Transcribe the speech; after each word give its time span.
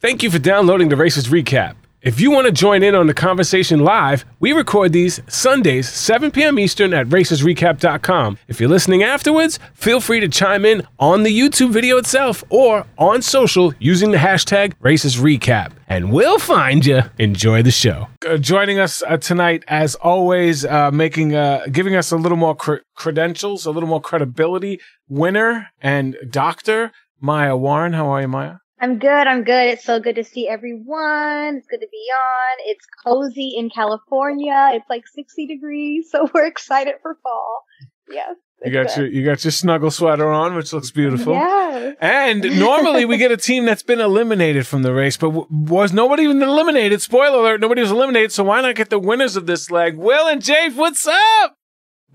Thank 0.00 0.22
you 0.22 0.30
for 0.30 0.38
downloading 0.38 0.88
the 0.88 0.96
Racist 0.96 1.28
Recap. 1.28 1.74
If 2.00 2.22
you 2.22 2.30
want 2.30 2.46
to 2.46 2.52
join 2.52 2.82
in 2.82 2.94
on 2.94 3.06
the 3.06 3.12
conversation 3.12 3.80
live, 3.80 4.24
we 4.38 4.52
record 4.52 4.94
these 4.94 5.20
Sundays, 5.28 5.90
7 5.90 6.30
p.m. 6.30 6.58
Eastern 6.58 6.94
at 6.94 7.06
racistrecap.com. 7.08 8.38
If 8.48 8.58
you're 8.58 8.70
listening 8.70 9.02
afterwards, 9.02 9.58
feel 9.74 10.00
free 10.00 10.20
to 10.20 10.28
chime 10.28 10.64
in 10.64 10.86
on 10.98 11.22
the 11.22 11.38
YouTube 11.38 11.68
video 11.72 11.98
itself 11.98 12.42
or 12.48 12.86
on 12.96 13.20
social 13.20 13.74
using 13.78 14.10
the 14.10 14.16
hashtag 14.16 14.72
racistrecap. 14.82 15.72
And 15.86 16.10
we'll 16.10 16.38
find 16.38 16.86
you. 16.86 17.02
Enjoy 17.18 17.62
the 17.62 17.70
show. 17.70 18.08
Uh, 18.26 18.38
joining 18.38 18.78
us 18.78 19.02
uh, 19.06 19.18
tonight, 19.18 19.64
as 19.68 19.96
always, 19.96 20.64
uh, 20.64 20.90
making 20.90 21.34
uh, 21.34 21.66
giving 21.70 21.94
us 21.94 22.10
a 22.10 22.16
little 22.16 22.38
more 22.38 22.56
cre- 22.56 22.76
credentials, 22.96 23.66
a 23.66 23.70
little 23.70 23.90
more 23.90 24.00
credibility. 24.00 24.80
Winner 25.10 25.68
and 25.82 26.16
doctor 26.30 26.92
Maya 27.20 27.54
Warren. 27.54 27.92
How 27.92 28.06
are 28.08 28.22
you, 28.22 28.28
Maya? 28.28 28.54
I'm 28.80 28.98
good. 28.98 29.26
I'm 29.26 29.44
good. 29.44 29.68
It's 29.68 29.84
so 29.84 30.00
good 30.00 30.16
to 30.16 30.24
see 30.24 30.48
everyone. 30.48 31.56
It's 31.56 31.66
good 31.66 31.80
to 31.80 31.88
be 31.90 32.06
on. 32.14 32.58
It's 32.64 32.86
cozy 33.04 33.54
in 33.56 33.68
California. 33.68 34.70
It's 34.72 34.88
like 34.88 35.06
60 35.06 35.46
degrees, 35.46 36.10
so 36.10 36.28
we're 36.34 36.46
excited 36.46 36.94
for 37.02 37.18
fall. 37.22 37.64
Yes. 38.10 38.36
You 38.64 38.72
got 38.72 38.88
good. 38.88 38.96
your 38.96 39.06
you 39.06 39.24
got 39.24 39.42
your 39.44 39.52
snuggle 39.52 39.90
sweater 39.90 40.30
on, 40.30 40.54
which 40.54 40.72
looks 40.72 40.90
beautiful. 40.90 41.32
Yes. 41.32 41.96
And 42.00 42.42
normally 42.58 43.04
we 43.06 43.16
get 43.16 43.30
a 43.30 43.36
team 43.36 43.64
that's 43.64 43.82
been 43.82 44.00
eliminated 44.00 44.66
from 44.66 44.82
the 44.82 44.92
race, 44.92 45.16
but 45.16 45.28
w- 45.28 45.46
was 45.50 45.94
nobody 45.94 46.24
even 46.24 46.42
eliminated? 46.42 47.00
Spoiler 47.00 47.38
alert: 47.38 47.60
nobody 47.62 47.80
was 47.80 47.90
eliminated. 47.90 48.32
So 48.32 48.44
why 48.44 48.60
not 48.60 48.74
get 48.74 48.90
the 48.90 48.98
winners 48.98 49.36
of 49.36 49.46
this 49.46 49.70
leg? 49.70 49.96
Will 49.96 50.26
and 50.26 50.42
Jake, 50.42 50.74
what's 50.74 51.06
up? 51.06 51.56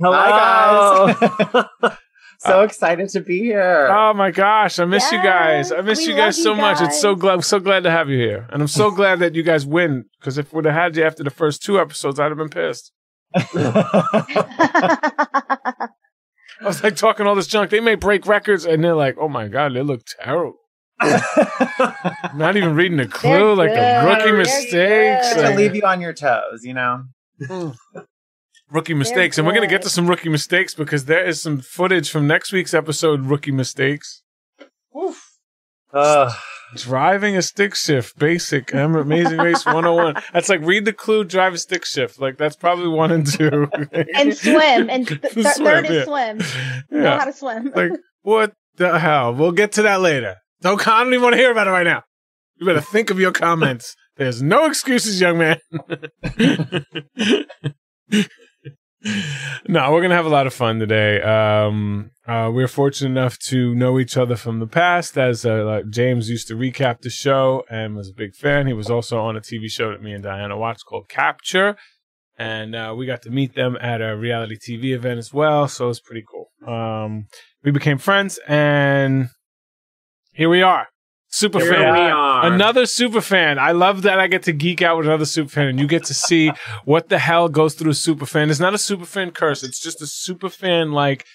Hi 0.01 1.15
guys. 1.81 1.97
so 2.45 2.61
uh, 2.61 2.63
excited 2.63 3.09
to 3.09 3.21
be 3.21 3.39
here. 3.39 3.87
Oh 3.91 4.13
my 4.13 4.31
gosh, 4.31 4.79
I 4.79 4.85
miss 4.85 5.11
you 5.11 5.21
guys. 5.21 5.71
I 5.71 5.81
miss 5.81 6.05
you 6.05 6.15
guys 6.15 6.41
so 6.41 6.53
you 6.53 6.61
much. 6.61 6.81
It's 6.81 6.99
so 7.01 7.15
glad 7.15 7.33
I'm 7.33 7.41
so 7.41 7.59
glad 7.59 7.83
to 7.83 7.91
have 7.91 8.09
you 8.09 8.17
here, 8.17 8.47
and 8.51 8.61
I'm 8.61 8.67
so 8.67 8.91
glad 8.99 9.19
that 9.19 9.35
you 9.35 9.43
guys 9.43 9.65
win. 9.65 10.05
Because 10.19 10.37
if 10.37 10.53
we'd 10.53 10.65
have 10.65 10.73
had 10.73 10.95
you 10.95 11.03
after 11.03 11.23
the 11.23 11.29
first 11.29 11.63
two 11.63 11.79
episodes, 11.79 12.19
I'd 12.19 12.29
have 12.31 12.37
been 12.37 12.49
pissed. 12.49 12.91
I 13.35 14.29
was 16.63 16.81
like 16.83 16.95
talking 16.95 17.27
all 17.27 17.35
this 17.35 17.47
junk. 17.47 17.69
They 17.69 17.79
may 17.81 17.95
break 17.95 18.27
records, 18.27 18.65
and 18.65 18.83
they're 18.83 18.95
like, 18.95 19.15
"Oh 19.19 19.27
my 19.29 19.47
god, 19.47 19.73
they 19.75 19.81
look 19.81 20.01
terrible." 20.19 20.55
Not 22.35 22.55
even 22.55 22.73
reading 22.75 22.97
the 22.97 23.07
clue, 23.07 23.29
They're 23.29 23.55
like 23.55 23.73
the 23.73 24.07
rookie 24.07 24.23
They're 24.23 24.37
mistakes. 24.37 25.33
good. 25.33 25.49
to 25.49 25.55
leave 25.55 25.75
you 25.75 25.81
on 25.83 25.99
your 25.99 26.13
toes, 26.13 26.63
you 26.63 26.73
know. 26.73 27.03
Mm. 27.41 27.75
Rookie 28.69 28.93
mistakes. 28.93 29.37
And 29.37 29.45
we're 29.45 29.53
going 29.53 29.67
to 29.67 29.73
get 29.73 29.81
to 29.83 29.89
some 29.89 30.07
rookie 30.07 30.29
mistakes 30.29 30.73
because 30.73 31.05
there 31.05 31.25
is 31.25 31.41
some 31.41 31.59
footage 31.59 32.09
from 32.09 32.27
next 32.27 32.51
week's 32.51 32.73
episode, 32.73 33.25
Rookie 33.25 33.51
Mistakes. 33.51 34.23
Ugh. 35.93 36.33
Driving 36.75 37.37
a 37.37 37.41
stick 37.41 37.75
shift, 37.75 38.17
basic, 38.17 38.73
Am- 38.73 38.95
Amazing 38.95 39.37
Race 39.37 39.65
101. 39.65 40.21
That's 40.33 40.49
like 40.49 40.61
read 40.61 40.83
the 40.83 40.91
clue, 40.91 41.23
drive 41.23 41.53
a 41.53 41.57
stick 41.57 41.85
shift. 41.85 42.19
Like 42.19 42.37
that's 42.37 42.55
probably 42.55 42.87
one 42.89 43.11
and 43.11 43.25
two. 43.25 43.69
and 44.15 44.35
swim. 44.35 44.89
And 44.89 45.07
th- 45.07 45.21
th- 45.21 45.47
Swim, 45.47 45.65
third 45.65 45.85
yeah. 45.85 45.91
is 45.91 46.05
swim. 46.05 46.41
Know 46.89 47.17
how 47.17 47.25
to 47.25 47.33
swim. 47.33 47.71
Like, 47.73 47.91
what 48.23 48.53
the 48.75 48.99
hell? 48.99 49.33
We'll 49.33 49.51
get 49.53 49.73
to 49.73 49.83
that 49.83 50.01
later. 50.01 50.37
Don't, 50.61 50.85
I 50.87 51.03
don't 51.03 51.13
even 51.13 51.23
want 51.23 51.33
to 51.33 51.37
hear 51.37 51.51
about 51.51 51.67
it 51.67 51.71
right 51.71 51.83
now. 51.83 52.03
You 52.57 52.65
better 52.65 52.81
think 52.81 53.09
of 53.09 53.19
your 53.19 53.31
comments. 53.31 53.95
There's 54.17 54.41
no 54.41 54.65
excuses, 54.65 55.21
young 55.21 55.37
man. 55.37 55.59
no, 59.67 59.91
we're 59.91 60.01
gonna 60.01 60.15
have 60.15 60.25
a 60.25 60.29
lot 60.29 60.47
of 60.47 60.53
fun 60.53 60.79
today. 60.79 61.21
Um, 61.21 62.11
uh, 62.27 62.49
we're 62.51 62.67
fortunate 62.67 63.09
enough 63.09 63.37
to 63.37 63.75
know 63.75 63.99
each 63.99 64.17
other 64.17 64.35
from 64.35 64.59
the 64.59 64.67
past, 64.67 65.17
as 65.17 65.45
uh, 65.45 65.63
like 65.63 65.89
James 65.89 66.29
used 66.29 66.47
to 66.47 66.55
recap 66.55 67.01
the 67.01 67.09
show 67.09 67.63
and 67.69 67.95
was 67.95 68.09
a 68.09 68.13
big 68.13 68.35
fan. 68.35 68.67
He 68.67 68.73
was 68.73 68.89
also 68.89 69.19
on 69.19 69.35
a 69.35 69.41
TV 69.41 69.69
show 69.69 69.91
that 69.91 70.01
me 70.01 70.13
and 70.13 70.23
Diana 70.23 70.57
watched 70.57 70.85
called 70.85 71.07
Capture, 71.07 71.75
and 72.37 72.75
uh, 72.75 72.95
we 72.97 73.05
got 73.05 73.21
to 73.23 73.29
meet 73.29 73.53
them 73.53 73.77
at 73.79 74.01
a 74.01 74.15
reality 74.15 74.57
TV 74.57 74.95
event 74.95 75.19
as 75.19 75.31
well. 75.31 75.67
So 75.67 75.89
it's 75.89 75.99
pretty 75.99 76.23
cool. 76.27 76.49
Um, 76.67 77.27
we 77.63 77.71
became 77.71 77.99
friends, 77.99 78.39
and 78.47 79.29
here 80.33 80.49
we 80.49 80.63
are, 80.63 80.87
super 81.35 81.59
Here 81.59 81.73
fan. 81.73 81.93
we 81.93 81.99
are. 81.99 82.45
Another 82.45 82.85
super 82.85 83.21
fan. 83.21 83.59
I 83.59 83.71
love 83.71 84.03
that 84.03 84.19
I 84.19 84.27
get 84.27 84.43
to 84.43 84.53
geek 84.53 84.81
out 84.81 84.97
with 84.97 85.05
another 85.05 85.25
super 85.25 85.49
fan, 85.49 85.67
and 85.67 85.79
you 85.79 85.87
get 85.87 86.05
to 86.05 86.13
see 86.13 86.51
what 86.85 87.09
the 87.09 87.19
hell 87.19 87.49
goes 87.49 87.73
through 87.75 87.91
a 87.91 87.95
super 87.95 88.25
fan. 88.25 88.49
It's 88.49 88.59
not 88.59 88.73
a 88.73 88.77
super 88.77 89.05
fan 89.05 89.31
curse. 89.31 89.61
It's 89.63 89.79
just 89.79 90.01
a 90.01 90.07
super 90.07 90.49
fan. 90.49 90.93
Like 90.93 91.25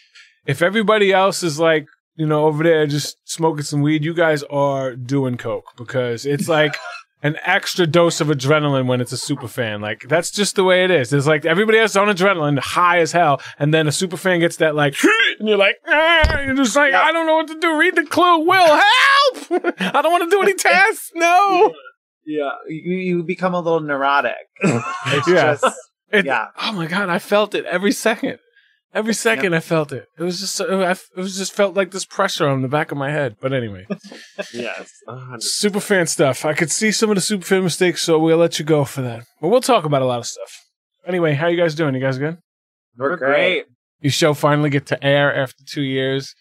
if 0.47 0.63
everybody 0.63 1.13
else 1.13 1.43
is 1.43 1.61
like 1.61 1.87
you 2.17 2.27
know 2.27 2.47
over 2.47 2.65
there 2.65 2.87
just 2.87 3.17
smoking 3.25 3.63
some 3.63 3.83
weed, 3.83 4.05
you 4.05 4.15
guys 4.15 4.43
are 4.45 4.97
doing 4.97 5.37
coke 5.37 5.73
because 5.77 6.27
it's 6.27 6.49
like. 6.49 6.77
An 7.23 7.37
extra 7.45 7.87
dose 7.87 8.23
of 8.23 8.29
adrenaline 8.29 8.87
when 8.87 9.03
it's 9.03 9.13
a 9.13 9.19
super 9.19 9.47
fan. 9.47 9.83
Like 9.83 10.09
that's 10.09 10.31
just 10.31 10.57
the 10.57 10.65
way 10.65 10.85
it 10.85 10.91
is. 10.91 11.13
It's 11.13 11.27
like 11.27 11.45
everybody 11.45 11.77
else 11.77 11.95
on 11.95 12.09
adrenaline, 12.09 12.59
high 12.59 13.01
as 13.01 13.13
hell, 13.13 13.43
and 13.59 13.75
then 13.75 13.87
a 13.87 13.93
super 13.93 14.17
fan 14.17 14.41
gets 14.41 14.57
that 14.57 14.75
like, 14.75 14.97
and 15.41 15.49
you're 15.49 15.59
like, 15.59 15.77
ah, 15.89 16.41
you're 16.43 16.55
just 16.55 16.77
like, 16.77 16.95
I 16.95 17.11
don't 17.11 17.27
know 17.27 17.35
what 17.37 17.49
to 17.49 17.59
do. 17.59 17.77
Read 17.79 17.97
the 17.97 18.05
clue. 18.07 18.47
Will 18.47 18.67
help. 18.67 19.75
I 19.81 20.01
don't 20.03 20.13
want 20.13 20.31
to 20.31 20.31
do 20.31 20.43
any 20.43 20.55
tests. 20.69 21.11
No. 21.17 21.75
Yeah, 22.25 22.51
you, 22.69 22.95
you 22.97 23.23
become 23.25 23.55
a 23.55 23.61
little 23.61 23.81
neurotic. 23.81 24.35
It's 24.63 25.27
Yeah. 25.27 25.57
just 25.57 25.65
It- 26.13 26.27
yeah. 26.27 26.49
Oh 26.61 26.73
my 26.73 26.87
god, 26.87 27.09
I 27.09 27.19
felt 27.19 27.55
it 27.57 27.65
every 27.65 27.93
second. 27.93 28.39
Every 28.93 29.15
second 29.15 29.55
I 29.55 29.61
felt 29.61 29.93
it. 29.93 30.07
It 30.19 30.23
was 30.25 30.41
just 30.41 30.61
it 30.61 30.69
was 31.17 31.37
just 31.39 31.53
felt 31.53 31.75
like 31.77 31.93
this 31.93 32.05
pressure 32.05 32.49
on 32.49 32.63
the 32.63 32.69
back 32.69 32.91
of 32.91 32.99
my 32.99 33.11
head. 33.13 33.37
But 33.41 33.53
anyway, 33.53 33.87
Yes. 34.53 34.91
a 35.09 35.17
hundred- 35.17 35.43
super 35.45 35.79
fan 35.81 36.07
stuff. 36.09 36.45
I 36.45 36.55
could 36.55 36.71
see 36.73 36.91
some 36.91 37.09
of 37.11 37.15
the 37.15 37.21
super 37.21 37.45
fan 37.45 37.63
mistakes, 37.63 38.03
so 38.03 38.19
we'll 38.19 38.37
let 38.39 38.59
you 38.59 38.65
go 38.65 38.85
for 38.85 39.01
that. 39.03 39.23
But 39.41 39.49
we'll 39.49 39.61
talk 39.61 39.85
about 39.85 40.03
a 40.03 40.07
lot 40.07 40.19
of 40.19 40.27
stuff. 40.27 40.53
Anyway, 41.07 41.35
how 41.35 41.47
you 41.47 41.57
guys 41.57 41.75
doing? 41.77 41.95
You 41.95 42.01
guys 42.01 42.19
good? 42.19 42.39
We're 42.97 43.11
We're 43.11 43.17
great. 43.17 43.29
great. 43.31 43.65
Your 44.01 44.11
show 44.11 44.35
finally 44.35 44.71
get 44.71 44.87
to 44.87 45.05
air 45.05 45.35
after 45.35 45.63
two 45.65 45.83
years. 45.83 46.35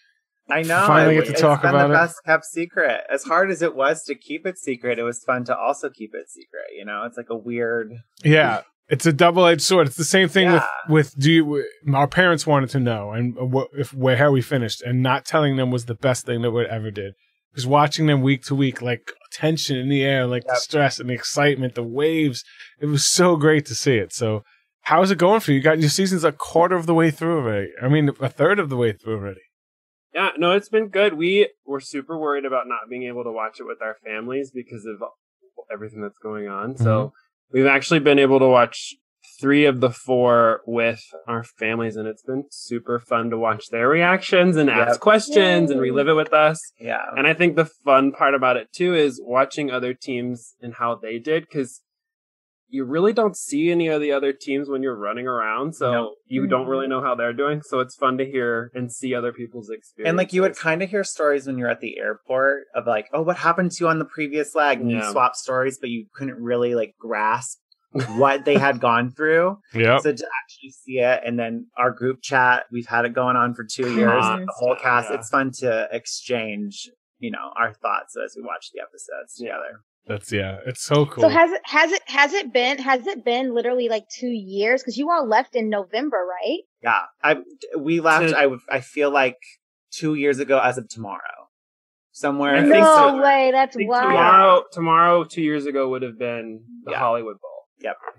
I 0.48 0.62
know. 0.62 0.84
Finally 0.86 1.14
get 1.16 1.26
to 1.26 1.32
it's 1.32 1.40
talk 1.40 1.62
been 1.62 1.70
about 1.70 1.88
the 1.88 1.94
it. 1.94 1.96
best 1.96 2.16
kept 2.26 2.44
secret. 2.44 3.02
As 3.12 3.22
hard 3.24 3.50
as 3.50 3.62
it 3.62 3.74
was 3.76 4.02
to 4.04 4.14
keep 4.14 4.46
it 4.46 4.58
secret, 4.58 4.98
it 4.98 5.02
was 5.04 5.22
fun 5.22 5.44
to 5.44 5.56
also 5.56 5.88
keep 5.90 6.12
it 6.14 6.28
secret. 6.28 6.64
You 6.76 6.84
know, 6.84 7.04
it's 7.04 7.16
like 7.16 7.30
a 7.30 7.36
weird. 7.36 7.92
Yeah, 8.24 8.62
it's 8.88 9.06
a 9.06 9.12
double 9.12 9.46
edged 9.46 9.62
sword. 9.62 9.86
It's 9.86 9.96
the 9.96 10.04
same 10.04 10.28
thing 10.28 10.46
Yeah. 10.48 10.66
with 10.88 11.14
with 11.14 11.18
do 11.18 11.30
you, 11.32 11.64
our 11.94 12.08
parents 12.08 12.46
wanted 12.46 12.70
to 12.70 12.80
know 12.80 13.12
and 13.12 13.38
uh, 13.38 13.44
what 13.44 13.68
if 13.74 13.94
where 13.94 14.16
how 14.16 14.32
we 14.32 14.42
finished 14.42 14.82
and 14.82 15.02
not 15.02 15.24
telling 15.24 15.56
them 15.56 15.70
was 15.70 15.84
the 15.84 15.94
best 15.94 16.26
thing 16.26 16.42
that 16.42 16.50
we 16.50 16.64
ever 16.66 16.90
did. 16.90 17.14
Because 17.52 17.66
watching 17.66 18.06
them 18.06 18.22
week 18.22 18.44
to 18.44 18.54
week, 18.54 18.80
like 18.80 19.12
tension 19.32 19.76
in 19.76 19.88
the 19.88 20.02
air, 20.04 20.24
like 20.26 20.44
the 20.46 20.54
stress 20.56 20.98
and 21.00 21.10
the 21.10 21.14
excitement, 21.14 21.74
the 21.74 21.82
waves, 21.82 22.44
it 22.80 22.86
was 22.86 23.04
so 23.04 23.34
great 23.36 23.66
to 23.66 23.74
see 23.74 23.96
it. 23.96 24.12
So, 24.12 24.44
how's 24.82 25.10
it 25.10 25.18
going 25.18 25.40
for 25.40 25.52
you? 25.52 25.58
You 25.58 25.62
got 25.62 25.80
your 25.80 25.90
season's 25.90 26.24
a 26.24 26.32
quarter 26.32 26.76
of 26.76 26.86
the 26.86 26.94
way 26.94 27.10
through 27.10 27.38
already. 27.38 27.70
I 27.82 27.88
mean, 27.88 28.10
a 28.20 28.28
third 28.28 28.58
of 28.58 28.68
the 28.68 28.76
way 28.76 28.92
through 28.92 29.16
already. 29.16 29.40
Yeah, 30.14 30.30
no, 30.36 30.52
it's 30.52 30.68
been 30.68 30.88
good. 30.88 31.14
We 31.14 31.50
were 31.64 31.80
super 31.80 32.18
worried 32.18 32.44
about 32.44 32.66
not 32.66 32.88
being 32.88 33.04
able 33.04 33.22
to 33.24 33.30
watch 33.30 33.60
it 33.60 33.64
with 33.64 33.80
our 33.80 33.96
families 34.04 34.50
because 34.52 34.84
of 34.84 35.02
everything 35.72 36.02
that's 36.02 36.18
going 36.18 36.48
on. 36.48 36.76
So 36.76 36.84
mm-hmm. 36.84 37.56
we've 37.56 37.66
actually 37.66 38.00
been 38.00 38.18
able 38.18 38.40
to 38.40 38.48
watch 38.48 38.94
three 39.40 39.64
of 39.64 39.80
the 39.80 39.90
four 39.90 40.62
with 40.66 41.02
our 41.28 41.44
families, 41.44 41.96
and 41.96 42.08
it's 42.08 42.22
been 42.22 42.44
super 42.50 42.98
fun 42.98 43.30
to 43.30 43.38
watch 43.38 43.68
their 43.70 43.88
reactions 43.88 44.56
and 44.56 44.68
ask 44.68 44.94
Yep. 44.94 45.00
questions 45.00 45.70
and 45.70 45.80
relive 45.80 46.08
it 46.08 46.14
with 46.14 46.32
us. 46.32 46.72
Yeah. 46.78 47.04
And 47.16 47.26
I 47.26 47.34
think 47.34 47.56
the 47.56 47.64
fun 47.64 48.12
part 48.12 48.34
about 48.34 48.56
it 48.56 48.72
too 48.72 48.94
is 48.94 49.20
watching 49.24 49.70
other 49.70 49.94
teams 49.94 50.54
and 50.60 50.74
how 50.74 50.96
they 50.96 51.18
did 51.18 51.44
because 51.44 51.82
you 52.70 52.84
really 52.84 53.12
don't 53.12 53.36
see 53.36 53.70
any 53.70 53.88
of 53.88 54.00
the 54.00 54.12
other 54.12 54.32
teams 54.32 54.68
when 54.68 54.82
you're 54.82 54.96
running 54.96 55.26
around. 55.26 55.74
So 55.74 55.92
No. 55.92 56.14
you 56.26 56.46
don't 56.46 56.66
really 56.66 56.84
mm-hmm. 56.84 56.92
know 56.92 57.02
how 57.02 57.14
they're 57.14 57.32
doing. 57.32 57.62
So 57.62 57.80
it's 57.80 57.96
fun 57.96 58.18
to 58.18 58.24
hear 58.24 58.70
and 58.74 58.90
see 58.92 59.14
other 59.14 59.32
people's 59.32 59.70
experience. 59.70 60.08
And 60.08 60.16
like 60.16 60.32
you 60.32 60.42
would 60.42 60.56
kind 60.56 60.82
of 60.82 60.90
hear 60.90 61.04
stories 61.04 61.46
when 61.46 61.58
you're 61.58 61.68
at 61.68 61.80
the 61.80 61.98
airport 61.98 62.64
of 62.74 62.86
like, 62.86 63.08
oh, 63.12 63.22
what 63.22 63.36
happened 63.36 63.72
to 63.72 63.84
you 63.84 63.88
on 63.88 63.98
the 63.98 64.04
previous 64.04 64.54
leg? 64.54 64.80
And 64.80 64.90
you 64.90 65.02
swap 65.10 65.34
stories, 65.34 65.78
but 65.80 65.90
you 65.90 66.06
couldn't 66.14 66.40
really 66.40 66.74
like 66.74 66.94
grasp 66.98 67.58
what 68.16 68.44
they 68.44 68.56
had 68.56 68.80
gone 68.80 69.10
through. 69.10 69.58
Yeah. 69.74 69.98
So 69.98 70.12
to 70.12 70.28
actually 70.42 70.70
see 70.70 70.98
it, 70.98 71.22
and 71.24 71.38
then 71.38 71.66
our 71.76 71.90
group 71.90 72.22
chat, 72.22 72.66
we've 72.70 72.86
had 72.86 73.04
it 73.04 73.14
going 73.14 73.36
on 73.36 73.54
for 73.54 73.64
two 73.64 73.92
years. 73.94 74.22
Constant, 74.22 74.46
the 74.46 74.54
whole 74.56 74.76
cast, 74.76 75.10
yeah. 75.10 75.16
it's 75.16 75.28
fun 75.28 75.50
to 75.58 75.88
exchange, 75.90 76.88
you 77.20 77.30
know, 77.30 77.52
our 77.56 77.72
thoughts 77.72 78.16
as 78.22 78.34
we 78.36 78.42
watch 78.42 78.70
the 78.74 78.80
episodes 78.80 79.34
together. 79.36 79.82
That's 80.06 80.32
yeah. 80.32 80.58
It's 80.66 80.82
so 80.82 81.06
cool. 81.06 81.22
So 81.22 81.28
has 81.28 81.52
it 81.52 81.60
has 81.64 81.92
it 81.92 82.02
has 82.06 82.32
it 82.32 82.52
been 82.52 82.78
has 82.78 83.06
it 83.06 83.24
been 83.24 83.54
literally 83.54 83.88
like 83.88 84.08
two 84.08 84.30
years? 84.30 84.82
Because 84.82 84.96
you 84.96 85.10
all 85.10 85.28
left 85.28 85.54
in 85.54 85.68
November, 85.68 86.16
right? 86.28 86.60
Yeah, 86.82 87.02
I 87.22 87.36
we 87.78 88.00
left. 88.00 88.30
To- 88.30 88.38
I 88.38 88.76
I 88.76 88.80
feel 88.80 89.10
like 89.12 89.36
two 89.92 90.14
years 90.14 90.38
ago, 90.38 90.58
as 90.58 90.78
of 90.78 90.88
tomorrow, 90.88 91.48
somewhere. 92.12 92.56
I 92.56 92.60
no 92.62 92.82
so. 92.82 93.22
way, 93.22 93.50
that's 93.52 93.76
I 93.76 93.78
think 93.78 93.90
wild. 93.90 94.08
tomorrow, 94.08 94.64
tomorrow, 94.72 95.24
two 95.24 95.42
years 95.42 95.66
ago 95.66 95.90
would 95.90 96.02
have 96.02 96.18
been 96.18 96.62
the 96.84 96.92
Yeah. 96.92 96.98
Hollywood 96.98 97.36
Bowl. 97.40 97.49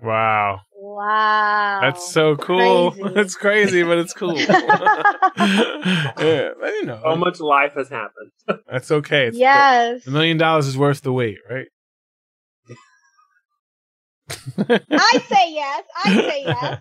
Wow. 0.02 0.60
Wow, 0.74 1.78
That's 1.80 2.10
so 2.12 2.36
cool. 2.36 2.90
Crazy. 3.00 3.20
It's 3.20 3.34
crazy, 3.36 3.82
but 3.84 3.98
it's 3.98 4.12
cool. 4.12 4.36
yeah, 4.38 4.54
but 5.36 6.70
you 6.74 6.84
know, 6.86 7.00
So 7.04 7.16
much 7.16 7.38
life 7.40 7.74
has 7.74 7.88
happened. 7.88 8.32
that's 8.70 8.90
okay. 8.90 9.28
It's 9.28 9.38
yes. 9.38 10.06
a 10.06 10.10
million 10.10 10.38
dollars 10.38 10.66
is 10.66 10.76
worth 10.76 11.02
the 11.02 11.12
wait, 11.12 11.38
right? 11.48 11.66
I'd 14.58 15.22
say 15.28 15.52
yes. 15.52 15.84
I'd 16.04 16.24
say 16.24 16.44
yes. 16.46 16.80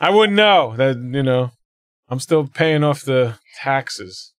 I 0.00 0.10
wouldn't 0.10 0.36
know 0.36 0.74
that. 0.76 0.96
You 0.96 1.22
know, 1.22 1.50
I'm 2.08 2.20
still 2.20 2.46
paying 2.46 2.84
off 2.84 3.02
the 3.02 3.38
taxes. 3.60 4.32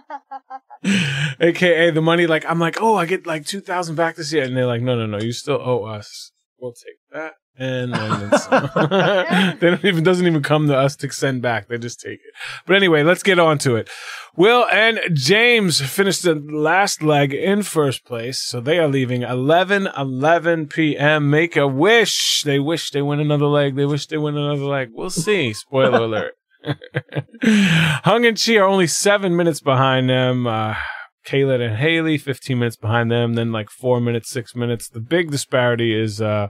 AKA 1.40 1.90
the 1.90 2.02
money, 2.02 2.26
like 2.26 2.44
I'm 2.48 2.58
like, 2.58 2.80
oh, 2.80 2.96
I 2.96 3.06
get 3.06 3.26
like 3.26 3.46
two 3.46 3.60
thousand 3.60 3.96
back 3.96 4.16
this 4.16 4.32
year, 4.32 4.44
and 4.44 4.56
they're 4.56 4.66
like, 4.66 4.82
no, 4.82 4.96
no, 4.96 5.06
no, 5.06 5.18
you 5.18 5.32
still 5.32 5.60
owe 5.62 5.84
us. 5.84 6.32
We'll 6.58 6.72
take 6.72 6.98
that, 7.12 7.34
and 7.56 7.92
then 7.92 8.30
it's, 8.32 8.46
they 9.60 9.70
don't 9.70 9.84
even 9.84 10.04
doesn't 10.04 10.26
even 10.26 10.42
come 10.42 10.68
to 10.68 10.76
us 10.76 10.96
to 10.96 11.10
send 11.10 11.42
back. 11.42 11.68
They 11.68 11.78
just 11.78 12.00
take 12.00 12.20
it. 12.20 12.34
But 12.66 12.76
anyway, 12.76 13.02
let's 13.02 13.22
get 13.22 13.38
on 13.38 13.58
to 13.58 13.76
it. 13.76 13.90
Will 14.36 14.66
and 14.70 15.00
James 15.12 15.80
finished 15.80 16.22
the 16.22 16.34
last 16.34 17.02
leg 17.02 17.34
in 17.34 17.62
first 17.62 18.04
place, 18.04 18.38
so 18.38 18.60
they 18.60 18.78
are 18.78 18.88
leaving 18.88 19.22
11 19.22 19.88
11 19.96 20.68
p.m. 20.68 21.30
Make 21.30 21.56
a 21.56 21.66
wish. 21.66 22.42
They 22.44 22.58
wish 22.58 22.90
they 22.90 23.02
win 23.02 23.20
another 23.20 23.46
leg. 23.46 23.76
They 23.76 23.86
wish 23.86 24.06
they 24.06 24.18
win 24.18 24.36
another 24.36 24.64
leg. 24.64 24.90
We'll 24.92 25.10
see. 25.10 25.52
Spoiler 25.52 26.04
alert. 26.04 26.34
Hung 27.42 28.24
and 28.24 28.36
Chee 28.36 28.58
are 28.58 28.66
only 28.66 28.86
seven 28.86 29.36
minutes 29.36 29.60
behind 29.60 30.08
them. 30.08 30.46
Uh, 30.46 30.74
and 31.32 31.76
Haley, 31.76 32.18
15 32.18 32.58
minutes 32.58 32.76
behind 32.76 33.10
them. 33.10 33.34
Then 33.34 33.52
like 33.52 33.70
four 33.70 34.00
minutes, 34.00 34.30
six 34.30 34.54
minutes. 34.54 34.88
The 34.88 35.00
big 35.00 35.30
disparity 35.30 35.94
is 35.98 36.20
uh, 36.20 36.48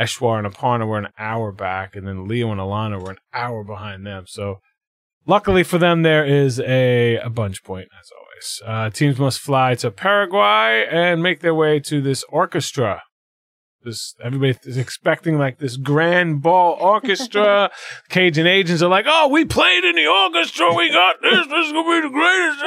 Eshwar 0.00 0.38
and 0.38 0.52
Aparna 0.52 0.86
were 0.86 0.98
an 0.98 1.08
hour 1.18 1.52
back, 1.52 1.96
and 1.96 2.06
then 2.06 2.26
Leo 2.26 2.50
and 2.50 2.60
Alana 2.60 3.00
were 3.02 3.12
an 3.12 3.18
hour 3.32 3.64
behind 3.64 4.06
them. 4.06 4.24
So 4.26 4.60
luckily 5.26 5.62
for 5.62 5.78
them, 5.78 6.02
there 6.02 6.24
is 6.24 6.60
a, 6.60 7.16
a 7.16 7.30
bunch 7.30 7.62
point 7.64 7.88
as 7.98 8.10
always. 8.18 8.62
Uh, 8.64 8.90
teams 8.90 9.18
must 9.18 9.40
fly 9.40 9.74
to 9.76 9.90
Paraguay 9.90 10.86
and 10.90 11.22
make 11.22 11.40
their 11.40 11.54
way 11.54 11.80
to 11.80 12.00
this 12.00 12.24
orchestra 12.28 13.02
this 13.82 14.14
everybody 14.22 14.58
is 14.64 14.76
expecting 14.76 15.38
like 15.38 15.58
this 15.58 15.76
grand 15.76 16.42
ball 16.42 16.76
orchestra. 16.80 17.70
Cajun 18.08 18.46
agents 18.46 18.82
are 18.82 18.88
like, 18.88 19.06
"Oh, 19.08 19.28
we 19.28 19.44
played 19.44 19.84
in 19.84 19.96
the 19.96 20.06
orchestra. 20.06 20.74
We 20.74 20.90
got 20.90 21.16
this. 21.22 21.46
This 21.46 21.66
is 21.66 21.72
gonna 21.72 21.88
be 21.88 22.00
the 22.00 22.10
greatest." 22.12 22.60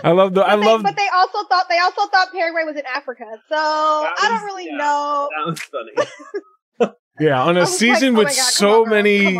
I 0.04 0.10
love 0.12 0.34
the. 0.34 0.40
But 0.40 0.50
I 0.50 0.54
love. 0.54 0.82
but 0.82 0.96
they 0.96 1.08
also 1.14 1.46
thought 1.48 1.68
they 1.68 1.78
also 1.78 2.06
thought 2.06 2.32
Paraguay 2.32 2.64
was 2.64 2.76
in 2.76 2.86
Africa. 2.86 3.24
So 3.48 3.56
I 3.56 4.28
don't 4.30 4.44
really 4.44 4.66
yeah. 4.66 4.76
know. 4.76 5.28
That 5.36 5.50
was 5.50 5.60
funny. 5.60 6.94
yeah, 7.20 7.42
on 7.42 7.56
I 7.56 7.60
a 7.60 7.62
was 7.62 7.70
like, 7.70 7.78
season 7.78 8.16
oh 8.16 8.18
with 8.18 8.28
God, 8.28 8.34
so 8.34 8.84
on, 8.84 8.90
many 8.90 9.38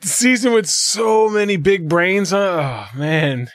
season 0.00 0.52
with 0.52 0.68
so 0.68 1.28
many 1.28 1.56
big 1.56 1.88
brains. 1.88 2.32
Uh, 2.32 2.86
oh 2.94 2.98
man. 2.98 3.48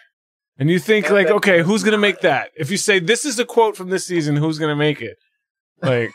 And 0.59 0.69
you 0.69 0.79
think 0.79 1.09
like, 1.11 1.27
okay, 1.27 1.61
who's 1.61 1.83
gonna 1.83 1.97
make 1.97 2.19
that? 2.21 2.49
If 2.55 2.71
you 2.71 2.77
say 2.77 2.99
this 2.99 3.25
is 3.25 3.37
a 3.39 3.45
quote 3.45 3.75
from 3.77 3.89
this 3.89 4.05
season, 4.05 4.35
who's 4.35 4.57
gonna 4.59 4.75
make 4.75 5.01
it? 5.01 5.17
Like, 5.81 6.11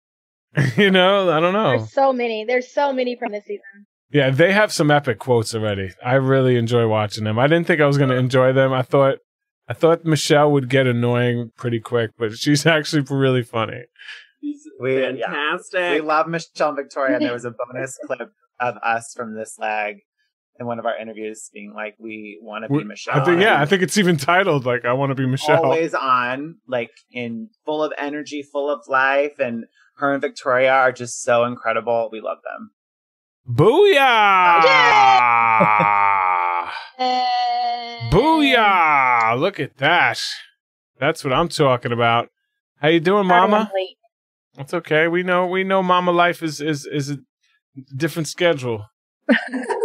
you 0.76 0.90
know, 0.90 1.30
I 1.30 1.40
don't 1.40 1.52
know. 1.52 1.78
There's 1.78 1.92
so 1.92 2.12
many. 2.12 2.44
There's 2.44 2.70
so 2.72 2.92
many 2.92 3.16
from 3.16 3.32
this 3.32 3.44
season. 3.44 3.86
Yeah, 4.10 4.30
they 4.30 4.52
have 4.52 4.72
some 4.72 4.90
epic 4.90 5.18
quotes 5.18 5.54
already. 5.54 5.90
I 6.04 6.14
really 6.14 6.56
enjoy 6.56 6.86
watching 6.88 7.24
them. 7.24 7.38
I 7.38 7.46
didn't 7.46 7.66
think 7.66 7.80
I 7.82 7.86
was 7.86 7.98
going 7.98 8.08
to 8.08 8.16
enjoy 8.16 8.54
them. 8.54 8.72
I 8.72 8.80
thought 8.82 9.18
I 9.68 9.74
thought 9.74 10.04
Michelle 10.06 10.50
would 10.52 10.70
get 10.70 10.86
annoying 10.86 11.52
pretty 11.58 11.78
quick, 11.80 12.12
but 12.18 12.32
she's 12.38 12.64
actually 12.78 13.02
really 13.10 13.42
funny. 13.42 13.82
He's 14.40 14.62
We- 14.80 15.02
yeah. 15.02 15.26
fantastic. 15.26 15.92
We 15.92 16.00
love 16.00 16.26
Michelle 16.26 16.68
and 16.68 16.76
Victoria, 16.78 17.16
and 17.16 17.24
there 17.24 17.34
was 17.34 17.44
a 17.44 17.50
bonus 17.52 17.98
clip 18.06 18.30
of 18.60 18.76
us 18.82 19.12
from 19.14 19.34
this 19.34 19.58
leg 19.58 19.98
in 20.58 20.66
one 20.66 20.78
of 20.78 20.86
our 20.86 20.96
interviews 20.96 21.50
being 21.52 21.72
like, 21.74 21.94
"We 21.98 22.38
want 22.42 22.64
to 22.64 22.68
be 22.68 22.84
Michelle." 22.84 23.20
I 23.20 23.24
think 23.24 23.40
yeah, 23.40 23.60
I 23.60 23.66
think 23.66 23.82
it's 23.82 23.96
even 23.98 24.16
titled 24.16 24.66
like 24.66 24.84
I 24.84 24.92
want 24.92 25.10
to 25.10 25.14
be 25.14 25.26
Michelle. 25.26 25.64
always 25.64 25.94
on, 25.94 26.56
like 26.66 26.90
in 27.10 27.50
full 27.64 27.82
of 27.82 27.92
energy, 27.98 28.42
full 28.42 28.70
of 28.70 28.80
life, 28.88 29.38
and 29.38 29.64
her 29.96 30.12
and 30.12 30.20
Victoria 30.20 30.72
are 30.72 30.92
just 30.92 31.22
so 31.22 31.44
incredible. 31.44 32.08
We 32.10 32.20
love 32.20 32.38
them. 32.44 32.70
Booyah! 33.48 33.98
And... 36.98 38.12
Booyah! 38.12 39.38
Look 39.38 39.58
at 39.60 39.78
that. 39.78 40.20
That's 40.98 41.24
what 41.24 41.32
I'm 41.32 41.48
talking 41.48 41.92
about. 41.92 42.28
How 42.80 42.88
you 42.88 43.00
doing, 43.00 43.26
Mama? 43.26 43.70
late. 43.74 43.96
That's 44.56 44.74
okay. 44.74 45.08
We 45.08 45.22
know 45.22 45.46
we 45.46 45.62
know 45.62 45.82
Mama 45.82 46.10
life 46.10 46.42
is 46.42 46.60
is 46.60 46.84
is 46.84 47.10
a 47.10 47.18
different 47.96 48.28
schedule. 48.28 48.86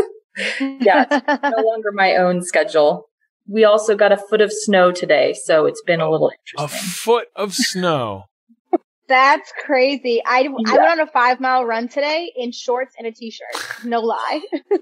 Yeah, 0.60 1.06
it's 1.10 1.44
no 1.44 1.64
longer 1.64 1.92
my 1.92 2.16
own 2.16 2.42
schedule. 2.42 3.10
We 3.48 3.66
also 3.66 3.96
got 3.96 4.12
a 4.12 4.18
foot 4.18 4.42
of 4.42 4.52
snow 4.52 4.92
today, 4.92 5.34
so 5.34 5.66
it's 5.66 5.82
been 5.82 6.00
a 6.00 6.10
little 6.10 6.32
interesting. 6.32 6.78
A 6.78 6.82
foot 6.82 7.28
of 7.36 7.54
snow. 7.54 8.26
That's 9.10 9.52
crazy. 9.66 10.22
I, 10.26 10.48
I 10.66 10.72
went 10.78 10.90
on 10.90 11.00
a 11.02 11.08
five 11.08 11.40
mile 11.42 11.66
run 11.66 11.90
today 11.90 12.32
in 12.36 12.52
shorts 12.52 12.96
and 12.98 13.06
a 13.06 13.12
t 13.12 13.32
shirt. 13.32 13.86
No 13.86 14.00
lie. 14.00 14.42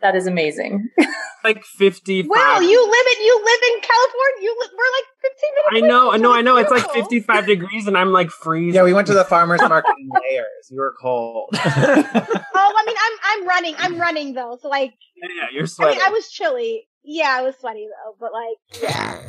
That 0.00 0.14
is 0.14 0.26
amazing. 0.28 0.88
like 1.44 1.64
55. 1.64 2.28
Wow, 2.30 2.60
you 2.60 2.80
live 2.86 3.06
in 3.18 3.24
you 3.24 3.36
live 3.44 3.74
in 3.74 3.80
California. 3.80 4.42
You 4.42 4.56
li- 4.60 4.68
we're 4.72 4.92
like 4.96 5.08
15 5.22 5.50
minutes. 5.54 5.84
I 5.84 5.88
know, 5.88 6.12
I 6.12 6.16
know. 6.18 6.32
I 6.32 6.40
know. 6.42 6.56
It's 6.56 6.70
like 6.70 6.88
55 6.92 7.46
degrees 7.46 7.86
and 7.88 7.98
I'm 7.98 8.12
like 8.12 8.30
freezing. 8.30 8.74
Yeah, 8.76 8.84
we 8.84 8.92
went 8.92 9.08
to 9.08 9.14
the 9.14 9.24
farmers 9.24 9.60
market 9.60 9.92
in 9.98 10.08
layers. 10.08 10.46
You 10.70 10.78
were 10.78 10.94
cold. 11.00 11.50
Oh, 12.60 12.74
I 12.76 12.84
mean, 12.86 12.96
I'm 13.00 13.18
I'm 13.40 13.48
running. 13.48 13.74
I'm 13.78 13.98
running 14.00 14.34
though. 14.34 14.58
So 14.60 14.68
like, 14.68 14.94
Yeah, 15.16 15.28
yeah, 15.36 15.46
you're 15.52 15.62
I 15.62 15.66
sweating. 15.66 15.98
mean, 15.98 16.06
I 16.06 16.10
was 16.10 16.28
chilly. 16.30 16.88
Yeah, 17.04 17.28
I 17.38 17.42
was 17.42 17.54
sweaty 17.60 17.86
though. 17.86 18.16
But 18.20 18.32
like, 18.32 18.82
yeah. 18.82 19.20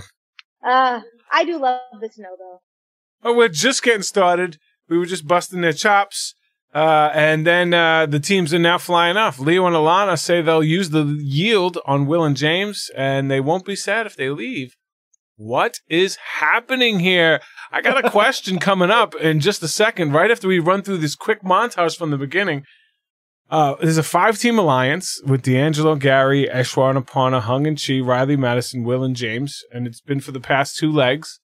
Uh, 0.63 1.01
I 1.31 1.45
do 1.45 1.57
love 1.57 1.81
the 2.01 2.09
snow 2.09 2.35
though. 2.37 2.61
Oh, 3.23 3.33
we're 3.35 3.49
just 3.49 3.83
getting 3.83 4.01
started. 4.03 4.57
We 4.87 4.97
were 4.97 5.05
just 5.05 5.27
busting 5.27 5.61
their 5.61 5.73
chops. 5.73 6.33
Uh, 6.73 7.09
and 7.13 7.47
then 7.47 7.73
uh, 7.73 8.05
the 8.05 8.19
teams 8.19 8.53
are 8.53 8.59
now 8.59 8.77
flying 8.77 9.17
off. 9.17 9.39
Leo 9.39 9.65
and 9.65 9.75
Alana 9.75 10.19
say 10.19 10.41
they'll 10.41 10.63
use 10.63 10.91
the 10.91 11.03
yield 11.19 11.79
on 11.85 12.05
Will 12.05 12.23
and 12.23 12.37
James, 12.37 12.91
and 12.95 13.29
they 13.29 13.39
won't 13.39 13.65
be 13.65 13.75
sad 13.75 14.05
if 14.05 14.15
they 14.15 14.29
leave. 14.29 14.75
What 15.35 15.79
is 15.87 16.17
happening 16.39 16.99
here? 16.99 17.39
I 17.71 17.81
got 17.81 18.03
a 18.03 18.09
question 18.09 18.59
coming 18.59 18.91
up 18.91 19.15
in 19.15 19.39
just 19.39 19.63
a 19.63 19.67
second, 19.67 20.13
right 20.13 20.29
after 20.29 20.47
we 20.47 20.59
run 20.59 20.83
through 20.83 20.97
this 20.97 21.15
quick 21.15 21.41
montage 21.41 21.97
from 21.97 22.11
the 22.11 22.17
beginning. 22.17 22.63
Uh, 23.49 23.73
there's 23.81 23.97
a 23.97 24.03
five 24.03 24.37
team 24.37 24.59
alliance 24.59 25.19
with 25.25 25.41
D'Angelo, 25.41 25.95
Gary, 25.95 26.47
Eshwar 26.53 26.95
and 26.95 27.03
Aparna, 27.03 27.41
Hung 27.41 27.65
and 27.65 27.79
Chee, 27.79 27.99
Riley, 27.99 28.35
Madison, 28.35 28.83
Will, 28.83 29.03
and 29.03 29.15
James, 29.15 29.63
and 29.71 29.87
it's 29.87 30.01
been 30.01 30.19
for 30.19 30.31
the 30.31 30.39
past 30.39 30.77
two 30.77 30.91
legs 30.91 31.39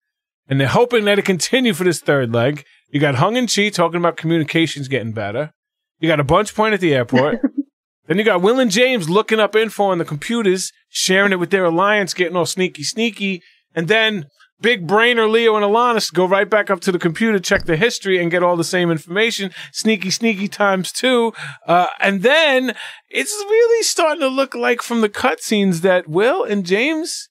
and 0.48 0.60
they're 0.60 0.68
hoping 0.68 1.06
that 1.06 1.20
it 1.20 1.26
continue 1.26 1.74
for 1.74 1.84
this 1.84 2.00
third 2.00 2.34
leg. 2.34 2.64
You 2.90 3.00
got 3.00 3.16
Hung 3.16 3.38
and 3.38 3.50
Chee 3.50 3.72
talking 3.72 4.00
about 4.00 4.18
communications 4.18 4.88
getting 4.88 5.12
better. 5.12 5.52
You 6.00 6.08
got 6.08 6.20
a 6.20 6.26
bunch 6.26 6.54
point 6.54 6.74
at 6.74 6.80
the 6.80 6.94
airport. 6.94 7.42
then 8.08 8.18
you 8.18 8.24
got 8.24 8.42
Will 8.42 8.60
and 8.60 8.72
James 8.72 9.10
looking 9.10 9.40
up 9.40 9.56
info 9.56 9.86
on 9.86 9.98
the 9.98 10.06
computers, 10.06 10.72
sharing 10.90 11.32
it 11.32 11.40
with 11.40 11.50
their 11.50 11.66
alliance, 11.66 12.14
getting 12.14 12.36
all 12.36 12.46
sneaky, 12.46 12.84
sneaky. 12.84 13.42
And 13.74 13.88
then 13.88 14.28
big 14.62 14.88
brainer 14.88 15.30
Leo 15.30 15.56
and 15.56 15.66
Alanis 15.66 16.14
go 16.14 16.26
right 16.26 16.50
back 16.50 16.70
up 16.70 16.80
to 16.82 16.92
the 16.92 17.00
computer, 17.00 17.40
check 17.40 17.66
the 17.66 17.78
history, 17.78 18.22
and 18.22 18.32
get 18.32 18.44
all 18.44 18.56
the 18.56 18.64
same 18.64 18.92
information. 18.92 19.52
Sneaky, 19.72 20.12
sneaky 20.12 20.48
times 20.48 20.92
two. 20.92 21.34
Uh, 21.68 21.88
and 22.00 22.22
then 22.24 22.76
it's 23.10 23.34
really 23.34 23.84
starting 23.84 24.22
to 24.22 24.28
look 24.28 24.56
like 24.56 24.82
from 24.82 25.02
the 25.02 25.10
cutscenes 25.10 25.82
that 25.82 26.08
Will 26.08 26.44
and 26.44 26.66
James 26.66 27.30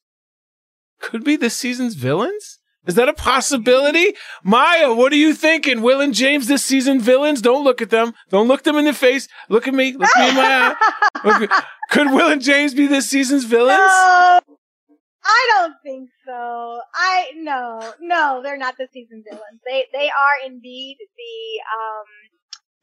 could 1.00 1.24
be 1.24 1.36
this 1.36 1.56
season's 1.56 1.94
villains. 1.94 2.58
Is 2.86 2.94
that 2.96 3.08
a 3.08 3.14
possibility? 3.14 4.14
Maya, 4.42 4.92
what 4.92 5.12
are 5.12 5.16
you 5.16 5.34
thinking? 5.34 5.80
Will 5.80 6.00
and 6.00 6.12
James 6.14 6.46
this 6.46 6.64
season 6.64 7.00
villains? 7.00 7.40
Don't 7.40 7.64
look 7.64 7.80
at 7.80 7.90
them. 7.90 8.12
Don't 8.30 8.48
look 8.48 8.62
them 8.62 8.76
in 8.76 8.84
the 8.84 8.92
face. 8.92 9.26
Look 9.48 9.66
at 9.66 9.74
me. 9.74 9.92
Look 9.92 10.10
me 10.18 10.28
in 10.28 10.34
my 10.34 10.76
eye. 11.24 11.62
Could 11.90 12.10
Will 12.12 12.30
and 12.30 12.42
James 12.42 12.74
be 12.74 12.86
this 12.86 13.08
season's 13.08 13.44
villains? 13.44 13.78
No, 13.78 14.40
I 15.24 15.48
don't 15.52 15.74
think 15.82 16.10
so. 16.26 16.80
I 16.94 17.30
no, 17.36 17.92
no, 18.00 18.40
they're 18.42 18.58
not 18.58 18.76
the 18.76 18.88
season 18.92 19.22
villains. 19.26 19.60
They 19.66 19.86
they 19.92 20.08
are 20.08 20.46
indeed 20.46 20.96
the 21.00 21.62
um 21.78 22.04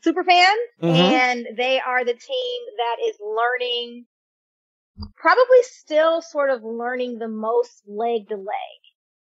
super 0.04 0.24
fans, 0.24 0.60
Mhm. 0.82 0.96
and 0.96 1.48
they 1.58 1.80
are 1.80 2.04
the 2.04 2.14
team 2.14 2.62
that 2.78 3.06
is 3.08 3.18
learning, 3.20 4.06
probably 5.16 5.62
still 5.62 6.22
sort 6.24 6.50
of 6.50 6.64
learning 6.64 7.20
the 7.20 7.28
most 7.28 7.84
leg 7.88 8.28
to 8.30 8.36
leg. 8.36 8.80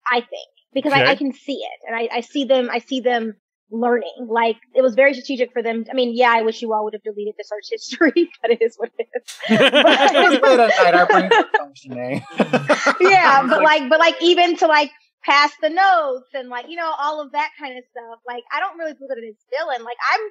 I 0.07 0.19
think 0.19 0.49
because 0.75 0.93
Okay. 0.93 1.03
I, 1.03 1.11
I 1.11 1.15
can 1.15 1.33
see 1.33 1.55
it, 1.55 1.79
and 1.87 1.95
I, 1.95 2.17
I 2.17 2.21
see 2.21 2.43
them. 2.45 2.69
I 2.71 2.77
see 2.79 2.99
them 2.99 3.33
learning. 3.71 4.27
Like 4.29 4.57
it 4.75 4.83
was 4.83 4.93
very 4.93 5.13
strategic 5.13 5.51
for 5.53 5.63
them. 5.63 5.85
I 5.89 5.95
mean, 5.95 6.15
yeah, 6.15 6.31
I 6.31 6.43
wish 6.43 6.61
you 6.61 6.71
all 6.73 6.83
would 6.83 6.93
have 6.93 7.01
deleted 7.01 7.33
the 7.37 7.43
search 7.43 7.65
history, 7.71 8.29
but 8.41 8.51
it 8.51 8.61
is 8.61 8.75
what 8.75 8.91
it 8.99 9.07
is. 9.15 9.23
It's 9.49 10.43
late 10.43 10.59
at 10.59 10.69
night. 10.83 10.93
Our 10.93 11.07
brains 11.07 11.33
are 11.33 11.49
functioning. 11.57 12.23
yeah, 13.01 13.43
but 13.49 13.63
like, 13.63 13.89
but 13.89 13.99
like, 13.99 14.21
even 14.21 14.55
to 14.57 14.67
like 14.67 14.91
pass 15.23 15.51
the 15.61 15.69
notes 15.69 16.29
and 16.35 16.49
like, 16.49 16.69
you 16.69 16.75
know, 16.75 16.93
all 16.99 17.21
of 17.21 17.31
that 17.31 17.49
kind 17.57 17.77
of 17.77 17.83
stuff. 17.89 18.19
Like, 18.27 18.43
I 18.51 18.59
don't 18.59 18.77
really 18.77 18.93
look 18.99 19.09
at 19.11 19.17
it 19.17 19.25
as 19.27 19.35
villain. 19.57 19.83
Like, 19.83 19.97
I'm 20.13 20.21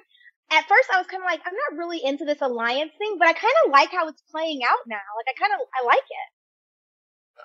at 0.51 0.67
first 0.69 0.87
I 0.93 0.97
was 0.99 1.07
kind 1.07 1.23
of 1.23 1.27
like, 1.27 1.41
I'm 1.43 1.57
not 1.67 1.77
really 1.77 1.99
into 2.03 2.23
this 2.23 2.39
alliance 2.39 2.91
thing, 2.97 3.17
but 3.17 3.27
I 3.27 3.33
kind 3.33 3.53
of 3.65 3.71
like 3.71 3.89
how 3.91 4.07
it's 4.07 4.21
playing 4.31 4.61
out 4.63 4.85
now. 4.87 5.01
Like, 5.17 5.27
I 5.27 5.35
kind 5.41 5.53
of 5.53 5.67
I 5.73 5.85
like 5.85 6.05
it 6.05 6.29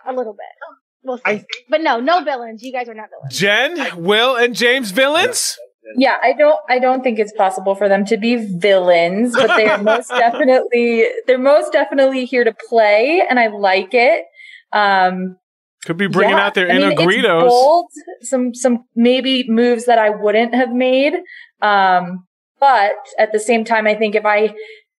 a 0.06 0.12
little 0.12 0.34
bit. 0.34 0.52
We'll 1.02 1.18
see. 1.18 1.22
I 1.26 1.44
but 1.68 1.80
no, 1.80 2.00
no 2.00 2.22
villains. 2.22 2.62
You 2.62 2.72
guys 2.72 2.88
are 2.88 2.94
not 2.94 3.08
villains. 3.10 3.38
Jen, 3.38 4.04
Will, 4.04 4.36
and 4.36 4.54
James 4.54 4.90
villains. 4.90 5.56
Yeah, 5.96 6.16
I 6.22 6.32
don't 6.34 6.58
I 6.68 6.78
don't 6.78 7.02
think 7.02 7.18
it's 7.18 7.32
possible 7.32 7.74
for 7.74 7.88
them 7.88 8.04
to 8.06 8.16
be 8.16 8.36
villains, 8.36 9.34
but 9.34 9.56
they 9.56 9.68
are 9.68 9.78
most 9.82 10.08
definitely 10.08 11.06
they're 11.26 11.38
most 11.38 11.72
definitely 11.72 12.26
here 12.26 12.44
to 12.44 12.54
play 12.68 13.22
and 13.28 13.38
I 13.38 13.48
like 13.48 13.90
it. 13.92 14.24
Um 14.72 15.36
Could 15.86 15.96
be 15.96 16.06
bringing 16.06 16.36
yeah, 16.36 16.46
out 16.46 16.54
their 16.54 16.68
I 16.68 16.74
mean, 16.74 16.82
inner 16.82 16.92
it's 16.92 17.02
Guidos. 17.02 17.48
bold, 17.48 17.86
some 18.22 18.54
some 18.54 18.84
maybe 18.94 19.44
moves 19.48 19.86
that 19.86 19.98
I 19.98 20.10
wouldn't 20.10 20.54
have 20.54 20.70
made. 20.70 21.14
Um 21.62 22.26
but 22.60 22.96
at 23.18 23.32
the 23.32 23.40
same 23.40 23.64
time 23.64 23.86
I 23.86 23.94
think 23.94 24.14
if 24.14 24.26
I 24.26 24.54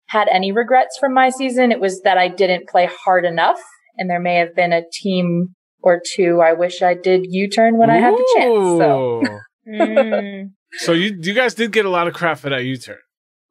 had 0.08 0.28
any 0.30 0.52
regrets 0.52 0.98
from 1.00 1.14
my 1.14 1.30
season, 1.30 1.72
it 1.72 1.80
was 1.80 2.02
that 2.02 2.18
I 2.18 2.28
didn't 2.28 2.68
play 2.68 2.90
hard 3.06 3.24
enough 3.24 3.62
and 3.98 4.10
there 4.10 4.20
may 4.20 4.36
have 4.36 4.56
been 4.56 4.74
a 4.74 4.82
team 4.92 5.56
or 5.84 6.02
two 6.04 6.42
I 6.42 6.54
wish 6.54 6.82
I 6.82 6.94
did 6.94 7.26
U-turn 7.30 7.78
when 7.78 7.90
I 7.90 7.98
had 7.98 8.14
the 8.14 8.34
chance. 8.36 8.80
So 8.80 9.24
Mm. 9.68 10.52
So 10.78 10.94
you 10.94 11.20
you 11.22 11.34
guys 11.34 11.54
did 11.54 11.74
get 11.74 11.86
a 11.86 11.90
lot 11.90 12.08
of 12.08 12.14
crap 12.14 12.40
for 12.40 12.50
that 12.50 12.64
U-turn. 12.64 13.00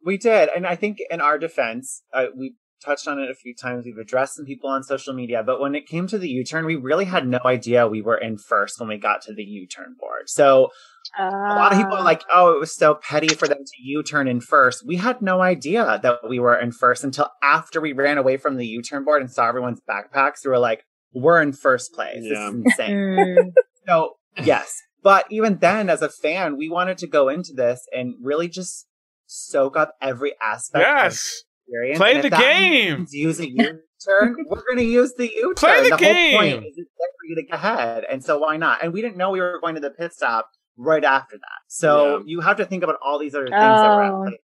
We 0.07 0.17
did, 0.17 0.49
and 0.57 0.67
I 0.67 0.75
think 0.75 1.03
in 1.11 1.21
our 1.21 1.37
defense, 1.37 2.03
uh, 2.15 2.29
we 2.35 2.55
touched 2.83 3.07
on 3.07 3.19
it 3.21 3.31
a 3.31 3.35
few 3.35 3.55
times. 3.55 3.85
We've 3.85 3.99
addressed 3.99 4.37
some 4.37 4.47
people 4.47 4.71
on 4.71 4.83
social 4.83 5.13
media, 5.13 5.43
but 5.43 5.61
when 5.61 5.75
it 5.75 5.87
came 5.87 6.07
to 6.07 6.17
the 6.17 6.31
U-turn, 6.31 6.65
we 6.65 6.77
really 6.77 7.05
had 7.05 7.29
no 7.29 7.39
idea 7.45 7.87
we 7.87 8.01
were 8.01 8.17
in 8.17 8.39
first 8.39 8.81
when 8.81 8.89
we 8.89 8.97
got 8.97 9.21
to 9.25 9.35
the 9.35 9.43
U-turn 9.43 9.97
board. 10.01 10.31
So 10.31 10.71
a 11.19 11.25
lot 11.29 11.73
of 11.73 11.79
people 11.79 11.93
are 11.99 12.03
like, 12.03 12.23
"Oh, 12.33 12.55
it 12.55 12.59
was 12.59 12.75
so 12.75 12.95
petty 12.95 13.29
for 13.29 13.47
them 13.47 13.59
to 13.59 13.83
U-turn 13.83 14.27
in 14.27 14.41
first. 14.41 14.87
We 14.87 14.97
had 14.97 15.21
no 15.21 15.43
idea 15.43 16.01
that 16.03 16.27
we 16.27 16.39
were 16.39 16.59
in 16.59 16.73
first 16.73 17.05
until 17.05 17.29
after 17.43 17.83
we 17.83 17.93
ran 17.93 18.17
away 18.17 18.39
from 18.39 18.57
the 18.57 18.67
U-turn 18.67 19.05
board 19.05 19.21
and 19.21 19.31
saw 19.31 19.47
everyone's 19.47 19.83
backpacks. 19.83 20.43
We 20.43 20.53
were 20.53 20.59
like, 20.59 20.87
"We're 21.13 21.41
in 21.43 21.53
first 21.53 21.93
place. 21.93 22.19
Yeah. 22.23 22.31
This 22.31 22.39
is 22.39 22.55
insane." 22.81 22.97
Mm. 22.97 23.53
So 23.87 24.17
yes, 24.43 24.81
but 25.03 25.27
even 25.31 25.59
then, 25.59 25.89
as 25.91 26.03
a 26.03 26.09
fan, 26.09 26.57
we 26.57 26.69
wanted 26.69 26.99
to 26.99 27.07
go 27.07 27.29
into 27.29 27.53
this 27.55 27.87
and 27.93 28.15
really 28.23 28.49
just 28.49 28.87
soak 29.27 29.77
up 29.77 29.95
every 30.01 30.35
aspect. 30.43 30.85
of 30.87 30.95
Yes. 30.97 31.45
the 31.67 31.73
experience. 31.73 31.99
Play 31.99 32.11
And 32.11 32.19
if 32.19 32.23
the 32.25 32.31
that 32.31 32.41
game. 32.41 32.95
means 32.99 33.15
Use 33.15 33.41
a 33.41 33.49
U-turn. 33.49 34.37
We're 34.49 34.63
going 34.67 34.79
to 34.79 34.85
use 34.85 35.15
the 35.17 35.29
U-turn. 35.33 35.55
Play 35.55 35.83
the 35.85 35.91
whole 35.91 35.99
game. 35.99 36.37
point 36.37 36.67
is 36.67 36.75
it's 36.77 36.91
for 36.97 37.27
you 37.29 37.37
to 37.37 37.43
get 37.45 37.55
ahead, 37.55 38.05
and 38.11 38.25
so 38.25 38.39
why 38.39 38.57
not? 38.57 38.83
And 38.83 38.93
we 38.93 39.01
didn't 39.03 39.17
know 39.17 39.31
we 39.31 39.41
were 39.41 39.59
going 39.61 39.75
to 39.77 39.81
the 39.81 39.91
pit 39.91 40.13
stop 40.13 40.49
right 40.77 41.05
after 41.05 41.37
that. 41.37 41.61
So 41.69 42.17
Yeah. 42.19 42.23
you 42.27 42.41
have 42.41 42.57
to 42.57 42.65
think 42.65 42.83
about 42.83 42.97
all 43.05 43.19
these 43.19 43.35
other 43.35 43.45
things 43.47 43.55
that 43.55 43.89
were 43.97 44.03
at 44.03 44.13
Oh. 44.13 44.23
play. 44.25 44.39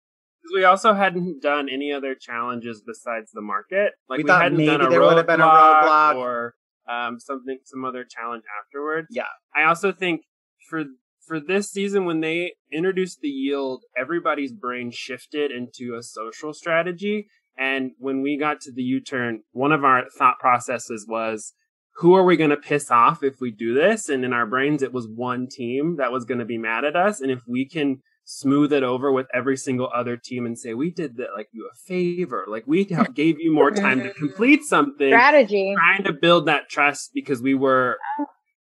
We 0.54 0.64
also 0.64 0.94
hadn't 0.94 1.42
done 1.42 1.68
any 1.70 1.92
other 1.92 2.16
challenges 2.16 2.82
besides 2.86 3.32
the 3.32 3.42
market. 3.42 3.94
Like 4.10 4.18
We 4.18 4.24
we, 4.25 4.32
hadn't 4.32 4.58
maybe 4.58 4.68
done 4.68 4.82
a 4.82 4.90
there 4.90 5.02
would 5.02 5.18
have 5.18 5.28
been 5.28 5.42
a 5.42 5.46
roadblock. 5.46 6.16
or 6.16 6.56
um, 6.90 7.20
something, 7.20 7.58
some 7.64 7.84
other 7.86 8.04
challenge 8.04 8.44
afterwards. 8.64 9.08
Yeah. 9.10 9.24
I 9.56 9.64
also 9.64 9.92
think 9.92 10.22
for 10.70 10.86
for 11.25 11.40
this 11.40 11.72
season, 11.72 12.06
when 12.06 12.22
they 12.22 12.54
introduced 12.72 13.22
the 13.22 13.28
yield, 13.30 13.84
everybody's 13.98 14.54
brain 14.54 14.92
shifted 14.92 15.52
into 15.52 15.96
a 15.96 16.04
social 16.04 16.54
strategy. 16.54 17.28
And 17.58 17.92
when 17.98 18.22
we 18.22 18.38
got 18.38 18.62
to 18.62 18.72
the 18.72 18.84
U 18.84 19.02
turn, 19.02 19.42
one 19.52 19.72
of 19.72 19.84
our 19.84 20.04
thought 20.18 20.40
processes 20.40 21.08
was, 21.10 21.54
who 21.96 22.14
are 22.14 22.24
we 22.25 22.38
going 22.38 22.50
to 22.50 22.58
piss 22.58 22.92
off 22.92 23.24
if 23.24 23.40
we 23.40 23.52
do 23.52 23.74
this? 23.74 24.10
And 24.10 24.25
in 24.25 24.34
our 24.34 24.46
brains, 24.46 24.84
it 24.84 24.94
was 24.94 25.08
one 25.08 25.48
team 25.50 25.96
that 25.98 26.12
was 26.12 26.25
going 26.25 26.40
to 26.40 26.46
be 26.46 26.58
mad 26.58 26.84
at 26.84 26.96
us. 26.96 27.22
And 27.22 27.32
if 27.32 27.42
we 27.48 27.68
can 27.68 28.02
smooth 28.27 28.74
it 28.74 28.82
over 28.84 29.12
with 29.12 29.27
every 29.34 29.55
single 29.55 29.89
other 29.96 30.17
team 30.17 30.46
and 30.46 30.58
say, 30.58 30.74
we 30.74 30.89
did 30.89 31.15
that, 31.17 31.27
like 31.38 31.48
you 31.51 31.70
a 31.72 31.75
favor, 31.75 32.44
like 32.48 32.63
we 32.65 32.84
gave 33.13 33.39
you 33.39 33.53
more 33.53 33.70
time 33.72 34.01
to 34.01 34.12
complete 34.13 34.63
something, 34.63 35.10
Strategy. 35.10 35.74
trying 35.77 36.03
to 36.03 36.12
build 36.12 36.48
that 36.48 36.67
trust 36.67 37.12
because 37.13 37.41
we 37.41 37.53
were, 37.53 37.98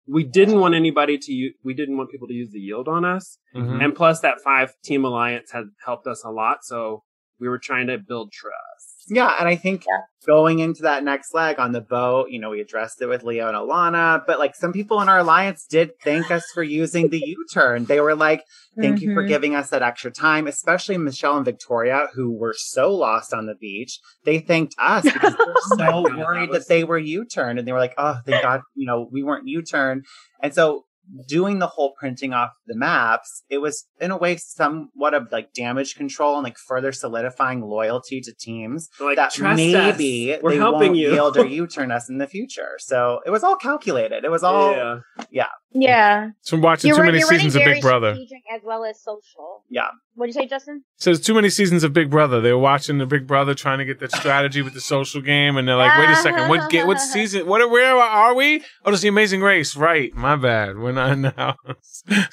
we 0.07 0.23
didn't 0.23 0.59
want 0.59 0.75
anybody 0.75 1.17
to 1.17 1.31
use, 1.33 1.53
we 1.63 1.73
didn't 1.73 1.97
want 1.97 2.09
people 2.09 2.27
to 2.29 2.33
use 2.33 2.51
the 2.51 2.59
yield 2.59 2.87
on 2.87 3.03
us. 3.03 3.37
Mhm. 3.53 3.83
And 3.83 3.93
plus 3.93 4.21
that 4.21 4.39
five 4.41 4.73
team 4.81 5.03
alliance 5.05 5.51
had 5.51 5.65
helped 5.85 6.07
us 6.07 6.23
a 6.23 6.29
lot. 6.31 6.63
So 6.63 7.03
we 7.39 7.49
were 7.49 7.59
trying 7.59 7.87
to 7.87 7.97
build 7.97 8.31
trust. 8.31 8.98
Yeah, 9.09 9.35
and 9.39 9.47
I 9.47 9.55
think 9.55 9.85
Yeah. 9.87 10.01
going 10.27 10.59
into 10.59 10.83
that 10.83 11.03
next 11.03 11.33
leg 11.33 11.59
on 11.59 11.71
the 11.71 11.81
boat, 11.81 12.29
you 12.29 12.39
know, 12.39 12.49
we 12.51 12.61
addressed 12.61 13.01
it 13.01 13.07
with 13.07 13.23
Leo 13.23 13.47
and 13.47 13.57
Alana, 13.57 14.21
but 14.27 14.37
like 14.39 14.55
some 14.55 14.71
people 14.73 15.01
in 15.01 15.09
our 15.09 15.19
alliance 15.19 15.65
did 15.65 15.91
thank 16.03 16.29
us 16.31 16.43
for 16.53 16.61
using 16.63 17.09
the 17.09 17.19
U-turn. 17.25 17.85
They 17.85 17.99
were 18.01 18.15
like, 18.15 18.43
"Thank 18.79 19.01
you 19.01 19.13
for 19.13 19.23
Mhm. 19.23 19.27
giving 19.27 19.55
us 19.55 19.69
that 19.71 19.81
extra 19.81 20.11
time." 20.11 20.45
Especially 20.47 20.97
Michelle 20.97 21.37
and 21.37 21.45
Victoria, 21.45 22.07
who 22.13 22.31
were 22.37 22.53
so 22.55 22.93
lost 22.93 23.33
on 23.33 23.45
the 23.45 23.55
beach. 23.55 23.99
They 24.25 24.39
thanked 24.39 24.75
us 24.77 25.03
because 25.13 25.35
they 25.35 25.43
were 25.45 25.55
so 25.77 26.03
God, 26.03 26.05
that 26.11 26.17
worried 26.17 26.49
was- 26.49 26.65
that 26.67 26.73
they 26.73 26.83
were 26.83 26.97
U-turn, 26.97 27.57
and 27.57 27.67
they 27.67 27.71
were 27.71 27.79
like, 27.79 27.95
"Oh, 27.97 28.17
thank 28.25 28.43
God, 28.43 28.61
you 28.75 28.85
know, 28.85 29.07
we 29.11 29.23
weren't 29.23 29.47
U-turn." 29.47 30.03
And 30.43 30.53
so 30.53 30.85
doing 31.27 31.59
the 31.59 31.67
whole 31.67 31.93
printing 31.99 32.33
off 32.33 32.51
the 32.67 32.75
maps, 32.75 33.43
it 33.49 33.59
was 33.59 33.85
in 33.99 34.11
a 34.11 34.17
way 34.17 34.37
somewhat 34.37 35.13
of 35.13 35.31
like 35.31 35.53
damage 35.53 35.95
control 35.95 36.35
and 36.35 36.43
like 36.43 36.57
further 36.57 36.91
solidifying 36.91 37.61
loyalty 37.61 38.21
to 38.21 38.33
teams 38.33 38.89
Like, 38.99 39.15
that 39.17 39.31
maybe 39.39 40.33
us. 40.33 40.41
We're 40.43 40.51
they 40.51 40.57
helping 40.57 40.89
won't 40.89 40.97
you. 40.97 41.11
yield 41.11 41.37
or 41.37 41.45
U-turn 41.59 41.91
us 41.91 42.09
in 42.09 42.17
the 42.17 42.27
future. 42.27 42.77
So 42.79 43.21
it 43.25 43.29
was 43.31 43.43
all 43.43 43.55
calculated. 43.55 44.23
It 44.23 44.31
was 44.31 44.43
all 44.43 44.71
yeah. 44.71 44.99
Yeah. 45.31 45.47
It's 45.71 46.49
from 46.49 46.61
watching 46.61 46.87
You're, 46.87 46.97
too 46.97 47.01
run- 47.01 47.07
many 47.09 47.19
you're 47.19 47.27
seasons 47.27 47.55
of 47.55 47.63
Big 47.63 47.81
Brother. 47.81 48.17
as 48.53 48.61
well 48.63 48.83
as 48.85 48.99
social. 49.03 49.63
Yeah. 49.69 49.89
What'd 50.15 50.33
you 50.33 50.41
say, 50.41 50.47
Justin? 50.47 50.83
So 50.97 51.11
there's 51.11 51.21
too 51.21 51.33
many 51.35 51.49
seasons 51.49 51.83
of 51.83 51.93
Big 51.93 52.09
Brother. 52.09 52.41
They 52.41 52.51
were 52.51 52.57
watching 52.59 52.97
the 52.97 53.05
Big 53.05 53.27
Brother 53.27 53.53
trying 53.53 53.77
to 53.77 53.85
get 53.85 53.99
that 53.99 54.11
strategy 54.11 54.61
with 54.63 54.73
the 54.73 54.81
social 54.81 55.21
game, 55.21 55.57
and 55.57 55.67
they're 55.67 55.75
like, 55.75 55.97
"Wait 55.99 56.09
a 56.09 56.15
second, 56.15 56.49
what 56.49 56.69
ga- 56.71 56.85
what 56.85 56.99
season? 57.13 57.45
What 57.45 57.69
where 57.69 57.95
are 57.95 58.33
we? 58.33 58.63
Oh, 58.83 58.91
it's 58.91 59.01
the 59.01 59.07
Amazing 59.09 59.41
Race, 59.41 59.75
right? 59.75 60.11
My 60.15 60.35
bad. 60.35 60.77
We're 60.79 60.91
not 60.91 61.11
in 61.11 61.21
the 61.21 61.31
house." 61.31 62.03
I, 62.09 62.25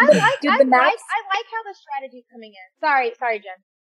I 0.00 0.06
like, 0.18 0.40
Did 0.42 0.50
I 0.50 0.58
the 0.58 0.64
like, 0.64 0.66
maps- 0.66 1.02
I 1.10 1.36
like 1.36 1.46
how 1.50 1.62
the 1.64 1.74
strategy's 1.74 2.24
coming 2.30 2.50
in. 2.52 2.86
Sorry, 2.86 3.12
sorry, 3.18 3.38
Jen. 3.38 3.52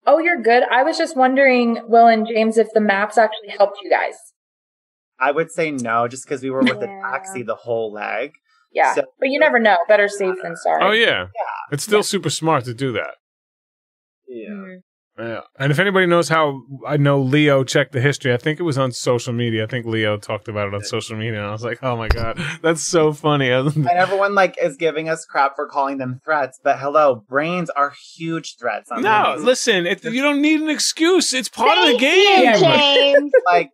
Oh, 0.08 0.18
you're 0.20 0.42
good. 0.42 0.64
I 0.72 0.84
was 0.84 0.98
just 0.98 1.16
wondering, 1.16 1.82
Will 1.88 2.08
and 2.08 2.26
James, 2.26 2.58
if 2.58 2.68
the 2.74 2.80
maps 2.82 3.18
actually 3.18 3.50
helped 3.58 3.78
you 3.84 3.90
guys. 3.90 4.16
I 5.20 5.32
would 5.32 5.52
say 5.52 5.72
no, 5.72 6.08
just 6.08 6.26
because 6.26 6.42
we 6.42 6.50
were 6.50 6.62
with 6.64 6.80
the 6.80 6.86
Yeah. 6.88 7.02
taxi 7.12 7.44
the 7.44 7.56
whole 7.56 7.92
leg. 7.92 8.34
Yeah. 8.78 8.94
So- 8.96 9.04
but 9.20 9.30
you 9.30 9.40
never 9.40 9.60
know. 9.60 9.78
Better 9.88 10.08
safe 10.08 10.36
than 10.44 10.56
sorry. 10.56 10.84
oh 10.84 10.92
yeah, 10.92 11.28
it's 11.72 11.84
still 11.84 12.04
super 12.04 12.30
smart 12.30 12.66
to 12.66 12.74
do 12.74 12.92
that. 12.94 13.16
Yeah. 14.28 14.50
Mm. 14.50 14.78
Yeah. 15.20 15.40
And 15.58 15.72
if 15.72 15.80
anybody 15.80 16.06
knows 16.06 16.30
how 16.30 16.62
I 16.88 16.98
know 16.98 17.20
Leo 17.20 17.64
checked 17.64 17.92
the 17.92 18.00
history, 18.02 18.32
I 18.36 18.38
think 18.38 18.60
it 18.60 18.64
was 18.64 18.78
on 18.78 18.92
social 18.92 19.34
media. 19.34 19.64
I 19.64 19.66
think 19.68 19.88
Leo 19.88 20.16
talked 20.18 20.48
about 20.48 20.68
it 20.68 20.76
on 20.76 20.84
social 20.84 21.18
media, 21.18 21.40
and 21.40 21.48
I 21.48 21.52
was 21.52 21.64
like, 21.64 21.80
"Oh 21.82 21.98
my 21.98 22.08
god, 22.08 22.40
that's 22.62 22.84
so 22.84 23.14
funny." 23.14 23.50
And 23.52 23.88
everyone 23.88 24.36
like 24.36 24.56
is 24.62 24.78
giving 24.78 25.10
us 25.10 25.26
crap 25.26 25.56
for 25.56 25.68
calling 25.68 25.98
them 25.98 26.20
threats, 26.24 26.60
but 26.64 26.78
hello, 26.78 27.24
brains 27.28 27.72
are 27.72 27.94
huge 28.16 28.58
threats. 28.60 28.92
On 28.92 29.02
no, 29.02 29.38
listen, 29.40 29.88
it, 29.88 30.04
you 30.04 30.22
don't 30.22 30.40
need 30.40 30.62
an 30.62 30.70
excuse. 30.70 31.34
It's 31.34 31.50
part 31.50 31.76
of 31.80 31.88
the 31.94 31.98
game. 31.98 32.54
you, 32.54 32.60
James. 32.60 33.32
like 33.48 33.72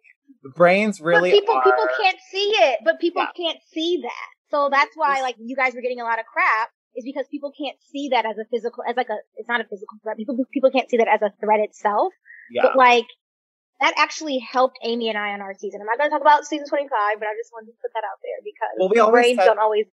brains 0.56 1.02
really 1.02 1.32
but 1.32 1.40
people 1.42 1.56
are. 1.56 1.64
people 1.64 1.88
can't 2.02 2.18
see 2.32 2.54
it. 2.56 2.80
But 2.86 3.00
people 3.02 3.22
Yeah. 3.22 3.32
can't 3.46 3.60
see 3.74 4.00
that. 4.02 4.30
So 4.54 4.70
that's 4.72 4.96
why 4.96 5.22
like 5.22 5.36
you 5.40 5.56
guys 5.56 5.74
were 5.74 5.82
getting 5.82 6.00
a 6.00 6.04
lot 6.04 6.20
of 6.20 6.26
crap 6.26 6.70
is 6.96 7.04
because 7.04 7.26
people 7.32 7.52
can't 7.58 7.78
see 7.92 8.10
that 8.10 8.26
as 8.26 8.38
a 8.38 8.46
physical 8.52 8.84
as 8.88 8.96
like 8.96 9.10
a 9.10 9.18
it's 9.36 9.50
not 9.50 9.62
a 9.62 9.64
physical 9.64 9.98
threat. 10.04 10.16
People 10.18 10.38
people 10.54 10.70
can't 10.70 10.90
see 10.90 10.98
that 10.98 11.08
as 11.08 11.22
a 11.22 11.32
threat 11.42 11.60
itself. 11.60 12.14
Yeah. 12.52 12.62
But 12.64 12.76
like 12.78 13.06
that 13.82 13.96
actually 13.98 14.38
helped 14.40 14.78
Amy 14.84 15.10
and 15.10 15.18
I 15.18 15.34
on 15.34 15.42
our 15.42 15.54
season. 15.56 15.82
I'm 15.82 15.88
not 15.88 15.98
going 15.98 16.10
to 16.10 16.14
talk 16.14 16.22
about 16.22 16.46
season 16.46 16.68
25, 16.70 16.90
but 17.20 17.28
I 17.28 17.34
just 17.36 17.52
wanted 17.52 17.72
to 17.72 17.78
put 17.82 17.92
that 17.94 18.04
out 18.06 18.20
there 18.22 18.40
because 18.44 18.70
Well, 18.80 18.90
we 18.90 19.00
always 19.00 19.12
brains 19.24 19.40
said- 19.40 19.46
don't 19.46 19.60
always. 19.60 19.86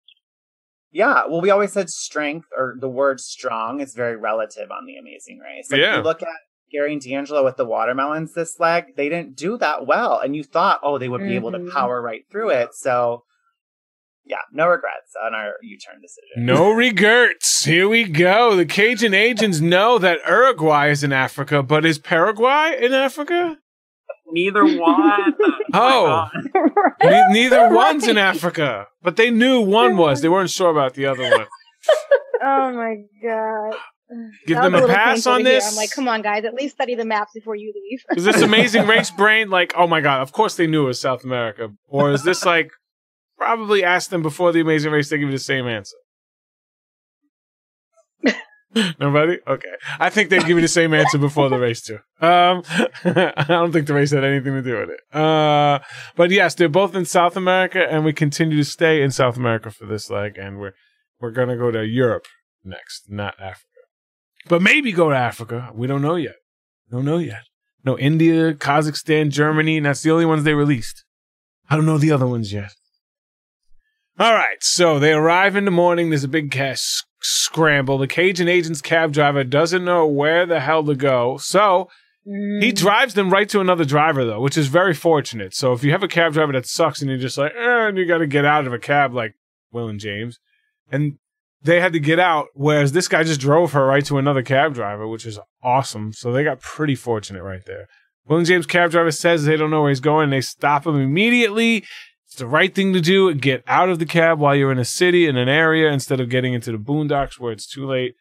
Yeah, 0.92 1.26
well, 1.28 1.40
we 1.40 1.50
always 1.50 1.72
said 1.72 1.88
strength 1.88 2.48
or 2.56 2.74
the 2.78 2.88
word 2.88 3.20
strong 3.20 3.80
is 3.80 3.94
very 3.94 4.16
relative 4.16 4.70
on 4.70 4.86
the 4.86 4.96
Amazing 4.96 5.38
Race. 5.38 5.70
Like, 5.70 5.80
Yeah. 5.80 5.96
You 5.96 6.02
look 6.02 6.20
at 6.22 6.28
Gary 6.70 6.92
and 6.92 7.00
D'Angelo 7.00 7.44
with 7.44 7.56
the 7.56 7.64
watermelons 7.64 8.34
this 8.34 8.58
leg, 8.60 8.96
they 8.96 9.08
didn't 9.08 9.36
do 9.36 9.56
that 9.58 9.86
well. 9.86 10.18
And 10.18 10.34
you 10.36 10.42
thought, 10.44 10.80
oh, 10.82 10.98
they 10.98 11.08
would 11.08 11.22
be 11.22 11.36
able 11.36 11.52
to 11.52 11.58
Mhm. 11.58 11.72
power 11.72 12.02
right 12.02 12.24
through 12.30 12.50
it. 12.50 12.74
So, 12.74 13.24
yeah, 14.30 14.38
no 14.52 14.66
regrets 14.68 15.12
on 15.26 15.34
our 15.34 15.54
U 15.62 15.76
turn 15.78 16.00
decision. 16.00 16.46
No 16.46 16.70
regrets. 16.86 17.64
Here 17.64 17.88
we 17.88 18.04
go. 18.04 18.54
The 18.56 18.64
Cajun 18.64 19.12
agents 19.12 19.60
know 19.60 19.98
that 19.98 20.20
Uruguay 20.26 20.90
is 20.90 21.02
in 21.04 21.12
Africa, 21.12 21.62
but 21.62 21.84
is 21.84 21.98
Paraguay 21.98 22.78
in 22.80 22.92
Africa? 22.94 23.56
Neither 24.32 24.64
one. 24.64 25.34
Oh. 25.72 26.26
oh, 26.34 26.90
Ne- 27.04 27.26
neither 27.32 27.68
one's 27.72 28.08
in 28.08 28.18
Africa, 28.18 28.88
but 29.02 29.14
they 29.14 29.30
knew 29.30 29.60
one 29.60 29.96
was. 29.96 30.20
They 30.20 30.28
weren't 30.28 30.50
sure 30.50 30.68
about 30.70 30.94
the 30.94 31.06
other 31.06 31.22
one. 31.22 31.46
oh 32.42 32.72
my 32.72 32.96
god. 33.22 33.74
Give 34.48 34.56
That 34.56 34.64
them 34.64 34.72
was 34.72 34.82
a 34.82 34.88
pass 34.88 35.26
on 35.28 35.38
to 35.38 35.44
hear. 35.44 35.54
this. 35.60 35.70
I'm 35.70 35.76
like, 35.76 35.92
come 35.92 36.08
on, 36.08 36.22
guys, 36.22 36.44
at 36.44 36.54
least 36.54 36.74
study 36.74 36.96
the 36.96 37.04
maps 37.04 37.30
before 37.32 37.54
you 37.54 37.72
leave. 37.72 38.00
Is 38.18 38.24
this 38.24 38.42
amazing 38.42 38.88
race 38.88 39.12
brain 39.12 39.48
like, 39.50 39.72
oh 39.76 39.86
my 39.86 40.00
god, 40.00 40.22
of 40.22 40.32
course 40.32 40.56
they 40.56 40.66
knew 40.66 40.82
it 40.84 40.86
was 40.88 41.00
South 41.00 41.22
America? 41.22 41.68
Or 41.86 42.10
is 42.10 42.24
this 42.24 42.44
like 42.44 42.72
probably 43.40 43.82
ask 43.82 44.10
them 44.10 44.22
before 44.22 44.52
the 44.52 44.60
amazing 44.60 44.92
race, 44.92 45.08
they 45.08 45.16
give 45.16 45.28
you 45.28 45.32
the 45.32 45.38
same 45.38 45.66
answer? 45.66 45.96
Nobody? 49.00 49.38
Okay. 49.48 49.72
I 49.98 50.10
think 50.10 50.28
they'd 50.28 50.44
give 50.44 50.58
you 50.58 50.60
the 50.60 50.68
same 50.68 50.92
answer 50.92 51.16
before 51.16 51.48
the 51.48 51.58
race 51.58 51.80
too. 51.80 51.98
Um, 52.20 52.62
I 53.04 53.46
don't 53.48 53.72
think 53.72 53.86
the 53.86 53.94
race 53.94 54.10
had 54.10 54.24
anything 54.24 54.52
to 54.52 54.62
do 54.62 54.78
with 54.78 54.90
it. 54.90 55.16
Uh, 55.16 55.78
but 56.16 56.30
yes, 56.30 56.54
they're 56.54 56.68
both 56.68 56.94
in 56.94 57.06
South 57.06 57.34
America, 57.34 57.84
and 57.90 58.04
we 58.04 58.12
continue 58.12 58.58
to 58.58 58.64
stay 58.64 59.02
in 59.02 59.10
South 59.10 59.38
America 59.38 59.70
for 59.70 59.86
this 59.86 60.10
leg, 60.10 60.36
and 60.36 60.58
we're 60.58 60.74
we're 61.18 61.30
gonna 61.30 61.56
go 61.56 61.70
to 61.70 61.84
Europe 61.84 62.26
next, 62.62 63.04
not 63.08 63.34
Africa. 63.40 63.64
But 64.48 64.60
maybe 64.60 64.92
go 64.92 65.08
to 65.08 65.16
Africa. 65.16 65.70
We 65.74 65.86
don't 65.86 66.02
know 66.02 66.16
yet. 66.16 66.36
Don't 66.90 67.06
know 67.06 67.18
yet. 67.18 67.44
No, 67.84 67.98
India, 67.98 68.52
Kazakhstan, 68.52 69.30
Germany, 69.30 69.78
and 69.78 69.86
that's 69.86 70.02
the 70.02 70.10
only 70.10 70.26
ones 70.26 70.44
they 70.44 70.54
released. 70.54 71.04
I 71.70 71.76
don't 71.76 71.86
know 71.86 71.98
the 71.98 72.12
other 72.12 72.26
ones 72.26 72.52
yet. 72.52 72.72
All 74.20 74.34
right, 74.34 74.62
so 74.62 74.98
they 74.98 75.14
arrive 75.14 75.56
in 75.56 75.64
the 75.64 75.70
morning. 75.70 76.10
There's 76.10 76.24
a 76.24 76.28
big 76.28 76.50
cash 76.50 77.04
scramble. 77.22 77.96
The 77.96 78.06
Cajun 78.06 78.48
agent's 78.48 78.82
cab 78.82 79.14
driver 79.14 79.44
doesn't 79.44 79.82
know 79.82 80.06
where 80.06 80.44
the 80.44 80.60
hell 80.60 80.84
to 80.84 80.94
go, 80.94 81.38
so 81.38 81.88
he 82.26 82.70
drives 82.70 83.14
them 83.14 83.30
right 83.30 83.48
to 83.48 83.60
another 83.60 83.86
driver, 83.86 84.26
though, 84.26 84.42
which 84.42 84.58
is 84.58 84.66
very 84.66 84.92
fortunate. 84.92 85.54
So 85.54 85.72
if 85.72 85.82
you 85.82 85.92
have 85.92 86.02
a 86.02 86.08
cab 86.08 86.34
driver 86.34 86.52
that 86.52 86.66
sucks 86.66 87.00
and 87.00 87.08
you're 87.08 87.18
just 87.18 87.38
like, 87.38 87.52
eh, 87.56 87.88
and 87.88 87.96
you 87.96 88.04
got 88.04 88.18
to 88.18 88.26
get 88.26 88.44
out 88.44 88.66
of 88.66 88.74
a 88.74 88.78
cab 88.78 89.14
like 89.14 89.32
Will 89.72 89.88
and 89.88 89.98
James, 89.98 90.38
and 90.92 91.14
they 91.62 91.80
had 91.80 91.94
to 91.94 91.98
get 91.98 92.20
out, 92.20 92.48
whereas 92.52 92.92
this 92.92 93.08
guy 93.08 93.22
just 93.22 93.40
drove 93.40 93.72
her 93.72 93.86
right 93.86 94.04
to 94.04 94.18
another 94.18 94.42
cab 94.42 94.74
driver, 94.74 95.08
which 95.08 95.24
is 95.24 95.40
awesome. 95.62 96.12
So 96.12 96.30
they 96.30 96.44
got 96.44 96.60
pretty 96.60 96.94
fortunate 96.94 97.42
right 97.42 97.64
there. 97.64 97.86
Will 98.28 98.36
and 98.36 98.46
James 98.46 98.66
cab 98.66 98.90
driver 98.90 99.12
says 99.12 99.46
they 99.46 99.56
don't 99.56 99.70
know 99.70 99.80
where 99.80 99.90
he's 99.90 99.98
going. 99.98 100.28
They 100.28 100.42
stop 100.42 100.86
him 100.86 101.00
immediately. 101.00 101.84
It's 102.30 102.38
the 102.38 102.46
right 102.46 102.72
thing 102.72 102.92
to 102.92 103.00
do. 103.00 103.34
Get 103.34 103.64
out 103.66 103.88
of 103.88 103.98
the 103.98 104.06
cab 104.06 104.38
while 104.38 104.54
you're 104.54 104.70
in 104.70 104.78
a 104.78 104.84
city, 104.84 105.26
in 105.26 105.36
an 105.36 105.48
area, 105.48 105.90
instead 105.90 106.20
of 106.20 106.28
getting 106.28 106.54
into 106.54 106.70
the 106.70 106.78
boondocks 106.78 107.40
where 107.40 107.50
it's 107.50 107.66
too 107.66 107.84
late. 107.84 108.14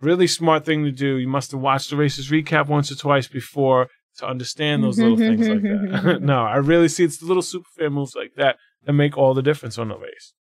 Really 0.00 0.26
smart 0.26 0.64
thing 0.64 0.84
to 0.84 0.90
do. 0.90 1.16
You 1.18 1.28
must 1.28 1.50
have 1.50 1.60
watched 1.60 1.90
the 1.90 1.96
races 1.96 2.30
recap 2.30 2.68
once 2.68 2.90
or 2.90 2.94
twice 2.96 3.28
before 3.28 3.88
to 4.16 4.26
understand 4.26 4.82
those 4.82 4.98
little 4.98 5.18
things 5.18 5.46
like 5.46 5.60
that. 5.60 5.66
Mm-hmm. 6.16 6.24
no, 6.24 6.44
I 6.44 6.56
really 6.56 6.88
see 6.88 7.04
it's 7.04 7.18
the 7.18 7.26
little 7.26 7.42
superfan 7.42 7.92
moves 7.92 8.14
like 8.14 8.36
that 8.36 8.56
that 8.84 8.94
make 8.94 9.18
all 9.18 9.34
the 9.34 9.42
difference 9.42 9.76
on 9.76 9.88
the 9.88 9.98
race. 9.98 10.32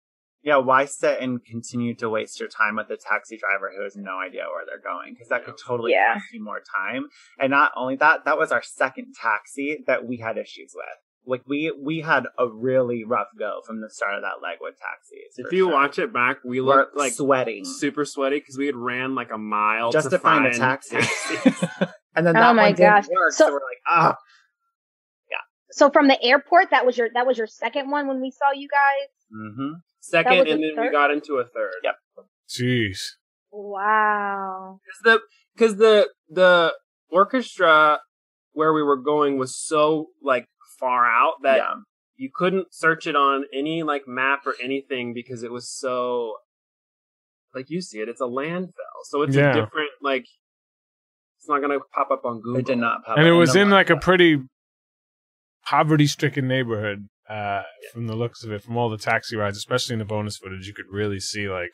Yeah, 0.43 0.59
why 0.59 0.85
sit 0.85 1.21
and 1.21 1.45
continue 1.45 1.95
to 1.97 2.09
waste 2.09 2.39
your 2.39 2.49
time 2.49 2.77
with 2.77 2.89
a 2.91 2.97
taxi 2.97 3.37
driver 3.39 3.73
who 3.77 3.83
has 3.83 3.97
no 3.97 4.19
idea 4.21 4.43
where 4.53 4.65
they're 4.67 4.79
going? 4.79 5.15
Because 5.15 5.29
that 5.31 5.45
could 5.45 5.57
totally 5.59 5.93
Yeah. 5.93 6.15
cost 6.15 6.27
you 6.33 6.45
more 6.45 6.63
time. 6.77 7.07
And 7.41 7.51
not 7.51 7.73
only 7.77 7.97
that, 7.97 8.25
that 8.27 8.39
was 8.39 8.53
our 8.53 8.63
second 8.63 9.15
taxi 9.21 9.83
that 9.89 10.07
we 10.07 10.19
had 10.19 10.37
issues 10.39 10.73
with. 10.77 10.85
Like 11.27 11.43
we 11.47 11.73
we 11.83 12.01
had 12.01 12.25
a 12.39 12.47
really 12.49 13.05
rough 13.05 13.29
go 13.39 13.61
from 13.67 13.81
the 13.81 13.89
start 13.91 14.15
of 14.17 14.23
that 14.23 14.43
leg 14.43 14.59
with 14.61 14.75
taxis. 14.79 15.39
If 15.39 15.53
you 15.53 15.65
sure. 15.67 15.73
watch 15.73 15.99
it 15.99 16.13
back, 16.13 16.39
we 16.45 16.61
we're 16.61 16.77
looked 16.79 16.97
like 16.97 17.13
sweating 17.13 17.65
super 17.65 18.05
sweaty 18.05 18.39
because 18.41 18.59
we 18.59 18.67
had 18.67 18.77
ran 18.77 19.15
like 19.15 19.31
a 19.33 19.39
mile 19.39 19.91
just 19.93 20.11
to 20.11 20.19
find, 20.19 20.47
a 20.47 20.53
taxi. 20.57 20.97
taxis. 20.99 21.45
and 22.15 22.27
then 22.27 22.37
Oh 22.37 22.41
that 22.41 22.55
my 22.57 22.63
one 22.65 22.75
didn't 22.75 22.91
gosh. 22.91 23.09
work, 23.09 23.33
so, 23.33 23.47
So- 23.47 23.53
we're 23.53 23.55
like, 23.55 23.83
ah, 23.89 24.17
Yeah. 25.31 25.37
So 25.71 25.91
from 25.91 26.09
the 26.09 26.23
airport, 26.23 26.71
that 26.71 26.85
was 26.85 26.99
your 26.99 27.09
that 27.15 27.27
was 27.27 27.39
your 27.39 27.47
second 27.47 27.91
one 27.91 28.07
when 28.07 28.21
we 28.21 28.31
saw 28.31 28.53
you 28.55 28.69
guys. 28.69 29.09
mm-hmm. 29.35 29.73
Second, 30.01 30.33
and 30.49 30.63
the 30.63 30.73
then 30.77 30.85
we 30.85 30.91
got 30.93 31.11
into 31.11 31.37
a 31.37 31.45
third. 31.45 31.73
Yep. 31.83 31.95
Jeez. 32.51 32.99
Wow. 33.51 34.81
Because 34.85 35.01
the 35.03 35.21
because 35.57 35.77
the 35.77 36.09
the 36.29 36.75
orchestra 37.09 38.01
where 38.53 38.73
we 38.73 38.83
were 38.83 38.97
going 38.97 39.39
was 39.39 39.57
so 39.57 40.09
like 40.23 40.47
far 40.79 41.07
out 41.07 41.35
that 41.43 41.57
yeah. 41.59 41.75
you 42.17 42.31
couldn't 42.33 42.73
search 42.75 43.07
it 43.07 43.17
on 43.17 43.45
any 43.53 43.83
like 43.83 44.07
map 44.07 44.47
or 44.47 44.55
anything 44.63 45.13
because 45.15 45.43
it 45.43 45.51
was 45.53 45.69
so 45.69 46.35
like 47.55 47.71
you 47.71 47.81
see 47.81 47.99
it 48.01 48.09
it's 48.09 48.21
a 48.21 48.25
landfill 48.25 48.71
so 49.05 49.23
it's 49.23 49.35
Yeah. 49.37 49.51
a 49.51 49.55
different 49.55 49.91
like 50.03 50.27
it's 51.39 51.49
not 51.49 51.61
gonna 51.61 51.79
pop 51.95 52.11
up 52.11 52.25
on 52.25 52.41
google 52.41 52.57
It 52.61 52.67
did 52.67 52.79
not 52.79 53.05
pop 53.05 53.13
up. 53.13 53.19
and 53.19 53.27
it 53.27 53.33
was 53.33 53.53
the 53.53 53.61
in 53.61 53.71
like 53.71 53.91
a 53.91 53.97
pretty 53.97 54.39
poverty 55.65 56.07
stricken 56.07 56.47
neighborhood 56.49 57.07
uh, 57.29 57.63
from 57.93 58.07
the 58.07 58.15
looks 58.15 58.45
of 58.45 58.53
it 58.53 58.63
from 58.63 58.77
all 58.77 58.91
the 58.91 58.99
taxi 58.99 59.35
rides 59.37 59.57
especially 59.57 59.95
in 59.95 59.99
the 59.99 60.05
bonus 60.05 60.37
footage 60.37 60.67
you 60.67 60.75
could 60.75 60.85
really 60.91 61.19
see 61.21 61.49
like 61.49 61.73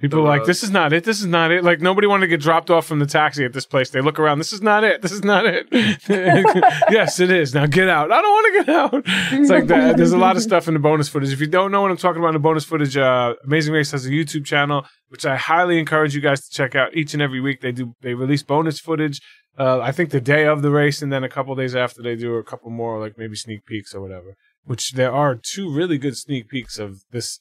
people 0.00 0.22
The 0.22 0.28
like 0.28 0.44
this 0.44 0.62
is 0.62 0.70
not 0.70 0.92
it. 0.92 1.04
This 1.04 1.20
is 1.20 1.26
not 1.26 1.50
it. 1.50 1.62
Like 1.62 1.80
nobody 1.80 2.06
wanted 2.06 2.26
to 2.26 2.28
get 2.28 2.40
dropped 2.40 2.70
off 2.70 2.86
from 2.86 2.98
the 2.98 3.06
taxi 3.06 3.44
at 3.44 3.52
this 3.52 3.66
place. 3.66 3.90
They 3.90 4.00
look 4.00 4.18
around 4.18 4.38
this 4.38 4.52
is 4.52 4.62
not 4.62 4.84
it. 4.84 5.02
This 5.02 5.12
is 5.12 5.24
not 5.24 5.44
it. 5.46 5.68
Yes 6.90 7.20
it 7.20 7.30
is. 7.30 7.54
Now 7.54 7.66
get 7.66 7.88
out. 7.88 8.10
I 8.10 8.20
don't 8.20 8.30
want 8.30 8.46
to 8.54 8.64
get 8.64 8.76
out. 8.76 9.02
It's 9.32 9.50
like 9.50 9.66
that. 9.68 9.96
There's 9.96 10.12
a 10.12 10.18
lot 10.18 10.36
of 10.36 10.42
stuff 10.42 10.66
in 10.68 10.74
the 10.74 10.80
bonus 10.80 11.08
footage. 11.08 11.32
If 11.32 11.40
you 11.40 11.46
don't 11.46 11.70
know 11.70 11.82
what 11.82 11.90
i'm 11.90 11.96
talking 11.96 12.20
about 12.20 12.28
in 12.28 12.34
the 12.34 12.40
bonus 12.40 12.64
footage 12.64 12.96
uh, 12.96 13.34
amazing 13.44 13.72
race 13.72 13.90
has 13.92 14.06
a 14.06 14.10
youtube 14.10 14.44
channel 14.44 14.86
which 15.08 15.24
i 15.26 15.36
highly 15.36 15.78
encourage 15.78 16.14
you 16.14 16.20
guys 16.20 16.46
to 16.46 16.50
check 16.50 16.74
out 16.74 16.96
each 16.96 17.14
and 17.14 17.22
every 17.22 17.40
week. 17.40 17.60
They 17.60 17.72
do 17.72 17.94
they 18.00 18.14
release 18.14 18.42
bonus 18.42 18.80
footage 18.80 19.20
uh, 19.58 19.80
I 19.80 19.92
think 19.92 20.10
the 20.10 20.20
day 20.20 20.46
of 20.46 20.62
the 20.62 20.70
race, 20.70 21.02
and 21.02 21.12
then 21.12 21.22
a 21.22 21.28
couple 21.28 21.54
days 21.54 21.76
after, 21.76 22.02
they 22.02 22.16
do 22.16 22.36
a 22.36 22.42
couple 22.42 22.70
more, 22.70 22.98
like 22.98 23.18
maybe 23.18 23.36
sneak 23.36 23.66
peeks 23.66 23.94
or 23.94 24.00
whatever. 24.00 24.36
Which 24.64 24.92
there 24.92 25.12
are 25.12 25.34
two 25.34 25.70
really 25.70 25.98
good 25.98 26.16
sneak 26.16 26.48
peeks 26.48 26.78
of 26.78 27.02
this 27.10 27.40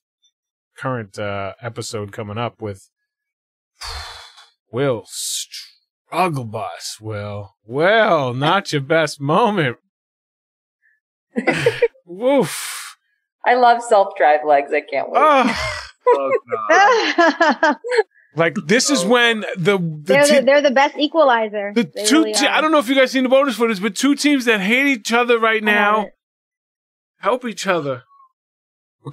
current 0.79 1.19
uh, 1.19 1.53
episode 1.61 2.11
coming 2.11 2.37
up 2.37 2.61
with 2.61 2.89
Will 4.71 5.03
struggle 5.07 6.45
bus. 6.45 6.97
Will, 7.01 7.55
well, 7.65 8.33
not 8.33 8.71
your 8.71 8.81
best 8.81 9.19
moment. 9.19 9.77
Woof. 12.05 12.97
I 13.45 13.55
love 13.55 13.81
self 13.81 14.15
drive 14.17 14.41
legs. 14.45 14.71
I 14.73 14.81
can't 14.81 15.09
wait. 15.09 15.21
Oh, 15.21 15.77
oh 16.07 17.75
like 18.35 18.55
this 18.65 18.89
is 18.89 19.03
when 19.05 19.41
the 19.55 19.77
the, 19.77 20.01
they're, 20.03 20.23
te- 20.23 20.35
the, 20.39 20.41
they're 20.41 20.61
the 20.61 20.71
best 20.71 20.97
equalizer. 20.97 21.71
the 21.73 21.83
They 21.83 22.05
two 22.05 22.19
really 22.19 22.33
te- 22.33 22.47
I 22.47 22.61
don't 22.61 22.71
know 22.71 22.79
if 22.79 22.89
you 22.89 22.95
guys 22.95 23.11
seen 23.11 23.23
the 23.23 23.29
bonus 23.29 23.55
footage, 23.55 23.81
but 23.81 23.95
two 23.95 24.15
teams 24.15 24.45
that 24.45 24.61
hate 24.61 24.87
each 24.87 25.13
other 25.13 25.39
right 25.39 25.63
now 25.63 26.09
help 27.19 27.45
each 27.45 27.67
other 27.67 27.95
because 27.95 28.08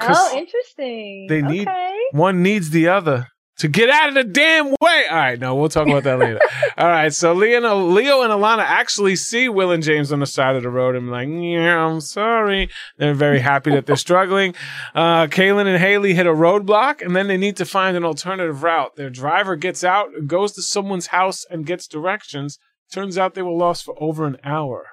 Oh, 0.01 0.37
interesting. 0.37 1.27
they 1.29 1.43
need- 1.43 1.69
Okay. 1.69 1.99
one 2.13 2.43
needs 2.43 2.71
the 2.71 2.89
other 2.89 3.29
to 3.59 3.69
get 3.69 3.89
out 3.89 4.11
of 4.11 4.15
the 4.15 4.25
damn 4.25 4.69
way. 4.83 5.05
All 5.11 5.17
right, 5.17 5.39
no, 5.41 5.55
we'll 5.55 5.71
talk 5.71 5.89
about 5.89 6.03
that 6.03 6.19
later. 6.19 6.39
All 6.77 6.89
right, 6.89 7.13
so 7.15 7.33
Leo 7.33 7.57
and, 7.65 7.95
Leo 7.95 8.21
and 8.21 8.31
Alana 8.31 8.59
actually 8.65 9.17
see 9.17 9.49
Will 9.49 9.71
and 9.71 9.83
James 9.83 10.13
on 10.13 10.21
the 10.21 10.27
side 10.27 10.57
of 10.57 10.63
the 10.63 10.69
road 10.69 10.95
and 10.95 11.11
like, 11.11 11.29
yeah, 11.29 11.83
I'm 11.87 12.03
sorry. 12.03 12.69
They're 12.99 13.15
very 13.15 13.39
happy 13.41 13.71
that 13.71 13.87
they're 13.87 13.97
struggling. 13.97 14.55
Uh, 14.95 15.27
Kaylynn 15.29 15.67
and 15.67 15.79
Haley 15.83 16.13
hit 16.13 16.27
a 16.27 16.35
roadblock 16.35 17.01
and 17.01 17.17
then 17.17 17.29
they 17.29 17.39
need 17.39 17.57
to 17.57 17.65
find 17.65 17.97
an 17.97 18.05
alternative 18.05 18.63
route. 18.63 18.97
Their 18.97 19.09
driver 19.09 19.57
gets 19.57 19.83
out, 19.83 20.09
goes 20.27 20.53
to 20.53 20.63
someone's 20.63 21.07
house 21.07 21.47
and 21.49 21.65
gets 21.65 21.87
directions. 21.87 22.59
Turns 22.93 23.17
out 23.17 23.35
they 23.35 23.43
were 23.43 23.51
lost 23.53 23.85
for 23.85 23.95
over 23.99 24.27
an 24.27 24.37
hour 24.45 24.85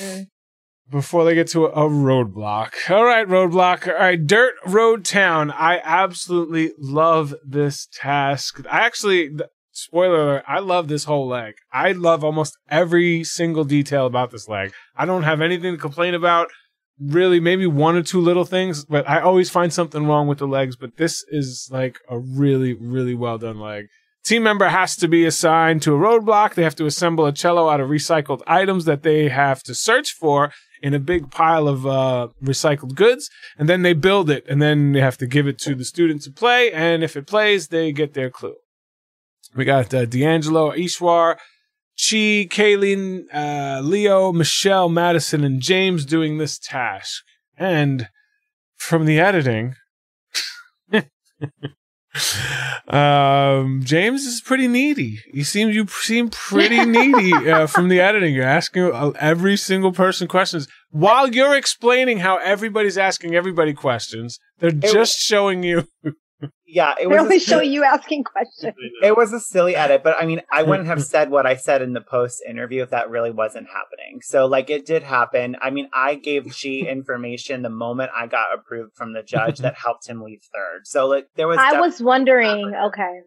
Mm. 0.00 0.26
Before 0.90 1.24
they 1.24 1.34
get 1.34 1.48
to 1.48 1.66
a, 1.66 1.88
roadblock. 1.88 2.72
All 2.90 3.04
right, 3.04 3.26
roadblock. 3.26 3.86
All 3.88 3.94
right, 3.94 4.24
Dirt 4.24 4.54
Road 4.66 5.04
Town. 5.04 5.50
I 5.50 5.80
absolutely 5.82 6.72
love 6.78 7.34
this 7.44 7.88
task. 7.92 8.64
I 8.70 8.80
actually, 8.80 9.36
spoiler 9.72 10.20
alert, 10.20 10.44
I 10.46 10.60
love 10.60 10.88
this 10.88 11.04
whole 11.04 11.28
leg. 11.28 11.54
I 11.72 11.92
love 11.92 12.24
almost 12.24 12.56
every 12.70 13.24
single 13.24 13.64
detail 13.64 14.06
about 14.06 14.30
this 14.30 14.48
leg. 14.48 14.72
I 14.96 15.04
don't 15.04 15.24
have 15.24 15.40
anything 15.40 15.74
to 15.74 15.80
complain 15.80 16.14
about. 16.14 16.48
Really, 17.00 17.38
maybe 17.38 17.64
one 17.64 17.94
or 17.94 18.02
two 18.02 18.20
little 18.20 18.44
things, 18.44 18.84
but 18.84 19.08
I 19.08 19.20
always 19.20 19.50
find 19.50 19.72
something 19.72 20.06
wrong 20.06 20.26
with 20.26 20.38
the 20.38 20.48
legs. 20.48 20.74
But 20.74 20.96
this 20.96 21.24
is 21.28 21.68
like 21.70 22.00
a 22.10 22.18
really, 22.18 22.74
really 22.74 23.14
well 23.14 23.38
done 23.38 23.60
leg. 23.60 23.86
Team 24.24 24.42
member 24.42 24.68
has 24.68 24.96
to 24.96 25.06
be 25.06 25.24
assigned 25.24 25.80
to 25.82 25.94
a 25.94 25.98
roadblock. 25.98 26.54
They 26.54 26.64
have 26.64 26.74
to 26.76 26.86
assemble 26.86 27.24
a 27.24 27.32
cello 27.32 27.68
out 27.68 27.80
of 27.80 27.88
recycled 27.88 28.42
items 28.48 28.84
that 28.84 29.04
they 29.04 29.28
have 29.28 29.62
to 29.62 29.74
search 29.74 30.10
for 30.10 30.52
in 30.82 30.94
a 30.94 30.98
big 30.98 31.30
pile 31.30 31.68
of 31.68 31.86
uh, 31.86 32.28
recycled 32.42 32.94
goods, 32.94 33.30
and 33.58 33.68
then 33.68 33.82
they 33.82 33.92
build 33.92 34.30
it, 34.30 34.44
and 34.48 34.60
then 34.60 34.92
they 34.92 35.00
have 35.00 35.18
to 35.18 35.26
give 35.26 35.46
it 35.46 35.58
to 35.58 35.74
the 35.74 35.84
student 35.84 36.22
to 36.22 36.30
play, 36.30 36.72
and 36.72 37.02
if 37.02 37.16
it 37.16 37.26
plays, 37.26 37.68
they 37.68 37.92
get 37.92 38.14
their 38.14 38.30
clue. 38.30 38.56
We 39.54 39.64
got 39.64 39.92
uh, 39.94 40.04
D'Angelo, 40.04 40.72
Ishwar, 40.72 41.36
Chee, 41.96 42.48
Kaylynn, 42.50 43.24
uh, 43.32 43.80
Leo, 43.82 44.32
Michelle, 44.32 44.88
Madison, 44.88 45.42
and 45.42 45.60
James 45.60 46.04
doing 46.04 46.38
this 46.38 46.58
task. 46.58 47.24
And 47.56 48.08
from 48.76 49.04
the 49.04 49.18
editing, 49.18 49.74
um, 52.88 53.82
James 53.84 54.24
is 54.24 54.40
pretty 54.40 54.66
needy. 54.66 55.18
You 55.32 55.44
seem 55.44 55.70
you 55.70 55.86
seem 55.86 56.30
pretty 56.30 56.84
needy 56.84 57.32
uh, 57.50 57.66
from 57.66 57.88
the 57.88 58.00
editing. 58.00 58.34
You're 58.34 58.44
asking 58.44 58.90
uh, 58.92 59.12
every 59.18 59.56
single 59.56 59.92
person 59.92 60.26
questions 60.26 60.68
while 60.90 61.28
you're 61.28 61.54
explaining 61.54 62.18
how 62.18 62.38
everybody's 62.38 62.98
asking 62.98 63.34
everybody 63.34 63.74
questions. 63.74 64.38
They're 64.58 64.70
just 64.70 65.18
showing 65.18 65.62
you. 65.62 65.86
Yeah, 66.66 66.92
it 66.92 67.00
They 67.00 67.06
was. 67.06 67.18
only 67.20 67.36
a- 67.36 67.40
show 67.40 67.60
you 67.60 67.82
asking 67.82 68.24
questions. 68.24 68.74
It 69.02 69.16
was 69.16 69.32
a 69.32 69.40
silly 69.40 69.74
edit, 69.74 70.02
but 70.04 70.16
I 70.20 70.26
mean, 70.26 70.42
I 70.52 70.62
wouldn't 70.62 70.86
have 70.86 71.02
said 71.14 71.30
what 71.30 71.46
I 71.46 71.56
said 71.56 71.82
in 71.82 71.94
the 71.94 72.00
post 72.00 72.42
interview 72.48 72.82
if 72.82 72.90
that 72.90 73.10
really 73.10 73.30
wasn't 73.30 73.66
happening. 73.68 74.20
So, 74.22 74.46
like, 74.46 74.70
it 74.70 74.86
did 74.86 75.02
happen. 75.02 75.56
I 75.62 75.70
mean, 75.70 75.88
I 75.92 76.14
gave 76.14 76.54
Chee 76.54 76.86
information 76.88 77.62
the 77.62 77.70
moment 77.70 78.10
I 78.16 78.26
got 78.26 78.54
approved 78.54 78.94
from 78.94 79.14
the 79.14 79.22
judge 79.22 79.58
that 79.58 79.74
helped 79.76 80.06
him 80.06 80.22
leave 80.22 80.40
third. 80.54 80.86
So, 80.86 81.06
like, 81.06 81.28
there 81.36 81.48
was. 81.48 81.58
I 81.58 81.80
was 81.80 82.02
wondering. 82.02 82.74
Okay. 82.74 83.20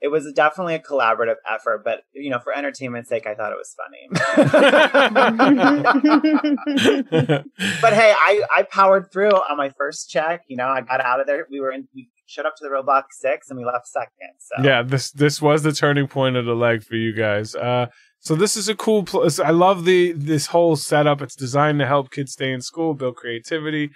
it 0.00 0.08
was 0.08 0.30
definitely 0.34 0.74
a 0.74 0.80
collaborative 0.80 1.36
effort, 1.48 1.82
but 1.84 2.02
you 2.12 2.30
know, 2.30 2.38
for 2.40 2.52
entertainment's 2.52 3.08
sake, 3.08 3.26
I 3.26 3.34
thought 3.34 3.52
it 3.52 3.58
was 3.58 3.74
funny. 3.78 4.08
but 7.80 7.92
hey, 7.92 8.12
I 8.16 8.42
I 8.56 8.62
powered 8.64 9.12
through 9.12 9.30
on 9.30 9.56
my 9.56 9.70
first 9.78 10.10
check. 10.10 10.42
You 10.48 10.56
know, 10.56 10.68
I 10.68 10.80
got 10.80 11.00
out 11.00 11.20
of 11.20 11.26
there. 11.26 11.46
We 11.50 11.60
were 11.60 11.70
in. 11.72 11.88
We 11.94 12.08
showed 12.26 12.46
up 12.46 12.54
to 12.56 12.64
the 12.64 12.70
roadblock 12.70 13.04
six, 13.10 13.50
and 13.50 13.58
we 13.58 13.64
left 13.64 13.86
second. 13.86 14.34
So 14.38 14.62
yeah, 14.62 14.82
this 14.82 15.10
this 15.10 15.40
was 15.40 15.62
the 15.62 15.72
turning 15.72 16.08
point 16.08 16.36
of 16.36 16.44
the 16.44 16.54
leg 16.54 16.84
for 16.84 16.96
you 16.96 17.12
guys. 17.12 17.54
Uh, 17.54 17.86
so 18.18 18.34
this 18.34 18.56
is 18.56 18.68
a 18.68 18.74
cool 18.74 19.02
place. 19.02 19.40
I 19.40 19.50
love 19.50 19.84
the 19.84 20.12
this 20.12 20.46
whole 20.46 20.76
setup. 20.76 21.20
It's 21.20 21.36
designed 21.36 21.78
to 21.80 21.86
help 21.86 22.10
kids 22.10 22.32
stay 22.32 22.52
in 22.52 22.60
school, 22.60 22.94
build 22.94 23.16
creativity. 23.16 23.90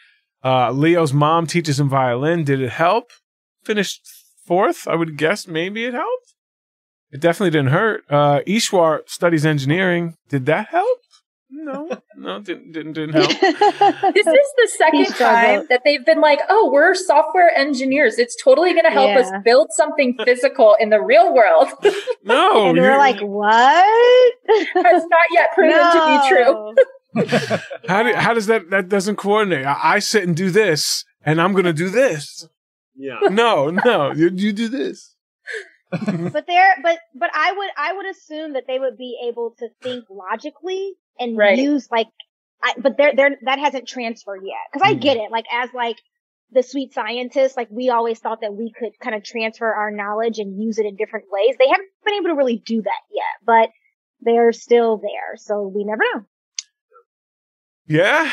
Uh, 0.45 0.71
Leo's 0.71 1.13
mom 1.13 1.47
teaches 1.47 1.81
him 1.81 1.89
violin. 1.89 2.45
Did 2.45 2.61
it 2.61 2.71
help? 2.71 3.11
Finished 3.65 4.01
fourth. 4.45 4.87
I 4.87 4.95
would 4.95 5.17
guess 5.17 5.47
maybe 5.47 5.85
it 5.85 5.95
helped. 5.95 6.35
It 7.11 7.21
definitely 7.21 7.51
didn't 7.51 7.73
hurt. 7.73 8.05
Uh, 8.11 8.41
Ishwar 8.47 9.09
studies 9.09 9.47
engineering. 9.47 10.15
Did 10.29 10.47
that 10.47 10.69
help? 10.69 10.99
No, 11.49 11.89
no, 12.17 12.41
didn't 12.41 12.73
didn't 12.73 12.95
didn't 12.95 13.15
help. 13.15 13.29
this 13.29 14.27
is 14.27 14.49
the 14.57 14.71
second 14.77 15.07
time 15.15 15.67
that 15.69 15.83
they've 15.85 16.05
been 16.05 16.21
like, 16.21 16.41
"Oh, 16.49 16.71
we're 16.73 16.95
software 16.95 17.51
engineers. 17.57 18.19
It's 18.19 18.37
totally 18.43 18.73
going 18.73 18.85
to 18.85 18.91
help 18.91 19.11
yeah. 19.11 19.21
us 19.21 19.31
build 19.45 19.69
something 19.71 20.17
physical 20.25 20.77
in 20.81 20.91
the 20.91 21.01
real 21.01 21.33
world." 21.33 21.69
no, 22.25 22.71
and 22.71 22.79
we're 22.79 22.99
like, 22.99 23.21
"What?" 23.21 24.35
Has 24.75 25.03
not 25.03 25.27
yet 25.31 25.53
proven 25.55 25.77
no. 25.77 25.93
to 25.93 26.21
be 26.21 26.29
true. 26.29 26.75
how 27.89 28.03
do, 28.03 28.15
how 28.15 28.35
does 28.35 28.47
that 28.47 28.71
that 28.71 28.89
doesn't 28.89 29.17
coordinate? 29.17 29.65
I, 29.65 29.79
I 29.83 29.99
sit 30.01 30.25
and 30.25 30.37
do 30.37 30.51
this, 30.51 31.05
and 31.25 31.41
I'm 31.41 31.53
going 31.53 31.65
to 31.65 31.73
do 31.73 31.89
this. 31.89 32.49
Yeah. 32.97 33.21
No, 33.31 33.71
no, 33.71 34.13
you, 34.13 34.31
you 34.35 34.53
do 34.53 34.69
this. 34.69 35.15
but 35.91 36.47
they're 36.49 36.77
but 36.83 36.99
but 37.15 37.31
I 37.33 37.53
would 37.53 37.71
I 37.77 37.93
would 37.93 38.07
assume 38.07 38.55
that 38.55 38.65
they 38.67 38.81
would 38.81 38.99
be 38.99 39.17
able 39.29 39.55
to 39.59 39.69
think 39.81 40.05
logically 40.11 40.95
and 41.19 41.37
right. 41.37 41.59
use 41.59 41.89
like 41.91 42.09
I, 42.63 42.75
but 42.79 42.97
they're 42.97 43.15
they're 43.15 43.37
that 43.43 43.59
hasn't 43.59 43.89
transferred 43.89 44.43
yet 44.45 44.57
because 44.73 44.87
I 44.87 44.95
mm. 44.95 45.01
get 45.01 45.17
it 45.17 45.31
like 45.31 45.47
as 45.53 45.71
like 45.75 45.97
the 46.53 46.63
sweet 46.63 46.95
scientists 46.95 47.57
like 47.57 47.69
we 47.71 47.91
always 47.91 48.19
thought 48.19 48.41
that 48.41 48.55
we 48.55 48.73
could 48.79 48.93
kind 49.01 49.15
of 49.15 49.25
transfer 49.25 49.73
our 49.73 49.91
knowledge 49.91 50.39
and 50.39 50.63
use 50.63 50.79
it 50.79 50.87
in 50.87 50.97
different 50.97 51.27
ways 51.31 51.57
they 51.59 51.69
haven't 51.69 51.89
been 52.05 52.15
able 52.15 52.29
to 52.29 52.35
really 52.35 52.63
do 52.65 52.81
that 52.83 53.03
yet 53.11 53.25
but 53.45 53.71
they're 54.21 54.53
still 54.53 54.97
there 54.97 55.37
so 55.37 55.67
we 55.67 55.85
never 55.85 56.03
know 56.15 56.23
yeah 57.89 58.31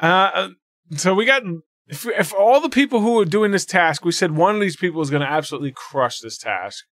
uh 0.00 0.48
so 0.96 1.14
we 1.14 1.24
got 1.24 1.42
if, 1.88 2.06
if 2.06 2.34
all 2.34 2.60
the 2.60 2.68
people 2.68 3.00
who 3.00 3.18
are 3.18 3.24
doing 3.24 3.50
this 3.50 3.64
task, 3.64 4.04
we 4.04 4.12
said 4.12 4.32
one 4.32 4.54
of 4.54 4.60
these 4.60 4.76
people 4.76 5.00
is 5.00 5.10
going 5.10 5.22
to 5.22 5.30
absolutely 5.30 5.72
crush 5.72 6.20
this 6.20 6.36
task. 6.36 6.84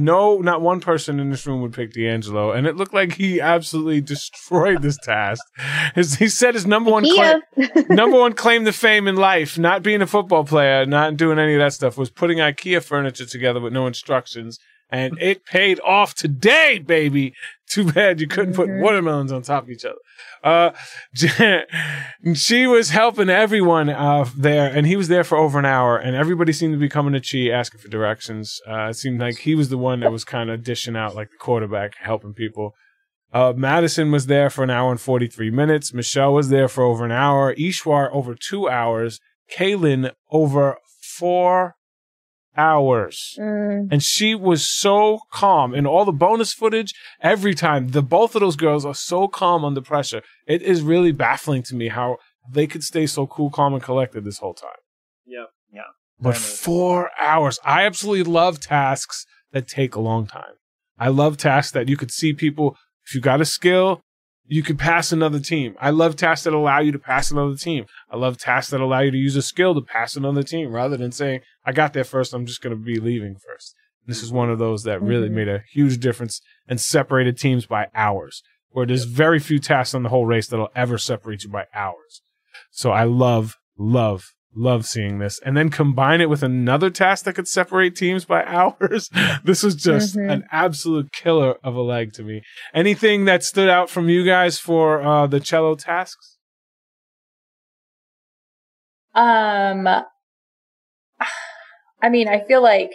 No, 0.00 0.38
not 0.38 0.60
one 0.60 0.78
person 0.78 1.18
in 1.18 1.30
this 1.30 1.44
room 1.44 1.60
would 1.60 1.72
pick 1.72 1.92
D'Angelo, 1.92 2.52
and 2.52 2.68
it 2.68 2.76
looked 2.76 2.94
like 2.94 3.14
he 3.14 3.40
absolutely 3.40 4.00
destroyed 4.14 4.80
this 4.80 4.96
task. 4.96 5.42
His, 5.96 6.14
he 6.14 6.28
said 6.28 6.54
his 6.54 6.66
number 6.66 6.92
one 6.92 7.02
claim, 7.02 7.40
number 7.90 8.16
one 8.16 8.34
claim 8.34 8.64
to 8.64 8.72
fame 8.72 9.08
in 9.08 9.16
life, 9.16 9.58
not 9.58 9.82
being 9.82 10.00
a 10.00 10.06
football 10.06 10.44
player, 10.44 10.86
not 10.86 11.16
doing 11.16 11.40
any 11.40 11.54
of 11.54 11.58
that 11.58 11.72
stuff, 11.72 11.98
was 11.98 12.10
putting 12.10 12.38
IKEA 12.38 12.80
furniture 12.80 13.26
together 13.26 13.60
with 13.60 13.72
no 13.72 13.88
instructions 13.88 14.60
and 14.90 15.18
it 15.20 15.44
paid 15.44 15.80
off 15.80 16.14
today, 16.14 16.78
baby. 16.78 17.34
Too 17.68 17.92
bad 17.92 18.20
you 18.20 18.26
couldn't 18.26 18.54
mm-hmm. 18.54 18.72
put 18.72 18.82
watermelons 18.82 19.30
on 19.30 19.42
top 19.42 19.64
of 19.64 19.70
each 19.70 19.84
other. 19.84 19.98
Uh, 20.42 20.70
she 22.34 22.66
was 22.66 22.90
helping 22.90 23.28
everyone 23.28 23.90
uh, 23.90 24.24
there, 24.36 24.66
and 24.74 24.86
he 24.86 24.96
was 24.96 25.08
there 25.08 25.24
for 25.24 25.36
over 25.36 25.58
an 25.58 25.66
hour, 25.66 25.98
and 25.98 26.16
everybody 26.16 26.52
seemed 26.52 26.72
to 26.72 26.78
be 26.78 26.88
coming 26.88 27.12
to 27.12 27.20
Chee 27.20 27.52
asking 27.52 27.80
for 27.80 27.88
directions. 27.88 28.60
Uh, 28.66 28.88
it 28.88 28.94
seemed 28.94 29.20
like 29.20 29.38
he 29.38 29.54
was 29.54 29.68
the 29.68 29.78
one 29.78 30.00
that 30.00 30.12
was 30.12 30.24
kind 30.24 30.50
of 30.50 30.64
dishing 30.64 30.96
out 30.96 31.14
like 31.14 31.30
the 31.30 31.36
quarterback, 31.36 31.92
helping 32.00 32.32
people. 32.32 32.74
Uh, 33.32 33.52
Madison 33.54 34.10
was 34.10 34.26
there 34.26 34.48
for 34.48 34.64
an 34.64 34.70
hour 34.70 34.90
and 34.90 35.00
43 35.00 35.50
minutes. 35.50 35.92
Michelle 35.92 36.32
was 36.32 36.48
there 36.48 36.68
for 36.68 36.82
over 36.82 37.04
an 37.04 37.12
hour. 37.12 37.54
Ishwar 37.54 38.08
over 38.12 38.34
two 38.34 38.68
hours. 38.68 39.20
Kaylynn 39.54 40.12
over 40.30 40.78
four 41.02 41.74
hours. 42.58 43.36
Mm. 43.38 43.88
And 43.90 44.02
she 44.02 44.34
was 44.34 44.68
so 44.68 45.20
calm 45.32 45.74
in 45.74 45.86
all 45.86 46.04
the 46.04 46.12
bonus 46.12 46.52
footage. 46.52 46.92
Every 47.22 47.54
time 47.54 47.88
the 47.88 48.02
both 48.02 48.34
of 48.34 48.40
those 48.40 48.56
girls 48.56 48.84
are 48.84 48.94
so 48.94 49.28
calm 49.28 49.64
under 49.64 49.80
pressure. 49.80 50.22
It 50.46 50.60
is 50.60 50.82
really 50.82 51.12
baffling 51.12 51.62
to 51.64 51.74
me 51.74 51.88
how 51.88 52.18
they 52.50 52.66
could 52.66 52.82
stay 52.82 53.06
so 53.06 53.26
cool, 53.26 53.50
calm, 53.50 53.72
and 53.72 53.82
collected 53.82 54.24
this 54.24 54.38
whole 54.38 54.54
time. 54.54 54.70
Yeah. 55.24 55.44
Yeah. 55.72 55.82
But 56.20 56.36
four 56.36 57.10
hours. 57.20 57.58
I 57.64 57.86
absolutely 57.86 58.30
love 58.30 58.60
tasks 58.60 59.24
that 59.52 59.68
take 59.68 59.94
a 59.94 60.00
long 60.00 60.26
time. 60.26 60.54
I 60.98 61.08
love 61.08 61.36
tasks 61.36 61.72
that 61.72 61.88
you 61.88 61.96
could 61.96 62.10
see 62.10 62.32
people, 62.32 62.76
if 63.06 63.14
you 63.14 63.20
got 63.20 63.40
a 63.40 63.44
skill, 63.44 64.02
you 64.48 64.62
can 64.62 64.76
pass 64.76 65.12
another 65.12 65.38
team. 65.38 65.76
I 65.78 65.90
love 65.90 66.16
tasks 66.16 66.44
that 66.44 66.54
allow 66.54 66.80
you 66.80 66.90
to 66.92 66.98
pass 66.98 67.30
another 67.30 67.54
team. 67.54 67.84
I 68.10 68.16
love 68.16 68.38
tasks 68.38 68.70
that 68.70 68.80
allow 68.80 69.00
you 69.00 69.10
to 69.10 69.18
use 69.18 69.36
a 69.36 69.42
skill 69.42 69.74
to 69.74 69.82
pass 69.82 70.16
another 70.16 70.42
team 70.42 70.72
rather 70.72 70.96
than 70.96 71.12
saying, 71.12 71.40
I 71.64 71.72
got 71.72 71.92
there 71.92 72.04
first, 72.04 72.32
I'm 72.32 72.46
just 72.46 72.62
going 72.62 72.74
to 72.74 72.82
be 72.82 72.98
leaving 72.98 73.36
first. 73.36 73.74
This 74.06 74.22
is 74.22 74.32
one 74.32 74.50
of 74.50 74.58
those 74.58 74.84
that 74.84 75.02
really 75.02 75.26
mm-hmm. 75.26 75.36
made 75.36 75.48
a 75.48 75.62
huge 75.70 76.00
difference 76.00 76.40
and 76.66 76.80
separated 76.80 77.36
teams 77.36 77.66
by 77.66 77.88
hours, 77.94 78.42
where 78.70 78.86
there's 78.86 79.04
very 79.04 79.38
few 79.38 79.58
tasks 79.58 79.94
on 79.94 80.02
the 80.02 80.08
whole 80.08 80.24
race 80.24 80.48
that'll 80.48 80.70
ever 80.74 80.96
separate 80.96 81.44
you 81.44 81.50
by 81.50 81.66
hours. 81.74 82.22
So 82.70 82.90
I 82.90 83.04
love, 83.04 83.56
love 83.76 84.32
Love 84.54 84.86
seeing 84.86 85.18
this. 85.18 85.40
And 85.44 85.56
then 85.56 85.68
combine 85.68 86.20
it 86.20 86.30
with 86.30 86.42
another 86.42 86.90
task 86.90 87.24
that 87.24 87.34
could 87.34 87.48
separate 87.48 87.94
teams 87.94 88.24
by 88.24 88.44
hours. 88.44 89.10
this 89.44 89.62
was 89.62 89.74
just 89.74 90.16
mm-hmm. 90.16 90.30
an 90.30 90.44
absolute 90.50 91.12
killer 91.12 91.56
of 91.62 91.74
a 91.74 91.82
leg 91.82 92.12
to 92.14 92.22
me. 92.22 92.42
Anything 92.74 93.26
that 93.26 93.44
stood 93.44 93.68
out 93.68 93.90
from 93.90 94.08
you 94.08 94.24
guys 94.24 94.58
for 94.58 95.02
uh, 95.02 95.26
the 95.26 95.40
cello 95.40 95.74
tasks? 95.74 96.38
Um, 99.14 99.86
I 102.02 102.08
mean, 102.08 102.28
I 102.28 102.42
feel 102.46 102.62
like, 102.62 102.92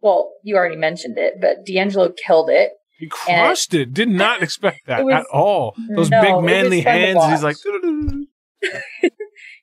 well, 0.00 0.32
you 0.42 0.56
already 0.56 0.76
mentioned 0.76 1.18
it, 1.18 1.34
but 1.40 1.66
D'Angelo 1.66 2.12
killed 2.26 2.50
it. 2.50 2.72
He 2.98 3.08
crushed 3.08 3.72
it. 3.72 3.94
Did 3.94 4.10
not 4.10 4.42
expect 4.42 4.86
that 4.86 5.04
was, 5.04 5.14
at 5.14 5.24
all. 5.32 5.74
Those 5.96 6.10
no, 6.10 6.20
big 6.20 6.44
manly 6.44 6.82
hands. 6.82 7.24
He's 7.24 7.42
like, 7.42 7.56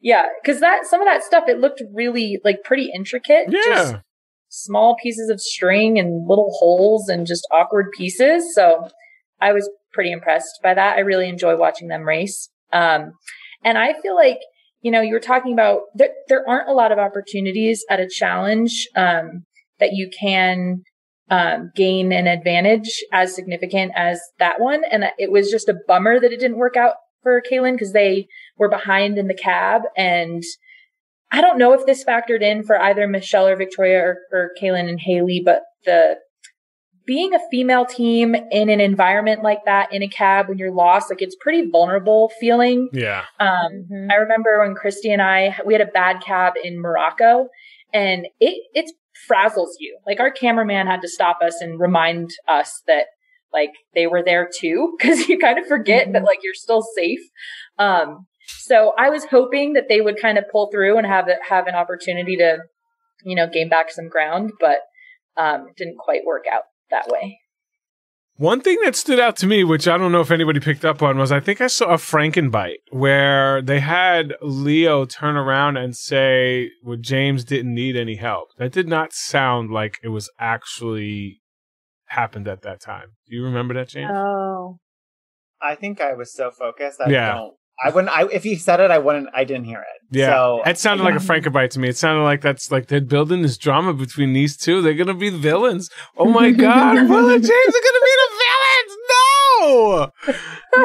Yeah, 0.01 0.25
because 0.41 0.60
that 0.60 0.86
some 0.86 1.01
of 1.01 1.05
that 1.05 1.23
stuff 1.23 1.45
it 1.47 1.60
looked 1.60 1.81
really 1.93 2.39
like 2.43 2.63
pretty 2.63 2.89
intricate. 2.93 3.47
Yeah. 3.49 3.62
Just 3.65 3.95
small 4.49 4.95
pieces 5.01 5.29
of 5.29 5.41
string 5.41 5.99
and 5.99 6.27
little 6.27 6.51
holes 6.57 7.10
and 7.10 7.27
just 7.27 7.47
awkward 7.51 7.88
pieces. 7.97 8.53
So 8.55 8.88
I 9.41 9.53
was 9.53 9.69
pretty 9.93 10.12
impressed 10.12 10.60
by 10.63 10.73
that. 10.73 10.97
I 10.97 11.01
really 11.01 11.27
enjoy 11.27 11.57
watching 11.57 11.88
them 11.88 12.03
race. 12.03 12.49
Um, 12.71 13.12
and 13.63 13.77
I 13.77 13.93
feel 14.01 14.15
like, 14.15 14.39
you 14.81 14.91
know, 14.91 15.01
you 15.01 15.13
were 15.13 15.19
talking 15.19 15.53
about 15.53 15.81
there, 15.95 16.10
there 16.29 16.47
aren't 16.47 16.69
a 16.69 16.73
lot 16.73 16.91
of 16.91 16.99
opportunities 16.99 17.83
at 17.89 17.99
a 17.99 18.07
challenge, 18.07 18.88
um, 18.95 19.43
that 19.79 19.91
you 19.93 20.10
can, 20.17 20.83
um, 21.29 21.71
gain 21.75 22.13
an 22.13 22.25
advantage 22.27 23.03
as 23.12 23.36
significant 23.36 23.91
as 23.95 24.21
that 24.39 24.60
one. 24.60 24.83
And 24.89 25.05
it 25.17 25.31
was 25.31 25.51
just 25.51 25.67
a 25.67 25.77
bummer 25.88 26.19
that 26.19 26.31
it 26.31 26.39
didn't 26.39 26.57
work 26.57 26.77
out 26.77 26.95
for 27.21 27.41
Kaylynn 27.41 27.73
because 27.73 27.91
they 27.91 28.27
were 28.58 28.70
behind 28.70 29.17
in 29.17 29.28
the 29.28 29.34
cab. 29.34 29.84
And 29.96 30.43
I 31.32 31.41
don't 31.41 31.58
know 31.58 31.74
if 31.74 31.86
this 31.86 32.04
factored 32.04 32.41
in 32.41 32.63
for 32.63 32.82
either 32.82 33.08
Michelle 33.08 33.48
or 33.48 33.56
Victoria 33.56 34.00
or, 34.00 34.17
or 34.32 34.52
Kaylynn 34.62 34.89
and 34.89 35.00
Haley, 35.00 35.41
but 35.43 35.63
the 35.86 36.17
being 37.06 37.34
a 37.34 37.39
female 37.50 37.86
team 37.86 38.36
in 38.52 38.70
an 38.70 38.82
environment 38.82 39.41
like 39.41 39.63
that 39.65 39.93
in 39.93 40.04
a 40.04 40.10
cab 40.10 40.50
when 40.50 40.58
you're 40.58 40.74
lost, 40.74 41.10
like 41.10 41.22
it's 41.22 41.38
pretty 41.39 41.70
vulnerable 41.70 42.32
feeling. 42.38 42.89
Yeah. 42.91 43.24
Um, 43.39 43.86
mm-hmm. 43.89 44.12
I 44.12 44.15
remember 44.15 44.60
when 44.60 44.76
Christy 44.76 45.12
and 45.12 45.22
I, 45.22 45.58
we 45.65 45.74
had 45.74 45.82
a 45.82 45.86
bad 45.86 46.22
cab 46.22 46.54
in 46.62 46.82
Morocco 46.82 47.48
and 47.93 48.28
it, 48.41 48.62
it 48.74 48.91
frazzles 49.30 49.76
you. 49.80 49.98
Like 50.06 50.20
our 50.20 50.30
cameraman 50.30 50.86
had 50.86 51.02
to 51.02 51.08
stop 51.08 51.39
us 51.41 51.62
and 51.62 51.80
remind 51.80 52.30
us 52.48 52.84
that 52.88 53.06
like 53.54 53.72
they 53.96 54.08
were 54.08 54.24
there 54.24 54.50
too 54.54 54.96
because 55.00 55.28
you 55.28 55.39
kind 55.39 55.58
of 55.58 55.65
forget 55.65 56.04
mm-hmm. 56.04 56.13
that 56.13 56.24
like 56.24 56.39
you're 56.43 56.54
still 56.54 56.84
safe 56.96 57.22
um 57.80 58.28
so 58.47 58.93
i 58.97 59.10
was 59.10 59.25
hoping 59.25 59.73
that 59.73 59.88
they 59.89 60.01
would 60.01 60.19
kind 60.21 60.38
of 60.38 60.43
pull 60.51 60.69
through 60.71 60.97
and 60.97 61.05
have 61.05 61.27
it 61.27 61.39
have 61.47 61.67
an 61.67 61.75
opportunity 61.75 62.36
to 62.36 62.57
you 63.23 63.36
know 63.36 63.47
gain 63.47 63.69
back 63.69 63.91
some 63.91 64.10
ground 64.10 64.51
but 64.60 64.79
um 65.38 65.67
it 65.69 65.75
didn't 65.75 65.97
quite 65.97 66.25
work 66.25 66.45
out 66.51 66.63
that 66.89 67.07
way 67.07 67.39
one 68.38 68.62
thing 68.62 68.77
that 68.83 68.95
stood 68.95 69.19
out 69.19 69.36
to 69.38 69.47
me, 69.47 69.63
which 69.63 69.88
I 69.88 69.97
don't 69.97 70.12
know 70.12 70.21
if 70.21 70.29
anybody 70.29 70.60
picked 70.60 70.86
up 70.86 71.01
on, 71.01 71.17
was 71.17 71.31
I 71.31 71.39
think 71.39 71.60
I 71.60 71.65
saw 71.65 71.88
a 71.88 71.97
Frankenbite 71.97 72.83
where 72.91 73.63
they 73.63 73.79
had 73.79 74.36
Leo 74.41 75.05
turn 75.05 75.36
around 75.36 75.77
and 75.77 75.95
say, 75.95 76.69
well, 76.83 76.97
James 76.97 77.43
didn't 77.43 77.73
need 77.73 77.95
any 77.95 78.15
help. 78.17 78.49
That 78.60 78.71
did 78.71 78.88
not 78.88 79.12
sound 79.12 79.71
like 79.71 79.97
it 80.03 80.10
was 80.10 80.29
actually 80.39 81.41
happened 82.10 82.47
at 82.47 82.62
that 82.62 82.79
time. 82.79 83.15
Do 83.27 83.36
you 83.36 83.43
remember 83.43 83.73
that, 83.73 83.89
James? 83.89 84.12
Oh. 84.13 84.77
I 85.60 85.73
think 85.73 85.99
I 85.99 86.13
was 86.13 86.31
so 86.31 86.51
focused. 86.51 87.01
I 87.01 87.10
yeah. 87.10 87.33
don't. 87.33 87.55
I 87.84 87.90
wouldn't. 87.90 88.16
I 88.16 88.28
if 88.32 88.44
he 88.44 88.56
said 88.56 88.80
it, 88.80 88.90
I 88.92 88.98
wouldn't. 88.98 89.30
I 89.34 89.44
didn't 89.44 89.66
hear 89.66 89.80
it. 89.80 90.02
Yeah, 90.10 90.28
So 90.28 90.62
it 90.66 90.78
sounded 90.78 91.04
like 91.04 91.16
a 91.16 91.18
Frankenbite 91.18 91.72
to 91.72 91.80
me. 91.80 91.90
It 91.90 91.98
sounded 91.98 92.24
like 92.24 92.42
that's 92.42 92.72
like 92.72 92.88
they're 92.88 93.02
building 93.02 93.42
this 93.42 93.58
drama 93.58 93.94
between 93.94 94.34
these 94.34 94.56
two. 94.56 94.82
They're 94.82 94.94
gonna 94.94 95.13
be 95.13 95.30
the 95.30 95.38
villains. 95.38 95.90
Oh 96.18 96.26
my 96.32 96.52
god, 96.66 96.96
Will 97.10 97.30
and 97.30 97.44
James 97.44 97.52
are 97.52 97.86
gonna 97.88 98.06
be 98.06 98.16
the 98.24 98.30
villains. 98.30 98.46
No, 99.60 100.12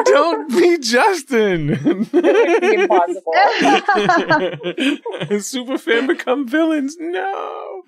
don't 0.05 0.49
be 0.49 0.77
Justin. 0.79 1.69
Impossible. 1.71 3.33
Super 5.39 5.77
Superfan 5.77 6.07
become 6.07 6.47
villains. 6.47 6.95
No, 6.99 7.83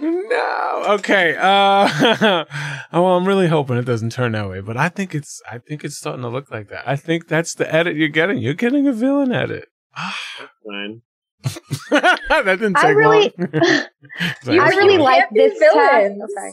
no. 0.00 0.82
Okay. 0.88 1.36
Uh, 1.36 1.88
oh, 2.92 3.02
well, 3.02 3.16
I'm 3.16 3.26
really 3.26 3.48
hoping 3.48 3.76
it 3.76 3.84
doesn't 3.84 4.12
turn 4.12 4.32
that 4.32 4.48
way, 4.48 4.60
but 4.60 4.76
I 4.76 4.88
think 4.88 5.14
it's. 5.14 5.40
I 5.50 5.58
think 5.58 5.84
it's 5.84 5.96
starting 5.98 6.22
to 6.22 6.28
look 6.28 6.50
like 6.50 6.68
that. 6.68 6.86
I 6.88 6.96
think 6.96 7.28
that's 7.28 7.54
the 7.54 7.72
edit 7.72 7.96
you're 7.96 8.08
getting. 8.08 8.38
You're 8.38 8.54
getting 8.54 8.86
a 8.88 8.92
villain 8.92 9.32
edit. 9.32 9.68
Fine. 9.96 11.02
that 11.90 12.44
didn't 12.46 12.74
take 12.74 12.84
I 12.84 12.88
really- 12.90 13.32
long. 13.38 13.48
It's 13.52 14.48
I 14.48 14.56
like, 14.56 14.76
really 14.76 14.98
like 14.98 15.28
this 15.32 15.58
test. 15.58 15.74
villains. 15.74 16.22
Okay. 16.22 16.50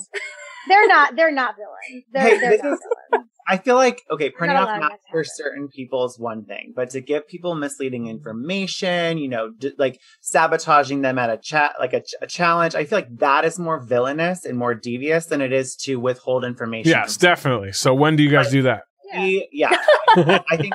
They're 0.68 0.88
not. 0.88 1.16
They're 1.16 1.32
not 1.32 1.56
villains. 1.56 2.06
They're, 2.12 2.22
Hey, 2.24 2.38
they're 2.40 2.50
this 2.52 2.64
not 2.64 2.74
is- 2.74 2.80
villains. 3.12 3.30
I 3.48 3.58
feel 3.58 3.76
like 3.76 4.02
okay, 4.10 4.30
printing 4.32 4.58
off 4.58 4.80
maps 4.80 5.04
for 5.12 5.24
certain 5.24 5.68
people 5.68 6.04
is 6.06 6.18
one 6.18 6.46
thing, 6.46 6.74
but 6.76 6.90
to 6.92 7.02
give 7.02 7.28
people 7.28 7.54
misleading 7.56 8.08
information, 8.08 9.18
you 9.18 9.28
know, 9.28 9.52
d- 9.52 9.74
like 9.78 10.00
sabotaging 10.22 11.02
them 11.02 11.18
at 11.20 11.30
a 11.30 11.38
chat, 11.38 11.76
like 11.80 11.94
a, 11.94 12.02
ch- 12.02 12.16
a 12.22 12.28
challenge, 12.28 12.76
I 12.76 12.86
feel 12.86 12.98
like 12.98 13.18
that 13.20 13.46
is 13.46 13.60
more 13.60 13.80
villainous 13.80 14.46
and 14.46 14.58
more 14.58 14.74
devious 14.74 15.28
than 15.28 15.42
it 15.42 15.54
is 15.54 15.76
to 15.84 15.98
withhold 16.00 16.44
information. 16.44 16.90
Yes, 16.92 17.18
from 17.18 17.22
definitely. 17.22 17.72
So 17.72 17.94
when 17.94 18.16
do 18.16 18.24
you 18.24 18.30
guys 18.32 18.50
do 18.50 18.64
that? 18.64 18.84
somebody. 19.12 19.48
Yeah, 19.52 19.70
I 20.16 20.58
think 20.58 20.74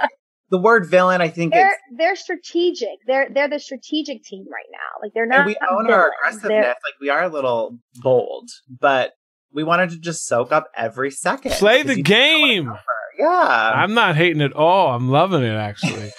the 0.51 0.59
word 0.59 0.89
villain. 0.89 1.21
I 1.21 1.29
think 1.29 1.53
They're 1.53 1.69
it's 1.71 1.79
they're 1.99 2.17
strategic. 2.17 2.99
They're 3.07 3.29
they're 3.33 3.49
the 3.49 3.59
strategic 3.59 4.23
team 4.23 4.45
right 4.53 4.65
now. 4.71 5.01
Like 5.03 5.13
they're 5.15 5.27
not. 5.27 5.41
and 5.41 5.47
we 5.47 5.57
own 5.71 5.87
villains. 5.87 5.91
our 5.91 6.03
They're- 6.03 6.13
aggressiveness. 6.31 6.67
Like 6.69 7.01
we 7.01 7.11
are 7.11 7.23
a 7.25 7.29
little 7.29 7.79
bold, 7.97 8.49
but 8.81 9.13
we 9.53 9.65
wanted 9.65 9.91
to 9.91 9.99
just 9.99 10.27
soak 10.27 10.53
up 10.53 10.69
every 10.77 11.11
second. 11.11 11.53
Play 11.53 11.83
the 11.83 11.99
you 11.99 12.03
don't 12.03 12.65
know 12.65 12.71
what 12.71 12.79
game. 12.79 12.79
Yeah, 13.19 13.73
I'm 13.75 13.95
not 13.95 14.17
hating 14.17 14.41
at 14.43 14.53
all. 14.53 14.95
I'm 14.95 15.09
loving 15.09 15.43
it 15.43 15.55
actually. 15.55 16.11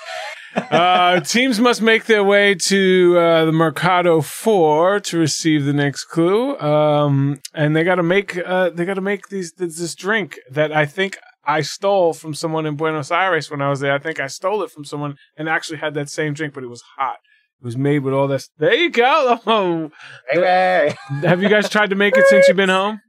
uh, 0.56 1.22
teams 1.22 1.60
must 1.60 1.82
make 1.82 2.06
their 2.06 2.24
way 2.24 2.56
to 2.56 3.18
uh, 3.18 3.46
the 3.46 3.52
Mercado 3.52 4.22
Four 4.22 5.00
to 5.00 5.18
receive 5.18 5.66
the 5.66 5.74
next 5.74 6.06
clue, 6.06 6.60
um, 6.60 7.40
and 7.54 7.76
they 7.76 7.84
got 7.84 7.96
to 7.96 8.04
make 8.04 8.38
uh, 8.38 8.70
they 8.70 8.86
got 8.86 8.96
to 8.96 9.02
make 9.02 9.30
these 9.30 9.54
this, 9.54 9.78
this 9.78 9.96
drink 9.96 10.38
that 10.52 10.72
I 10.72 10.86
think 10.86 11.18
I 11.46 11.62
stole 11.62 12.14
from 12.14 12.34
someone 12.34 12.66
in 12.66 12.76
Buenos 12.76 13.12
Aires 13.12 13.50
when 13.50 13.62
I 13.62 13.70
was 13.70 13.80
there. 13.80 13.94
I 13.94 14.00
think 14.00 14.20
I 14.20 14.28
stole 14.28 14.62
it 14.62 14.72
from 14.72 14.86
someone 14.86 15.16
and 15.38 15.50
actually 15.50 15.80
had 15.80 15.94
that 15.96 16.10
same 16.10 16.34
drink, 16.34 16.54
but 16.54 16.64
it 16.64 16.70
was 16.70 16.84
hot. 16.98 17.18
It 17.62 17.66
was 17.66 17.78
made 17.78 18.00
with 18.00 18.14
all 18.14 18.28
this. 18.28 18.50
There 18.58 18.74
you 18.74 18.90
go. 18.90 19.40
Oh, 19.48 19.92
Hey, 20.30 20.96
have 21.24 21.42
you 21.42 21.50
guys 21.50 21.70
tried 21.70 21.90
to 21.92 21.96
make 21.96 22.18
it 22.18 22.28
since 22.28 22.48
you've 22.48 22.58
been 22.58 22.70
home? 22.70 23.02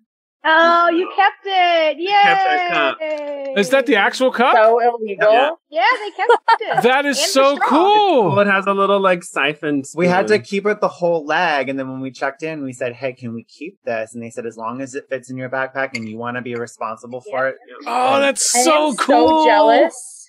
Oh, 0.44 0.88
you 0.90 1.08
kept 1.14 1.44
it! 1.44 1.98
Yay! 1.98 2.12
kept 2.12 2.48
our 2.48 2.94
cup. 2.94 3.58
Is 3.58 3.70
that 3.70 3.86
the 3.86 3.96
actual 3.96 4.32
cup? 4.32 4.56
So 4.56 4.80
illegal. 4.80 5.30
Yeah. 5.30 5.50
Yeah, 5.70 5.84
they 6.00 6.10
kept 6.10 6.32
it. 6.60 6.82
that 6.82 7.06
is 7.06 7.18
And 7.18 7.28
so 7.28 7.58
cool. 7.58 8.30
Well, 8.30 8.40
it 8.40 8.48
has 8.48 8.66
a 8.66 8.74
little 8.74 9.00
like 9.00 9.22
siphon. 9.22 9.84
We 9.94 10.08
had 10.08 10.26
to 10.28 10.38
keep 10.38 10.66
it 10.66 10.80
the 10.80 10.88
whole 10.88 11.24
leg, 11.24 11.68
and 11.68 11.78
then 11.78 11.88
when 11.88 12.00
we 12.00 12.10
checked 12.10 12.42
in, 12.42 12.64
we 12.64 12.72
said, 12.72 12.94
"Hey, 12.94 13.12
can 13.12 13.34
we 13.34 13.44
keep 13.44 13.82
this?" 13.84 14.14
And 14.14 14.22
they 14.22 14.30
said, 14.30 14.46
"As 14.46 14.56
long 14.56 14.80
as 14.80 14.94
it 14.94 15.08
fits 15.08 15.30
in 15.30 15.36
your 15.36 15.48
backpack 15.48 15.90
and 15.94 16.08
you 16.08 16.18
want 16.18 16.36
to 16.36 16.42
be 16.42 16.54
responsible 16.56 17.20
for 17.20 17.48
it." 17.48 17.56
Oh, 17.86 18.20
that's 18.20 18.54
I 18.56 18.62
so 18.62 18.88
am 18.88 18.96
cool. 18.96 19.44
So 19.44 19.46
jealous. 19.46 20.21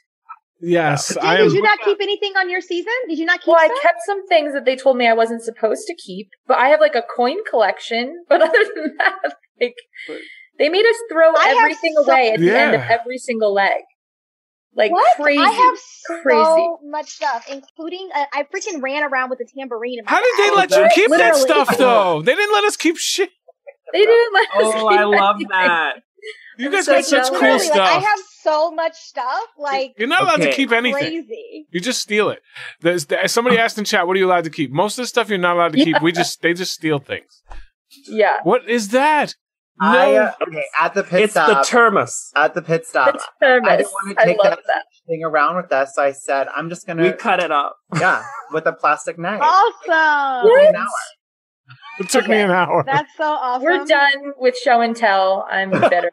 Yes, 0.66 1.10
Did, 1.10 1.18
I 1.18 1.38
did 1.38 1.48
am. 1.48 1.54
you 1.56 1.62
not 1.62 1.80
keep 1.86 1.98
anything 2.02 2.34
on 2.38 2.50
your 2.50 2.62
season? 2.62 2.94
Did 3.10 3.20
you 3.20 3.26
not 3.26 3.42
keep 3.42 3.48
Well, 3.50 3.58
I 3.60 3.68
kept 3.82 3.98
some 4.06 4.26
things 4.28 4.54
that 4.54 4.64
they 4.66 4.76
told 4.78 4.96
me 4.98 5.08
I 5.08 5.14
wasn't 5.14 5.42
supposed 5.44 5.86
to 5.88 5.96
keep, 5.96 6.30
but 6.48 6.58
I 6.58 6.70
have 6.70 6.80
like 6.80 6.96
a 6.96 7.04
coin 7.16 7.38
collection. 7.50 8.24
But 8.30 8.42
other 8.42 8.64
than 8.76 8.96
that, 8.98 9.36
like 9.60 9.76
they 10.60 10.70
made 10.70 10.86
us 10.86 10.96
throw 11.12 11.32
I 11.36 11.56
everything 11.60 11.94
so- 11.98 12.04
away 12.06 12.32
at 12.32 12.40
the 12.40 12.56
end 12.58 12.76
of 12.76 12.82
every 12.82 13.18
single 13.18 13.54
leg. 13.54 13.82
Like 14.76 14.92
what? 14.92 15.18
crazy. 15.22 15.40
I 15.40 15.50
have 15.52 15.78
so 15.78 16.22
crazy. 16.24 16.68
much 16.86 17.10
stuff, 17.10 17.46
including 17.52 18.10
uh, 18.16 18.26
I 18.34 18.44
freaking 18.44 18.82
ran 18.82 19.04
around 19.04 19.30
with 19.30 19.40
a 19.42 19.46
tambourine. 19.46 20.00
In 20.00 20.06
my 20.06 20.12
How 20.12 20.20
did 20.22 20.34
they 20.38 20.56
let 20.56 20.72
you 20.72 20.78
that- 20.78 20.94
keep 20.96 21.10
that 21.12 21.36
stuff 21.36 21.78
though? 21.78 22.22
They 22.26 22.34
didn't 22.34 22.54
let 22.54 22.64
us 22.64 22.76
keep 22.78 22.98
shit. 22.98 23.30
They 23.92 24.00
didn't 24.00 24.34
let 24.34 24.48
us 24.50 24.74
Oh, 24.78 24.88
I 24.88 25.04
love 25.04 25.36
anything. 25.36 25.50
that. 25.52 25.94
You 26.58 26.68
I'm 26.68 26.72
guys 26.72 26.86
so 26.86 26.94
got 26.94 27.06
such 27.06 27.24
jealous. 27.26 27.30
cool 27.30 27.40
Literally, 27.42 27.70
like, 27.70 27.80
I 27.80 28.00
have 28.00 28.20
so 28.42 28.72
much 28.72 28.96
stuff. 28.96 29.48
Like 29.58 29.94
You're 29.98 30.08
not 30.08 30.22
allowed 30.24 30.42
to 30.42 30.52
keep 30.54 30.72
anything. 30.72 30.94
crazy. 31.02 31.66
You 31.72 31.80
just 31.80 32.02
steal 32.02 32.30
it. 32.30 32.40
There's, 32.82 33.06
there, 33.08 33.28
somebody 33.28 33.58
asked 33.58 33.78
in 33.78 33.86
chat, 33.86 34.06
"What 34.08 34.16
are 34.16 34.20
you 34.20 34.28
allowed 34.28 34.44
to 34.44 34.50
keep?" 34.50 34.72
Most 34.72 34.98
of 35.00 35.04
the 35.04 35.08
stuff 35.08 35.30
you're 35.30 35.38
not 35.40 35.56
allowed 35.56 35.74
to 35.74 35.84
keep. 35.84 36.02
We 36.02 36.12
just 36.12 36.42
they 36.42 36.54
just 36.54 36.72
steal 36.74 37.00
things. 37.00 37.42
Yeah. 38.08 38.38
What 38.44 38.70
is 38.70 38.90
that? 38.90 39.36
No. 39.82 39.88
I, 39.88 40.16
uh, 40.16 40.32
okay, 40.48 40.64
at 40.80 40.94
the 40.94 41.04
pit 41.04 41.32
stop. 41.32 41.50
It's 41.50 41.58
the 41.58 41.64
stop, 41.64 41.68
termus. 41.68 42.32
at 42.36 42.54
the 42.54 42.62
pit 42.62 42.86
stop, 42.86 43.14
The 43.16 43.24
thermos. 43.42 43.68
I 43.70 43.78
didn't 43.78 43.92
want 43.92 44.18
to 44.20 44.26
take 44.26 44.38
that, 44.44 44.60
that. 44.68 44.84
thing 45.08 45.24
around 45.24 45.56
with 45.58 45.72
us, 45.72 45.96
so 45.96 46.04
I 46.04 46.12
said, 46.12 46.48
"I'm 46.56 46.70
just 46.70 46.86
gonna, 46.86 47.02
We 47.02 47.12
cut 47.14 47.40
it 47.42 47.52
up. 47.52 47.76
yeah, 48.00 48.24
with 48.52 48.68
a 48.68 48.74
plastic 48.74 49.18
knife." 49.18 49.42
Awesome. 49.42 50.48
Took 50.48 50.60
an 50.70 50.76
hour. 50.76 50.86
It 52.00 52.10
took 52.10 52.28
me 52.28 52.38
an 52.38 52.52
hour. 52.52 52.84
That's 52.86 53.16
so 53.16 53.24
awesome. 53.24 53.64
We're 53.64 53.86
done 53.86 54.34
with 54.38 54.58
show 54.58 54.82
and 54.82 54.96
tell. 54.96 55.46
I'm 55.50 55.70
bitter. 55.90 56.12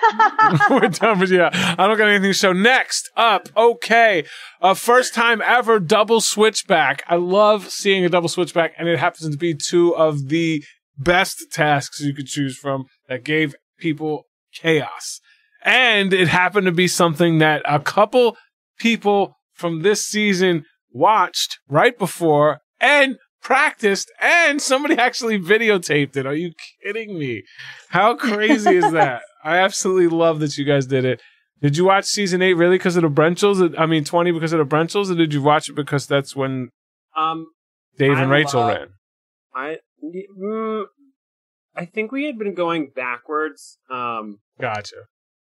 We're 0.70 0.88
done 0.88 1.18
with 1.18 1.30
yeah. 1.30 1.50
I 1.78 1.86
don't 1.86 1.96
got 1.96 2.08
anything 2.08 2.30
to 2.30 2.34
show. 2.34 2.52
Next 2.52 3.10
up, 3.16 3.48
okay, 3.56 4.24
a 4.60 4.74
first 4.74 5.14
time 5.14 5.40
ever 5.42 5.80
double 5.80 6.20
switchback. 6.20 7.02
I 7.08 7.16
love 7.16 7.70
seeing 7.70 8.04
a 8.04 8.08
double 8.08 8.28
switchback, 8.28 8.74
and 8.78 8.88
it 8.88 8.98
happens 8.98 9.30
to 9.30 9.38
be 9.38 9.54
two 9.54 9.96
of 9.96 10.28
the 10.28 10.62
best 10.98 11.46
tasks 11.52 12.00
you 12.00 12.14
could 12.14 12.26
choose 12.26 12.56
from 12.56 12.84
that 13.08 13.24
gave 13.24 13.54
people 13.78 14.26
chaos. 14.54 15.20
And 15.62 16.12
it 16.12 16.28
happened 16.28 16.66
to 16.66 16.72
be 16.72 16.88
something 16.88 17.38
that 17.38 17.62
a 17.64 17.80
couple 17.80 18.36
people 18.78 19.36
from 19.54 19.82
this 19.82 20.06
season 20.06 20.64
watched 20.92 21.58
right 21.68 21.98
before 21.98 22.60
and 22.80 23.16
practiced, 23.46 24.10
and 24.20 24.60
somebody 24.60 24.96
actually 24.98 25.38
videotaped 25.38 26.16
it. 26.16 26.26
Are 26.26 26.34
you 26.34 26.52
kidding 26.82 27.18
me? 27.18 27.42
How 27.90 28.14
crazy 28.16 28.76
is 28.76 28.90
that? 29.00 29.22
I 29.44 29.58
absolutely 29.58 30.08
love 30.08 30.40
that 30.40 30.58
you 30.58 30.64
guys 30.64 30.86
did 30.86 31.04
it. 31.04 31.22
Did 31.62 31.76
you 31.76 31.84
watch 31.86 32.04
season 32.06 32.42
eight 32.42 32.54
really 32.54 32.76
because 32.76 32.96
of 32.96 33.02
the 33.02 33.08
Brenchels? 33.08 33.74
I 33.78 33.86
mean, 33.86 34.04
20 34.04 34.32
because 34.32 34.52
of 34.52 34.58
the 34.58 34.64
Brenchels, 34.76 35.10
or 35.10 35.14
did 35.14 35.32
you 35.32 35.40
watch 35.42 35.68
it 35.70 35.74
because 35.76 36.06
that's 36.06 36.34
when 36.36 36.70
Um, 37.16 37.46
Dave 37.96 38.18
I 38.18 38.22
and 38.22 38.30
Rachel 38.30 38.60
love- 38.60 38.76
ran? 38.76 38.88
I, 39.54 39.76
mm, 40.04 40.84
I 41.74 41.84
think 41.86 42.12
we 42.12 42.24
had 42.26 42.38
been 42.38 42.52
going 42.54 42.90
backwards. 42.94 43.78
Um, 43.90 44.40
Gotcha. 44.60 44.96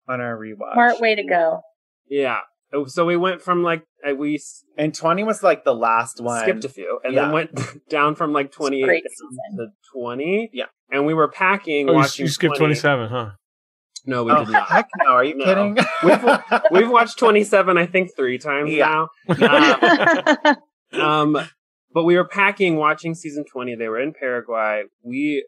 on 0.08 0.20
our 0.20 0.36
rewatch. 0.36 0.74
Smart 0.74 1.00
way 1.00 1.14
to 1.14 1.24
go. 1.24 1.62
yeah. 2.10 2.40
Oh, 2.74 2.86
So 2.86 3.04
we 3.04 3.16
went 3.16 3.42
from 3.42 3.62
like 3.62 3.82
uh, 4.08 4.14
we 4.14 4.40
And 4.78 4.94
20 4.94 5.24
was 5.24 5.42
like 5.42 5.64
the 5.64 5.74
last 5.74 6.20
one. 6.20 6.40
skipped 6.40 6.64
a 6.64 6.68
few, 6.68 7.00
and 7.04 7.14
Yeah. 7.14 7.22
then 7.24 7.32
went 7.32 7.88
down 7.88 8.14
from 8.14 8.32
like 8.32 8.50
twenty 8.52 8.82
Great 8.82 9.04
eight 9.04 9.56
to 9.56 9.66
twenty. 9.92 10.50
Yeah. 10.52 10.66
and 10.90 11.06
we 11.06 11.14
were 11.14 11.28
packing. 11.28 11.88
Oh, 11.90 11.94
watching 11.94 12.24
you 12.26 12.30
skipped 12.30 12.56
20. 12.56 12.74
27, 12.74 13.08
huh? 13.08 13.30
No, 14.04 14.24
we 14.24 14.32
oh, 14.32 14.44
did 14.44 14.52
not. 14.52 14.68
heck 14.68 14.88
no. 15.04 15.10
Are 15.12 15.22
you 15.24 15.36
No. 15.36 15.44
kidding? 15.44 15.78
We've 16.72 16.90
watched 16.90 17.18
twenty 17.18 17.44
seven, 17.44 17.78
I 17.78 17.86
think, 17.86 18.10
three 18.16 18.38
times 18.38 18.70
Yeah. 18.72 19.06
now. 19.28 20.56
Um, 20.92 21.00
um, 21.36 21.48
but 21.94 22.04
we 22.04 22.16
were 22.16 22.26
packing, 22.26 22.76
watching 22.76 23.14
season 23.14 23.44
twenty. 23.50 23.74
They 23.76 23.88
were 23.88 24.00
in 24.00 24.12
Paraguay. 24.12 24.84
We, 25.02 25.46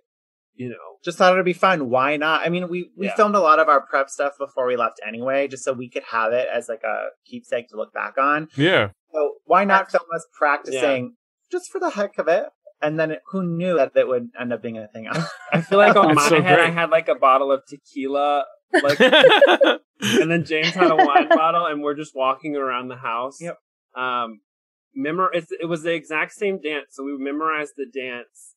you 0.54 0.68
know, 0.68 0.98
just 1.04 1.18
thought 1.18 1.32
it'd 1.32 1.44
be 1.44 1.52
fun. 1.52 1.90
Why 1.90 2.16
not? 2.16 2.42
I 2.46 2.48
mean, 2.48 2.68
we, 2.68 2.90
we 2.96 3.06
Yeah. 3.06 3.14
filmed 3.16 3.34
a 3.34 3.40
lot 3.40 3.58
of 3.58 3.68
our 3.68 3.80
prep 3.86 4.08
stuff 4.08 4.34
before 4.38 4.66
we 4.66 4.76
left 4.76 5.00
anyway, 5.06 5.48
just 5.48 5.64
so 5.64 5.72
we 5.72 5.88
could 5.88 6.04
have 6.10 6.32
it 6.32 6.48
as 6.52 6.68
like 6.68 6.82
a 6.84 7.08
keepsake 7.26 7.68
to 7.70 7.76
look 7.76 7.92
back 7.92 8.16
on. 8.18 8.48
Yeah. 8.56 8.90
So 9.12 9.34
why 9.44 9.64
not 9.64 9.90
film 9.90 10.04
us 10.14 10.26
practicing 10.36 11.16
just 11.50 11.70
for 11.70 11.78
the 11.80 11.90
heck 11.90 12.18
of 12.18 12.28
it? 12.28 12.46
And 12.82 12.98
then 13.00 13.10
it, 13.12 13.20
who 13.30 13.42
knew 13.42 13.76
that 13.76 13.92
it 13.96 14.06
would 14.08 14.28
end 14.38 14.52
up 14.52 14.62
being 14.62 14.78
a 14.78 14.86
thing? 14.88 15.08
I 15.52 15.60
feel 15.60 15.78
like 15.78 15.96
on 15.96 16.14
my 16.14 16.28
so 16.28 16.40
head, 16.42 16.60
I 16.60 16.70
had 16.70 16.90
like 16.90 17.08
a 17.08 17.14
bottle 17.14 17.50
of 17.50 17.62
tequila, 17.66 18.44
like, 18.82 19.00
and 20.00 20.30
then 20.30 20.44
James 20.44 20.70
had 20.70 20.90
a 20.90 20.96
wine 20.96 21.28
bottle, 21.28 21.66
and 21.66 21.82
we're 21.82 21.94
just 21.94 22.14
walking 22.14 22.56
around 22.56 22.88
the 22.88 22.96
house. 22.96 23.38
Yep. 23.40 23.58
Um, 23.96 24.40
memor- 24.94 25.30
it's, 25.32 25.48
it 25.60 25.66
was 25.66 25.82
the 25.82 25.94
exact 25.94 26.32
same 26.32 26.60
dance, 26.60 26.88
so 26.90 27.04
we 27.04 27.16
memorized 27.16 27.72
the 27.76 27.86
dance, 27.86 28.53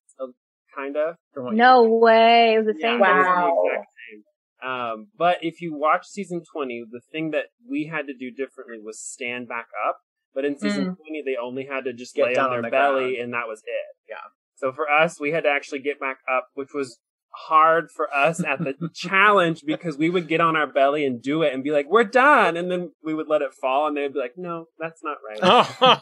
kind 0.77 0.95
of. 0.97 1.15
From 1.33 1.45
what 1.45 1.51
you- 1.51 1.57
no 1.57 1.83
way. 1.83 2.53
It 2.53 2.57
was 2.59 2.67
the 2.67 2.79
same. 2.81 2.99
Yeah, 2.99 3.13
it 3.13 3.17
was 3.17 3.25
Wow. 3.25 3.63
the 3.63 3.69
exact 3.71 3.89
same. 4.11 4.69
Um, 4.69 5.07
but 5.17 5.37
if 5.43 5.61
you 5.61 5.73
watch 5.75 6.05
season 6.07 6.41
20, 6.51 6.83
the 6.91 7.01
thing 7.11 7.31
that 7.31 7.45
we 7.69 7.85
had 7.85 8.07
to 8.07 8.13
do 8.13 8.31
differently 8.31 8.79
was 8.83 8.99
stand 8.99 9.47
back 9.47 9.67
up. 9.87 9.99
But 10.33 10.45
in 10.45 10.57
season 10.57 10.95
20, 10.95 11.23
they 11.25 11.35
only 11.35 11.65
had 11.65 11.85
to 11.85 11.93
just 11.93 12.15
Get 12.15 12.25
lay 12.25 12.33
down 12.35 12.45
on 12.45 12.49
their 12.51 12.57
on 12.59 12.63
the 12.63 12.69
belly, 12.69 12.99
ground. 13.15 13.23
and 13.23 13.33
that 13.33 13.47
was 13.47 13.61
it. 13.65 13.95
Yeah. 14.09 14.17
So 14.55 14.71
for 14.71 14.89
us, 14.89 15.19
we 15.19 15.31
had 15.31 15.43
to 15.43 15.49
actually 15.49 15.79
get 15.79 15.99
back 15.99 16.19
up, 16.31 16.49
which 16.53 16.73
was 16.73 16.99
hard 17.47 17.89
for 17.91 18.07
us 18.13 18.43
at 18.43 18.59
the 18.59 18.73
challenge 18.93 19.63
because 19.65 19.97
we 19.97 20.09
would 20.09 20.27
get 20.27 20.41
on 20.41 20.55
our 20.55 20.67
belly 20.67 21.05
and 21.05 21.21
do 21.21 21.43
it 21.43 21.53
and 21.53 21.63
be 21.63 21.71
like, 21.71 21.85
"We're 21.89 22.03
done," 22.03 22.57
and 22.57 22.69
then 22.71 22.91
we 23.03 23.13
would 23.13 23.27
let 23.27 23.41
it 23.41 23.53
fall, 23.53 23.87
and 23.87 23.95
they'd 23.95 24.13
be 24.13 24.19
like, 24.19 24.33
"No, 24.37 24.65
that's 24.79 25.01
not 25.03 25.17
right." 25.27 25.39
Oh, 25.41 25.97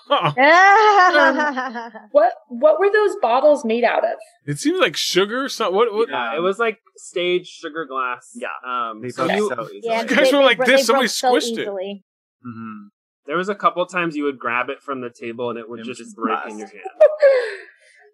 What 2.11 2.33
what 2.49 2.79
were 2.79 2.91
those 2.91 3.15
bottles 3.21 3.65
made 3.65 3.83
out 3.83 4.03
of? 4.03 4.17
it 4.45 4.57
seems 4.59 4.79
like 4.79 4.95
sugar. 4.95 5.49
So 5.49 5.69
what? 5.71 5.93
what 5.93 6.09
Yeah, 6.09 6.35
it 6.35 6.39
was 6.41 6.59
like 6.59 6.79
stage 6.97 7.47
sugar 7.47 7.85
glass. 7.85 8.31
Yeah. 8.35 8.47
Um, 8.65 9.01
They 9.01 9.09
so 9.09 9.25
you, 9.25 9.49
so 9.49 9.69
yeah, 9.81 10.01
You 10.01 10.07
guys 10.07 10.31
they- 10.31 10.37
were 10.37 10.43
like 10.43 10.57
bro- 10.57 10.65
this, 10.67 10.81
they 10.81 10.85
somebody 10.85 11.05
broke 11.07 11.11
so 11.11 11.33
squished 11.33 11.57
it. 11.57 11.61
easily. 11.61 12.03
Mhm. 12.45 12.89
there 13.25 13.37
was 13.37 13.49
a 13.49 13.55
couple 13.55 13.83
times 13.87 14.15
you 14.15 14.23
would 14.25 14.37
grab 14.37 14.69
it 14.69 14.81
from 14.81 15.01
the 15.01 15.09
table 15.09 15.49
and 15.49 15.57
it 15.57 15.67
would 15.69 15.79
It 15.79 15.85
just 15.85 15.99
just 15.99 16.15
break 16.15 16.35
bust. 16.37 16.51
in 16.51 16.59
your 16.59 16.67
hand. 16.75 16.83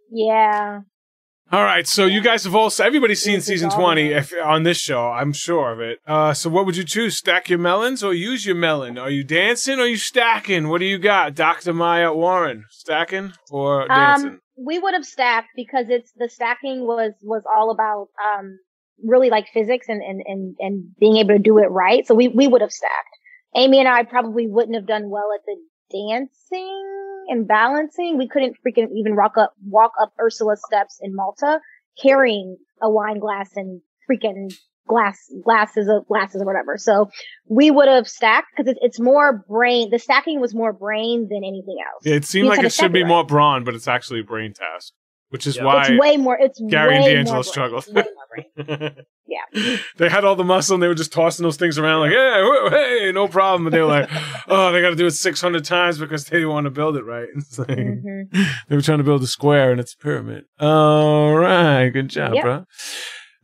Yeah. 0.09 0.79
All 1.51 1.63
right, 1.63 1.85
so 1.85 2.05
you 2.05 2.21
guys 2.21 2.45
have 2.45 2.55
all 2.55 2.71
everybody's 2.79 3.21
seen 3.21 3.41
season 3.41 3.69
twenty 3.69 4.13
if, 4.13 4.31
on 4.41 4.63
this 4.63 4.77
show. 4.77 5.09
I'm 5.09 5.33
sure 5.33 5.73
of 5.73 5.81
it. 5.81 5.99
Uh, 6.07 6.33
so 6.33 6.49
what 6.49 6.65
would 6.65 6.77
you 6.77 6.85
choose? 6.85 7.17
Stack 7.17 7.49
your 7.49 7.59
melons 7.59 8.05
or 8.05 8.13
use 8.13 8.45
your 8.45 8.55
melon? 8.55 8.97
Are 8.97 9.09
you 9.09 9.25
dancing 9.25 9.77
or 9.77 9.85
you 9.85 9.97
stacking? 9.97 10.69
What 10.69 10.79
do 10.79 10.85
you 10.85 10.97
got, 10.97 11.35
Doctor 11.35 11.73
Maya 11.73 12.13
Warren? 12.13 12.63
Stacking 12.69 13.33
or 13.49 13.85
dancing? 13.89 14.29
Um, 14.29 14.41
we 14.55 14.79
would 14.79 14.93
have 14.93 15.03
stacked 15.03 15.49
because 15.57 15.87
it's 15.89 16.13
the 16.15 16.29
stacking 16.29 16.87
was 16.87 17.11
was 17.21 17.43
all 17.53 17.71
about 17.71 18.07
um 18.25 18.57
really 19.03 19.29
like 19.29 19.47
physics 19.53 19.89
and 19.89 20.01
and 20.01 20.21
and 20.25 20.55
and 20.57 20.95
being 21.01 21.17
able 21.17 21.35
to 21.35 21.39
do 21.39 21.57
it 21.57 21.67
right. 21.67 22.07
So 22.07 22.15
we 22.15 22.29
we 22.29 22.47
would 22.47 22.61
have 22.61 22.71
stacked. 22.71 23.17
Amy 23.57 23.79
and 23.79 23.89
I 23.89 24.03
probably 24.03 24.47
wouldn't 24.47 24.75
have 24.75 24.87
done 24.87 25.09
well 25.09 25.31
at 25.35 25.41
the 25.45 25.57
dancing 25.91 27.10
and 27.29 27.47
balancing. 27.47 28.17
We 28.17 28.27
couldn't 28.27 28.57
freaking 28.65 28.89
even 28.95 29.15
walk 29.15 29.37
up 29.37 29.53
walk 29.65 29.93
up 30.01 30.13
Ursula's 30.19 30.61
steps 30.65 30.99
in 31.01 31.15
Malta 31.15 31.59
carrying 32.01 32.57
a 32.81 32.89
wine 32.89 33.19
glass 33.19 33.49
and 33.55 33.81
freaking 34.09 34.53
glass 34.87 35.17
glasses 35.43 35.87
of 35.87 36.07
glasses 36.07 36.41
or 36.41 36.45
whatever. 36.45 36.77
So 36.77 37.09
we 37.47 37.71
would 37.71 37.87
have 37.87 38.07
stacked 38.07 38.47
because 38.55 38.71
it, 38.71 38.77
it's 38.81 38.99
more 38.99 39.45
brain. 39.47 39.89
The 39.89 39.99
stacking 39.99 40.39
was 40.39 40.53
more 40.53 40.73
brain 40.73 41.27
than 41.29 41.43
anything 41.43 41.77
else. 41.79 42.03
Yeah, 42.05 42.15
it 42.15 42.25
seemed 42.25 42.45
you 42.45 42.49
like 42.49 42.59
it 42.59 42.73
should 42.73 42.91
be 42.91 42.99
separate. 42.99 43.07
more 43.07 43.23
brawn, 43.23 43.63
but 43.63 43.75
it's 43.75 43.87
actually 43.87 44.21
a 44.21 44.23
brain 44.23 44.53
task, 44.53 44.93
which 45.31 45.45
is 45.47 45.57
Yeah. 45.57 45.63
why 45.65 45.81
It's 45.87 45.99
way 45.99 46.15
more. 46.17 46.37
It's 46.39 46.61
Gary 46.69 46.95
and 46.95 47.03
D'Angelo 47.05 47.35
more 47.37 47.43
struggled. 47.43 47.85
Way 47.93 48.03
more. 48.57 48.91
Yeah. 49.27 49.77
they 49.97 50.09
had 50.09 50.25
all 50.25 50.35
the 50.35 50.43
muscle 50.43 50.73
and 50.73 50.83
they 50.83 50.89
were 50.89 50.93
just 50.93 51.13
tossing 51.13 51.43
those 51.43 51.55
things 51.55 51.77
around 51.79 52.01
like, 52.01 52.11
hey, 52.11 52.69
hey, 52.69 53.11
no 53.13 53.29
problem. 53.29 53.63
But 53.63 53.69
they 53.69 53.79
were 53.79 53.85
like, 53.85 54.09
oh, 54.49 54.73
they 54.73 54.81
got 54.81 54.89
to 54.89 54.95
do 54.97 55.05
it 55.05 55.11
600 55.11 55.63
times 55.63 55.97
because 55.99 56.25
they 56.25 56.43
want 56.43 56.65
to 56.65 56.69
build 56.69 56.97
it 56.97 57.05
right. 57.05 57.29
It's 57.35 57.57
like, 57.57 57.69
Mhm. 57.69 58.25
They 58.67 58.75
were 58.75 58.81
trying 58.81 58.97
to 58.97 59.05
build 59.05 59.23
a 59.23 59.27
square 59.27 59.71
and 59.71 59.79
it's 59.79 59.93
a 59.93 59.97
pyramid. 59.97 60.43
All 60.59 61.33
right. 61.33 61.87
Good 61.89 62.09
job, 62.09 62.33
Yep. 62.33 62.43
bro. 62.43 62.65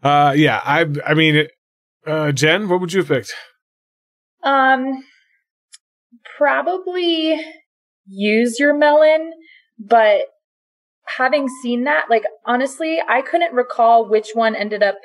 Uh, 0.03 0.33
yeah. 0.35 0.59
I, 0.65 0.85
I 1.05 1.13
mean, 1.13 1.47
uh, 2.05 2.33
Jen, 2.33 2.67
what 2.67 2.81
would 2.81 2.91
you 2.91 2.99
have 2.99 3.07
picked? 3.07 3.33
Um, 4.43 5.05
probably 6.37 7.39
use 8.07 8.59
your 8.59 8.73
melon, 8.77 9.31
but 9.79 10.23
having 11.17 11.47
seen 11.61 11.83
that, 11.85 12.05
like 12.09 12.23
honestly, 12.45 12.99
I 13.07 13.21
couldn't 13.21 13.53
recall 13.53 14.09
which 14.09 14.29
one 14.33 14.55
ended 14.55 14.83
up 14.83 14.95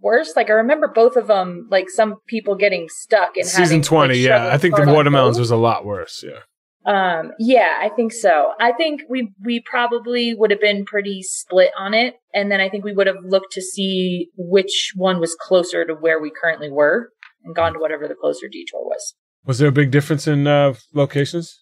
worse. 0.00 0.34
Like 0.36 0.50
I 0.50 0.54
remember 0.54 0.88
both 0.88 1.16
of 1.16 1.26
them, 1.26 1.68
like 1.70 1.88
some 1.88 2.16
people 2.26 2.54
getting 2.54 2.88
stuck 2.88 3.36
in 3.36 3.44
Season 3.44 3.64
having, 3.64 3.82
20. 3.82 4.14
like, 4.14 4.22
yeah. 4.22 4.52
I 4.52 4.58
think 4.58 4.76
the 4.76 4.86
watermelons 4.86 5.38
was 5.38 5.50
a 5.50 5.56
lot 5.56 5.84
worse. 5.84 6.24
Yeah. 6.26 6.40
Um, 6.84 7.30
yeah, 7.38 7.78
I 7.80 7.90
think 7.90 8.12
so. 8.12 8.52
I 8.60 8.72
think 8.72 9.02
we 9.08 9.32
we 9.44 9.62
probably 9.64 10.34
would 10.34 10.50
have 10.50 10.60
been 10.60 10.84
pretty 10.84 11.22
split 11.22 11.70
on 11.78 11.94
it, 11.94 12.14
and 12.34 12.50
then 12.50 12.60
I 12.60 12.68
think 12.68 12.84
we 12.84 12.92
would 12.92 13.06
have 13.06 13.24
looked 13.24 13.52
to 13.52 13.62
see 13.62 14.30
which 14.36 14.92
one 14.96 15.20
was 15.20 15.36
closer 15.40 15.84
to 15.84 15.94
where 15.94 16.20
we 16.20 16.32
currently 16.32 16.72
were, 16.72 17.10
and 17.44 17.54
gone 17.54 17.74
to 17.74 17.78
whatever 17.78 18.08
the 18.08 18.16
closer 18.16 18.48
detour 18.50 18.80
was. 18.80 19.14
Was 19.44 19.58
there 19.58 19.68
a 19.68 19.72
big 19.72 19.92
difference 19.92 20.26
in 20.26 20.48
uh, 20.48 20.74
locations? 20.92 21.61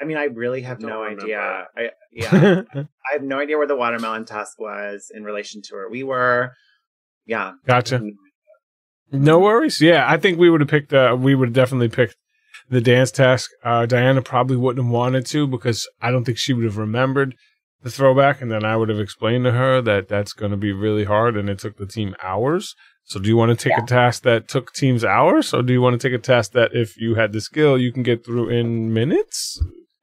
I 0.00 0.04
mean, 0.04 0.16
I 0.16 0.24
really 0.24 0.62
have 0.62 0.80
no 0.80 1.02
remember. 1.02 1.24
idea. 1.24 1.66
I, 1.76 1.90
yeah, 2.12 2.62
I 2.74 3.12
have 3.12 3.22
no 3.22 3.38
idea 3.38 3.58
where 3.58 3.66
the 3.66 3.76
watermelon 3.76 4.24
task 4.24 4.58
was 4.58 5.10
in 5.14 5.24
relation 5.24 5.62
to 5.62 5.74
where 5.74 5.88
we 5.90 6.02
were. 6.02 6.52
Yeah, 7.26 7.52
gotcha. 7.66 8.00
No 9.12 9.38
worries. 9.38 9.80
Yeah, 9.80 10.04
I 10.08 10.16
think 10.16 10.38
we 10.38 10.50
would 10.50 10.60
have 10.60 10.70
picked. 10.70 10.92
Uh, 10.92 11.16
we 11.18 11.34
would 11.34 11.48
have 11.48 11.54
definitely 11.54 11.88
picked 11.88 12.16
the 12.68 12.80
dance 12.80 13.10
task. 13.10 13.50
Uh, 13.64 13.86
Diana 13.86 14.22
probably 14.22 14.56
wouldn't 14.56 14.84
have 14.84 14.92
wanted 14.92 15.26
to 15.26 15.46
because 15.46 15.88
I 16.00 16.10
don't 16.10 16.24
think 16.24 16.38
she 16.38 16.52
would 16.52 16.64
have 16.64 16.78
remembered 16.78 17.34
the 17.82 17.90
throwback, 17.90 18.40
and 18.40 18.50
then 18.50 18.64
I 18.64 18.76
would 18.76 18.88
have 18.88 19.00
explained 19.00 19.44
to 19.44 19.52
her 19.52 19.80
that 19.82 20.08
that's 20.08 20.32
going 20.32 20.50
to 20.50 20.56
be 20.56 20.72
really 20.72 21.04
hard, 21.04 21.36
and 21.36 21.48
it 21.48 21.58
took 21.58 21.76
the 21.76 21.86
team 21.86 22.14
hours. 22.22 22.74
So, 23.04 23.18
do 23.18 23.28
you 23.28 23.36
want 23.36 23.58
to 23.58 23.68
take 23.68 23.76
a 23.76 23.86
task 23.86 24.22
that 24.22 24.48
took 24.48 24.72
teams 24.72 25.04
hours, 25.04 25.52
or 25.52 25.62
do 25.62 25.72
you 25.72 25.80
want 25.80 26.00
to 26.00 26.08
take 26.08 26.16
a 26.16 26.22
task 26.22 26.52
that 26.52 26.70
if 26.74 26.96
you 26.96 27.16
had 27.16 27.32
the 27.32 27.40
skill, 27.40 27.78
you 27.78 27.92
can 27.92 28.02
get 28.02 28.24
through 28.24 28.50
in 28.50 28.92
minutes, 28.92 29.60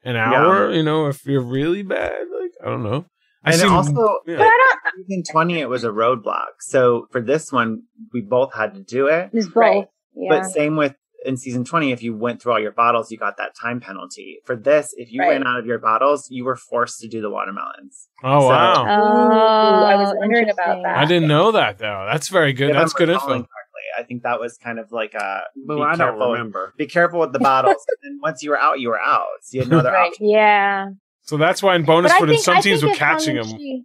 an 0.07 0.15
hour? 0.15 0.71
You 0.71 0.83
know, 0.83 1.07
if 1.07 1.25
you're 1.25 1.41
really 1.41 1.83
bad, 1.83 2.13
like 2.41 2.51
I 2.63 2.69
don't 2.69 2.83
know. 2.83 3.05
I 3.43 3.51
and 3.51 3.59
seen- 3.61 3.69
also 3.71 4.19
yeah. 4.25 4.37
But 4.37 4.47
I 4.47 4.57
don't. 4.95 5.05
season 5.07 5.23
twenty, 5.31 5.59
it 5.59 5.69
was 5.69 5.83
a 5.83 5.89
roadblock. 5.89 6.59
So 6.59 7.07
for 7.11 7.21
this 7.21 7.51
one, 7.51 7.83
we 8.13 8.21
both 8.21 8.53
had 8.53 8.73
to 8.75 8.81
do 8.81 9.07
it. 9.07 9.29
It's 9.33 9.45
both. 9.47 9.55
Right. 9.55 9.85
Yeah. 10.15 10.29
But 10.29 10.43
same 10.45 10.75
with 10.75 10.95
in 11.25 11.35
season 11.35 11.65
20, 11.65 11.91
if 11.91 12.01
you 12.03 12.15
went 12.15 12.41
through 12.41 12.53
all 12.53 12.59
your 12.59 12.71
bottles, 12.71 13.11
you 13.11 13.17
got 13.17 13.37
that 13.37 13.51
time 13.59 13.79
penalty. 13.81 14.37
For 14.45 14.55
this, 14.55 14.93
if 14.97 15.11
you 15.11 15.19
Right. 15.21 15.29
ran 15.31 15.45
out 15.47 15.59
of 15.59 15.65
your 15.65 15.79
bottles, 15.79 16.27
you 16.29 16.45
were 16.45 16.55
forced 16.55 16.99
to 17.01 17.07
do 17.09 17.21
the 17.21 17.29
watermelons. 17.29 18.07
Oh 18.23 18.41
So- 18.41 18.47
wow! 18.49 18.85
oh, 18.87 19.83
I 19.85 19.95
was 19.95 20.13
wondering 20.17 20.49
about 20.49 20.83
that. 20.83 20.97
I 20.97 21.05
didn't 21.05 21.27
know 21.27 21.51
that 21.51 21.79
though. 21.79 22.05
That's 22.09 22.29
very 22.29 22.53
good. 22.53 22.69
If 22.69 22.75
That's 22.75 22.93
good 22.93 23.09
recalling 23.09 23.39
info. 23.39 23.49
Correctly, 23.97 24.03
I 24.03 24.07
think 24.07 24.23
that 24.23 24.39
was 24.39 24.57
kind 24.57 24.79
of 24.79 24.91
like 24.91 25.15
uh, 25.15 25.19
a 25.19 25.41
Well, 25.65 25.77
be 25.79 25.83
I 25.83 25.95
don't 25.95 25.97
careful. 25.97 26.31
remember. 26.31 26.73
Be 26.77 26.85
careful 26.87 27.19
with 27.19 27.33
the 27.33 27.39
bottles. 27.39 27.83
and 28.03 28.19
once 28.21 28.43
you 28.43 28.49
were 28.51 28.59
out, 28.59 28.79
you 28.79 28.89
were 28.89 28.99
out. 29.01 29.25
So 29.41 29.55
you 29.55 29.61
had 29.61 29.69
no 29.69 29.79
other 29.79 29.91
Right. 29.93 30.07
option. 30.11 30.29
Yeah. 30.29 30.87
So 31.23 31.37
that's 31.37 31.61
why 31.61 31.75
in 31.75 31.83
bonus 31.83 32.11
But 32.11 32.15
I 32.15 32.19
footage, 32.19 32.35
think- 32.37 32.43
some 32.45 32.61
teams 32.61 32.83
were 32.83 32.93
catching 32.93 33.37
and 33.37 33.49
them. 33.49 33.57
Chee- 33.57 33.83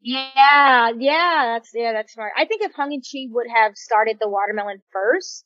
Yeah, 0.00 0.90
yeah, 0.98 1.52
that's 1.54 1.70
yeah, 1.74 1.92
that's 1.92 2.12
smart. 2.12 2.32
I 2.36 2.44
think 2.44 2.62
if 2.62 2.72
Hung 2.74 2.92
and 2.92 3.02
Chee 3.02 3.28
would 3.32 3.46
have 3.54 3.72
started 3.76 4.18
the 4.20 4.28
watermelon 4.28 4.82
first, 4.92 5.44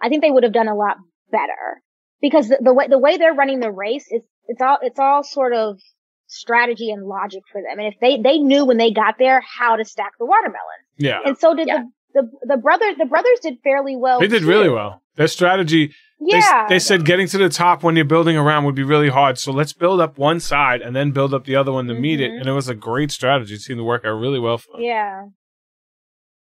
I 0.00 0.08
think 0.08 0.22
they 0.22 0.30
would 0.30 0.44
have 0.44 0.52
done 0.52 0.68
a 0.68 0.76
lot 0.76 0.96
better 1.32 1.82
because 2.20 2.48
the, 2.48 2.58
the 2.62 2.72
way 2.72 2.86
the 2.86 2.98
way 2.98 3.16
they're 3.16 3.34
running 3.34 3.58
the 3.60 3.72
race 3.72 4.06
is 4.10 4.22
it's 4.46 4.62
all 4.62 4.78
it's 4.80 4.98
all 5.00 5.24
sort 5.24 5.52
of 5.54 5.78
strategy 6.28 6.90
and 6.90 7.04
logic 7.04 7.42
for 7.50 7.60
them. 7.60 7.78
And 7.80 7.88
if 7.92 7.94
they 8.00 8.16
they 8.22 8.38
knew 8.38 8.64
when 8.64 8.76
they 8.76 8.92
got 8.92 9.16
there 9.18 9.40
how 9.58 9.74
to 9.74 9.84
stack 9.84 10.12
the 10.20 10.26
watermelon, 10.26 10.80
Yeah, 10.98 11.18
and 11.24 11.36
so 11.36 11.54
did 11.56 11.66
Yeah. 11.66 11.78
the, 11.78 11.90
the 12.16 12.28
the 12.42 12.56
brother 12.56 12.86
the 12.98 13.04
brothers 13.06 13.38
did 13.40 13.58
fairly 13.62 13.94
well. 13.96 14.18
they 14.20 14.26
did 14.26 14.42
too. 14.42 14.48
really 14.48 14.68
well. 14.68 15.02
Their 15.16 15.28
strategy. 15.28 15.92
They, 16.20 16.38
Yeah, 16.38 16.66
they 16.68 16.78
said 16.78 17.04
getting 17.04 17.26
to 17.28 17.38
the 17.38 17.48
top 17.50 17.82
when 17.82 17.94
you're 17.96 18.04
building 18.06 18.36
around 18.38 18.64
would 18.64 18.74
be 18.74 18.82
really 18.82 19.10
hard. 19.10 19.38
So 19.38 19.52
let's 19.52 19.72
build 19.74 20.00
up 20.00 20.16
one 20.18 20.40
side 20.40 20.80
and 20.80 20.96
then 20.96 21.10
build 21.10 21.32
up 21.34 21.44
the 21.44 21.56
other 21.56 21.72
one 21.72 21.86
to 21.88 21.94
meet 21.94 22.20
it. 22.20 22.30
Mhm. 22.32 22.40
And 22.40 22.48
it 22.48 22.52
was 22.52 22.68
a 22.68 22.74
great 22.74 23.10
strategy. 23.10 23.54
It 23.54 23.60
seemed 23.60 23.78
to 23.78 23.84
work 23.84 24.04
out 24.04 24.18
really 24.18 24.38
well 24.40 24.58
for 24.58 24.72
them. 24.72 24.82
yeah. 24.82 25.22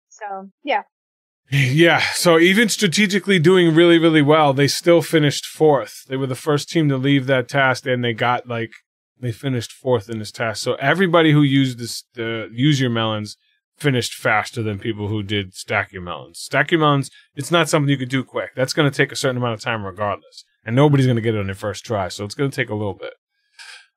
So 0.08 0.50
yeah, 0.64 0.82
Yeah. 1.50 2.00
So 2.14 2.38
even 2.38 2.68
strategically 2.68 3.38
doing 3.38 3.74
really, 3.74 3.98
really 3.98 4.22
well, 4.22 4.52
they 4.52 4.68
still 4.68 5.02
finished 5.02 5.46
fourth. 5.46 6.04
They 6.08 6.16
were 6.16 6.26
the 6.26 6.34
first 6.34 6.68
team 6.70 6.88
to 6.88 6.96
leave 6.96 7.26
that 7.26 7.48
task 7.48 7.86
and 7.86 8.04
they 8.04 8.12
got 8.12 8.46
like, 8.48 8.70
they 9.18 9.32
finished 9.32 9.72
fourth 9.72 10.08
in 10.08 10.18
this 10.18 10.30
task. 10.32 10.62
So 10.62 10.74
everybody 10.74 11.32
who 11.32 11.42
used 11.42 11.78
this, 11.78 12.04
the 12.14 12.48
use 12.52 12.80
your 12.80 12.90
melons 12.90 13.36
finished 13.80 14.14
faster 14.14 14.62
than 14.62 14.78
people 14.78 15.08
who 15.08 15.22
did 15.22 15.54
stack 15.54 15.92
your 15.92 16.02
melons. 16.02 16.38
Stack 16.38 16.70
your 16.70 16.80
melons, 16.80 17.10
it's 17.34 17.50
not 17.50 17.68
something 17.68 17.88
you 17.88 17.96
could 17.96 18.08
do 18.08 18.22
quick. 18.22 18.50
That's 18.54 18.72
going 18.72 18.90
to 18.90 18.96
take 18.96 19.10
a 19.12 19.16
certain 19.16 19.38
amount 19.38 19.54
of 19.54 19.60
time 19.60 19.84
regardless. 19.84 20.44
And 20.64 20.76
nobody's 20.76 21.06
going 21.06 21.16
to 21.16 21.22
get 21.22 21.34
it 21.34 21.38
on 21.40 21.46
their 21.46 21.54
first 21.54 21.84
try. 21.84 22.08
So 22.08 22.24
it's 22.24 22.34
going 22.34 22.50
to 22.50 22.54
take 22.54 22.68
a 22.70 22.74
little 22.74 22.94
bit. 22.94 23.14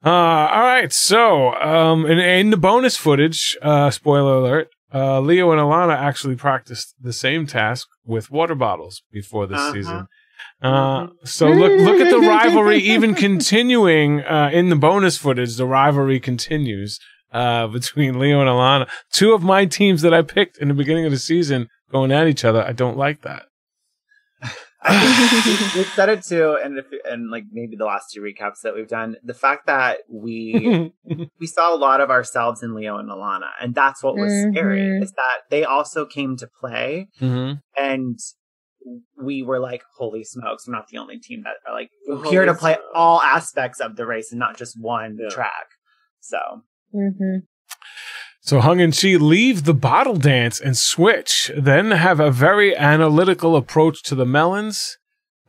Uh, 0.05 0.09
all 0.09 0.61
right. 0.61 0.91
So, 0.91 1.53
um, 1.55 2.05
in, 2.05 2.19
in 2.19 2.49
the 2.49 2.57
bonus 2.57 2.97
footage, 2.97 3.57
uh, 3.61 3.89
spoiler 3.91 4.35
alert, 4.37 4.69
uh, 4.93 5.19
Leo 5.19 5.51
and 5.51 5.59
Alana 5.59 5.95
actually 5.97 6.35
practiced 6.35 6.93
the 7.01 7.13
same 7.13 7.45
task 7.47 7.87
with 8.05 8.31
water 8.31 8.55
bottles 8.55 9.01
before 9.11 9.47
this 9.47 9.59
Uh-huh. 9.59 9.73
season. 9.73 10.07
Uh, 10.61 11.07
so 11.25 11.47
look, 11.49 11.71
look 11.81 11.99
at 11.99 12.09
the 12.09 12.19
rivalry 12.19 12.77
even 12.79 13.15
continuing, 13.15 14.21
uh, 14.21 14.49
in 14.53 14.69
the 14.69 14.75
bonus 14.77 15.17
footage. 15.17 15.57
The 15.57 15.65
rivalry 15.65 16.19
continues, 16.21 16.99
uh, 17.33 17.67
between 17.67 18.19
Leo 18.19 18.39
and 18.39 18.49
Alana. 18.49 18.87
Two 19.11 19.33
of 19.33 19.43
my 19.43 19.65
teams 19.65 20.01
that 20.03 20.13
I 20.13 20.21
picked 20.21 20.57
in 20.57 20.67
the 20.69 20.73
beginning 20.73 21.05
of 21.05 21.11
the 21.11 21.17
season 21.19 21.69
going 21.91 22.11
at 22.11 22.27
each 22.27 22.45
other. 22.45 22.63
I 22.63 22.71
don't 22.71 22.97
like 22.97 23.21
that. 23.21 23.43
I 24.85 25.71
we've 25.75 25.87
said 25.95 26.09
it 26.09 26.23
too, 26.23 26.57
and 26.63 26.77
if, 26.77 26.85
and 27.05 27.31
like 27.31 27.45
maybe 27.51 27.75
the 27.77 27.85
last 27.85 28.11
two 28.13 28.21
recaps 28.21 28.61
that 28.63 28.73
we've 28.75 28.87
done, 28.87 29.15
the 29.23 29.33
fact 29.33 29.67
that 29.67 29.99
we 30.09 30.91
we 31.39 31.47
saw 31.47 31.73
a 31.73 31.77
lot 31.77 32.01
of 32.01 32.09
ourselves 32.09 32.61
in 32.63 32.75
Leo 32.75 32.97
and 32.97 33.09
Alana, 33.09 33.49
and 33.61 33.73
that's 33.73 34.03
what 34.03 34.17
was 34.17 34.33
scary 34.51 34.81
Mhm. 34.81 35.03
is 35.03 35.11
that 35.13 35.37
they 35.49 35.63
also 35.63 36.05
came 36.05 36.35
to 36.37 36.47
play, 36.59 37.07
hmm 37.19 37.53
and 37.77 38.19
we 39.17 39.41
were 39.41 39.59
like, 39.59 39.83
"Holy 39.97 40.25
smokes, 40.25 40.67
we're 40.67 40.73
not 40.75 40.89
the 40.89 40.97
only 40.97 41.17
team 41.17 41.43
that 41.43 41.55
are 41.65 41.73
like 41.73 41.89
Holy 42.05 42.29
here 42.29 42.45
to 42.45 42.53
play 42.53 42.73
smokes. 42.73 42.87
all 42.93 43.21
aspects 43.21 43.79
of 43.79 43.95
the 43.95 44.05
race 44.05 44.31
and 44.33 44.39
not 44.39 44.57
just 44.57 44.77
one 44.79 45.17
Yeah. 45.17 45.29
track." 45.29 45.67
So 46.19 46.37
hmm 46.93 47.37
So 48.41 48.59
Hung 48.59 48.79
and 48.81 48.93
Chee 48.93 49.17
leave 49.17 49.63
the 49.63 49.73
bottle 49.73 50.15
dance 50.15 50.59
and 50.59 50.77
switch, 50.77 51.51
then 51.57 51.91
have 51.91 52.19
a 52.19 52.31
very 52.31 52.75
analytical 52.75 53.55
approach 53.55 54.03
to 54.03 54.15
the 54.15 54.25
melons. 54.25 54.97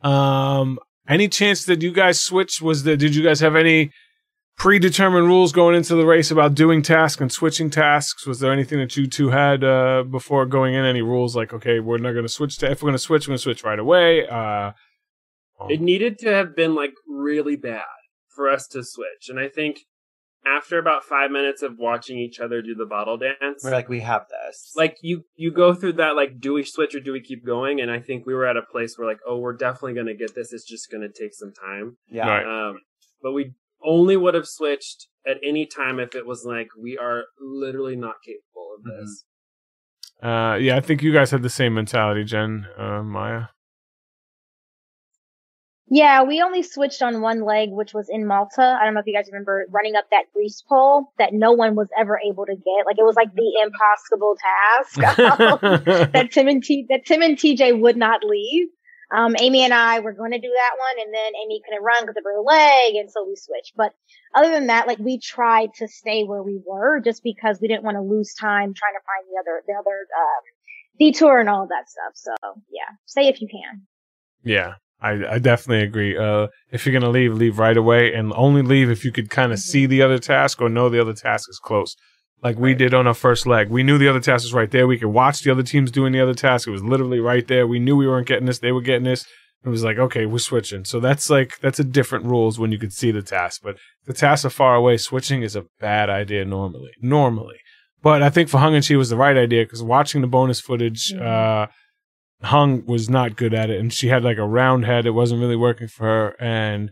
Um, 0.01 0.79
any 1.07 1.27
chance 1.27 1.65
that 1.65 1.81
you 1.81 1.91
guys 1.91 2.21
switched? 2.21 2.61
Was 2.61 2.83
that, 2.83 2.97
did 2.97 3.15
you 3.15 3.23
guys 3.23 3.39
have 3.41 3.55
any 3.55 3.91
predetermined 4.57 5.27
rules 5.27 5.51
going 5.51 5.75
into 5.75 5.95
the 5.95 6.05
race 6.05 6.31
about 6.31 6.55
doing 6.55 6.81
tasks 6.81 7.21
and 7.21 7.31
switching 7.31 7.69
tasks? 7.69 8.25
Was 8.25 8.39
there 8.39 8.53
anything 8.53 8.79
that 8.79 8.95
you 8.95 9.05
two 9.07 9.29
had 9.29 9.63
uh, 9.63 10.03
before 10.03 10.45
going 10.45 10.73
in? 10.73 10.85
Any 10.85 11.01
rules 11.01 11.35
like, 11.35 11.53
okay, 11.53 11.79
we're 11.79 11.97
not 11.97 12.13
going 12.13 12.25
to 12.25 12.31
switch 12.31 12.57
to, 12.59 12.71
if 12.71 12.81
we're 12.81 12.87
going 12.87 12.93
to 12.93 12.99
switch, 12.99 13.27
we're 13.27 13.31
going 13.33 13.37
to 13.37 13.43
switch 13.43 13.63
right 13.63 13.79
away? 13.79 14.25
Uh, 14.27 14.71
It 15.69 15.81
needed 15.81 16.17
to 16.19 16.29
have 16.33 16.55
been 16.55 16.73
like 16.75 16.93
really 17.07 17.55
bad 17.55 17.83
for 18.35 18.49
us 18.49 18.67
to 18.67 18.83
switch. 18.83 19.29
And 19.29 19.39
I 19.39 19.47
think 19.49 19.81
after 20.45 20.77
about 20.77 21.03
five 21.03 21.31
minutes 21.31 21.61
of 21.61 21.77
watching 21.77 22.17
each 22.19 22.39
other 22.39 22.61
do 22.61 22.75
the 22.75 22.85
bottle 22.85 23.17
dance, 23.17 23.63
We're 23.63 23.71
like, 23.71 23.89
we 23.89 24.01
have 24.01 24.25
this. 24.29 24.71
like 24.75 24.97
you 25.01 25.23
you 25.35 25.51
go 25.51 25.73
through 25.73 25.93
that 25.93 26.15
like 26.15 26.39
do 26.39 26.53
we 26.53 26.63
switch 26.63 26.93
or 26.95 26.99
do 26.99 27.11
we 27.11 27.21
keep 27.21 27.45
going? 27.45 27.81
And 27.81 27.89
I 27.91 27.99
think 27.99 28.25
we 28.25 28.33
were 28.33 28.45
at 28.45 28.57
a 28.57 28.61
place 28.61 28.97
where 28.97 29.07
like, 29.07 29.19
oh, 29.27 29.37
we're 29.39 29.55
definitely 29.57 29.93
gonna 29.93 30.13
get 30.15 30.35
this. 30.35 30.53
It's 30.53 30.65
just 30.67 30.91
gonna 30.91 31.09
take 31.09 31.33
some 31.33 31.51
time. 31.53 31.97
yeah. 32.09 32.27
Right. 32.27 32.69
Um, 32.69 32.79
but 33.23 33.31
we 33.33 33.53
only 33.83 34.17
would 34.17 34.33
have 34.33 34.47
switched 34.47 35.07
at 35.27 35.37
any 35.43 35.65
time 35.65 35.99
if 35.99 36.15
it 36.15 36.25
was 36.25 36.43
like 36.45 36.69
we 36.79 36.97
are 36.97 37.23
literally 37.39 37.95
not 37.95 38.15
capable 38.25 38.75
of 38.77 38.83
this. 38.83 39.25
uh, 40.23 40.55
yeah, 40.55 40.75
I 40.77 40.79
think 40.79 41.01
you 41.03 41.11
guys 41.13 41.31
had 41.31 41.41
the 41.43 41.49
same 41.49 41.73
mentality, 41.73 42.23
Jen, 42.23 42.67
uh, 42.77 43.01
Maya. 43.03 43.45
Yeah, 45.87 46.23
we 46.23 46.41
only 46.41 46.63
switched 46.63 47.03
on 47.03 47.21
one 47.21 47.43
leg, 47.43 47.69
which 47.71 47.93
was 47.93 48.07
in 48.09 48.25
Malta. 48.25 48.77
I 48.81 48.85
don't 48.85 48.95
know 48.95 49.01
if 49.01 49.05
you 49.05 49.13
guys 49.13 49.29
remember 49.31 49.67
running 49.69 49.95
up 49.95 50.05
that 50.09 50.25
grease 50.33 50.63
pole 50.67 51.13
that 51.19 51.31
no 51.31 51.51
one 51.51 51.75
was 51.75 51.89
ever 51.95 52.19
able 52.27 52.45
to 52.47 52.55
get. 52.55 52.85
Like 52.87 52.97
it 52.97 53.03
was 53.03 53.15
like 53.15 53.33
the 53.33 53.61
impossible 53.63 54.35
task 54.35 54.95
that 56.13 56.31
Tim 56.31 56.47
and 56.47 56.63
T 56.63 56.87
that 56.89 57.05
Tim 57.05 57.21
and 57.21 57.37
TJ 57.37 57.79
would 57.79 57.97
not 57.97 58.23
leave. 58.23 58.67
Um, 59.15 59.35
Amy 59.39 59.63
and 59.63 59.73
I 59.73 59.99
were 59.99 60.13
going 60.13 60.31
to 60.31 60.39
do 60.39 60.49
that 60.49 60.75
one, 60.79 61.05
and 61.05 61.13
then 61.13 61.33
Amy 61.43 61.61
couldn't 61.63 61.83
run 61.83 62.01
because 62.01 62.17
of 62.17 62.23
her 62.23 62.41
leg, 62.41 62.95
and 62.95 63.11
so 63.11 63.23
we 63.27 63.35
switched. 63.35 63.73
But 63.77 63.93
other 64.33 64.49
than 64.49 64.67
that, 64.67 64.87
like 64.87 64.97
we 64.97 65.19
tried 65.19 65.69
to 65.75 65.87
stay 65.87 66.23
where 66.23 66.41
we 66.41 66.59
were, 66.65 66.99
just 67.01 67.21
because 67.23 67.59
we 67.61 67.67
didn't 67.67 67.83
want 67.83 67.97
to 67.97 68.01
lose 68.01 68.33
time 68.33 68.73
trying 68.73 68.95
to 68.95 69.05
find 69.05 69.25
the 69.29 69.39
other 69.39 69.61
the 69.67 69.73
other 69.73 70.07
um, 70.17 70.43
detour 70.97 71.39
and 71.39 71.49
all 71.49 71.61
of 71.61 71.69
that 71.69 71.87
stuff. 71.87 72.13
So 72.15 72.33
yeah, 72.71 72.95
stay 73.05 73.27
if 73.27 73.39
you 73.39 73.47
can. 73.47 73.83
Yeah, 74.43 74.73
I, 75.07 75.35
I 75.35 75.39
definitely 75.39 75.83
agree. 75.83 76.17
Uh, 76.17 76.47
if 76.71 76.85
you're 76.85 76.93
gonna 76.99 77.11
leave, 77.19 77.33
leave 77.33 77.59
right 77.59 77.77
away, 77.77 78.13
and 78.13 78.33
only 78.35 78.61
leave 78.61 78.89
if 78.89 79.05
you 79.05 79.11
could 79.11 79.29
kind 79.29 79.51
of 79.51 79.59
Mhm. 79.59 79.63
see 79.71 79.85
the 79.85 80.01
other 80.01 80.19
task 80.19 80.61
or 80.61 80.69
know 80.69 80.89
the 80.89 81.01
other 81.01 81.13
task 81.13 81.47
is 81.49 81.59
close. 81.59 81.95
Like 82.43 82.57
we 82.59 82.73
did 82.73 82.93
on 82.93 83.07
our 83.07 83.13
first 83.13 83.45
leg, 83.47 83.69
we 83.69 83.83
knew 83.83 83.97
the 83.97 84.07
other 84.07 84.19
task 84.19 84.43
was 84.45 84.53
right 84.53 84.69
there. 84.69 84.87
We 84.87 84.97
could 84.99 85.09
watch 85.21 85.41
the 85.41 85.51
other 85.51 85.63
teams 85.63 85.89
doing 85.91 86.11
the 86.13 86.21
other 86.21 86.33
task. 86.33 86.67
It 86.67 86.71
was 86.71 86.83
literally 86.83 87.19
right 87.19 87.47
there. 87.47 87.65
We 87.65 87.79
knew 87.79 87.95
we 87.95 88.07
weren't 88.07 88.27
getting 88.27 88.45
this; 88.45 88.59
they 88.59 88.71
were 88.71 88.81
getting 88.81 89.03
this. 89.11 89.25
It 89.65 89.69
was 89.69 89.83
like, 89.83 89.97
okay, 89.97 90.25
we're 90.27 90.37
switching. 90.51 90.85
So 90.85 90.99
that's 90.99 91.29
like 91.29 91.59
that's 91.59 91.79
a 91.79 91.83
different 91.83 92.25
rules 92.25 92.59
when 92.59 92.71
you 92.71 92.77
could 92.77 92.93
see 92.93 93.11
the 93.11 93.23
task. 93.23 93.61
But 93.63 93.77
the 94.05 94.13
tasks 94.13 94.45
are 94.45 94.51
far 94.51 94.75
away. 94.75 94.97
Switching 94.97 95.41
is 95.41 95.55
a 95.55 95.65
bad 95.79 96.07
idea 96.09 96.45
normally. 96.45 96.91
Normally, 97.01 97.57
but 98.03 98.21
I 98.21 98.29
think 98.29 98.49
for 98.49 98.59
Hung 98.59 98.75
and 98.75 98.83
Chee 98.83 98.95
was 98.95 99.09
the 99.09 99.15
right 99.25 99.37
idea 99.37 99.63
because 99.63 99.81
watching 99.81 100.21
the 100.21 100.27
bonus 100.27 100.59
footage, 100.61 101.13
uh, 101.13 101.65
Hung 102.45 102.85
was 102.85 103.09
not 103.09 103.35
good 103.35 103.53
at 103.53 103.69
it, 103.69 103.79
and 103.79 103.93
she 103.93 104.07
had 104.07 104.23
like 104.23 104.37
a 104.37 104.47
round 104.47 104.85
head. 104.85 105.05
It 105.05 105.11
wasn't 105.11 105.41
really 105.41 105.55
working 105.55 105.87
for 105.87 106.03
her. 106.03 106.35
And 106.39 106.91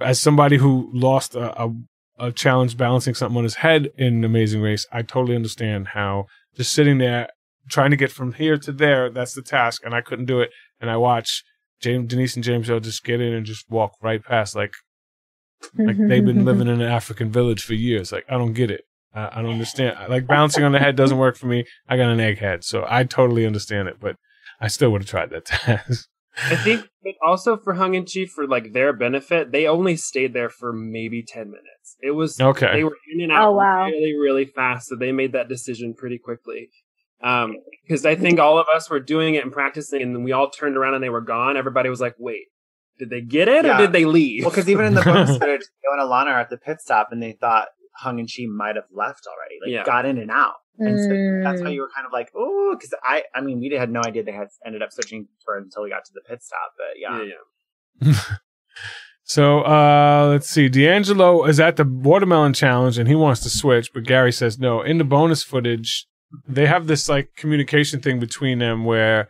as 0.00 0.20
somebody 0.20 0.58
who 0.58 0.90
lost 0.92 1.34
a, 1.34 1.62
a, 1.62 1.74
a 2.18 2.32
challenge 2.32 2.76
balancing 2.76 3.14
something 3.14 3.36
on 3.36 3.44
his 3.44 3.56
head 3.56 3.90
in 3.96 4.24
Amazing 4.24 4.60
Race, 4.60 4.86
I 4.92 5.02
totally 5.02 5.36
understand 5.36 5.88
how 5.88 6.26
just 6.56 6.72
sitting 6.72 6.98
there 6.98 7.28
trying 7.68 7.90
to 7.90 7.96
get 7.96 8.10
from 8.10 8.32
here 8.32 8.56
to 8.56 8.72
there, 8.72 9.10
that's 9.10 9.34
the 9.34 9.42
task, 9.42 9.82
and 9.84 9.94
I 9.94 10.00
couldn't 10.00 10.26
do 10.26 10.40
it. 10.40 10.50
And 10.80 10.90
I 10.90 10.96
watch 10.96 11.44
James, 11.80 12.08
Denise 12.08 12.34
and 12.34 12.44
James 12.44 12.68
Hill 12.68 12.80
just 12.80 13.04
get 13.04 13.20
in 13.20 13.32
and 13.32 13.46
just 13.46 13.70
walk 13.70 13.92
right 14.02 14.22
past, 14.22 14.56
like 14.56 14.72
like 15.76 15.96
they've 15.98 16.24
been 16.24 16.44
living 16.46 16.68
in 16.68 16.80
an 16.80 16.88
African 16.88 17.30
village 17.30 17.62
for 17.62 17.74
years. 17.74 18.12
Like 18.12 18.24
I 18.28 18.38
don't 18.38 18.52
get 18.52 18.70
it. 18.70 18.82
I, 19.14 19.38
I 19.38 19.42
don't 19.42 19.52
understand. 19.52 19.96
Like 20.08 20.26
bouncing 20.26 20.64
on 20.64 20.72
the 20.72 20.78
head 20.78 20.96
doesn't 20.96 21.18
work 21.18 21.36
for 21.36 21.46
me. 21.46 21.64
I 21.88 21.96
got 21.96 22.10
an 22.10 22.20
egg 22.20 22.38
head, 22.38 22.64
so 22.64 22.84
I 22.88 23.04
totally 23.04 23.46
understand 23.46 23.88
it, 23.88 23.96
but 24.00 24.16
I 24.60 24.68
still 24.68 24.90
would 24.90 25.02
have 25.02 25.08
tried 25.10 25.30
that 25.30 25.44
test. 25.46 26.08
I 26.50 26.54
think, 26.56 26.86
but 27.02 27.14
also 27.26 27.56
for 27.56 27.74
Hung 27.74 27.96
and 27.96 28.06
Chee, 28.06 28.26
for 28.26 28.46
like 28.46 28.72
their 28.72 28.92
benefit, 28.92 29.50
they 29.50 29.66
only 29.66 29.96
stayed 29.96 30.34
there 30.34 30.48
for 30.48 30.72
maybe 30.72 31.22
ten 31.22 31.46
minutes. 31.50 31.96
It 32.00 32.12
was 32.12 32.40
Okay. 32.40 32.70
They 32.74 32.84
were 32.84 32.96
in 33.12 33.22
and 33.22 33.32
out 33.32 33.48
Oh, 33.48 33.52
wow. 33.52 33.86
really, 33.86 34.16
really 34.16 34.44
fast, 34.44 34.88
so 34.88 34.94
they 34.96 35.10
made 35.10 35.32
that 35.32 35.48
decision 35.48 35.94
pretty 35.94 36.18
quickly. 36.18 36.70
Um, 37.20 37.56
because 37.84 38.06
I 38.06 38.14
think 38.14 38.38
all 38.38 38.58
of 38.58 38.68
us 38.72 38.88
were 38.88 39.00
doing 39.00 39.34
it 39.34 39.42
and 39.42 39.52
practicing, 39.52 40.00
and 40.00 40.14
then 40.14 40.22
we 40.22 40.30
all 40.30 40.48
turned 40.50 40.76
around 40.76 40.94
and 40.94 41.02
they 41.02 41.08
were 41.08 41.20
gone. 41.20 41.56
Everybody 41.56 41.88
was 41.88 42.00
like, 42.00 42.14
"Wait, 42.18 42.44
did 43.00 43.10
they 43.10 43.20
get 43.20 43.48
it 43.48 43.64
Yeah. 43.64 43.74
or 43.74 43.78
did 43.78 43.92
they 43.92 44.04
leave?" 44.04 44.42
Well, 44.44 44.50
because 44.50 44.68
even 44.68 44.84
in 44.86 44.94
the 44.94 45.02
bonus 45.02 45.30
footage, 45.36 45.62
Theo 45.62 45.92
and 45.98 46.00
Alana 46.02 46.26
are 46.32 46.38
at 46.40 46.50
the 46.50 46.58
pit 46.58 46.80
stop, 46.80 47.08
and 47.10 47.20
they 47.20 47.32
thought 47.32 47.66
Hung 47.98 48.18
and 48.20 48.28
Chee 48.28 48.46
might 48.46 48.76
have 48.76 48.84
left 48.92 49.26
already, 49.26 49.56
like 49.62 49.72
Yeah. 49.72 49.84
got 49.84 50.06
in 50.06 50.18
and 50.18 50.30
out, 50.30 50.54
and 50.78 51.00
so 51.00 51.08
that's 51.42 51.60
Mm. 51.60 51.64
why 51.64 51.70
you 51.70 51.80
were 51.80 51.90
kind 51.94 52.06
of 52.06 52.12
like, 52.12 52.30
oh, 52.36 52.74
because 52.78 52.94
I, 53.02 53.24
I 53.34 53.40
mean, 53.40 53.58
we 53.60 53.70
had 53.74 53.90
no 53.90 54.00
idea 54.00 54.22
they 54.22 54.32
had 54.32 54.48
ended 54.64 54.82
up 54.82 54.92
switching 54.92 55.26
for 55.44 55.56
until 55.58 55.82
we 55.82 55.90
got 55.90 56.04
to 56.04 56.12
the 56.14 56.20
pit 56.28 56.42
stop, 56.42 56.72
but 56.76 56.98
yeah, 56.98 57.22
yeah, 57.22 57.32
yeah. 58.12 58.14
So 59.24 59.60
uh, 59.60 60.28
let's 60.30 60.48
see. 60.48 60.70
D'Angelo 60.70 61.44
is 61.44 61.60
at 61.60 61.76
the 61.76 61.84
watermelon 61.84 62.54
challenge 62.54 62.96
and 62.96 63.06
he 63.06 63.14
wants 63.14 63.42
to 63.42 63.50
switch, 63.50 63.92
but 63.92 64.04
Gary 64.04 64.32
says 64.32 64.58
no. 64.58 64.80
In 64.80 64.96
the 64.96 65.04
bonus 65.04 65.42
footage, 65.42 66.06
they 66.48 66.64
have 66.66 66.86
this 66.86 67.10
like 67.10 67.34
communication 67.36 68.00
thing 68.00 68.18
between 68.20 68.58
them 68.58 68.86
where 68.86 69.28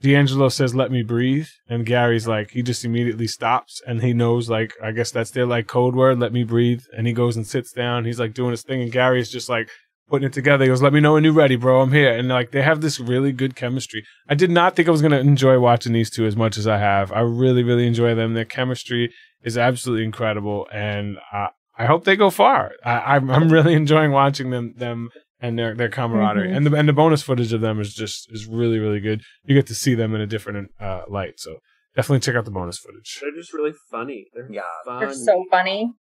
D'Angelo 0.00 0.48
says, 0.48 0.74
"Let 0.74 0.90
me 0.90 1.02
breathe," 1.02 1.48
and 1.68 1.86
Gary's 1.86 2.28
like, 2.28 2.50
he 2.50 2.62
just 2.62 2.84
immediately 2.84 3.26
stops 3.26 3.80
and 3.86 4.02
he 4.02 4.12
knows 4.12 4.50
like 4.50 4.74
I 4.82 4.92
guess 4.92 5.10
that's 5.10 5.30
their 5.30 5.46
like 5.46 5.66
code 5.66 5.94
word, 5.94 6.18
"Let 6.18 6.32
me 6.32 6.44
breathe," 6.44 6.82
and 6.96 7.06
he 7.06 7.12
goes 7.12 7.36
and 7.36 7.46
sits 7.46 7.72
down. 7.72 8.04
He's 8.04 8.20
like 8.20 8.34
doing 8.34 8.50
his 8.50 8.62
thing, 8.62 8.82
and 8.82 8.92
Gary's 8.92 9.30
just 9.30 9.48
like 9.48 9.70
putting 10.08 10.26
it 10.26 10.32
together. 10.32 10.64
He 10.64 10.68
goes, 10.68 10.82
"Let 10.82 10.92
me 10.92 11.00
know 11.00 11.14
when 11.14 11.24
you're 11.24 11.32
ready, 11.32 11.56
bro. 11.56 11.80
I'm 11.80 11.92
here." 11.92 12.12
And 12.12 12.28
like 12.28 12.50
they 12.50 12.62
have 12.62 12.80
this 12.80 13.00
really 13.00 13.32
good 13.32 13.56
chemistry. 13.56 14.04
I 14.28 14.34
did 14.34 14.50
not 14.50 14.76
think 14.76 14.88
I 14.88 14.92
was 14.92 15.02
gonna 15.02 15.18
enjoy 15.18 15.58
watching 15.58 15.92
these 15.92 16.10
two 16.10 16.26
as 16.26 16.36
much 16.36 16.58
as 16.58 16.66
I 16.66 16.78
have. 16.78 17.10
I 17.12 17.20
really, 17.20 17.62
really 17.62 17.86
enjoy 17.86 18.14
them. 18.14 18.34
Their 18.34 18.44
chemistry 18.44 19.12
is 19.42 19.56
absolutely 19.56 20.04
incredible, 20.04 20.66
and 20.72 21.16
uh, 21.32 21.48
I 21.78 21.86
hope 21.86 22.04
they 22.04 22.16
go 22.16 22.30
far. 22.30 22.72
I, 22.84 23.16
I'm, 23.16 23.30
I'm 23.30 23.48
really 23.50 23.74
enjoying 23.82 24.12
watching 24.12 24.50
them, 24.50 24.74
them 24.76 25.10
and 25.40 25.58
their 25.58 25.74
their 25.74 25.88
camaraderie, 25.88 26.48
Mhm. 26.48 26.56
and 26.56 26.66
the 26.66 26.74
and 26.76 26.88
the 26.88 26.92
bonus 26.92 27.22
footage 27.22 27.52
of 27.52 27.60
them 27.60 27.80
is 27.80 27.94
just 27.94 28.30
is 28.32 28.46
really, 28.46 28.78
really 28.78 29.00
good. 29.00 29.22
You 29.44 29.54
get 29.54 29.66
to 29.68 29.74
see 29.74 29.94
them 29.94 30.14
in 30.14 30.20
a 30.20 30.26
different 30.26 30.70
uh, 30.80 31.02
light, 31.08 31.38
so 31.38 31.58
definitely 31.94 32.20
check 32.20 32.34
out 32.36 32.44
the 32.44 32.50
bonus 32.50 32.78
footage. 32.78 33.18
They're 33.20 33.32
just 33.32 33.52
really 33.52 33.72
funny. 33.90 34.26
They're 34.34 34.48
Yeah. 34.50 34.62
funny. 34.84 35.06
They're 35.06 35.14
so 35.14 35.44
funny. 35.50 35.92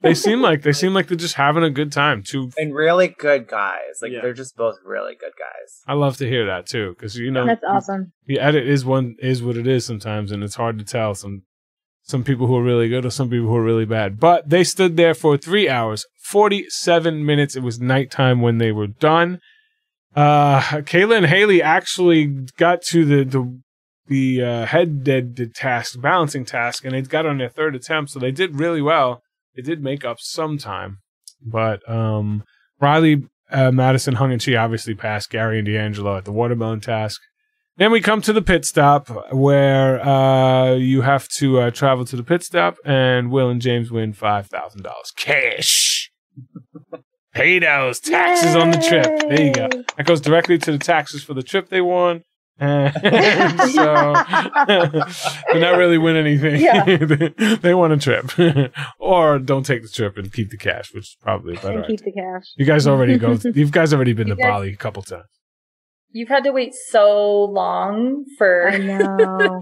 They 0.00 0.14
seem 0.14 0.42
like 0.42 0.62
they 0.62 0.72
seem 0.72 0.94
like 0.94 1.06
they're 1.06 1.16
just 1.16 1.36
having 1.36 1.62
a 1.62 1.70
good 1.70 1.92
time. 1.92 2.24
too, 2.24 2.50
and 2.56 2.74
really 2.74 3.06
good 3.06 3.46
guys. 3.46 4.00
Like 4.02 4.10
Yeah. 4.10 4.20
they're 4.20 4.32
just 4.32 4.56
both 4.56 4.74
really 4.84 5.14
good 5.14 5.30
guys. 5.38 5.80
I 5.86 5.92
love 5.94 6.16
to 6.16 6.28
hear 6.28 6.44
that 6.46 6.66
too, 6.66 6.90
because 6.98 7.16
you 7.16 7.30
know 7.30 7.46
That's 7.46 7.62
awesome. 7.62 8.12
the 8.26 8.40
edit 8.40 8.66
is 8.66 8.84
one 8.84 9.14
is 9.20 9.44
what 9.44 9.56
it 9.56 9.68
is 9.68 9.84
sometimes, 9.86 10.32
and 10.32 10.42
it's 10.42 10.56
hard 10.56 10.76
to 10.80 10.84
tell 10.84 11.14
some 11.14 11.42
some 12.02 12.24
people 12.24 12.46
who 12.46 12.56
are 12.56 12.62
really 12.62 12.88
good 12.88 13.06
or 13.06 13.10
some 13.10 13.30
people 13.30 13.46
who 13.46 13.56
are 13.56 13.62
really 13.62 13.84
bad. 13.84 14.18
But 14.18 14.48
they 14.48 14.64
stood 14.64 14.96
there 14.96 15.14
for 15.14 15.36
three 15.36 15.68
hours, 15.68 16.04
forty 16.20 16.66
seven 16.68 17.24
minutes. 17.24 17.56
It 17.56 17.62
was 17.62 17.80
nighttime 17.80 18.40
when 18.40 18.58
they 18.58 18.72
were 18.72 18.88
done. 18.88 19.40
Uh, 20.14 20.60
Kayla 20.60 21.18
and 21.18 21.26
Haley 21.26 21.62
actually 21.62 22.26
got 22.56 22.82
to 22.82 23.04
the 23.04 23.24
the 23.24 23.60
the 24.08 24.42
uh, 24.42 24.66
head 24.66 25.04
dead 25.04 25.36
the 25.36 25.46
task, 25.46 26.00
balancing 26.00 26.44
task, 26.44 26.84
and 26.84 26.94
they 26.94 27.02
got 27.02 27.26
on 27.26 27.38
their 27.38 27.48
third 27.48 27.74
attempt, 27.74 28.10
so 28.10 28.18
they 28.18 28.32
did 28.32 28.58
really 28.58 28.82
well. 28.82 29.22
They 29.54 29.62
did 29.62 29.82
make 29.82 30.04
up 30.04 30.18
some 30.20 30.58
time, 30.58 30.98
but 31.40 31.88
um, 31.88 32.44
Riley, 32.80 33.22
uh, 33.50 33.70
Madison, 33.70 34.14
Hung 34.14 34.32
and 34.32 34.42
she 34.42 34.56
obviously 34.56 34.94
passed 34.94 35.30
Gary 35.30 35.58
and 35.58 35.66
D'Angelo 35.66 36.16
at 36.16 36.24
the 36.24 36.32
watermelon 36.32 36.80
task. 36.80 37.20
Then 37.78 37.90
we 37.90 38.00
come 38.00 38.20
to 38.22 38.32
the 38.32 38.42
pit 38.42 38.64
stop 38.64 39.08
where 39.32 40.00
uh, 40.06 40.74
you 40.74 41.00
have 41.00 41.26
to 41.38 41.60
uh, 41.60 41.70
travel 41.70 42.04
to 42.04 42.16
the 42.16 42.22
pit 42.22 42.42
stop, 42.42 42.76
and 42.84 43.30
Will 43.30 43.48
and 43.48 43.62
James 43.62 43.90
win 43.90 44.12
five 44.12 44.46
thousand 44.46 44.82
dollars 44.82 45.10
cash. 45.16 46.10
Pay 47.34 47.60
those 47.60 47.98
taxes 47.98 48.54
on 48.54 48.72
the 48.72 48.76
trip. 48.76 49.06
There 49.28 49.40
you 49.40 49.52
go. 49.54 49.68
That 49.96 50.04
goes 50.04 50.20
directly 50.20 50.58
to 50.58 50.72
the 50.72 50.78
taxes 50.78 51.24
for 51.24 51.32
the 51.32 51.42
trip 51.42 51.70
they 51.70 51.80
won. 51.80 52.24
And 52.58 52.92
so 53.72 54.14
they're 54.66 55.60
not 55.60 55.78
really 55.78 55.96
win 55.96 56.16
anything. 56.16 56.60
Yeah. 56.60 56.84
they, 56.84 57.56
they 57.62 57.72
won 57.74 57.90
a 57.90 57.96
trip, 57.96 58.30
or 58.98 59.38
don't 59.38 59.64
take 59.64 59.80
the 59.82 59.88
trip 59.88 60.18
and 60.18 60.30
keep 60.30 60.50
the 60.50 60.58
cash, 60.58 60.92
which 60.92 61.04
is 61.04 61.16
probably 61.22 61.54
better. 61.56 61.82
Keep 61.84 62.00
the 62.04 62.12
cash. 62.12 62.44
You 62.56 62.66
guys 62.66 62.86
already 62.86 63.16
go. 63.16 63.38
You 63.54 63.70
guys 63.70 63.94
already 63.94 64.12
been 64.12 64.28
to 64.28 64.36
guys- 64.36 64.46
Bali 64.50 64.72
a 64.74 64.76
couple 64.76 65.02
times. 65.02 65.24
You've 66.12 66.28
had 66.28 66.44
to 66.44 66.52
wait 66.52 66.74
so 66.74 67.44
long 67.44 68.24
for 68.38 68.70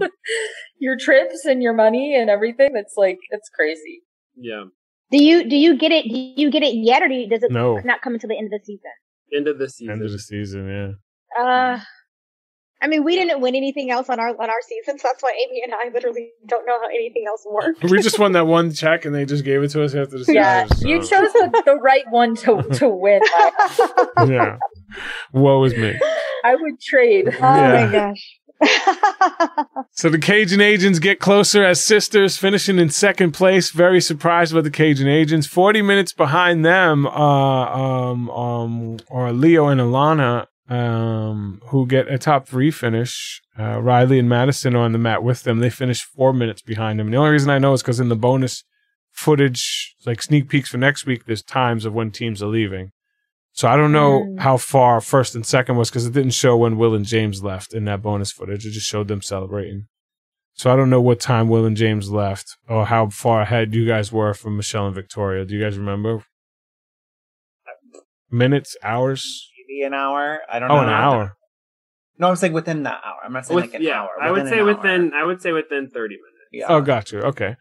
your 0.79 0.97
trips 0.99 1.45
and 1.45 1.61
your 1.63 1.73
money 1.73 2.15
and 2.15 2.29
everything. 2.29 2.73
That's 2.73 2.95
like 2.97 3.19
it's 3.29 3.49
crazy. 3.49 4.01
Yeah. 4.35 4.65
do 5.11 5.23
you 5.23 5.47
do 5.49 5.55
you 5.55 5.77
get 5.77 5.91
it? 5.91 6.03
Do 6.03 6.17
you 6.17 6.49
get 6.51 6.63
it 6.63 6.73
yet, 6.75 7.01
or 7.03 7.07
do 7.07 7.13
you, 7.15 7.29
does 7.29 7.43
it 7.43 7.51
No. 7.51 7.77
not 7.83 8.01
come 8.01 8.13
until 8.13 8.29
the 8.29 8.37
end 8.37 8.47
of 8.53 8.59
the 8.59 8.65
season? 8.65 8.91
End 9.33 9.47
of 9.47 9.59
the 9.59 9.69
season. 9.69 9.93
End 9.93 10.03
of 10.03 10.11
the 10.11 10.19
season, 10.19 10.67
yeah. 11.37 11.41
Uh, 11.43 11.79
I 12.83 12.87
mean, 12.87 13.03
we 13.03 13.15
didn't 13.15 13.41
win 13.41 13.53
anything 13.55 13.91
else 13.91 14.09
on 14.09 14.19
our 14.19 14.29
on 14.29 14.49
our 14.49 14.61
season, 14.67 14.97
so 14.97 15.07
that's 15.07 15.21
why 15.21 15.31
Amy 15.47 15.61
and 15.63 15.73
I 15.73 15.93
literally 15.93 16.31
don't 16.47 16.65
know 16.65 16.79
how 16.81 16.87
anything 16.87 17.25
else 17.27 17.45
works. 17.49 17.79
We 17.91 18.01
just 18.01 18.17
won 18.17 18.31
that 18.31 18.47
one 18.47 18.73
check 18.73 19.05
and 19.05 19.13
they 19.13 19.23
just 19.25 19.43
gave 19.45 19.61
it 19.61 19.69
to 19.69 19.83
us 19.83 19.93
after 19.93 20.17
the 20.17 20.25
season. 20.25 20.35
Yeah, 20.35 20.65
so- 20.65 20.87
you 20.87 20.97
chose 20.99 21.31
the, 21.33 21.61
the 21.65 21.75
right 21.75 22.03
one 22.09 22.35
to 22.37 22.61
to 22.79 22.89
win. 22.89 23.21
Yeah. 24.27 24.57
Woe 25.33 25.63
is 25.63 25.75
me. 25.75 25.99
I 26.43 26.55
would 26.55 26.79
trade. 26.81 27.27
Oh 27.29 27.31
Yeah. 27.39 27.85
my 27.85 27.91
gosh. 27.91 28.37
So 29.93 30.09
the 30.09 30.17
Cajun 30.19 30.61
Agents 30.61 30.99
get 30.99 31.19
closer 31.19 31.63
as 31.65 31.83
sisters, 31.83 32.37
finishing 32.37 32.79
in 32.79 32.89
second 32.89 33.31
place. 33.31 33.71
Very 33.71 33.99
surprised 34.01 34.53
by 34.53 34.61
the 34.61 34.71
Cajun 34.71 35.07
Agents. 35.07 35.45
Forty 35.47 35.81
minutes 35.81 36.13
behind 36.13 36.63
them, 36.65 37.05
uh, 37.07 37.11
um, 37.11 38.29
um, 38.29 38.97
are 39.09 39.31
Leo 39.33 39.67
and 39.67 39.81
Alana, 39.81 40.47
um, 40.71 41.59
who 41.67 41.85
get 41.85 42.07
a 42.11 42.17
top 42.17 42.47
three 42.47 42.71
finish. 42.71 43.41
Uh, 43.59 43.79
Riley 43.81 44.17
and 44.19 44.29
Madison 44.29 44.75
are 44.75 44.83
on 44.83 44.93
the 44.93 44.97
mat 44.97 45.21
with 45.21 45.43
them. 45.43 45.59
They 45.59 45.69
finish 45.69 46.01
four 46.01 46.31
minutes 46.33 46.61
behind 46.61 46.99
them. 46.99 47.07
And 47.07 47.13
the 47.13 47.17
only 47.17 47.31
reason 47.31 47.49
I 47.49 47.59
know 47.59 47.73
is 47.73 47.81
because 47.81 47.99
in 47.99 48.09
the 48.09 48.15
bonus 48.15 48.63
footage, 49.11 49.95
like 50.05 50.21
sneak 50.21 50.47
peeks 50.47 50.69
for 50.69 50.77
next 50.77 51.05
week, 51.05 51.25
there's 51.25 51.43
times 51.43 51.83
of 51.85 51.93
when 51.93 52.09
teams 52.11 52.41
are 52.41 52.47
leaving. 52.47 52.91
So 53.53 53.67
I 53.67 53.75
don't 53.75 53.91
know 53.91 54.21
Mm. 54.21 54.39
how 54.39 54.55
far 54.55 55.01
first 55.01 55.35
and 55.35 55.45
second 55.45 55.75
was 55.75 55.89
because 55.89 56.05
it 56.07 56.13
didn't 56.13 56.31
show 56.33 56.55
when 56.55 56.77
Will 56.77 56.95
and 56.95 57.05
James 57.05 57.43
left 57.43 57.73
in 57.73 57.83
that 57.85 58.01
bonus 58.01 58.31
footage. 58.31 58.65
It 58.65 58.71
just 58.71 58.87
showed 58.87 59.09
them 59.09 59.21
celebrating. 59.21 59.87
So 60.53 60.71
I 60.71 60.77
don't 60.77 60.89
know 60.89 61.01
what 61.01 61.19
time 61.19 61.49
Will 61.49 61.65
and 61.65 61.75
James 61.75 62.09
left 62.09 62.55
or 62.69 62.85
how 62.85 63.09
far 63.09 63.41
ahead 63.41 63.73
you 63.75 63.85
guys 63.85 64.11
were 64.11 64.33
from 64.33 64.55
Michelle 64.55 64.85
and 64.85 64.95
Victoria. 64.95 65.43
Do 65.43 65.53
you 65.55 65.61
guys 65.61 65.77
remember? 65.77 66.23
Minutes, 68.29 68.77
hours? 68.81 69.50
Maybe 69.71 69.83
an 69.85 69.93
hour. 69.93 70.39
I 70.51 70.59
don't 70.59 70.71
Oh, 70.71 70.75
know. 70.77 70.83
an 70.83 70.89
hour. 70.89 71.37
No, 72.17 72.29
I'm 72.29 72.35
saying 72.35 72.53
within 72.53 72.83
that 72.83 73.01
hour. 73.05 73.17
I'm 73.23 73.33
not 73.33 73.45
saying 73.45 73.55
With- 73.55 73.65
like 73.65 73.73
an 73.75 73.81
yeah, 73.83 74.01
hour. 74.01 74.09
I 74.21 74.31
would 74.31 74.47
say 74.47 74.59
an 74.59 74.67
hour. 74.67 74.75
within. 74.75 75.13
I 75.13 75.23
would 75.23 75.41
say 75.41 75.51
within 75.51 75.89
thirty 75.89 76.15
minutes. 76.15 76.27
Yeah. 76.51 76.65
Oh, 76.69 76.81
got 76.81 77.11
you. 77.11 77.19
Okay. 77.21 77.55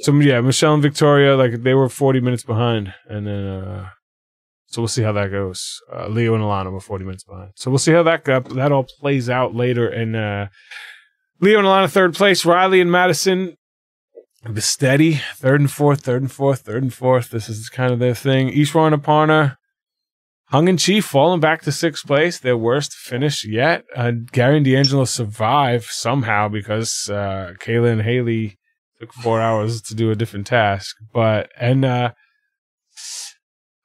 So 0.00 0.12
yeah, 0.20 0.40
Michelle 0.40 0.74
and 0.74 0.82
Victoria, 0.82 1.36
like 1.36 1.62
they 1.62 1.74
were 1.74 1.88
40 1.88 2.20
minutes 2.20 2.42
behind, 2.44 2.94
and 3.08 3.26
then 3.26 3.44
uh 3.46 3.88
so 4.66 4.82
we'll 4.82 4.88
see 4.88 5.02
how 5.02 5.12
that 5.12 5.30
goes. 5.30 5.80
Uh, 5.92 6.08
Leo 6.08 6.34
and 6.34 6.42
Alana 6.42 6.72
were 6.72 6.80
40 6.80 7.04
minutes 7.04 7.22
behind, 7.24 7.50
so 7.54 7.70
we'll 7.70 7.78
see 7.78 7.92
how 7.92 8.02
that 8.02 8.24
got, 8.24 8.48
that 8.56 8.72
all 8.72 8.86
plays 9.00 9.30
out 9.30 9.54
later. 9.54 9.88
And 9.88 10.14
uh 10.16 10.46
Leo 11.40 11.58
and 11.60 11.66
Alana 11.66 11.90
third 11.90 12.14
place, 12.14 12.44
Riley 12.44 12.80
and 12.80 12.90
Madison 12.90 13.56
the 14.48 14.60
steady 14.60 15.20
third 15.36 15.60
and 15.60 15.70
fourth, 15.70 16.02
third 16.02 16.20
and 16.22 16.30
fourth, 16.30 16.60
third 16.60 16.82
and 16.82 16.92
fourth. 16.92 17.30
This 17.30 17.48
is 17.48 17.68
kind 17.70 17.92
of 17.92 17.98
their 17.98 18.14
thing. 18.14 18.50
Ishwar 18.50 18.92
and 18.92 19.02
Aparna. 19.02 19.56
Hung 20.54 20.68
and 20.68 20.78
Chee 20.78 21.00
falling 21.00 21.40
back 21.40 21.62
to 21.62 21.72
sixth 21.72 22.06
place, 22.06 22.38
their 22.38 22.56
worst 22.56 22.92
finish 22.92 23.44
yet. 23.44 23.82
Uh, 23.96 24.12
Gary 24.30 24.58
and 24.58 24.64
D'Angelo 24.64 25.04
survive 25.04 25.86
somehow 25.86 26.46
because 26.46 27.10
uh, 27.10 27.54
Kayla 27.58 27.90
and 27.90 28.02
Haley 28.02 28.56
took 29.00 29.12
four 29.14 29.40
hours 29.40 29.82
to 29.82 29.96
do 29.96 30.12
a 30.12 30.14
different 30.14 30.46
task. 30.46 30.94
But 31.12 31.50
and 31.58 31.84
uh, 31.84 32.12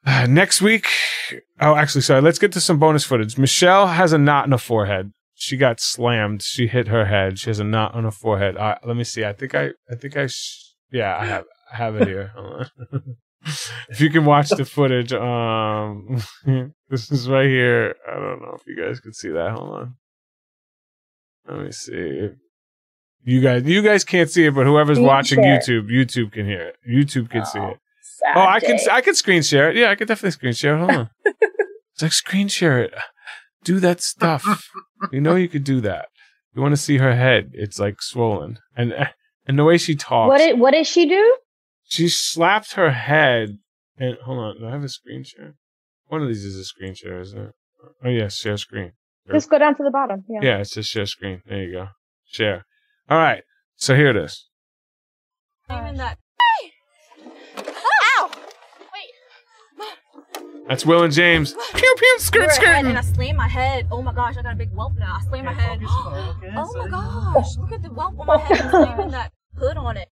next 0.28 0.62
week, 0.62 0.86
oh, 1.60 1.74
actually, 1.74 2.02
sorry. 2.02 2.22
Let's 2.22 2.38
get 2.38 2.52
to 2.52 2.60
some 2.60 2.78
bonus 2.78 3.02
footage. 3.02 3.36
Michelle 3.36 3.88
has 3.88 4.12
a 4.12 4.18
knot 4.18 4.44
in 4.44 4.52
her 4.52 4.58
forehead. 4.58 5.10
She 5.34 5.56
got 5.56 5.80
slammed. 5.80 6.40
She 6.40 6.68
hit 6.68 6.86
her 6.86 7.06
head. 7.06 7.40
She 7.40 7.50
has 7.50 7.58
a 7.58 7.64
knot 7.64 7.96
on 7.96 8.04
her 8.04 8.12
forehead. 8.12 8.56
Uh, 8.56 8.76
let 8.84 8.96
me 8.96 9.02
see. 9.02 9.24
I 9.24 9.32
think 9.32 9.56
I, 9.56 9.70
I 9.90 9.96
think 9.96 10.16
I, 10.16 10.28
sh- 10.28 10.76
yeah, 10.92 11.18
I 11.18 11.24
have, 11.26 11.46
I 11.72 11.76
have 11.78 11.96
it 11.96 12.06
here. 12.06 12.32
If 13.88 14.00
you 14.00 14.10
can 14.10 14.24
watch 14.24 14.50
the 14.50 14.64
footage, 14.64 15.12
um, 15.12 16.22
this 16.90 17.10
is 17.10 17.28
right 17.28 17.46
here. 17.48 17.94
I 18.08 18.14
don't 18.14 18.40
know 18.42 18.54
if 18.58 18.62
you 18.66 18.76
guys 18.76 19.00
can 19.00 19.12
see 19.14 19.30
that. 19.30 19.52
Hold 19.52 19.74
on. 19.74 19.94
Let 21.48 21.64
me 21.64 21.72
see. 21.72 22.28
You 23.24 23.40
guys, 23.40 23.64
you 23.64 23.82
guys 23.82 24.04
can't 24.04 24.30
see 24.30 24.46
it, 24.46 24.54
but 24.54 24.66
whoever's 24.66 24.96
Screen 24.96 25.06
watching 25.06 25.42
share. 25.42 25.58
YouTube, 25.58 25.90
YouTube 25.90 26.32
can 26.32 26.46
hear 26.46 26.60
it. 26.60 26.76
YouTube 26.88 27.30
can 27.30 27.44
see 27.44 27.58
Oh, 27.58 27.68
it. 27.70 27.78
sad 28.02 28.36
Oh, 28.36 28.40
I 28.40 28.60
can. 28.60 28.78
I 28.90 29.00
can 29.00 29.14
screen 29.14 29.42
share 29.42 29.70
it. 29.70 29.76
Yeah, 29.76 29.90
I 29.90 29.94
can 29.94 30.06
definitely 30.06 30.30
screen 30.32 30.52
share 30.54 30.74
it. 30.76 30.78
Hold 30.78 30.90
on. 30.90 31.10
it's 31.24 32.02
like 32.02 32.12
screen 32.12 32.48
share 32.48 32.78
it. 32.82 32.94
Do 33.64 33.78
that 33.80 34.00
stuff. 34.02 34.70
you 35.12 35.20
know 35.20 35.34
you 35.34 35.48
could 35.48 35.64
do 35.64 35.80
that. 35.82 36.08
You 36.54 36.62
want 36.62 36.72
to 36.72 36.80
see 36.80 36.98
her 36.98 37.14
head? 37.14 37.50
It's 37.52 37.78
like 37.78 38.00
swollen, 38.02 38.58
and 38.76 38.94
and 39.46 39.58
the 39.58 39.64
way 39.64 39.76
she 39.78 39.94
talks. 39.96 40.28
What 40.28 40.38
did 40.38 40.58
what 40.58 40.70
did 40.72 40.86
she 40.86 41.06
do? 41.06 41.36
She 41.90 42.08
slapped 42.08 42.74
her 42.74 42.90
head. 42.92 43.58
And 43.98 44.16
hold 44.24 44.38
on, 44.38 44.58
do 44.60 44.66
I 44.66 44.70
have 44.70 44.84
a 44.84 44.88
screen 44.88 45.24
share? 45.24 45.54
One 46.06 46.22
of 46.22 46.28
these 46.28 46.44
is 46.44 46.56
a 46.56 46.64
screen 46.64 46.94
share, 46.94 47.20
isn't 47.20 47.38
it? 47.38 47.52
Oh 48.04 48.08
yes, 48.08 48.36
share 48.36 48.56
screen. 48.56 48.92
Sure. 49.26 49.34
Just 49.34 49.50
go 49.50 49.58
down 49.58 49.76
to 49.76 49.82
the 49.82 49.90
bottom. 49.90 50.24
Yeah. 50.28 50.38
Yeah, 50.42 50.56
it's 50.58 50.70
just 50.70 50.88
share 50.90 51.04
screen. 51.06 51.42
There 51.46 51.62
you 51.62 51.72
go. 51.72 51.88
Share. 52.26 52.64
All 53.08 53.18
right. 53.18 53.42
So 53.76 53.94
here 53.94 54.08
it 54.10 54.16
is. 54.16 54.48
Even 55.70 55.96
that. 55.96 56.18
Ow! 57.58 58.30
That's 60.68 60.86
Will 60.86 61.02
and 61.02 61.12
James. 61.12 61.54
Pew 61.74 61.94
pew 61.98 62.16
skirt 62.20 62.42
Ahead 62.42 62.54
skirting. 62.54 62.86
and 62.86 62.98
I 62.98 63.00
slammed 63.00 63.36
my 63.38 63.48
head. 63.48 63.88
Oh 63.90 64.02
my 64.02 64.12
gosh, 64.14 64.36
I 64.36 64.42
got 64.42 64.52
a 64.52 64.56
big 64.56 64.70
whelp 64.70 64.94
now. 64.96 65.18
I 65.20 65.24
slammed 65.26 65.46
my 65.46 65.52
head. 65.52 65.80
Oh 65.84 66.72
my 66.76 66.88
gosh, 66.88 67.56
look 67.58 67.72
at 67.72 67.82
the 67.82 67.88
whelp 67.88 68.18
on 68.20 68.26
my 68.26 68.38
head. 68.38 68.60
I'm 68.60 68.70
slamming 68.70 69.10
that 69.10 69.32
hood 69.58 69.76
on 69.76 69.96
it. 69.96 70.08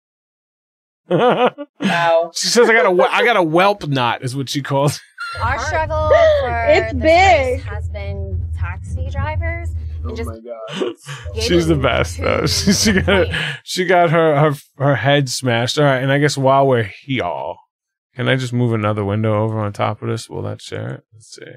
Wow. 1.10 2.32
she 2.36 2.48
says 2.48 2.70
I 2.70 2.74
got 2.74 2.86
a 2.86 2.92
whe- 2.92 3.10
I 3.12 3.24
got 3.26 3.38
a 3.38 3.44
whelp 3.44 3.88
knot 3.88 4.24
is 4.24 4.36
what 4.36 4.50
she 4.50 4.62
calls. 4.62 5.00
Our 5.42 5.60
struggle 5.60 6.10
for 6.42 6.66
It's 6.68 6.94
this 6.94 7.02
big. 7.02 7.62
has 7.62 7.90
been 7.90 8.50
taxi 8.58 9.10
drivers. 9.10 9.70
Oh 10.06 10.16
my 10.26 10.40
god. 10.40 10.96
She's 11.42 11.68
the 11.68 11.76
best 11.76 12.20
though. 12.20 12.46
She, 12.46 12.74
she 12.74 12.94
got 13.02 13.28
she 13.64 13.86
got 13.86 14.10
her, 14.10 14.38
her 14.40 14.54
her 14.78 14.96
head 14.96 15.30
smashed. 15.30 15.80
All 15.80 15.86
right, 15.86 16.04
and 16.04 16.12
I 16.12 16.20
guess 16.20 16.38
while 16.38 16.68
we're 16.68 16.84
here, 16.84 17.54
can 18.16 18.28
I 18.28 18.36
just 18.36 18.52
move 18.54 18.74
another 18.74 19.06
window 19.06 19.44
over 19.44 19.60
on 19.60 19.72
top 19.74 20.02
of 20.02 20.10
this? 20.10 20.30
Will 20.30 20.42
that 20.44 20.62
share 20.62 20.96
it? 20.96 21.04
Let's 21.14 21.34
see. 21.36 21.52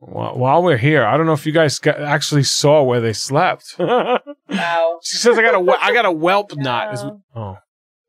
While, 0.00 0.36
while 0.36 0.62
we're 0.64 0.76
here, 0.76 1.04
I 1.04 1.16
don't 1.16 1.26
know 1.26 1.32
if 1.34 1.46
you 1.46 1.52
guys 1.52 1.78
got, 1.78 2.00
actually 2.00 2.42
saw 2.42 2.82
where 2.82 3.00
they 3.00 3.12
slept. 3.12 3.76
wow. 3.78 4.98
she 5.04 5.16
says 5.16 5.38
I 5.38 5.42
got 5.42 5.54
a 5.54 5.60
whe- 5.60 5.78
I 5.80 5.94
got 5.94 6.04
a 6.04 6.10
whelp 6.10 6.56
knot. 6.56 6.94
Is, 6.94 7.04
oh, 7.36 7.58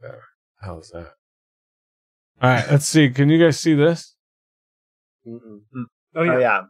there. 0.01 0.21
How 0.63 0.79
is 0.79 0.89
that? 0.91 1.07
All 2.41 2.49
right, 2.49 2.65
let's 2.71 2.87
see. 2.87 3.09
Can 3.09 3.29
you 3.29 3.43
guys 3.43 3.59
see 3.59 3.73
this? 3.73 4.15
Mm-mm. 5.27 5.39
Mm. 5.75 5.83
Oh 6.15 6.21
Oh 6.21 6.23
yeah. 6.23 6.39
yeah. 6.39 6.61
Oh, 6.61 6.67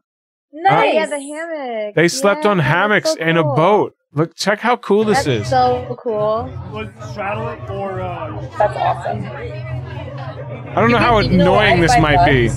Nice. 0.54 0.94
yeah, 0.94 1.06
the 1.08 1.20
hammock. 1.20 1.96
They 1.96 2.08
slept 2.08 2.46
Yeah, 2.46 2.52
on 2.52 2.60
hammocks 2.60 3.14
so 3.14 3.20
in 3.20 3.38
a 3.38 3.44
boat. 3.44 3.96
Look, 4.14 4.36
check 4.36 4.60
how 4.60 4.78
cool 4.78 5.04
this 5.04 5.26
That's 5.26 5.48
is. 5.48 5.50
so 5.50 5.96
cool. 6.00 6.48
Was 6.72 6.90
straddle 7.12 7.50
it 7.50 7.70
or 7.72 8.02
uh, 8.02 8.40
That's 8.58 8.78
awesome. 8.78 9.26
I 9.26 10.76
don't 10.76 10.92
know 10.92 10.98
how 11.00 11.18
You 11.20 11.30
know 11.38 11.54
what? 11.54 11.66
annoying 11.66 11.82
this 11.82 11.92
I 11.92 12.00
might 12.00 12.26
be. 12.26 12.50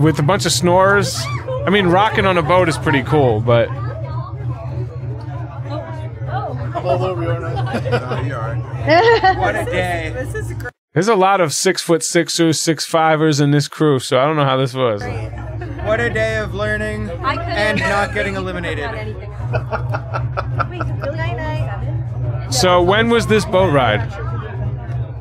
with 0.00 0.18
a 0.18 0.22
bunch 0.22 0.44
of 0.46 0.52
snores. 0.52 1.18
I 1.66 1.70
mean, 1.70 1.86
rocking 1.86 2.26
on 2.26 2.36
a 2.38 2.42
boat 2.42 2.68
is 2.68 2.76
pretty 2.78 3.02
cool, 3.02 3.40
but 3.40 3.68
I'm 3.70 3.89
all 6.74 7.04
over 7.04 7.22
you, 7.22 7.30
aren't 7.30 8.64
What 9.38 9.56
a 9.56 9.64
day. 9.64 10.14
there's 10.94 11.08
a 11.08 11.14
lot 11.14 11.40
of 11.40 11.52
six 11.52 11.82
foot 11.82 12.02
sixers, 12.02 12.60
six 12.60 12.84
fivers 12.86 13.40
in 13.40 13.50
this 13.50 13.68
crew, 13.68 13.98
so 13.98 14.18
I 14.18 14.26
don't 14.26 14.36
know 14.36 14.44
how 14.44 14.56
this 14.56 14.74
was. 14.74 15.02
What 15.84 16.00
a 16.00 16.10
day 16.10 16.38
of 16.38 16.54
learning 16.54 17.10
I 17.10 17.34
and 17.42 17.80
not 17.80 18.14
getting 18.14 18.36
eliminated. 18.36 18.90
Wait, 18.90 19.16
really 21.02 21.16
night 21.34 22.48
So 22.50 22.82
when 22.82 23.08
was 23.10 23.26
this 23.26 23.44
boat 23.44 23.72
ride? 23.72 24.29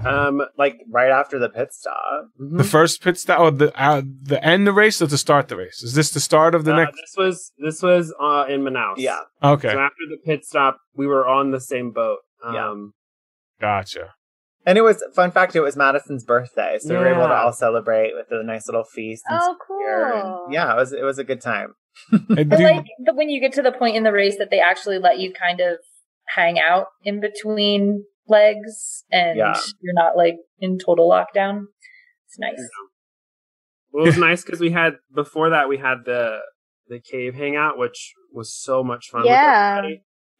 Um. 0.05 0.41
Like 0.57 0.77
right 0.89 1.11
after 1.11 1.39
the 1.39 1.49
pit 1.49 1.69
stop. 1.71 2.29
The 2.39 2.63
first 2.63 3.01
pit 3.03 3.17
stop, 3.17 3.39
or 3.39 3.51
the 3.51 3.71
uh, 3.79 4.01
the 4.21 4.43
end 4.43 4.65
the 4.67 4.73
race, 4.73 5.01
or 5.01 5.07
to 5.07 5.17
start 5.17 5.47
the 5.47 5.57
race? 5.57 5.81
Is 5.83 5.93
this 5.93 6.09
the 6.11 6.19
start 6.19 6.55
of 6.55 6.65
the 6.65 6.73
uh, 6.73 6.77
next? 6.77 6.95
This 6.95 7.15
was 7.17 7.51
this 7.57 7.81
was 7.81 8.13
uh, 8.19 8.45
in 8.49 8.61
Manaus. 8.61 8.95
Yeah. 8.97 9.19
Okay, 9.43 9.69
So 9.71 9.79
after 9.79 10.03
the 10.09 10.17
pit 10.25 10.45
stop, 10.45 10.79
we 10.95 11.07
were 11.07 11.27
on 11.27 11.51
the 11.51 11.59
same 11.61 11.91
boat. 11.91 12.19
Yeah. 12.43 12.69
Um, 12.69 12.93
gotcha. 13.59 14.13
And 14.65 14.77
it 14.77 14.81
was 14.81 15.03
fun 15.15 15.31
fact. 15.31 15.55
It 15.55 15.61
was 15.61 15.75
Madison's 15.75 16.23
birthday, 16.23 16.77
so 16.79 16.89
we 16.89 16.97
were 16.97 17.07
able 17.07 17.27
to 17.27 17.33
all 17.33 17.53
celebrate 17.53 18.13
with 18.13 18.27
a 18.29 18.43
nice 18.43 18.67
little 18.67 18.83
feast. 18.83 19.23
And 19.27 19.39
oh, 19.41 19.55
beer, 19.79 20.13
and- 20.13 20.21
cool. 20.21 20.47
yeah, 20.51 20.73
it 20.73 20.75
was 20.75 20.91
it 20.93 21.03
was 21.03 21.17
a 21.17 21.23
good 21.23 21.41
time. 21.41 21.73
And 22.11 22.53
I 22.53 22.57
do- 22.57 22.63
like 22.63 22.85
the, 23.03 23.13
when 23.13 23.29
you 23.29 23.39
get 23.41 23.53
to 23.53 23.61
the 23.61 23.71
point 23.71 23.95
in 23.95 24.03
the 24.03 24.11
race 24.11 24.37
that 24.37 24.51
they 24.51 24.59
actually 24.59 24.99
let 24.99 25.17
you 25.19 25.33
kind 25.33 25.59
of 25.59 25.77
hang 26.35 26.59
out 26.59 26.87
in 27.03 27.19
between 27.19 28.03
legs 28.29 29.03
and 29.11 29.37
Yeah. 29.37 29.55
you're 29.81 29.93
not 29.93 30.15
like 30.17 30.35
in 30.59 30.77
total 30.77 31.09
lockdown. 31.09 31.63
It's 32.27 32.37
nice. 32.39 32.59
well, 33.91 34.03
it 34.03 34.07
was 34.07 34.17
nice 34.17 34.43
because 34.43 34.59
we 34.59 34.71
had 34.71 34.93
before 35.13 35.49
that 35.49 35.67
we 35.69 35.77
had 35.77 36.05
the 36.05 36.39
the 36.87 36.99
cave 36.99 37.35
hangout, 37.35 37.77
which 37.77 38.13
was 38.33 38.53
so 38.53 38.83
much 38.83 39.09
fun. 39.11 39.25
Yeah. 39.25 39.81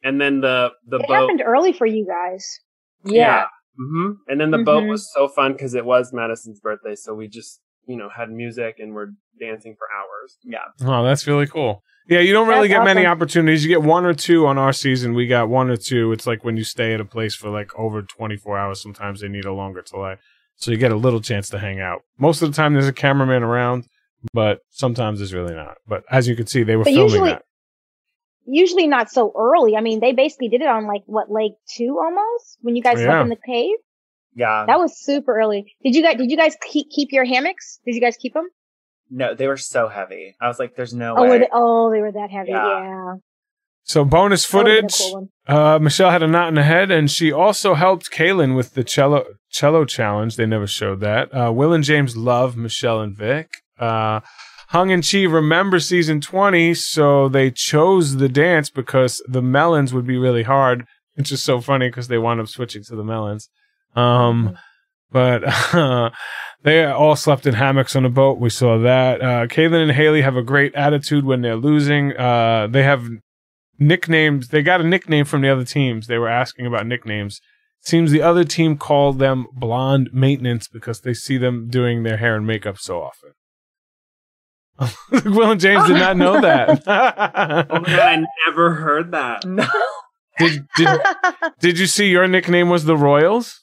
And 0.04 0.20
then 0.22 0.42
the 0.42 0.72
the 0.88 0.98
It 0.98 1.08
boat. 1.08 1.14
happened 1.14 1.44
early 1.46 1.74
for 1.74 1.86
you 1.86 2.06
guys. 2.08 2.60
Yeah. 3.06 3.46
hmm 3.78 4.12
And 4.28 4.40
then 4.40 4.52
the 4.52 4.60
boat 4.60 4.84
Mhm. 4.84 4.90
was 4.90 5.12
so 5.14 5.28
fun 5.28 5.54
because 5.54 5.74
it 5.74 5.86
was 5.86 6.12
Madison's 6.14 6.60
birthday, 6.60 6.96
so 6.96 7.14
we 7.14 7.28
just 7.28 7.62
you 7.88 7.98
know 7.98 8.10
had 8.10 8.30
music 8.30 8.76
and 8.80 8.94
were 8.94 9.12
dancing 9.40 9.76
for 9.78 9.88
hours. 9.98 10.38
Yeah. 10.44 10.66
Oh, 10.88 11.04
that's 11.04 11.26
really 11.28 11.48
cool. 11.48 11.84
Yeah, 12.10 12.20
you 12.22 12.34
don't 12.34 12.48
really 12.48 12.68
That's 12.68 12.80
get 12.80 12.86
many 12.86 13.02
awesome. 13.06 13.12
opportunities. 13.12 13.64
You 13.64 13.70
get 13.70 13.84
one 13.84 14.04
or 14.06 14.14
two 14.16 14.48
on 14.48 14.58
our 14.58 14.74
season. 14.74 15.14
We 15.14 15.28
got 15.28 15.48
one 15.48 15.70
or 15.70 15.78
two. 15.78 16.12
It's 16.12 16.26
like 16.26 16.44
when 16.44 16.58
you 16.58 16.64
stay 16.64 16.94
at 16.94 17.00
a 17.00 17.06
place 17.06 17.36
for 17.36 17.50
like 17.50 17.70
over 17.78 18.02
24 18.02 18.58
hours, 18.58 18.82
sometimes 18.82 19.22
they 19.22 19.28
need 19.28 19.46
a 19.46 19.54
longer 19.54 19.82
delay. 19.84 20.16
So 20.56 20.72
you 20.72 20.78
get 20.78 20.92
a 20.92 20.96
little 20.96 21.22
chance 21.22 21.50
to 21.50 21.60
hang 21.60 21.80
out. 21.80 22.02
Most 22.18 22.42
of 22.42 22.50
the 22.50 22.56
time, 22.56 22.74
there's 22.74 22.88
a 22.88 22.94
cameraman 22.94 23.44
around, 23.44 23.86
but 24.34 24.60
sometimes 24.72 25.20
there's 25.20 25.34
really 25.34 25.54
not. 25.54 25.76
But 25.88 26.04
as 26.10 26.28
you 26.28 26.36
can 26.36 26.48
see, 26.48 26.64
they 26.64 26.76
were 26.76 26.84
But 26.84 26.94
filming 26.94 27.12
usually- 27.14 27.30
that. 27.32 27.44
Usually 28.52 28.88
not 28.88 29.12
so 29.12 29.32
early. 29.38 29.76
I 29.76 29.82
mean, 29.82 30.00
they 30.00 30.12
basically 30.12 30.50
did 30.50 30.62
it 30.62 30.68
on 30.68 30.88
like 30.88 31.04
what 31.06 31.30
lake 31.32 31.52
two 31.78 32.00
almost 32.04 32.58
when 32.62 32.76
you 32.76 32.82
guys 32.82 33.00
Yeah. 33.00 33.06
slept 33.06 33.24
in 33.24 33.30
the 33.30 33.36
cave. 33.46 33.76
Yeah. 34.36 34.66
That 34.66 34.80
was 34.80 35.00
super 35.00 35.38
early. 35.38 35.76
Did 35.84 35.96
you 35.96 36.02
guys? 36.02 36.18
Did 36.18 36.32
you 36.32 36.38
guys 36.38 36.56
keep 36.68 36.90
keep 36.90 37.12
your 37.12 37.26
hammocks? 37.26 37.80
Did 37.86 37.94
you 37.94 38.02
guys 38.02 38.18
keep 38.18 38.34
them? 38.34 38.50
No, 39.10 39.34
they 39.34 39.48
were 39.48 39.58
so 39.58 39.88
heavy. 39.88 40.36
I 40.40 40.48
was 40.48 40.60
like, 40.60 40.76
there's 40.76 40.94
no 40.94 41.16
Oh, 41.18 41.24
way. 41.24 41.30
were 41.30 41.40
they, 41.40 41.48
oh, 41.52 41.92
they 41.92 42.00
were 42.02 42.12
that 42.12 42.30
heavy. 42.30 42.52
Yeah. 42.52 42.84
Yeah. 42.84 43.14
So 43.84 44.06
bonus 44.06 44.48
That 44.48 44.58
would've 44.58 44.66
been 44.76 44.86
a 44.86 44.88
footage. 44.90 45.12
cool. 45.12 45.30
Uh, 45.48 45.80
Michelle 45.80 46.12
had 46.12 46.22
a 46.22 46.28
knot 46.28 46.50
in 46.50 46.56
the 46.56 46.64
head, 46.64 46.92
and 46.92 47.10
she 47.10 47.32
also 47.32 47.74
helped 47.74 48.12
Kaylynn 48.12 48.56
with 48.56 48.76
the 48.76 48.84
cello 48.84 49.24
cello 49.50 49.84
challenge. 49.86 50.36
They 50.36 50.46
never 50.46 50.68
showed 50.68 51.00
that. 51.00 51.34
Uh, 51.34 51.52
Will 51.52 51.74
and 51.74 51.84
James 51.84 52.16
love 52.16 52.56
Michelle 52.56 53.02
and 53.02 53.18
Vic. 53.18 53.50
Uh, 53.80 54.20
Hung 54.68 54.92
and 54.92 55.04
Chee 55.04 55.26
remember 55.26 55.80
season 55.80 56.22
twenty, 56.22 56.76
so 56.76 57.28
they 57.30 57.50
chose 57.50 58.18
the 58.18 58.30
dance 58.30 58.70
because 58.70 59.24
the 59.28 59.42
melons 59.42 59.92
would 59.92 60.06
be 60.06 60.18
really 60.20 60.44
hard. 60.44 60.86
Which 61.16 61.32
is 61.32 61.42
so 61.42 61.60
funny 61.60 61.90
because 61.90 62.08
they 62.10 62.20
wound 62.20 62.40
up 62.40 62.48
switching 62.48 62.84
to 62.84 62.96
the 62.96 63.04
melons. 63.04 63.50
Um, 63.96 64.56
but 65.12 65.44
uh, 65.74 66.10
they 66.64 66.86
all 66.86 67.16
slept 67.16 67.46
in 67.46 67.56
hammocks 67.56 67.96
on 67.96 68.04
the 68.04 68.10
boat. 68.10 68.40
We 68.40 68.50
saw 68.50 68.78
that. 68.80 69.22
Uh, 69.22 69.48
Kaylynn 69.48 69.84
and 69.84 69.92
Haley 69.92 70.22
have 70.22 70.36
a 70.36 70.44
great 70.44 70.74
attitude 70.76 71.26
when 71.26 71.42
they're 71.42 71.56
losing. 71.56 72.16
Uh, 72.16 72.68
they 72.70 72.84
have 72.84 73.08
nicknames. 73.78 74.50
They 74.50 74.62
got 74.62 74.82
a 74.82 74.84
nickname 74.84 75.26
from 75.26 75.42
the 75.42 75.50
other 75.50 75.66
teams. 75.66 76.08
They 76.08 76.18
were 76.18 76.30
asking 76.30 76.66
about 76.66 76.86
nicknames. 76.86 77.40
Seems 77.82 78.12
the 78.12 78.22
other 78.22 78.44
team 78.44 78.78
called 78.78 79.20
them 79.20 79.48
blonde 79.54 80.10
maintenance 80.12 80.68
because 80.68 81.02
they 81.02 81.14
see 81.14 81.38
them 81.38 81.70
doing 81.70 82.04
their 82.04 82.18
hair 82.18 82.36
and 82.36 82.46
makeup 82.46 82.78
so 82.78 83.02
often. 83.02 83.32
Will 85.26 85.52
and 85.52 85.60
James 85.60 85.88
did 85.88 85.98
not 85.98 86.18
know 86.18 86.42
that. 86.42 86.84
Oh 87.70 87.80
my 87.80 87.88
god, 87.88 88.00
I 88.00 88.26
never 88.48 88.76
heard 88.76 89.12
that. 89.12 89.46
No. 89.46 89.66
did, 90.38 90.66
did, 90.76 91.02
did 91.60 91.80
you 91.80 91.86
see 91.86 92.10
your 92.10 92.28
nickname 92.28 92.70
was 92.70 92.86
the 92.86 92.98
Royals? 92.98 93.62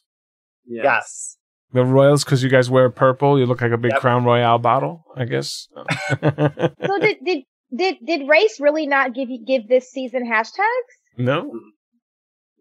Yes. 0.66 1.36
The 1.77 1.85
Royals 1.85 2.24
because 2.24 2.43
you 2.43 2.49
guys 2.51 2.68
wear 2.68 2.91
purple. 2.91 3.39
You 3.39 3.47
look 3.47 3.61
like 3.61 3.70
a 3.72 3.77
big 3.79 3.93
Yep. 3.93 4.01
Crown 4.01 4.24
Royal 4.24 4.59
bottle, 4.59 5.05
I 5.16 5.24
guess. 5.27 5.68
So 5.74 5.85
did 7.01 7.16
did 7.24 7.43
did 7.77 7.97
did 8.05 8.29
race 8.29 8.59
really 8.61 8.87
not 8.87 9.14
give 9.14 9.29
you 9.31 9.45
give 9.47 9.68
this 9.68 9.91
season 9.91 10.29
hashtags? 10.31 10.93
no, 11.16 11.53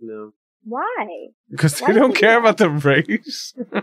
No. 0.01 0.31
Why? 0.63 1.07
because 1.49 1.79
they 1.79 1.87
did 1.87 1.95
don't 1.95 2.15
care 2.15 2.39
about 2.39 2.57
the 2.57 2.69
race. 2.69 3.53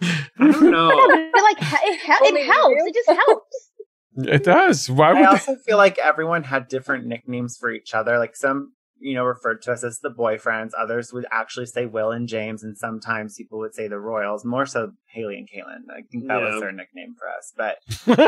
I 0.00 0.50
don't 0.50 0.70
know. 0.70 0.88
No, 1.08 1.30
but 1.32 1.42
like 1.42 1.58
it, 1.60 2.00
hel- 2.00 2.18
it 2.22 2.44
helps. 2.46 2.82
It 2.86 2.94
just 2.94 3.08
helps. 3.26 3.70
it 4.16 4.44
does. 4.44 4.90
Why 4.90 5.10
I 5.10 5.12
would 5.12 5.22
they? 5.22 5.26
also 5.26 5.56
feel 5.66 5.76
like 5.76 5.98
everyone 5.98 6.44
had 6.44 6.68
different 6.68 7.06
nicknames 7.06 7.56
for 7.56 7.70
each 7.70 7.94
other. 7.94 8.18
Like 8.18 8.34
some, 8.36 8.72
you 9.02 9.14
know, 9.14 9.24
referred 9.24 9.60
to 9.62 9.72
us 9.72 9.84
as 9.84 9.98
the 10.00 10.10
boyfriends. 10.10 10.70
Others 10.80 11.12
would 11.12 11.26
actually 11.32 11.66
say 11.66 11.86
Will 11.86 12.10
and 12.12 12.28
James, 12.28 12.62
and 12.62 12.76
sometimes 12.78 13.36
people 13.36 13.58
would 13.58 13.74
say 13.74 13.88
the 13.88 13.98
Royals. 13.98 14.44
More 14.44 14.64
so 14.66 14.92
Haley 15.12 15.36
and 15.36 15.48
Kaylynn. 15.48 15.92
I 15.92 16.02
think 16.10 16.28
that 16.28 16.40
Yeah. 16.40 16.50
was 16.52 16.60
their 16.60 16.72
nickname 16.72 17.14
for 17.18 17.28
us. 17.28 17.52
But 17.56 17.76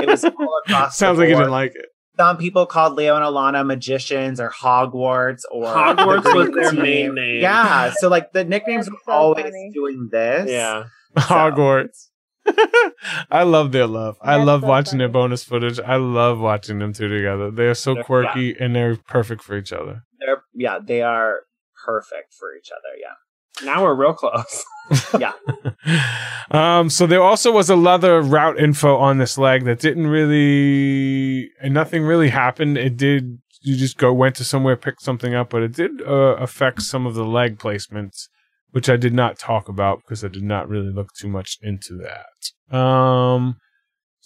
it 0.02 0.06
was 0.08 0.24
all 0.24 0.60
across. 0.66 0.96
Sounds 0.98 1.16
the 1.18 1.22
like 1.24 1.30
you 1.30 1.36
didn't 1.36 1.50
like 1.52 1.72
it. 1.74 1.86
Some 2.16 2.36
people 2.36 2.64
called 2.66 2.94
Leo 2.94 3.16
and 3.16 3.24
Alana 3.24 3.66
magicians 3.66 4.38
or 4.40 4.48
Hogwarts 4.50 5.40
or 5.50 5.64
Hogwarts 5.64 6.22
the 6.22 6.34
was 6.34 6.50
their 6.50 6.70
Team. 6.70 6.82
main 6.82 7.14
name. 7.16 7.40
Yeah, 7.42 7.92
so 7.96 8.08
like 8.08 8.32
the 8.32 8.44
nicknames 8.44 8.86
That's 8.86 8.92
were 8.94 9.12
so 9.12 9.18
always 9.18 9.44
funny. 9.44 9.70
doing 9.74 10.08
this. 10.12 10.48
Yeah. 10.50 10.84
Hogwarts. 11.16 12.08
I 13.30 13.42
love 13.42 13.72
their 13.72 13.86
love. 13.86 14.16
I 14.20 14.36
love 14.36 14.60
so 14.60 14.66
watching 14.68 14.98
their 14.98 15.08
bonus 15.08 15.42
footage. 15.44 15.80
I 15.80 15.96
love 15.96 16.38
watching 16.38 16.78
them 16.78 16.92
two 16.92 17.08
together. 17.08 17.50
They 17.50 17.66
are 17.66 17.74
so 17.74 17.94
They're- 17.94 18.04
quirky 18.04 18.54
and 18.58 18.76
they're 18.76 18.96
perfect 18.96 19.42
for 19.42 19.56
each 19.56 19.72
other. 19.72 20.02
Yeah, 20.54 20.78
they 20.84 21.02
are 21.02 21.40
perfect 21.84 22.34
for 22.34 22.54
each 22.56 22.70
other. 22.70 22.96
Yeah. 23.00 23.14
Now 23.64 23.82
we're 23.82 23.94
real 23.94 24.14
close. 24.14 24.64
Yeah. 25.18 25.32
um, 26.50 26.90
so 26.90 27.06
there 27.06 27.22
also 27.22 27.50
was 27.50 27.70
a 27.70 27.76
leather 27.76 28.20
route 28.20 28.58
info 28.60 28.98
on 28.98 29.16
this 29.16 29.38
leg 29.38 29.64
that 29.64 29.78
didn't 29.78 30.08
really, 30.08 31.50
and 31.62 31.72
nothing 31.72 32.02
really 32.02 32.28
happened. 32.28 32.76
It 32.76 32.98
did. 32.98 33.38
You 33.62 33.76
just 33.76 33.96
go 33.96 34.12
went 34.12 34.36
to 34.36 34.44
somewhere, 34.44 34.76
picked 34.76 35.00
something 35.00 35.34
up, 35.34 35.48
but 35.48 35.62
it 35.62 35.72
did 35.72 36.02
uh, 36.02 36.36
affect 36.36 36.82
some 36.82 37.06
of 37.06 37.14
the 37.14 37.24
leg 37.24 37.58
placements, 37.58 38.28
which 38.72 38.90
I 38.90 38.96
did 38.98 39.14
not 39.14 39.38
talk 39.38 39.70
about 39.70 40.00
because 40.02 40.22
I 40.22 40.28
did 40.28 40.42
not 40.42 40.68
really 40.68 40.92
look 40.92 41.14
too 41.18 41.28
much 41.28 41.56
into 41.62 41.98
that. 42.02 42.76
Um, 42.76 43.56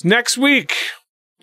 next 0.02 0.38
week. 0.38 0.74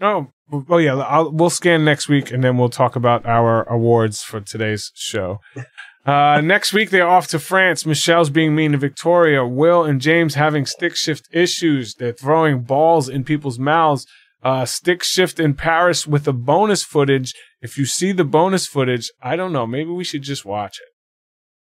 Oh, 0.02 0.34
oh 0.52 0.78
yeah. 0.78 0.96
I'll, 0.96 1.32
we'll 1.32 1.50
scan 1.50 1.86
next 1.86 2.08
week, 2.08 2.32
and 2.32 2.44
then 2.44 2.58
we'll 2.58 2.70
talk 2.70 2.96
about 2.96 3.26
our 3.26 3.64
awards 3.64 4.22
for 4.24 4.42
today's 4.42 4.92
show. 4.96 5.40
Uh, 6.06 6.40
next 6.40 6.72
week 6.72 6.92
they're 6.92 7.08
off 7.08 7.28
to 7.28 7.40
France. 7.40 7.84
Michelle's 7.84 8.30
being 8.30 8.54
mean 8.54 8.74
to 8.74 8.78
Victoria. 8.78 9.44
Will 9.44 9.84
and 9.84 10.00
James 10.00 10.36
having 10.36 10.68
stick 10.68 10.96
shift 10.96 11.28
issues. 11.32 11.96
They're 11.96 12.14
throwing 12.14 12.62
balls 12.62 13.10
in 13.10 13.24
people's 13.24 13.58
mouths. 13.58 14.06
Uh, 14.44 14.66
stick 14.66 15.02
shift 15.02 15.40
in 15.40 15.56
Paris 15.56 16.06
with 16.06 16.26
the 16.26 16.34
bonus 16.34 16.84
footage. 16.84 17.34
If 17.60 17.80
you 17.80 17.86
see 17.86 18.12
the 18.12 18.24
bonus 18.24 18.68
footage, 18.68 19.10
I 19.20 19.36
don't 19.36 19.52
know. 19.52 19.66
Maybe 19.66 19.90
we 19.90 20.04
should 20.04 20.22
just 20.22 20.46
watch 20.46 20.78
it. 20.80 20.90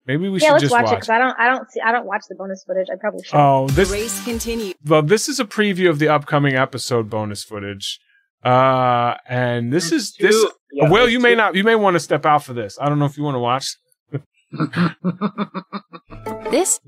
Maybe 0.06 0.30
we 0.30 0.40
yeah, 0.40 0.46
should 0.46 0.52
let's 0.52 0.62
just 0.62 0.72
watch, 0.72 0.84
watch, 0.84 0.92
it 0.92 0.96
because 0.96 1.10
I 1.10 1.18
don't 1.18 1.38
I 1.38 1.48
don't 1.48 1.70
see 1.70 1.80
I 1.80 1.92
don't 1.92 2.06
watch 2.06 2.22
the 2.28 2.34
bonus 2.34 2.64
footage. 2.66 2.86
I 2.90 2.96
probably 2.98 3.22
should. 3.24 3.36
Oh, 3.36 3.68
The 3.68 3.74
this 3.74 3.90
race 3.90 4.24
continues. 4.24 4.74
well, 4.84 5.02
this 5.02 5.28
is 5.28 5.38
a 5.38 5.44
preview 5.44 5.90
of 5.90 5.98
the 5.98 6.08
upcoming 6.08 6.54
episode 6.54 7.10
bonus 7.10 7.44
footage. 7.44 8.00
Uh, 8.44 9.14
and 9.28 9.72
this 9.72 9.92
is 9.92 10.14
this. 10.18 10.34
Two- 10.34 10.50
yeah, 10.72 10.88
Will, 10.88 11.02
there's 11.02 11.12
you 11.12 11.20
may 11.20 11.34
not. 11.34 11.54
You 11.54 11.64
may 11.64 11.74
want 11.74 11.94
to 11.94 12.00
step 12.00 12.24
out 12.24 12.44
for 12.44 12.54
this. 12.54 12.78
I 12.80 12.88
don't 12.88 12.98
know 12.98 13.04
if 13.04 13.16
you 13.16 13.24
want 13.24 13.34
to 13.34 13.40
watch. 13.40 13.76
This 16.50 16.80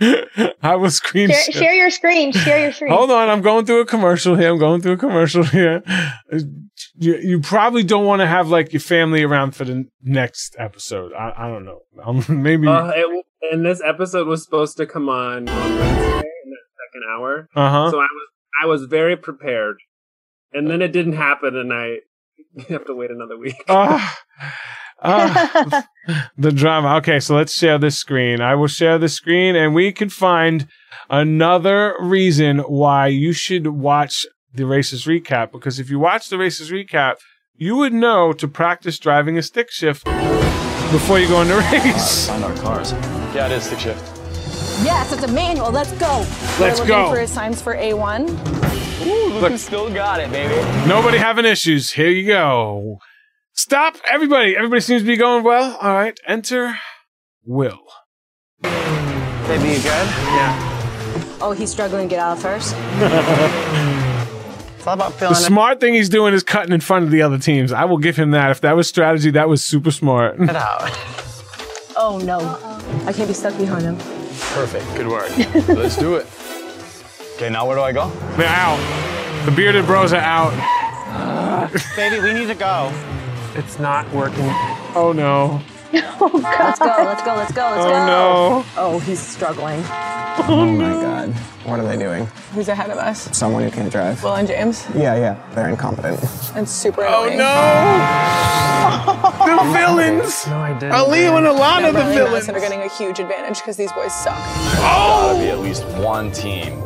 I 0.62 0.74
will 0.76 0.90
screen 0.90 1.28
share, 1.30 1.42
share. 1.44 1.62
share 1.62 1.74
your 1.74 1.90
screen. 1.90 2.32
Share 2.32 2.60
your 2.60 2.72
screen. 2.72 2.92
Hold 2.92 3.10
on, 3.10 3.28
I'm 3.28 3.42
going 3.42 3.64
through 3.64 3.80
a 3.80 3.86
commercial 3.86 4.34
here. 4.34 4.50
I'm 4.50 4.58
going 4.58 4.80
through 4.80 4.92
a 4.92 4.96
commercial 4.96 5.44
here. 5.44 5.82
You, 6.96 7.16
you 7.16 7.40
probably 7.40 7.84
don't 7.84 8.04
want 8.04 8.20
to 8.20 8.26
have 8.26 8.48
like 8.48 8.72
your 8.72 8.80
family 8.80 9.22
around 9.22 9.54
for 9.54 9.64
the 9.64 9.84
next 10.02 10.56
episode. 10.58 11.12
I, 11.12 11.32
I 11.36 11.48
don't 11.48 11.64
know. 11.64 11.80
Um, 12.02 12.24
maybe. 12.42 12.66
Uh, 12.66 12.90
it, 12.94 13.24
and 13.52 13.64
this 13.64 13.80
episode 13.84 14.26
was 14.26 14.42
supposed 14.42 14.76
to 14.78 14.86
come 14.86 15.08
on 15.08 15.48
on 15.48 15.78
Wednesday 15.78 16.30
in 16.44 16.50
that 16.50 16.66
second 16.82 17.02
hour. 17.14 17.48
Uh 17.54 17.70
huh. 17.70 17.90
So 17.92 17.98
I 17.98 18.02
was 18.10 18.28
I 18.62 18.66
was 18.66 18.84
very 18.86 19.16
prepared, 19.16 19.76
and 20.54 20.70
then 20.70 20.80
it 20.80 20.92
didn't 20.92 21.14
happen, 21.14 21.56
and 21.56 21.72
I 21.72 21.96
have 22.68 22.86
to 22.86 22.94
wait 22.94 23.10
another 23.10 23.36
week. 23.38 23.56
Ah, 23.68 24.18
ah, 25.02 25.86
the 26.38 26.52
drama. 26.52 26.96
Okay, 26.96 27.20
so 27.20 27.36
let's 27.36 27.52
share 27.52 27.76
this 27.78 27.98
screen. 27.98 28.40
I 28.40 28.54
will 28.54 28.68
share 28.68 28.96
the 28.96 29.08
screen, 29.08 29.54
and 29.56 29.74
we 29.74 29.92
can 29.92 30.08
find 30.08 30.66
another 31.10 31.94
reason 32.00 32.60
why 32.60 33.08
you 33.08 33.32
should 33.32 33.66
watch 33.66 34.24
the 34.54 34.64
races 34.64 35.04
recap. 35.04 35.52
Because 35.52 35.78
if 35.78 35.90
you 35.90 35.98
watch 35.98 36.28
the 36.30 36.38
races 36.38 36.70
recap, 36.70 37.16
you 37.56 37.76
would 37.76 37.92
know 37.92 38.32
to 38.32 38.48
practice 38.48 38.98
driving 38.98 39.36
a 39.36 39.42
stick 39.42 39.70
shift 39.70 40.04
before 40.90 41.18
you 41.18 41.28
go 41.28 41.42
in 41.42 41.48
the 41.48 41.56
race. 41.56 42.28
Find 42.28 42.44
our 42.44 42.56
cars. 42.56 42.92
Yeah, 43.34 43.46
it 43.46 43.52
is 43.52 43.64
stick 43.64 43.80
shift. 43.80 44.23
Yes, 44.82 45.12
it's 45.12 45.22
a 45.22 45.28
manual. 45.28 45.70
Let's 45.70 45.92
go. 45.92 46.26
Let's 46.58 46.80
We're 46.80 46.86
go. 46.86 46.96
looking 46.98 47.14
for 47.14 47.20
his 47.20 47.30
signs 47.30 47.62
for 47.62 47.74
A1. 47.74 48.28
Ooh, 49.06 49.28
look, 49.34 49.42
Look. 49.42 49.52
who 49.52 49.58
still 49.58 49.92
got 49.92 50.20
it, 50.20 50.30
baby. 50.30 50.54
Nobody 50.88 51.18
having 51.18 51.44
issues. 51.44 51.92
Here 51.92 52.08
you 52.10 52.26
go. 52.26 52.98
Stop, 53.52 53.96
everybody. 54.10 54.56
Everybody 54.56 54.80
seems 54.80 55.02
to 55.02 55.06
be 55.06 55.16
going 55.16 55.44
well. 55.44 55.76
All 55.80 55.92
right, 55.94 56.18
enter 56.26 56.76
Will. 57.44 57.78
Maybe 58.62 59.68
you 59.68 59.76
good? 59.76 59.84
Yeah. 59.84 61.36
Oh, 61.40 61.52
he's 61.56 61.70
struggling 61.70 62.08
to 62.08 62.14
get 62.14 62.20
out 62.20 62.38
first. 62.38 62.74
It's 64.76 64.86
all 64.88 64.94
about 64.96 65.12
The 65.12 65.18
feeling 65.18 65.32
it. 65.32 65.36
smart 65.38 65.80
thing 65.80 65.94
he's 65.94 66.10
doing 66.10 66.34
is 66.34 66.42
cutting 66.42 66.70
in 66.74 66.80
front 66.82 67.06
of 67.06 67.10
the 67.10 67.22
other 67.22 67.38
teams. 67.38 67.72
I 67.72 67.86
will 67.86 67.96
give 67.96 68.16
him 68.16 68.32
that. 68.32 68.50
If 68.50 68.60
that 68.60 68.76
was 68.76 68.86
strategy, 68.86 69.30
that 69.30 69.48
was 69.48 69.64
super 69.64 69.90
smart. 69.90 70.38
Get 70.38 70.56
out. 70.56 70.90
Oh 71.96 72.20
no. 72.22 72.38
I 73.06 73.14
can't 73.14 73.26
be 73.26 73.32
stuck 73.32 73.56
behind 73.56 73.84
him. 73.84 73.96
Perfect. 74.54 74.86
Good 74.96 75.08
work. 75.08 75.36
Let's 75.68 75.96
do 75.96 76.14
it. 76.14 76.26
Okay, 77.34 77.50
now 77.50 77.66
where 77.66 77.76
do 77.76 77.82
I 77.82 77.90
go? 77.90 78.08
They're 78.36 78.46
out. 78.46 78.78
The 79.44 79.50
bearded 79.50 79.84
bros 79.84 80.12
are 80.12 80.20
out. 80.20 80.52
Baby, 81.96 82.20
we 82.22 82.32
need 82.32 82.46
to 82.46 82.54
go. 82.54 82.92
It's 83.56 83.80
not 83.80 84.08
working. 84.12 84.46
Oh 84.94 85.12
no. 85.12 85.60
Oh, 86.20 86.30
let's 86.32 86.78
go, 86.78 86.86
let's 87.04 87.22
go, 87.22 87.34
let's 87.34 87.52
go, 87.52 87.62
let's 87.70 87.84
Oh 87.84 87.90
go. 87.90 88.06
no. 88.06 88.64
Oh, 88.76 88.98
he's 89.00 89.20
struggling. 89.20 89.82
Oh, 89.86 90.44
oh 90.48 90.66
my 90.66 90.90
god. 90.90 91.30
What 91.64 91.78
are 91.80 91.86
they 91.86 91.96
doing? 91.96 92.26
Who's 92.52 92.68
ahead 92.68 92.90
of 92.90 92.98
us? 92.98 93.28
Someone 93.36 93.62
who 93.62 93.70
can't 93.70 93.90
drive. 93.90 94.22
Will 94.22 94.34
and 94.34 94.46
James. 94.48 94.84
Yeah, 94.94 95.16
yeah. 95.16 95.36
They're 95.54 95.68
incompetent. 95.68 96.20
And 96.54 96.68
super 96.68 97.04
Oh 97.06 97.24
annoying. 97.24 97.38
no! 97.38 97.46
the 99.46 99.62
villains. 99.72 100.46
No, 100.46 100.58
I 100.58 100.72
didn't. 100.78 100.92
Are 100.92 101.06
Leo 101.08 101.36
and 101.36 101.46
Alana 101.46 101.86
the 101.88 101.92
Beverly 101.98 102.16
and 102.16 102.26
villains? 102.28 102.48
Are 102.48 102.60
getting 102.60 102.80
a 102.82 102.88
huge 102.88 103.18
advantage 103.20 103.58
because 103.60 103.76
these 103.76 103.92
boys 103.92 104.12
suck. 104.12 104.34
Oh! 104.36 105.32
Gotta 105.32 105.38
be 105.38 105.48
at 105.50 105.58
least 105.60 105.84
one 106.02 106.30
team 106.32 106.80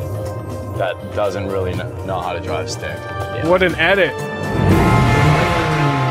that 0.77 0.95
doesn't 1.15 1.47
really 1.49 1.75
know, 1.75 1.89
know 2.05 2.21
how 2.21 2.33
to 2.33 2.41
drive 2.41 2.71
stick. 2.71 2.99
What 3.45 3.63
an 3.63 3.75
edit! 3.77 4.13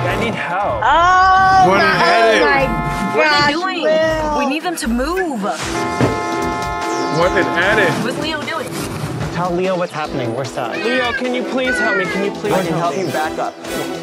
I 0.07 0.15
need 0.23 0.33
help. 0.33 0.81
Oh, 0.83 1.67
What 1.69 1.79
an 1.79 1.87
my, 1.87 2.03
oh 2.03 2.09
edit. 2.09 2.41
oh 2.41 2.45
my 2.45 2.65
What 3.18 3.26
are 3.26 3.47
they 3.47 3.53
doing? 3.53 3.82
Will. 3.82 4.38
We 4.38 4.45
need 4.45 4.61
them 4.61 4.76
to 4.76 4.88
move. 4.88 5.41
What 5.41 7.32
an 7.32 7.47
edit! 7.57 7.89
What's 8.05 8.20
Leo 8.20 8.41
doing? 8.43 8.86
Tell 9.38 9.51
Leo 9.51 9.77
what's 9.77 9.91
happening. 9.91 10.33
We're 10.33 10.45
stuck. 10.45 10.75
Leo, 10.77 11.13
can 11.13 11.35
you 11.35 11.43
please 11.43 11.77
help 11.77 11.95
me? 11.95 12.05
Can 12.05 12.25
you 12.25 12.31
please 12.31 12.53
I 12.53 12.63
can 12.63 12.73
help 12.73 12.95
help 12.95 12.95
me? 12.95 13.05
you 13.05 13.11
back 13.11 13.38
up. 13.38 13.55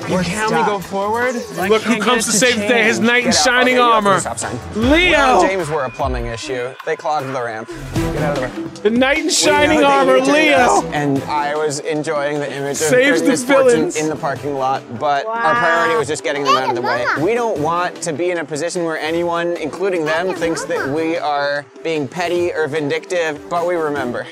You 0.09 0.14
We're 0.14 0.22
can 0.22 0.30
help 0.30 0.53
me 0.53 0.62
go 0.64 0.78
forward? 0.78 1.35
I 1.59 1.66
Look 1.66 1.82
who 1.82 1.99
comes 1.99 2.26
get 2.26 2.32
to 2.35 2.39
save 2.39 2.55
the 2.55 2.68
day. 2.68 2.85
His 2.85 3.01
knight 3.01 3.26
in 3.26 3.32
shining 3.32 3.74
Okay, 3.74 3.82
you 3.85 3.93
have 3.93 4.05
to 4.05 4.09
armor. 4.11 4.20
Stop 4.20 4.39
sign. 4.39 4.57
Leo! 4.76 5.11
Will 5.11 5.41
and 5.41 5.51
James 5.51 5.68
were 5.68 5.82
a 5.82 5.91
plumbing 5.91 6.26
issue. 6.26 6.72
They 6.87 6.95
clogged 6.95 7.26
the 7.26 7.43
ramp. 7.43 7.66
Get 7.66 8.16
out 8.18 8.39
of 8.39 8.53
the 8.55 8.61
way. 8.61 8.68
The 8.85 8.91
knight 8.91 9.18
in 9.18 9.28
shining 9.28 9.78
We 9.78 9.82
know 9.82 9.89
that 9.89 10.09
armor, 10.09 10.20
Leo! 10.20 10.82
this, 10.82 10.93
And 10.93 11.20
I 11.24 11.57
was 11.57 11.80
enjoying 11.80 12.39
the 12.39 12.57
image 12.57 12.70
of 12.70 12.76
Saves 12.76 13.18
their 13.18 13.26
the 13.26 13.28
misfortune 13.30 13.66
villains. 13.66 13.97
in 13.97 14.09
the 14.09 14.14
parking 14.16 14.55
lot, 14.55 14.85
but 15.01 15.26
our 15.26 15.57
priority 15.57 15.97
was 15.97 16.07
just 16.07 16.22
getting 16.22 16.45
them 16.45 16.57
out 16.57 16.68
of 16.68 16.76
the 16.76 16.82
way. 16.82 17.05
We 17.20 17.35
don't 17.35 17.59
want 17.59 18.01
to 18.03 18.12
be 18.12 18.30
in 18.30 18.39
a 18.39 18.45
position 18.45 18.85
where 18.85 18.99
anyone, 18.99 19.57
including 19.57 20.05
them, 20.05 20.32
thinks 20.32 20.64
that 20.66 20.95
we 20.95 21.18
are 21.18 21.66
being 21.82 22.07
petty 22.07 22.53
or 22.53 22.68
vindictive, 22.68 23.51
but 23.51 23.66
we 23.66 23.74
remember. 23.74 24.28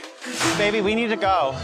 Baby, 0.59 0.81
we 0.81 0.95
need 0.95 1.09
to 1.09 1.17
go. 1.17 1.55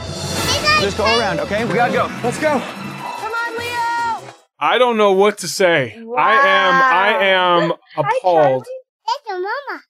Just 0.80 0.96
go 0.96 1.04
around, 1.04 1.40
okay? 1.40 1.64
We 1.64 1.74
gotta 1.74 1.92
go. 1.92 2.10
Let's 2.22 2.38
go. 2.40 2.58
Come 2.58 3.32
on, 3.32 3.58
Leo. 3.58 4.34
I 4.58 4.78
don't 4.78 4.96
know 4.96 5.12
what 5.12 5.38
to 5.38 5.48
say. 5.48 5.94
I 5.96 6.32
am, 6.34 6.74
I 6.74 7.24
am 7.24 7.72
appalled. 7.96 8.66
That's 9.06 9.28
your 9.28 9.40
mama. 9.40 9.82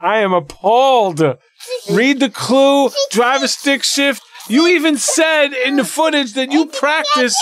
I 0.00 0.18
am 0.18 0.32
appalled. 0.32 1.22
Read 1.90 2.20
the 2.20 2.28
clue, 2.28 2.90
drive 3.10 3.42
a 3.42 3.48
stick 3.48 3.82
shift. 3.82 4.22
You 4.48 4.66
even 4.66 4.98
said 4.98 5.54
in 5.54 5.76
the 5.76 5.84
footage 5.84 6.34
that 6.34 6.52
you 6.52 6.66
practiced. 6.66 7.38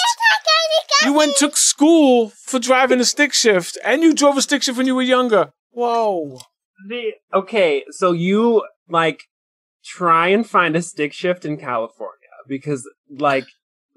You 1.05 1.13
went 1.13 1.37
took 1.37 1.57
school 1.57 2.33
for 2.45 2.61
driving 2.61 3.01
a 3.01 3.05
stick 3.05 3.33
shift, 3.33 3.77
and 3.85 4.03
you 4.03 4.15
drove 4.15 4.37
a 4.37 4.43
stick 4.43 4.63
shift 4.63 4.79
when 4.79 4.87
you 4.87 4.95
were 4.95 5.03
younger. 5.03 5.51
Whoa. 5.73 6.41
The, 6.89 7.13
okay, 7.35 7.85
so 7.91 8.13
you 8.13 8.65
like 8.89 9.25
try 9.85 10.29
and 10.29 10.47
find 10.49 10.77
a 10.77 10.83
stick 10.83 11.13
shift 11.13 11.45
in 11.45 11.57
California 11.57 12.17
because 12.49 12.89
like 13.11 13.45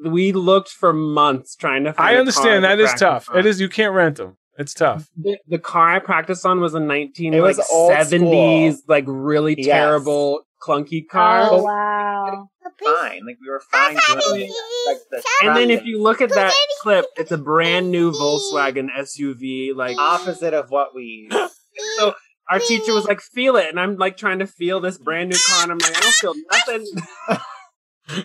we 0.05 0.31
looked 0.33 0.69
for 0.69 0.91
months 0.93 1.55
trying 1.55 1.83
to 1.85 1.93
find 1.93 2.07
I 2.07 2.11
a 2.11 2.13
car 2.15 2.19
understand 2.19 2.63
to 2.63 2.67
that 2.67 2.79
is 2.79 2.93
tough. 2.99 3.29
on. 3.29 3.37
It 3.39 3.45
is. 3.45 3.59
You 3.61 3.69
can't 3.69 3.93
rent 3.93 4.17
them. 4.17 4.37
It's 4.57 4.73
tough. 4.73 5.09
The, 5.17 5.37
the 5.47 5.59
car 5.59 5.89
I 5.95 5.99
practiced 5.99 6.45
on 6.45 6.61
was 6.61 6.73
a 6.73 6.79
19 6.79 7.33
It 7.33 7.41
was 7.41 7.57
like 7.57 7.67
old 7.71 7.91
70s 7.91 8.73
school. 8.73 8.83
like 8.87 9.03
really 9.07 9.55
Yes. 9.57 9.67
terrible 9.67 10.41
clunky 10.65 11.07
car. 11.07 11.49
Oh, 11.51 11.63
wow. 11.63 12.49
Fine. 12.83 13.25
Like 13.25 13.37
we 13.41 13.49
were 13.49 13.61
fine 13.71 13.97
doing 14.29 14.49
like 14.87 14.97
the 15.11 15.23
And 15.43 15.55
then 15.55 15.69
if 15.71 15.85
you 15.85 16.01
look 16.01 16.21
at 16.21 16.29
that 16.29 16.53
clip, 16.81 17.05
it's 17.17 17.31
a 17.31 17.37
brand 17.37 17.91
new 17.91 18.11
Volkswagen 18.11 18.87
SUV 18.97 19.75
like 19.75 19.97
opposite 19.97 20.53
of 20.53 20.71
what 20.71 20.95
we 20.95 21.29
so 21.97 22.13
our 22.49 22.59
teacher 22.59 22.93
was 22.93 23.05
like, 23.05 23.21
feel 23.21 23.55
it. 23.55 23.69
And 23.69 23.79
I'm 23.79 23.95
like 23.97 24.17
trying 24.17 24.39
to 24.39 24.47
feel 24.47 24.79
this 24.79 24.97
brand 24.97 25.29
new 25.29 25.37
car. 25.47 25.63
And 25.63 25.71
I'm 25.71 25.77
like, 25.79 25.95
I 25.97 26.01
don't 26.01 26.13
feel 26.13 26.35
nothing. 26.51 26.85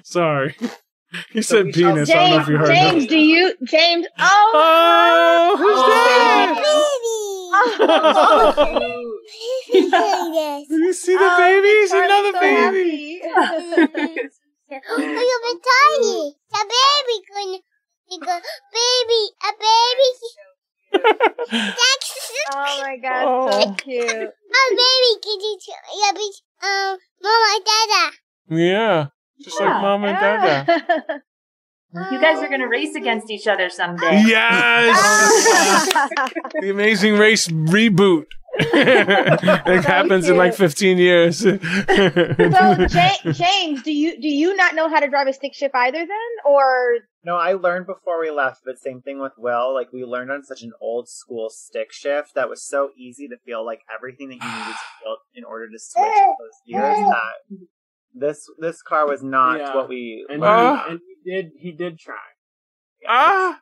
Sorry. 0.04 0.54
He 1.32 1.42
So 1.42 1.56
said 1.56 1.64
we 1.66 1.72
shall- 1.72 1.92
penis. 1.94 2.08
I 2.08 2.12
don't 2.14 2.30
know 2.30 2.38
if 2.42 2.46
you 2.48 2.56
heard 2.56 2.68
James, 2.68 3.02
him. 3.02 3.08
do 3.08 3.18
you, 3.18 3.52
James? 3.64 4.06
Oh, 4.16 4.52
Oh, 4.54 5.56
who's 5.58 5.74
oh, 5.74 5.88
that? 5.90 6.54
Baby. 6.54 6.70
Oh, 8.62 9.18
Did 10.68 10.70
you 10.70 10.92
see 10.92 11.16
the 11.16 11.24
Oh, 11.24 11.36
babies? 11.36 11.90
Charlie's 11.90 12.10
Another 12.10 12.32
so 12.32 12.40
baby. 12.40 13.20
Oh, 13.24 13.28
you're 14.70 15.46
a 15.50 15.52
tiny. 15.66 16.36
The 16.46 16.62
baby 16.70 17.16
gonna, 17.26 17.58
baby, 18.70 19.22
a 19.42 19.50
baby. 19.58 20.10
That's 20.92 22.32
oh 22.52 22.80
my 22.82 22.96
god, 23.02 23.24
Oh. 23.26 23.50
so 23.50 23.74
cute. 23.74 24.04
a 24.04 24.10
baby. 24.10 25.12
Can 25.22 25.40
you, 25.40 25.58
yeah, 25.96 26.12
be, 26.12 26.32
um, 26.62 26.98
mama, 27.22 27.46
and 27.54 27.64
dada. 27.64 28.16
Yeah. 28.50 29.06
Just 29.42 29.60
like 29.60 29.82
mom 29.82 30.04
and 30.04 30.18
dada. 30.18 31.22
You 31.92 32.20
guys 32.20 32.40
are 32.40 32.48
gonna 32.48 32.68
race 32.68 32.94
against 32.94 33.30
each 33.32 33.48
other 33.48 33.68
someday. 33.68 34.22
Yes! 34.24 34.94
the 36.60 36.70
Amazing 36.70 37.18
Race 37.18 37.48
reboot. 37.48 38.26
it 38.58 39.84
happens 39.84 40.28
in 40.28 40.36
like 40.36 40.54
15 40.54 40.98
years. 40.98 41.38
so, 41.38 41.50
Ja- 41.58 43.32
James, 43.32 43.82
do 43.82 43.92
you 43.92 44.20
do 44.20 44.28
you 44.28 44.54
not 44.56 44.74
know 44.74 44.88
how 44.88 45.00
to 45.00 45.08
drive 45.08 45.26
a 45.28 45.32
stick 45.32 45.54
shift 45.54 45.74
either 45.74 45.98
then, 45.98 46.30
or 46.44 46.98
No, 47.24 47.36
I 47.36 47.52
learned 47.52 47.86
before 47.86 48.20
we 48.20 48.30
left, 48.30 48.60
but 48.64 48.78
same 48.78 49.02
thing 49.02 49.20
with 49.20 49.32
Will. 49.38 49.72
Like 49.74 49.92
we 49.92 50.04
learned 50.04 50.30
on 50.32 50.42
such 50.44 50.62
an 50.62 50.72
old 50.80 51.08
school 51.08 51.48
stick 51.50 51.92
shift 51.92 52.34
that 52.34 52.48
was 52.48 52.62
so 52.62 52.90
easy 52.98 53.28
to 53.28 53.36
feel 53.44 53.64
like 53.64 53.80
everything 53.94 54.28
that 54.30 54.36
you 54.36 54.40
needed 54.50 54.72
to 54.72 54.78
feel 55.02 55.16
in 55.34 55.44
order 55.44 55.68
to 55.68 55.78
switch 55.78 56.04
those 56.04 56.60
gears 56.68 56.98
that 57.08 57.58
this 58.14 58.46
this 58.58 58.82
car 58.82 59.06
was 59.08 59.22
not 59.22 59.58
Yeah. 59.60 59.74
what 59.76 59.88
we 59.88 60.26
And, 60.28 60.40
learned. 60.40 60.80
he, 60.86 60.90
and 60.90 61.00
he 61.24 61.30
did 61.30 61.50
he 61.58 61.72
did 61.72 61.98
try. 61.98 62.14
ah, 63.08 63.60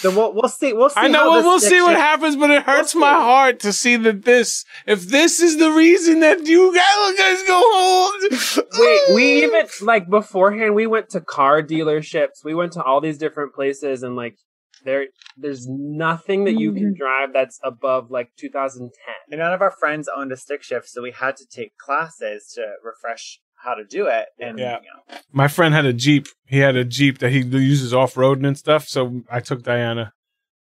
So 0.00 0.10
we'll 0.16 0.32
we'll 0.32 0.48
see 0.48 0.72
we'll 0.72 0.88
see. 0.88 0.98
I 0.98 1.08
know 1.08 1.30
we'll, 1.30 1.34
this 1.34 1.44
we'll 1.44 1.60
see 1.60 1.82
what 1.82 1.94
happens, 1.94 2.34
but 2.34 2.50
it 2.50 2.62
hurts 2.62 2.94
We'll 2.94 3.02
my 3.02 3.12
heart 3.12 3.60
to 3.60 3.72
see 3.72 3.96
that 3.96 4.24
this, 4.24 4.64
if 4.86 5.02
this 5.02 5.40
is 5.40 5.58
the 5.58 5.70
reason 5.70 6.20
that 6.20 6.46
you 6.46 6.74
guys, 6.74 7.18
guys 7.18 7.42
go 7.46 7.60
home. 7.62 8.64
Wait, 8.78 9.14
we 9.14 9.24
even 9.44 9.66
like 9.82 10.08
beforehand 10.08 10.74
we 10.74 10.86
went 10.86 11.10
to 11.10 11.20
car 11.20 11.62
dealerships. 11.62 12.42
We 12.42 12.54
went 12.54 12.72
to 12.72 12.82
all 12.82 13.02
these 13.02 13.18
different 13.18 13.54
places 13.54 14.02
and 14.02 14.16
like 14.16 14.38
there 14.84 15.06
there's 15.36 15.66
nothing 15.68 16.44
that 16.44 16.58
you 16.58 16.72
can 16.72 16.84
mm-hmm. 16.84 16.94
drive 16.94 17.34
that's 17.34 17.60
above 17.62 18.10
like 18.10 18.30
2010. 18.38 18.90
And 19.30 19.38
none 19.38 19.52
of 19.52 19.60
our 19.60 19.70
friends 19.70 20.08
owned 20.08 20.32
a 20.32 20.36
stick 20.36 20.62
shift, 20.62 20.88
so 20.88 21.02
we 21.02 21.12
had 21.12 21.36
to 21.36 21.46
take 21.46 21.76
classes 21.76 22.50
to 22.54 22.62
refresh 22.82 23.40
how 23.62 23.74
to 23.74 23.84
do 23.84 24.06
it. 24.06 24.26
And 24.38 24.58
Yeah. 24.58 24.78
you 24.80 25.14
know, 25.14 25.18
My 25.32 25.48
friend 25.48 25.74
had 25.74 25.84
a 25.86 25.92
Jeep. 25.92 26.26
He 26.46 26.58
had 26.58 26.76
a 26.76 26.84
Jeep 26.84 27.18
that 27.18 27.30
he 27.30 27.40
uses 27.40 27.92
off 27.94 28.14
roading 28.14 28.46
and 28.46 28.56
stuff. 28.58 28.88
So 28.88 29.22
I 29.30 29.40
took 29.40 29.62
Diana. 29.62 30.12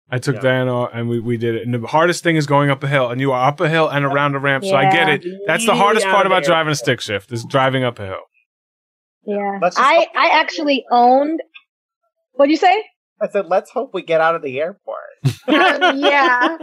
I 0.09 0.17
took 0.19 0.35
Yeah. 0.35 0.41
Diana 0.41 0.83
and 0.93 1.09
we, 1.09 1.19
we 1.19 1.37
did 1.37 1.55
it. 1.55 1.63
And 1.65 1.73
the 1.73 1.87
hardest 1.87 2.23
thing 2.23 2.35
is 2.35 2.45
going 2.45 2.69
up 2.69 2.83
a 2.83 2.87
hill. 2.87 3.09
And 3.09 3.19
you 3.19 3.31
are 3.31 3.47
up 3.47 3.59
a 3.59 3.67
hill 3.69 3.87
and 3.89 4.05
around 4.05 4.35
a 4.35 4.39
ramp. 4.39 4.63
So 4.63 4.75
I 4.75 4.91
get 4.91 5.09
it. 5.09 5.25
That's 5.47 5.65
the 5.65 5.75
hardest 5.75 6.05
out 6.05 6.13
part 6.13 6.25
about 6.27 6.43
driving 6.43 6.71
a 6.71 6.75
stick 6.75 7.01
shift 7.01 7.31
is 7.31 7.43
driving 7.45 7.83
up 7.83 7.99
a 7.99 8.05
hill. 8.05 8.21
yeah? 9.25 9.59
I 9.77 10.07
I 10.15 10.29
actually 10.33 10.85
owned. 10.91 11.41
What'd 12.33 12.51
you 12.51 12.57
say? 12.57 12.83
I 13.21 13.29
said, 13.29 13.45
let's 13.47 13.71
hope 13.71 13.91
we 13.93 14.03
get 14.03 14.19
out 14.21 14.35
of 14.35 14.41
the 14.41 14.59
airport. 14.59 14.99
yeah. 15.47 16.57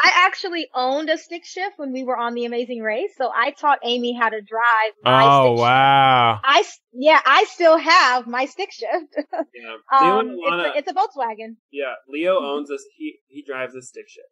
I 0.00 0.12
actually 0.26 0.68
owned 0.74 1.10
a 1.10 1.18
stick 1.18 1.44
shift 1.44 1.74
when 1.76 1.92
we 1.92 2.04
were 2.04 2.16
on 2.16 2.34
the 2.34 2.44
Amazing 2.44 2.82
Race, 2.82 3.10
so 3.16 3.30
I 3.34 3.50
taught 3.50 3.78
Amy 3.84 4.12
how 4.14 4.28
to 4.28 4.40
drive. 4.40 4.92
My 5.02 5.24
Oh, 5.26 5.42
stick 5.44 5.50
shift. 5.56 5.60
wow. 5.62 6.40
I 6.44 6.58
s- 6.60 6.80
yeah, 6.92 7.20
I 7.26 7.44
still 7.44 7.78
have 7.78 8.26
my 8.26 8.46
stick 8.46 8.70
shift. 8.72 9.16
Yeah. 9.54 9.76
Leo 10.00 10.18
um, 10.20 10.28
and 10.28 10.38
it's, 10.38 10.76
a, 10.76 10.78
it's, 10.78 10.90
a 10.90 10.94
Volkswagen. 10.94 11.56
yeah, 11.72 11.94
Leo 12.08 12.38
owns 12.40 12.68
this 12.68 12.84
he 12.96 13.18
he 13.26 13.42
drives 13.42 13.74
a 13.74 13.82
stick 13.82 14.08
shift. 14.08 14.26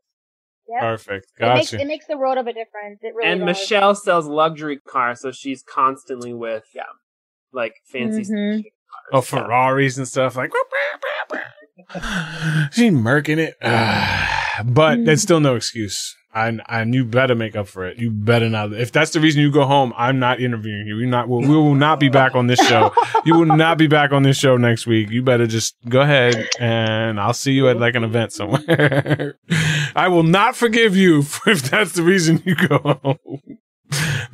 Yep. 0.69 0.81
Perfect. 0.81 1.27
It 1.39 1.55
makes 1.55 1.71
Gotcha. 1.73 1.83
it 1.83 1.87
makes 1.89 2.07
the 2.07 2.17
world 2.17 2.39
of 2.39 2.47
a 2.47 2.53
difference. 2.53 3.01
It 3.03 3.15
really 3.15 3.31
and 3.31 3.41
does. 3.41 3.47
Michelle 3.47 3.95
sells 3.95 4.27
luxury 4.27 4.79
cars, 4.79 5.21
so 5.21 5.33
she's 5.33 5.63
constantly 5.63 6.33
with 6.33 6.65
Yeah. 6.75 6.83
like 7.53 7.75
fancy 7.91 8.23
Mhm. 8.23 8.55
stick 8.61 8.65
shift 8.65 8.77
Oh, 9.13 9.21
cars. 9.21 9.33
Yeah. 9.33 9.41
Ferraris 9.47 9.97
and 9.99 10.07
stuff 10.09 10.37
like. 10.37 10.53
she 12.73 12.91
murking 12.91 13.39
it, 13.39 13.55
but 14.65 15.05
that's 15.05 15.21
mm. 15.21 15.25
still 15.25 15.41
no 15.41 15.57
excuse. 15.57 16.17
I, 16.37 16.59
and 16.69 16.95
you 16.95 17.07
better 17.07 17.35
make 17.35 17.57
up 17.57 17.67
for 17.67 17.87
it. 17.87 17.97
You 17.97 18.11
better 18.11 18.51
not. 18.51 18.75
If 18.75 18.93
that's 18.93 19.13
the 19.13 19.21
reason 19.21 19.41
you 19.41 19.51
go 19.51 19.65
home, 19.65 19.95
I'm 19.97 20.19
not 20.19 20.39
interviewing 20.39 20.87
you. 20.87 20.97
We 20.97 21.07
not. 21.07 21.31
We 21.31 21.47
will 21.47 21.75
not 21.75 21.99
be 21.99 22.11
back 22.11 22.35
on 22.35 22.47
this 22.47 22.61
show. 22.61 22.93
You 23.25 23.39
will 23.39 23.57
not 23.57 23.79
be 23.79 23.87
back 23.87 24.13
on 24.13 24.23
this 24.23 24.37
show 24.37 24.59
next 24.59 24.87
week. 24.87 25.09
You 25.09 25.23
better 25.23 25.47
just 25.47 25.77
go 25.89 26.03
ahead, 26.03 26.47
and 26.61 27.19
I'll 27.19 27.33
see 27.33 27.53
you 27.53 27.71
at 27.71 27.81
like 27.81 27.95
an 27.95 28.05
event 28.05 28.33
somewhere. 28.33 29.39
I 29.97 30.09
will 30.09 30.25
not 30.25 30.57
forgive 30.57 30.95
you 30.95 31.21
if 31.47 31.71
that's 31.71 31.93
the 31.93 32.03
reason 32.03 32.43
you 32.45 32.55
go 32.55 33.01
home. 33.03 33.41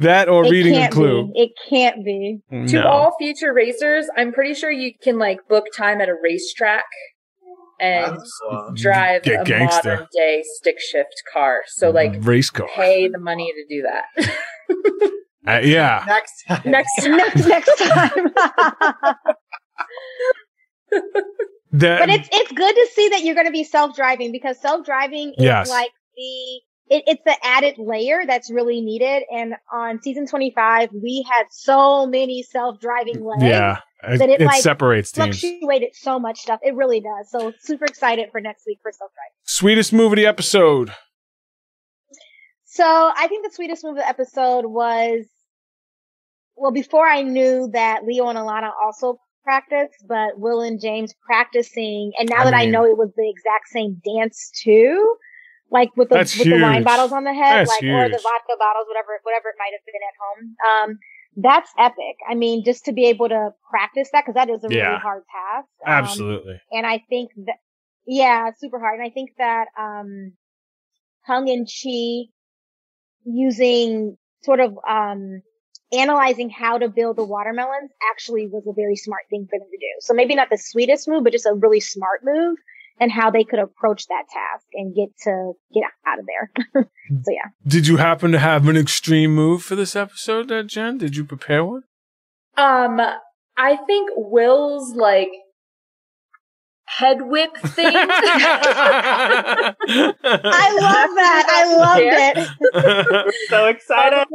That 0.01 0.29
or 0.29 0.45
it 0.45 0.51
reading 0.51 0.77
a 0.77 0.89
clue. 0.89 1.31
Be. 1.33 1.41
It 1.41 1.51
can't 1.69 2.05
be. 2.05 2.41
To 2.51 2.85
all 2.85 3.15
future 3.17 3.53
racers, 3.53 4.07
I'm 4.17 4.33
pretty 4.33 4.55
sure 4.55 4.73
you 4.73 4.93
can 5.01 5.21
like 5.21 5.47
book 5.47 5.67
time 5.77 6.01
at 6.01 6.09
a 6.09 6.17
racetrack 6.21 6.85
and 7.81 8.19
drive 8.75 9.23
Get 9.23 9.41
a 9.43 9.45
gangster. 9.45 9.91
modern 9.91 10.07
day 10.13 10.43
stick 10.57 10.77
shift 10.81 11.15
car. 11.33 11.63
So 11.67 11.91
like 11.91 12.15
race 12.21 12.51
car. 12.51 12.69
pay 12.75 13.09
the 13.09 13.19
money 13.19 13.53
to 13.53 13.75
do 13.77 13.83
that. 13.83 14.39
Uh, 15.45 15.59
yeah. 15.65 16.05
Next 16.07 16.45
time. 16.47 16.63
Next 16.65 16.91
next 17.05 17.47
next 17.49 17.77
time. 17.79 18.33
The- 21.75 21.97
but 21.99 22.11
it's 22.11 22.29
it's 22.31 22.53
good 22.53 22.75
to 22.75 22.89
see 22.95 23.09
that 23.09 23.25
you're 23.25 23.35
going 23.35 23.47
to 23.47 23.53
be 23.53 23.65
self 23.65 23.97
driving 23.97 24.31
because 24.31 24.61
self 24.61 24.85
driving 24.85 25.31
is 25.31 25.35
Yes. 25.45 25.71
like 25.71 25.91
the 26.17 26.61
it, 26.95 27.05
it's 27.07 27.23
the 27.25 27.35
added 27.43 27.77
layer 27.79 28.21
that's 28.27 28.51
really 28.53 28.83
needed. 28.83 29.23
And 29.35 29.55
on 29.73 30.03
season 30.03 30.27
25, 30.27 30.91
we 30.93 31.25
had 31.29 31.45
so 31.51 32.07
many 32.07 32.43
self 32.43 32.79
driving 32.79 33.25
legs. 33.25 33.43
yeah. 33.43 33.79
It, 34.03 34.19
that 34.19 34.29
it, 34.29 34.41
it 34.41 34.47
like 34.47 34.63
separates 34.63 35.13
teams. 35.13 35.41
fluctuated 35.41 35.91
so 35.95 36.19
much 36.19 36.41
stuff. 36.41 36.61
It 36.63 36.75
really 36.75 37.01
does. 37.01 37.31
So 37.31 37.53
super 37.61 37.85
excited 37.85 38.31
for 38.33 38.41
next 38.41 38.65
week 38.67 38.79
for 38.83 38.91
self 38.93 39.13
drive. 39.13 39.31
Sweetest 39.45 39.93
movie 39.93 40.15
of 40.15 40.17
the 40.17 40.27
episode. 40.27 40.93
So 42.65 42.85
I 42.85 43.27
think 43.29 43.45
the 43.45 43.53
sweetest 43.53 43.85
move 43.85 43.93
of 43.93 43.99
the 43.99 44.09
episode 44.09 44.65
was, 44.65 45.27
well, 46.57 46.73
before 46.73 47.07
I 47.07 47.23
knew 47.23 47.69
that 47.73 48.05
Leo 48.05 48.29
and 48.29 48.39
Alana 48.39 48.71
also 48.83 49.21
practiced, 49.45 50.05
but 50.09 50.39
Will 50.39 50.63
and 50.63 50.81
James 50.81 51.15
practicing, 51.27 52.13
and 52.19 52.29
now 52.29 52.41
I 52.41 52.45
that 52.45 52.55
I 52.55 52.65
know 52.67 52.85
it 52.87 52.97
was 52.97 53.11
the 53.15 53.29
exact 53.29 53.69
same 53.69 54.01
dance 54.05 54.51
too, 54.65 55.17
like 55.71 55.91
with 55.97 56.09
the 56.09 56.17
with 56.17 56.45
the 56.45 56.61
wine 56.63 56.83
bottles 56.83 57.13
on 57.13 57.25
the 57.25 57.35
head, 57.35 57.67
That's 57.67 57.71
like 57.71 57.83
or 57.83 58.09
the 58.09 58.23
vodka 58.23 58.57
bottles, 58.59 58.87
whatever 58.89 59.21
whatever 59.23 59.49
it 59.51 59.57
might 59.59 59.73
have 59.77 59.85
been 59.85 60.03
at 60.03 60.17
home. 60.17 60.41
Um, 60.65 60.99
that's 61.37 61.71
epic. 61.79 62.17
I 62.29 62.35
mean, 62.35 62.65
just 62.65 62.85
to 62.87 62.93
be 62.93 63.07
able 63.07 63.29
to 63.29 63.51
practice 63.71 64.11
that 64.13 64.25
because 64.25 64.35
that 64.35 64.51
is 64.51 64.65
a 64.65 64.69
really 64.69 64.79
Yeah. 64.79 64.99
hard 64.99 65.23
task. 65.31 65.69
Um, 65.87 66.05
Absolutely. 66.05 66.61
and 66.71 66.87
I 66.87 66.99
think 67.09 67.31
that, 67.47 67.57
yeah, 68.07 68.51
super 68.57 68.79
hard. 68.79 68.99
And 69.01 69.07
I 69.07 69.11
think 69.11 69.31
that, 69.39 69.69
um, 69.79 70.33
Hung 71.25 71.49
and 71.49 71.67
Chee 71.69 72.31
using 73.25 74.17
sort 74.43 74.61
of, 74.61 74.79
um, 74.89 75.43
analyzing 75.93 76.51
how 76.51 76.79
to 76.79 76.89
build 76.89 77.17
the 77.17 77.25
watermelons 77.25 77.91
actually 78.11 78.49
was 78.49 78.67
a 78.67 78.73
very 78.73 78.97
smart 78.97 79.23
thing 79.31 79.47
for 79.49 79.59
them 79.59 79.69
to 79.71 79.77
do. 79.79 79.93
So 80.01 80.15
maybe 80.15 80.35
not 80.35 80.49
the 80.51 80.57
sweetest 80.59 81.07
move, 81.09 81.25
but 81.25 81.33
just 81.33 81.47
a 81.47 81.55
really 81.55 81.81
smart 81.81 82.23
move 82.25 82.57
and 83.01 83.11
how 83.13 83.31
they 83.31 83.45
could 83.45 83.59
approach 83.59 84.07
that 84.09 84.25
task 84.33 84.67
and 84.75 84.95
get 84.95 85.09
to 85.25 85.53
get 85.75 85.85
out 86.07 86.19
of 86.19 86.27
there. 86.27 86.51
so 87.25 87.31
yeah. 87.33 87.51
Did 87.67 87.87
you 87.87 87.97
happen 87.99 88.33
to 88.33 88.39
have 88.39 88.69
an 88.69 88.77
extreme 88.77 89.35
move 89.35 89.63
for 89.63 89.75
this 89.77 89.95
episode, 89.97 90.51
uh, 90.53 90.63
Jen? 90.63 90.99
Did 90.99 91.17
you 91.17 91.25
prepare 91.25 91.65
one? 91.65 91.83
Um, 92.57 93.01
I 93.57 93.77
think 93.87 94.11
Will's 94.17 94.95
like 94.95 95.31
head 96.85 97.23
whip 97.23 97.57
thing. 97.57 97.87
I 97.97 99.75
love 100.81 101.11
that. 101.17 101.47
I 101.51 101.77
loved 101.77 102.03
it. 102.77 103.35
so 103.49 103.67
excited. 103.67 104.27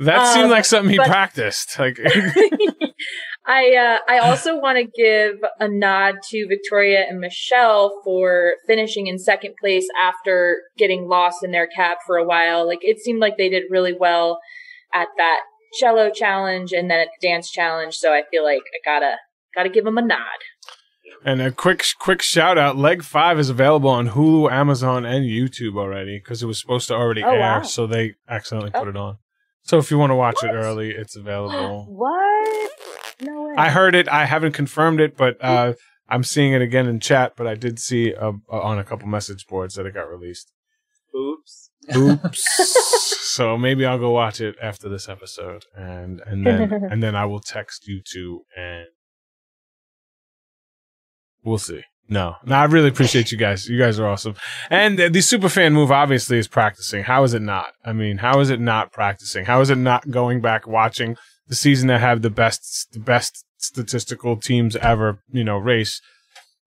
That 0.00 0.32
seemed 0.32 0.44
Um, 0.46 0.50
like 0.50 0.64
something 0.64 0.90
he 0.90 0.96
but- 0.98 1.08
practiced. 1.08 1.78
Like, 1.78 1.98
I 3.46 3.74
uh, 3.76 3.98
I 4.12 4.18
also 4.18 4.58
want 4.58 4.76
to 4.78 4.84
give 4.84 5.36
a 5.58 5.68
nod 5.68 6.16
to 6.30 6.46
Victoria 6.48 7.06
and 7.08 7.18
Michelle 7.20 8.00
for 8.04 8.54
finishing 8.66 9.06
in 9.06 9.18
second 9.18 9.54
place 9.58 9.88
after 10.02 10.62
getting 10.76 11.08
lost 11.08 11.42
in 11.42 11.50
their 11.50 11.66
cab 11.66 11.96
for 12.06 12.16
a 12.16 12.24
while. 12.24 12.66
Like 12.66 12.80
it 12.82 12.98
seemed 12.98 13.20
like 13.20 13.38
they 13.38 13.48
did 13.48 13.64
really 13.70 13.94
well 13.98 14.38
at 14.92 15.08
that 15.16 15.40
cello 15.78 16.10
challenge 16.10 16.72
and 16.72 16.90
then 16.90 17.00
at 17.00 17.08
the 17.20 17.26
dance 17.28 17.50
challenge. 17.50 17.94
So 17.94 18.12
I 18.12 18.22
feel 18.30 18.44
like 18.44 18.60
I 18.60 18.78
gotta 18.84 19.16
gotta 19.54 19.70
give 19.70 19.84
them 19.84 19.96
a 19.98 20.02
nod. 20.02 20.18
and 21.24 21.40
a 21.40 21.50
quick, 21.50 21.82
quick 21.98 22.20
shout 22.22 22.58
out. 22.58 22.76
Leg 22.76 23.02
Five 23.02 23.38
is 23.38 23.48
available 23.48 23.88
on 23.90 24.10
Hulu, 24.10 24.50
Amazon, 24.52 25.06
and 25.06 25.24
YouTube 25.24 25.76
already 25.78 26.18
because 26.18 26.42
it 26.42 26.46
was 26.46 26.60
supposed 26.60 26.88
to 26.88 26.94
already 26.94 27.22
Oh, 27.24 27.30
air, 27.30 27.40
wow. 27.40 27.62
so 27.62 27.86
they 27.86 28.14
accidentally 28.28 28.70
put 28.72 28.88
it 28.88 28.96
on. 28.96 29.16
So 29.68 29.76
if 29.76 29.90
you 29.90 29.98
want 29.98 30.12
to 30.12 30.16
watch 30.16 30.42
it 30.42 30.48
early, 30.54 30.92
it's 30.92 31.14
available. 31.14 31.86
What? 31.98 32.70
No 33.20 33.42
way. 33.42 33.54
I 33.58 33.68
heard 33.68 33.94
it. 33.94 34.08
I 34.08 34.24
haven't 34.24 34.52
confirmed 34.52 35.00
it, 35.00 35.14
but 35.16 35.36
uh, 35.42 35.74
I'm 36.08 36.22
seeing 36.22 36.52
it 36.52 36.62
again 36.62 36.86
in 36.86 37.00
chat. 37.00 37.34
But 37.36 37.46
I 37.46 37.54
did 37.54 37.78
see 37.78 38.14
uh, 38.14 38.32
on 38.48 38.78
a 38.78 38.84
couple 38.84 39.08
message 39.08 39.46
boards 39.46 39.74
that 39.74 39.84
it 39.84 39.92
got 39.92 40.08
released. 40.08 40.52
Oops. 41.14 41.70
Oops. 41.94 43.24
so 43.34 43.58
maybe 43.58 43.84
I'll 43.84 43.98
go 43.98 44.10
watch 44.10 44.40
it 44.40 44.56
after 44.62 44.88
this 44.88 45.08
episode, 45.08 45.64
and 45.76 46.22
and 46.24 46.46
then 46.46 46.72
and 46.90 47.02
then 47.02 47.14
I 47.14 47.26
will 47.26 47.40
text 47.40 47.86
you 47.86 48.00
two, 48.00 48.44
and 48.56 48.86
we'll 51.42 51.58
see. 51.58 51.82
No, 52.08 52.36
no, 52.44 52.56
I 52.56 52.64
really 52.64 52.88
appreciate 52.88 53.30
you 53.30 53.36
guys. 53.36 53.68
You 53.68 53.78
guys 53.78 53.98
are 53.98 54.08
awesome. 54.08 54.34
And 54.70 54.98
the, 54.98 55.10
the 55.10 55.20
super 55.20 55.50
fan 55.50 55.74
move 55.74 55.92
obviously 55.92 56.38
is 56.38 56.48
practicing. 56.48 57.04
How 57.04 57.22
is 57.22 57.34
it 57.34 57.42
not? 57.42 57.74
I 57.84 57.92
mean, 57.92 58.18
how 58.18 58.40
is 58.40 58.48
it 58.48 58.60
not 58.60 58.92
practicing? 58.92 59.44
How 59.44 59.60
is 59.60 59.68
it 59.68 59.76
not 59.76 60.10
going 60.10 60.40
back 60.40 60.66
watching 60.66 61.16
the 61.48 61.54
season 61.54 61.88
that 61.88 62.00
have 62.00 62.22
the 62.22 62.30
best 62.30 62.88
the 62.92 62.98
best 62.98 63.44
statistical 63.58 64.36
teams 64.36 64.74
ever? 64.76 65.20
You 65.30 65.44
know, 65.44 65.58
race. 65.58 66.00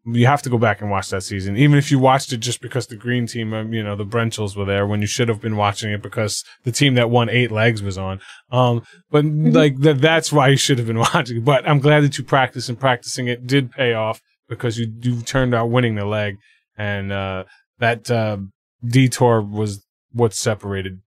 You 0.04 0.26
have 0.26 0.42
to 0.44 0.50
go 0.50 0.58
back 0.58 0.82
and 0.82 0.90
watch 0.90 1.10
that 1.10 1.22
season, 1.22 1.58
even 1.58 1.78
if 1.78 1.92
you 1.92 2.00
watched 2.00 2.34
it 2.34 2.38
just 2.38 2.60
because 2.60 2.88
the 2.88 2.96
green 2.96 3.28
team, 3.28 3.54
um, 3.54 3.72
you 3.72 3.84
know, 3.84 3.96
the 3.96 4.04
Brenchels 4.04 4.56
were 4.56 4.66
there 4.66 4.88
when 4.88 5.00
you 5.00 5.06
should 5.06 5.30
have 5.30 5.40
been 5.40 5.56
watching 5.56 5.92
it 5.92 6.02
because 6.02 6.44
the 6.64 6.72
team 6.72 6.96
that 6.96 7.12
won 7.12 7.30
eight 7.30 7.52
legs 7.52 7.84
was 7.84 8.00
on. 8.00 8.20
Um, 8.52 8.82
but 9.12 9.26
like 9.26 9.78
that, 9.82 10.02
that's 10.02 10.34
why 10.34 10.48
you 10.48 10.58
should 10.58 10.80
have 10.80 10.88
been 10.88 10.98
watching. 11.14 11.44
But 11.44 11.70
I'm 11.70 11.80
glad 11.80 12.02
that 12.04 12.18
you 12.18 12.24
practiced 12.24 12.68
and 12.68 12.80
practicing 12.80 13.28
it 13.28 13.46
did 13.46 13.72
pay 13.72 13.94
off 13.94 14.22
because 14.52 14.78
you 14.78 14.94
you 15.00 15.22
turned 15.22 15.56
out 15.56 15.72
winning 15.72 15.96
the 15.96 16.06
leg, 16.06 16.38
and 16.78 17.12
uh, 17.12 17.46
that 17.80 18.12
uh, 18.12 18.38
detour 18.86 19.42
was 19.42 19.84
what 20.12 20.34
separated 20.34 21.00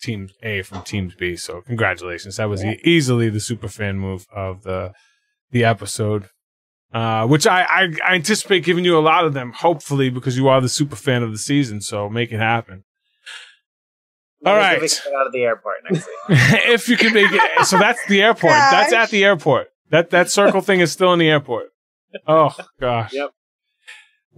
Team 0.00 0.30
A 0.42 0.62
from 0.62 0.82
Team 0.82 1.12
B. 1.16 1.36
So 1.36 1.60
congratulations, 1.60 2.38
that 2.38 2.48
was 2.48 2.64
e- 2.64 2.80
easily 2.82 3.28
the 3.28 3.38
super 3.38 3.68
fan 3.68 3.98
move 3.98 4.26
of 4.34 4.62
the 4.62 4.92
the 5.52 5.62
episode. 5.62 6.30
Uh, 6.94 7.26
which 7.26 7.46
I, 7.46 7.62
I, 7.62 7.92
I 8.06 8.14
anticipate 8.14 8.64
giving 8.64 8.84
you 8.84 8.96
a 8.96 9.00
lot 9.00 9.26
of 9.26 9.34
them, 9.34 9.52
hopefully, 9.52 10.08
because 10.08 10.38
you 10.38 10.48
are 10.48 10.62
the 10.62 10.68
super 10.68 10.96
fan 10.96 11.22
of 11.22 11.30
the 11.30 11.36
season. 11.36 11.82
So 11.82 12.08
make 12.08 12.32
it 12.32 12.38
happen. 12.38 12.84
All 14.46 14.54
Maybe 14.54 14.64
right. 14.64 14.80
we 14.80 14.88
can 14.88 14.98
get 15.04 15.14
out 15.14 15.26
of 15.26 15.32
the 15.32 15.42
airport 15.42 15.76
next 15.90 16.06
week. 16.06 16.14
if 16.68 16.88
you 16.88 16.96
can 16.96 17.12
make 17.12 17.30
it, 17.30 17.66
so 17.66 17.76
that's 17.76 18.02
the 18.06 18.22
airport. 18.22 18.52
That's 18.70 18.92
at 18.94 19.10
the 19.10 19.24
airport. 19.24 19.68
That 19.90 20.10
that 20.10 20.30
circle 20.30 20.62
thing 20.62 20.80
is 20.80 20.90
still 20.90 21.12
in 21.12 21.18
the 21.18 21.28
airport. 21.28 21.66
Oh 22.26 22.54
gosh. 22.80 23.12
Yep. 23.12 23.30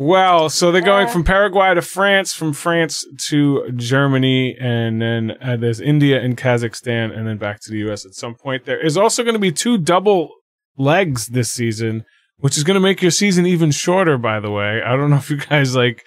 Well, 0.00 0.48
so 0.48 0.70
they're 0.70 0.80
going 0.80 1.08
from 1.08 1.24
Paraguay 1.24 1.74
to 1.74 1.82
France, 1.82 2.32
from 2.32 2.52
France 2.52 3.04
to 3.30 3.68
Germany, 3.74 4.56
and 4.60 5.02
then 5.02 5.32
uh, 5.42 5.56
there's 5.56 5.80
India 5.80 6.20
and 6.22 6.36
Kazakhstan, 6.36 7.16
and 7.16 7.26
then 7.26 7.36
back 7.36 7.60
to 7.62 7.70
the 7.72 7.78
U.S. 7.78 8.06
at 8.06 8.14
some 8.14 8.36
point. 8.36 8.64
There 8.64 8.78
is 8.80 8.96
also 8.96 9.24
going 9.24 9.34
to 9.34 9.40
be 9.40 9.50
two 9.50 9.76
double 9.76 10.30
legs 10.76 11.26
this 11.26 11.50
season, 11.50 12.04
which 12.36 12.56
is 12.56 12.62
going 12.62 12.76
to 12.76 12.80
make 12.80 13.02
your 13.02 13.10
season 13.10 13.44
even 13.44 13.72
shorter. 13.72 14.16
By 14.16 14.38
the 14.38 14.52
way, 14.52 14.80
I 14.86 14.94
don't 14.94 15.10
know 15.10 15.16
if 15.16 15.30
you 15.30 15.36
guys 15.38 15.74
like 15.74 16.04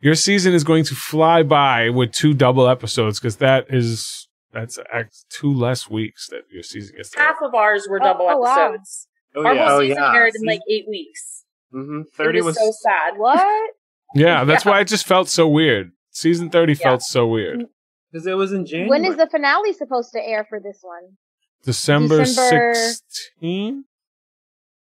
your 0.00 0.14
season 0.14 0.54
is 0.54 0.62
going 0.62 0.84
to 0.84 0.94
fly 0.94 1.42
by 1.42 1.90
with 1.90 2.12
two 2.12 2.34
double 2.34 2.68
episodes 2.68 3.18
because 3.18 3.38
that 3.38 3.66
is 3.70 4.28
that's 4.52 4.78
act- 4.94 5.24
two 5.30 5.52
less 5.52 5.90
weeks 5.90 6.28
that 6.28 6.42
your 6.48 6.62
season 6.62 6.94
gets. 6.96 7.12
Half 7.16 7.42
of 7.42 7.54
ours 7.56 7.88
were 7.90 8.00
Oh, 8.00 8.04
double 8.04 8.28
oh, 8.30 8.38
wow. 8.38 8.68
episodes. 8.68 9.08
Oh, 9.34 9.46
Our 9.46 9.54
yeah. 9.54 9.68
whole 9.68 9.78
Oh, 9.78 9.80
season 9.82 9.96
yeah. 10.02 10.14
aired 10.14 10.32
in 10.34 10.44
like 10.46 10.60
eight 10.70 10.86
weeks. 10.88 11.44
Mm-hmm. 11.72 12.00
It 12.02 12.06
Thirty 12.14 12.40
was, 12.42 12.56
was 12.56 12.58
so 12.58 12.72
sad. 12.88 13.18
What? 13.18 13.70
Yeah, 14.14 14.44
that's 14.44 14.66
Yeah. 14.66 14.72
why 14.72 14.80
it 14.80 14.88
just 14.88 15.06
felt 15.06 15.30
so 15.30 15.48
weird. 15.48 15.92
Season 16.10 16.50
30 16.50 16.74
felt 16.74 17.00
so 17.02 17.26
weird. 17.26 17.64
because 18.12 18.26
it 18.26 18.34
was 18.34 18.52
in 18.52 18.66
January. 18.66 18.90
When 18.90 19.06
is 19.06 19.16
the 19.16 19.26
finale 19.26 19.72
supposed 19.72 20.12
to 20.12 20.20
air 20.22 20.44
for 20.46 20.60
this 20.60 20.80
one? 20.82 21.16
December, 21.64 22.18
December- 22.18 22.74
16? 22.74 23.84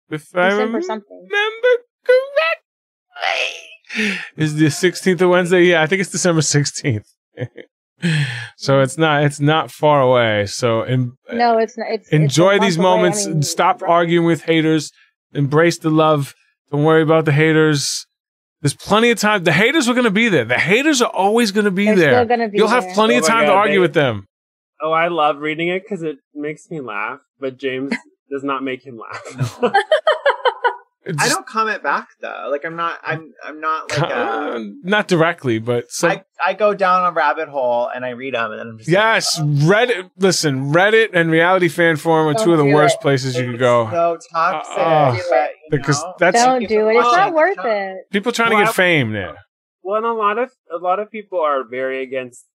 If 0.09 0.35
I 0.35 0.45
December 0.45 0.57
remember 0.57 0.81
something. 0.81 1.29
correctly. 2.07 4.19
Is 4.39 4.55
the 4.57 4.67
16th 4.67 5.21
a 5.21 5.29
Wednesday? 5.29 5.65
Yeah, 5.65 5.83
I 5.83 5.87
think 5.87 6.01
it's 6.01 6.11
December 6.11 6.41
16th. 6.41 7.05
so 8.57 8.81
it's 8.81 8.99
not 8.99 9.23
it's 9.25 9.41
not 9.41 9.71
far 9.71 10.01
away. 10.01 10.47
So 10.47 10.83
em- 10.83 11.17
No, 11.33 11.59
it's 11.59 11.77
not. 11.79 11.87
It's, 11.91 12.05
it's 12.07 12.13
enjoy 12.13 12.53
month 12.53 12.63
these 12.63 12.77
away. 12.77 12.87
I 12.87 12.91
moments 12.97 13.27
mean, 13.27 13.35
and 13.37 13.47
stop 13.47 13.83
arguing 13.83 14.27
with 14.27 14.43
haters. 14.43 14.93
Embrace 15.33 15.79
the 15.79 15.91
love. 15.91 16.35
Don't 16.71 16.85
worry 16.85 17.03
about 17.03 17.25
the 17.25 17.33
haters. 17.33 18.07
There's 18.61 18.75
plenty 18.75 19.11
of 19.11 19.19
time. 19.19 19.45
The 19.45 19.53
haters 19.53 19.89
are 19.89 19.93
going 19.95 20.05
to 20.05 20.11
be 20.11 20.29
there. 20.29 20.45
The 20.45 20.59
haters 20.59 21.03
are 21.03 21.11
always 21.11 21.51
going 21.53 21.65
to 21.65 21.71
be 21.71 21.87
They're 21.87 21.97
there. 21.97 22.25
still 22.27 22.49
be 22.51 22.59
You'll 22.59 22.69
have 22.69 22.87
plenty 22.95 23.15
Oh 23.15 23.19
of 23.19 23.23
my 23.25 23.29
time 23.29 23.47
to 23.47 23.53
argue 23.53 23.75
they- 23.75 23.79
with 23.81 23.95
them. 23.95 24.27
Oh, 24.81 24.93
I 24.93 25.09
love 25.09 25.39
reading 25.39 25.69
it 25.69 25.83
because 25.85 26.03
it 26.03 26.17
makes 26.35 26.69
me 26.71 26.81
laugh, 26.81 27.21
but 27.39 27.57
James 27.57 27.93
does 28.31 28.43
not 28.43 28.63
make 28.65 28.85
him 28.85 28.99
laugh. 28.99 29.61
I 31.19 31.29
don't 31.29 31.47
comment 31.47 31.83
back 31.83 32.09
though. 32.21 32.49
Like 32.51 32.65
I'm 32.65 32.77
not. 32.77 32.99
I'm. 33.03 33.33
I'm 33.45 33.61
not 33.61 33.91
like. 33.91 34.03
Uh, 34.03 34.15
Uh, 34.15 34.59
not 34.85 35.09
directly, 35.09 35.59
but 35.59 35.91
some, 35.91 36.11
I 36.13 36.25
I 36.45 36.55
go 36.55 36.75
down 36.75 37.05
a 37.07 37.13
rabbit 37.13 37.49
hole 37.49 37.89
and 37.95 38.05
I 38.05 38.11
read 38.11 38.35
them 38.35 38.51
and 38.53 38.61
then 38.61 38.69
I'm 38.69 38.79
just. 38.79 38.89
yes, 38.91 39.39
Reddit. 39.41 40.11
Listen, 40.17 40.73
Reddit 40.73 41.11
and 41.15 41.31
Reality 41.31 41.69
Fan 41.69 41.97
Forum 41.97 42.29
are 42.29 42.35
Don't 42.35 42.45
two 42.45 42.53
of 42.53 42.59
the 42.59 42.65
worst 42.67 42.97
it. 42.97 43.01
places 43.03 43.35
you 43.37 43.43
Like, 43.43 43.51
could 43.53 43.61
go. 43.61 43.89
So 43.91 44.19
toxic. 44.33 44.79
Uh, 44.79 45.17
but, 45.31 45.51
because 45.71 46.01
know, 46.03 46.15
that's 46.19 46.43
Don't 46.43 46.69
do 46.69 46.89
it. 46.89 46.95
It's 46.97 47.07
Oh, 47.07 47.17
not 47.17 47.35
worth 47.35 47.59
it. 47.65 48.11
people 48.11 48.31
trying 48.33 48.51
to 48.51 48.57
get 48.57 48.69
I- 48.69 48.73
fame 48.73 49.13
there. 49.13 49.37
well, 49.83 49.97
and 49.97 50.07
a 50.07 50.13
lot 50.13 50.39
of 50.39 50.51
a 50.73 50.77
lot 50.79 50.99
of 51.01 51.11
people 51.11 51.41
are 51.41 51.65
very 51.69 52.03
against 52.03 52.47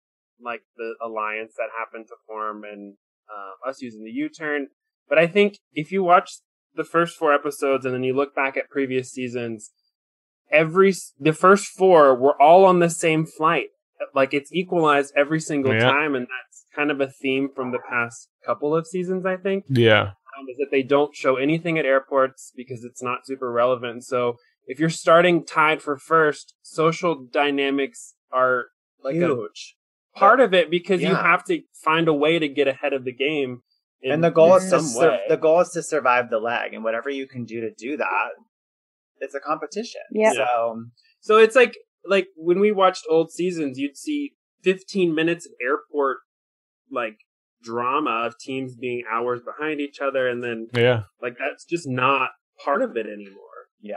like 0.41 0.61
the 0.77 0.93
alliance 1.03 1.53
that 1.57 1.67
happened 1.77 2.05
to 2.07 2.15
form 2.27 2.63
and 2.63 2.95
uh, 3.29 3.69
us 3.69 3.81
using 3.81 4.03
the 4.05 4.11
U-turn. 4.11 4.67
But 5.09 5.17
I 5.17 5.27
think 5.27 5.57
if 5.73 5.91
you 5.91 6.03
watch 6.03 6.29
the 6.77 6.83
first 6.85 7.17
four 7.17 7.33
episodes 7.33 7.85
and 7.85 7.93
then 7.93 8.03
you 8.03 8.13
look 8.15 8.33
back 8.35 8.55
at 8.55 8.69
previous 8.69 9.11
seasons, 9.11 9.71
every 10.51 10.93
the 11.19 11.33
first 11.33 11.67
four 11.67 12.15
were 12.15 12.39
all 12.41 12.65
on 12.65 12.79
the 12.79 12.89
same 12.89 13.25
flight. 13.25 13.67
Like 14.13 14.33
it's 14.33 14.53
equalized 14.53 15.13
every 15.17 15.39
single 15.39 15.73
Yeah. 15.73 15.79
time, 15.91 16.15
and 16.15 16.27
that's 16.27 16.65
kind 16.75 16.91
of 16.91 17.01
a 17.01 17.07
theme 17.07 17.49
from 17.53 17.71
the 17.71 17.79
past 17.79 18.29
couple 18.45 18.75
of 18.75 18.85
seasons. 18.87 19.25
I 19.25 19.37
think 19.37 19.65
Yeah. 19.69 20.11
um, 20.37 20.47
is 20.49 20.57
that 20.57 20.69
they 20.71 20.83
don't 20.83 21.15
show 21.15 21.35
anything 21.35 21.77
at 21.79 21.85
airports 21.85 22.53
because 22.55 22.83
it's 22.83 23.01
not 23.01 23.25
super 23.25 23.51
relevant. 23.51 24.05
So 24.05 24.37
if 24.67 24.79
you're 24.79 24.89
starting 24.89 25.43
tied 25.43 25.81
for 25.81 25.97
first, 25.97 26.53
social 26.61 27.15
dynamics 27.15 28.15
are 28.31 28.67
like 29.03 29.15
Huge. 29.15 29.75
a 30.15 30.19
part 30.19 30.39
of 30.39 30.53
it 30.53 30.69
because 30.69 31.01
you 31.01 31.15
have 31.15 31.43
to 31.45 31.61
find 31.73 32.07
a 32.07 32.13
way 32.13 32.37
to 32.39 32.47
get 32.47 32.67
ahead 32.67 32.93
of 32.93 33.03
the 33.03 33.13
game. 33.13 33.61
In- 34.01 34.11
and 34.11 34.23
the 34.23 34.29
goal 34.29 34.55
is 34.55 34.63
to 34.65 34.69
some 34.69 34.81
sur- 34.85 35.19
the 35.27 35.37
goal 35.37 35.59
is 35.61 35.69
to 35.71 35.83
survive 35.83 36.29
the 36.29 36.39
leg, 36.39 36.73
and 36.73 36.83
whatever 36.83 37.09
you 37.09 37.27
can 37.27 37.45
do 37.45 37.61
to 37.61 37.71
do 37.71 37.97
that, 37.97 38.29
it's 39.19 39.35
a 39.35 39.39
competition. 39.39 40.01
Yeah. 40.11 40.33
So 40.33 40.83
So 41.19 41.37
it's 41.37 41.55
like 41.55 41.75
like 42.05 42.27
when 42.35 42.59
we 42.59 42.71
watched 42.71 43.05
old 43.09 43.31
seasons, 43.31 43.77
you'd 43.77 43.97
see 43.97 44.33
15 44.63 45.13
minutes 45.13 45.45
of 45.45 45.51
airport 45.61 46.17
like 46.91 47.17
drama 47.63 48.23
of 48.25 48.37
teams 48.39 48.75
being 48.75 49.03
hours 49.11 49.41
behind 49.41 49.81
each 49.81 49.99
other, 49.99 50.27
and 50.27 50.43
then 50.43 50.67
Yeah. 50.75 51.03
like 51.21 51.37
that's 51.37 51.65
just 51.65 51.87
not 51.87 52.31
part 52.63 52.81
of 52.81 52.95
it 52.95 53.07
anymore. 53.07 53.67
Yeah. 53.81 53.95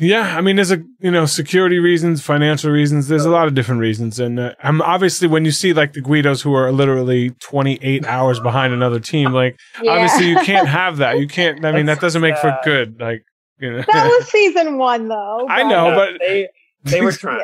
Yeah, 0.00 0.36
I 0.36 0.40
mean, 0.40 0.56
there's 0.56 0.70
a 0.70 0.82
you 1.00 1.10
know 1.10 1.26
security 1.26 1.78
reasons, 1.78 2.22
financial 2.22 2.70
reasons. 2.70 3.08
There's 3.08 3.24
a 3.26 3.30
lot 3.30 3.46
of 3.46 3.54
different 3.54 3.80
reasons, 3.80 4.18
and 4.18 4.40
uh, 4.40 4.54
I'm 4.62 4.80
obviously 4.80 5.28
when 5.28 5.44
you 5.44 5.50
see 5.50 5.72
like 5.74 5.92
the 5.92 6.00
Guidos 6.00 6.40
who 6.42 6.54
are 6.54 6.72
literally 6.72 7.30
28 7.40 8.06
hours 8.06 8.40
behind 8.40 8.72
another 8.72 9.00
team, 9.00 9.32
like 9.34 9.58
Yeah. 9.82 9.92
obviously 9.92 10.28
you 10.30 10.36
can't 10.36 10.68
have 10.68 10.96
that. 10.98 11.18
You 11.18 11.28
can't. 11.28 11.64
I 11.64 11.72
mean, 11.72 11.86
that 11.86 12.00
doesn't 12.00 12.22
make 12.22 12.38
for 12.38 12.58
good. 12.64 13.00
Like 13.00 13.22
you 13.58 13.70
know, 13.70 13.82
That 13.92 14.06
was 14.06 14.28
season 14.30 14.78
one, 14.78 15.08
though. 15.08 15.46
I 15.48 15.62
know, 15.62 15.94
but 15.94 16.20
they 16.20 16.48
they 16.84 17.00
were 17.02 17.12
trying. 17.24 17.40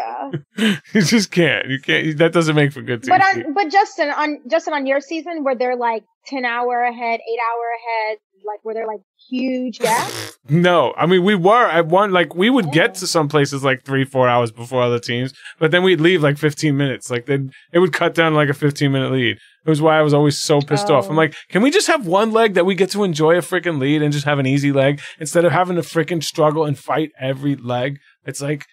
Yeah. 0.56 0.76
you 0.94 1.02
just 1.02 1.30
can't. 1.30 1.68
You 1.68 1.80
can't. 1.80 2.16
That 2.18 2.32
doesn't 2.32 2.56
make 2.56 2.72
for 2.72 2.82
good 2.82 3.02
TV. 3.02 3.08
But 3.08 3.20
on, 3.22 3.52
but 3.52 3.70
Justin, 3.70 4.08
on 4.10 4.38
Justin, 4.50 4.72
on 4.74 4.86
your 4.86 5.00
season, 5.00 5.44
where 5.44 5.54
they're 5.54 5.76
like 5.76 6.04
ten 6.26 6.44
hour 6.44 6.80
ahead, 6.82 7.20
eight 7.20 7.40
hour 7.52 7.66
ahead, 7.78 8.18
like 8.48 8.64
were 8.64 8.74
they're 8.74 8.86
like 8.86 9.00
huge 9.28 9.78
gaps. 9.78 10.38
No, 10.48 10.94
I 10.96 11.06
mean 11.06 11.22
we 11.24 11.34
were 11.34 11.66
at 11.68 11.86
one 11.86 12.10
like 12.12 12.34
we 12.34 12.50
would 12.50 12.72
get 12.72 12.94
to 12.96 13.06
some 13.06 13.28
places 13.28 13.62
like 13.62 13.84
three, 13.84 14.04
four 14.04 14.28
hours 14.28 14.50
before 14.50 14.82
other 14.82 14.98
teams, 14.98 15.32
but 15.60 15.70
then 15.70 15.82
we'd 15.82 16.00
leave 16.00 16.22
like 16.22 16.38
fifteen 16.38 16.76
minutes. 16.76 17.10
Like 17.10 17.26
then 17.26 17.50
it 17.72 17.78
would 17.78 17.92
cut 17.92 18.14
down 18.14 18.34
like 18.34 18.48
a 18.48 18.54
fifteen 18.54 18.90
minute 18.92 19.12
lead. 19.12 19.36
It 19.66 19.70
was 19.70 19.82
why 19.82 19.98
I 19.98 20.02
was 20.02 20.14
always 20.14 20.38
so 20.38 20.60
pissed 20.62 20.88
off. 20.90 21.06
I'm 21.10 21.12
Oh. 21.12 21.16
like, 21.16 21.34
can 21.50 21.60
we 21.62 21.70
just 21.70 21.88
have 21.88 22.06
one 22.06 22.32
leg 22.32 22.54
that 22.54 22.64
we 22.64 22.74
get 22.74 22.90
to 22.92 23.04
enjoy 23.04 23.34
a 23.36 23.42
freaking 23.42 23.78
lead 23.78 24.00
and 24.02 24.12
just 24.12 24.24
have 24.24 24.38
an 24.38 24.46
easy 24.46 24.72
leg 24.72 25.00
instead 25.20 25.44
of 25.44 25.52
having 25.52 25.76
to 25.76 25.82
freaking 25.82 26.22
struggle 26.24 26.64
and 26.64 26.78
fight 26.78 27.10
every 27.20 27.54
leg? 27.54 27.98
It's 28.24 28.40
like 28.40 28.64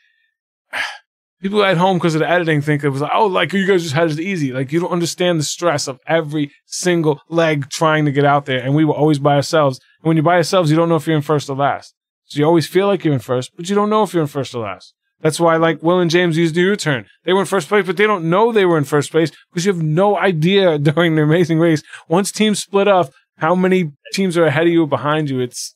people 1.46 1.64
at 1.64 1.78
home 1.78 1.98
because 1.98 2.16
of 2.16 2.20
the 2.22 2.28
editing 2.28 2.60
think 2.60 2.84
it 2.84 2.90
was 2.90 3.02
like, 3.02 3.12
oh, 3.14 3.28
like 3.28 3.54
you 3.54 3.68
guys 3.68 3.84
just 3.84 3.94
had 3.94 4.10
it 4.10 4.20
easy. 4.20 4.52
Like 4.52 4.72
you 4.72 4.80
don't 4.80 4.90
understand 4.90 5.40
the 5.40 5.44
stress 5.44 5.88
of 5.88 6.00
every 6.08 6.52
single 6.66 7.22
leg 7.30 7.70
trying 7.70 8.06
to 8.06 8.12
get 8.12 8.26
out 8.26 8.48
there. 8.48 8.58
And 8.58 8.74
we 8.74 8.84
were 8.84 8.96
always 8.96 9.20
by 9.20 9.36
ourselves. 9.36 9.80
And 10.00 10.08
when 10.08 10.18
you're 10.18 10.24
by 10.24 10.38
yourselves, 10.38 10.72
you 10.72 10.76
don't 10.76 10.90
know 10.90 10.96
if 10.96 11.06
you're 11.06 11.16
in 11.16 11.22
first 11.22 11.48
or 11.48 11.56
last. 11.56 11.94
So 12.24 12.40
you 12.40 12.46
always 12.46 12.66
feel 12.66 12.88
like 12.88 13.06
you're 13.06 13.14
in 13.14 13.20
first, 13.20 13.52
but 13.56 13.70
you 13.70 13.76
don't 13.76 13.92
know 13.92 14.02
if 14.02 14.12
you're 14.12 14.24
in 14.24 14.28
first 14.28 14.56
or 14.56 14.64
last. 14.64 14.96
That's 15.22 15.40
why, 15.40 15.58
like 15.58 15.84
Will 15.84 16.00
and 16.00 16.10
James 16.10 16.36
used 16.36 16.56
the 16.56 16.62
U-turn. 16.62 17.06
They 17.26 17.34
were 17.34 17.42
in 17.42 17.46
first 17.46 17.70
place, 17.70 17.86
but 17.86 17.96
they 17.96 18.08
don't 18.08 18.28
know 18.28 18.52
they 18.52 18.66
were 18.66 18.80
in 18.80 18.84
first 18.84 19.12
place 19.12 19.32
because 19.52 19.68
you 19.68 19.72
have 19.72 19.84
no 19.84 20.18
idea 20.18 20.78
during 20.80 21.16
the 21.16 21.22
amazing 21.22 21.60
race. 21.60 21.84
Once 22.08 22.32
teams 22.32 22.60
split 22.60 22.88
up, 22.88 23.12
how 23.38 23.54
many 23.54 23.92
teams 24.14 24.36
are 24.36 24.46
ahead 24.46 24.66
of 24.66 24.74
you 24.74 24.82
or 24.82 24.88
behind 24.88 25.30
you? 25.30 25.40
It's 25.42 25.76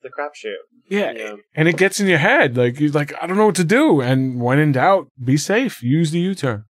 the 0.00 0.10
crapshoot. 0.10 0.54
Yeah, 0.92 1.34
and 1.54 1.68
it 1.68 1.76
gets 1.76 2.00
in 2.00 2.06
your 2.06 2.18
head. 2.18 2.56
Like 2.56 2.78
you're 2.80 2.90
like, 2.90 3.12
I 3.20 3.26
don't 3.26 3.36
know 3.36 3.46
what 3.46 3.54
to 3.56 3.64
do. 3.64 4.00
And 4.00 4.40
when 4.40 4.58
in 4.58 4.72
doubt, 4.72 5.08
be 5.22 5.36
safe. 5.36 5.82
Use 5.82 6.10
the 6.10 6.20
U-turn. 6.20 6.64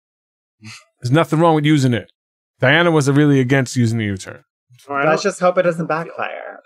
There's 1.03 1.11
nothing 1.13 1.41
wrong 1.41 1.55
with 1.57 1.65
using 1.65 1.93
it. 1.95 2.11
Diana 2.61 2.91
was 2.91 3.11
really 3.11 3.41
against 3.41 3.75
using 3.77 3.99
the 3.99 4.05
U-turn. 4.05 4.45
Let's 4.89 5.23
just 5.23 5.41
hope 5.41 5.59
it 5.59 5.63
doesn't 5.63 5.87
backfire. 5.87 6.61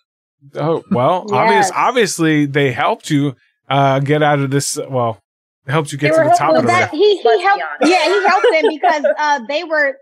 Oh 0.55 0.83
well, 0.91 1.27
obvious, 1.33 1.71
obviously 1.75 2.47
they 2.47 2.71
helped 2.73 3.11
you 3.11 3.35
uh, 3.69 3.99
get 4.01 4.23
out 4.23 4.39
of 4.41 4.51
this. 4.51 4.79
Well, 4.89 5.19
they 5.65 5.73
helped 5.73 5.91
you 5.93 5.99
get 5.99 6.13
They 6.13 6.19
to 6.23 6.25
the 6.29 6.37
top 6.39 6.55
of 6.55 6.63
the 6.63 6.69
that 6.69 6.93
list. 6.93 7.03
he 7.03 7.17
he 7.19 7.43
helped. 7.43 7.63
Yeah, 7.83 8.05
he 8.05 8.27
helped 8.27 8.47
them 8.53 8.65
because 8.69 9.05
uh, 9.19 9.41
they 9.49 9.65
were 9.65 9.97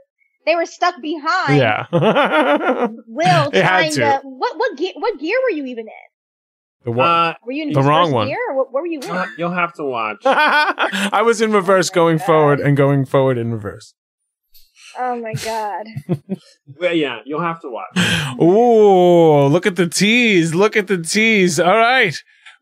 they 0.46 0.55
were 0.57 0.66
stuck 0.66 1.00
behind. 1.00 1.57
Yeah, 1.59 1.86
Will 3.07 3.50
They 3.50 3.62
had 3.62 3.68
trying 3.68 3.92
to. 3.92 4.00
to. 4.00 4.20
What 4.24 4.59
what 4.59 4.76
gear 4.76 4.92
what 4.96 5.18
gear 5.18 5.38
were 5.44 5.50
you 5.57 5.64
even 5.66 5.86
in? 5.86 6.11
The 6.85 6.93
one. 6.93 7.07
Uh, 7.09 7.35
Were 7.45 7.53
you 7.53 7.62
in 7.64 7.72
The 7.72 7.82
wrong 7.82 8.12
one. 8.12 8.28
gear 8.28 8.39
or 8.51 8.57
what, 8.57 8.72
what 8.72 8.80
were 8.82 8.87
you 8.87 9.01
in? 9.01 9.24
you'll 9.39 9.51
have 9.53 9.72
to 9.74 9.85
watch. 9.85 10.18
I 10.24 11.22
was 11.24 11.41
in 11.41 11.53
reverse 11.53 11.91
going 11.91 12.18
forward 12.18 12.61
and 12.61 12.76
going 12.76 13.05
forward 13.05 13.39
in 13.39 13.53
reverse. 13.53 13.95
Oh 14.99 15.16
my 15.20 15.32
god. 15.35 15.87
But 16.78 16.97
yeah, 16.97 17.18
you'll 17.26 17.43
have 17.43 17.61
to 17.61 17.68
watch. 17.68 18.39
Ooh, 18.41 19.47
look 19.47 19.66
at 19.66 19.76
the 19.76 19.87
tease. 19.89 20.55
Look 20.55 20.76
at 20.76 20.87
the 20.87 20.99
tease. 20.99 21.61
All 21.61 21.76
right. 21.76 22.14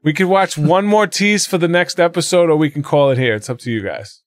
We 0.03 0.13
could 0.13 0.27
watch 0.27 0.59
one 0.77 0.87
more 0.87 1.07
tease 1.07 1.47
for 1.47 1.57
the 1.59 1.69
next 1.69 2.01
episode 2.01 2.51
or 2.51 2.57
we 2.57 2.69
can 2.71 2.83
call 2.83 3.11
it 3.11 3.19
here. 3.19 3.35
It's 3.35 3.49
up 3.51 3.59
to 3.61 3.71
you 3.71 3.83
guys. 3.83 4.23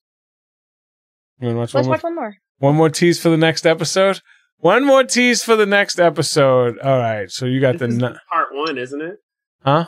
You 1.40 1.48
want 1.48 1.56
to 1.56 1.58
watch 1.58 1.74
one 1.74 1.80
Let's 1.80 1.86
more? 1.86 1.94
watch 1.94 2.02
one 2.04 2.14
more. 2.14 2.34
One 2.58 2.74
more 2.76 2.88
tease 2.90 3.20
for 3.20 3.28
the 3.28 3.36
next 3.36 3.66
episode? 3.66 4.20
One 4.58 4.84
more 4.86 5.04
tease 5.04 5.42
for 5.44 5.56
the 5.56 5.66
next 5.66 5.98
episode. 6.00 6.78
All 6.78 6.98
right. 6.98 7.30
So 7.30 7.44
you 7.44 7.60
got 7.60 7.78
the. 7.78 7.86
This 7.88 7.96
is 7.96 8.02
n- 8.02 8.18
part 8.30 8.48
one, 8.52 8.78
isn't 8.78 9.02
it? 9.02 9.16
Huh? 9.66 9.86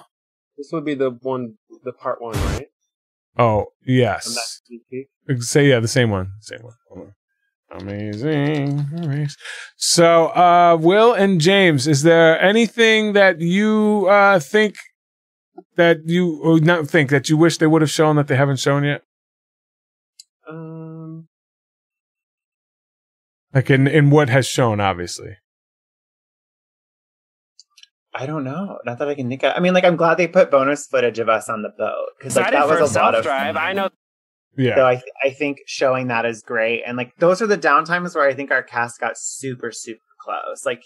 This 0.57 0.71
would 0.73 0.85
be 0.85 0.95
the 0.95 1.11
one, 1.23 1.55
the 1.85 1.93
part 1.93 2.21
one, 2.21 2.35
right? 2.35 2.67
Oh, 3.37 3.67
yes. 3.87 4.61
Say, 5.39 5.69
yeah, 5.69 5.79
the 5.79 5.87
same 5.89 6.11
one. 6.11 6.33
Same 6.41 6.61
one. 6.63 7.15
Amazing. 7.71 9.29
So, 9.77 10.29
uh, 10.29 10.77
Will 10.81 11.13
and 11.13 11.41
James, 11.41 11.87
is 11.87 12.03
there 12.03 12.41
anything 12.41 13.13
that 13.13 13.41
you 13.41 14.07
uh, 14.11 14.41
think 14.41 14.75
that 15.77 15.99
you 16.07 16.41
or 16.43 16.59
not 16.61 16.89
think 16.89 17.11
that 17.11 17.29
you 17.29 17.37
wish 17.37 17.59
they 17.59 17.67
would 17.67 17.83
have 17.83 17.91
shown 17.91 18.17
that 18.17 18.27
they 18.27 18.37
haven't 18.37 18.59
shown 18.59 18.85
yet? 18.85 19.03
Um, 20.49 21.29
Like 23.55 23.71
in 23.71 23.87
in 23.87 24.11
what 24.11 24.29
has 24.31 24.47
shown, 24.47 24.81
obviously. 24.81 25.37
I 28.21 28.27
don't 28.27 28.43
know. 28.45 28.79
Not 28.85 28.99
that 28.99 29.09
I 29.09 29.15
can 29.15 29.29
think 29.29 29.45
of. 29.45 29.53
I 29.57 29.61
mean, 29.61 29.75
like, 29.75 29.85
I'm 29.85 29.97
glad 29.97 30.17
they 30.17 30.27
put 30.27 30.51
bonus 30.51 30.87
footage 30.87 31.19
of 31.21 31.29
us 31.29 31.49
on 31.49 31.63
the 31.63 31.69
boat 31.79 32.09
because 32.19 32.35
like 32.37 32.51
that 32.51 32.67
was 32.67 32.79
a 32.95 32.99
lot 32.99 33.15
of 33.15 33.23
self-drive. 33.25 33.57
I 33.57 33.73
know 33.73 33.91
Yeah. 34.57 34.75
So 34.75 34.87
I, 34.87 34.95
th- 34.97 35.05
I 35.25 35.31
think 35.31 35.59
showing 35.67 36.09
that 36.09 36.27
is 36.27 36.43
great, 36.43 36.83
and 36.85 36.97
like 36.97 37.13
those 37.19 37.41
are 37.41 37.47
the 37.47 37.57
downtimes 37.59 38.15
where 38.17 38.29
I 38.29 38.35
think 38.35 38.51
our 38.51 38.63
cast 38.63 38.99
got 39.01 39.17
super 39.17 39.71
super 39.71 40.01
close. 40.21 40.67
Like 40.67 40.83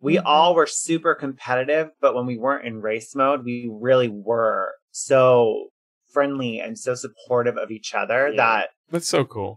we 0.00 0.16
Mm-hmm. 0.16 0.26
all 0.26 0.54
were 0.54 0.66
super 0.66 1.14
competitive, 1.14 1.88
but 2.02 2.14
when 2.14 2.26
we 2.26 2.36
weren't 2.36 2.66
in 2.66 2.82
race 2.82 3.14
mode, 3.14 3.44
we 3.44 3.70
really 3.72 4.08
were 4.08 4.72
so 4.90 5.68
friendly 6.12 6.60
and 6.60 6.78
so 6.78 6.94
supportive 6.94 7.56
of 7.56 7.70
each 7.70 7.94
other 7.94 8.28
Yeah. 8.28 8.36
that 8.36 8.68
That's 8.90 9.08
so 9.08 9.24
cool. 9.24 9.56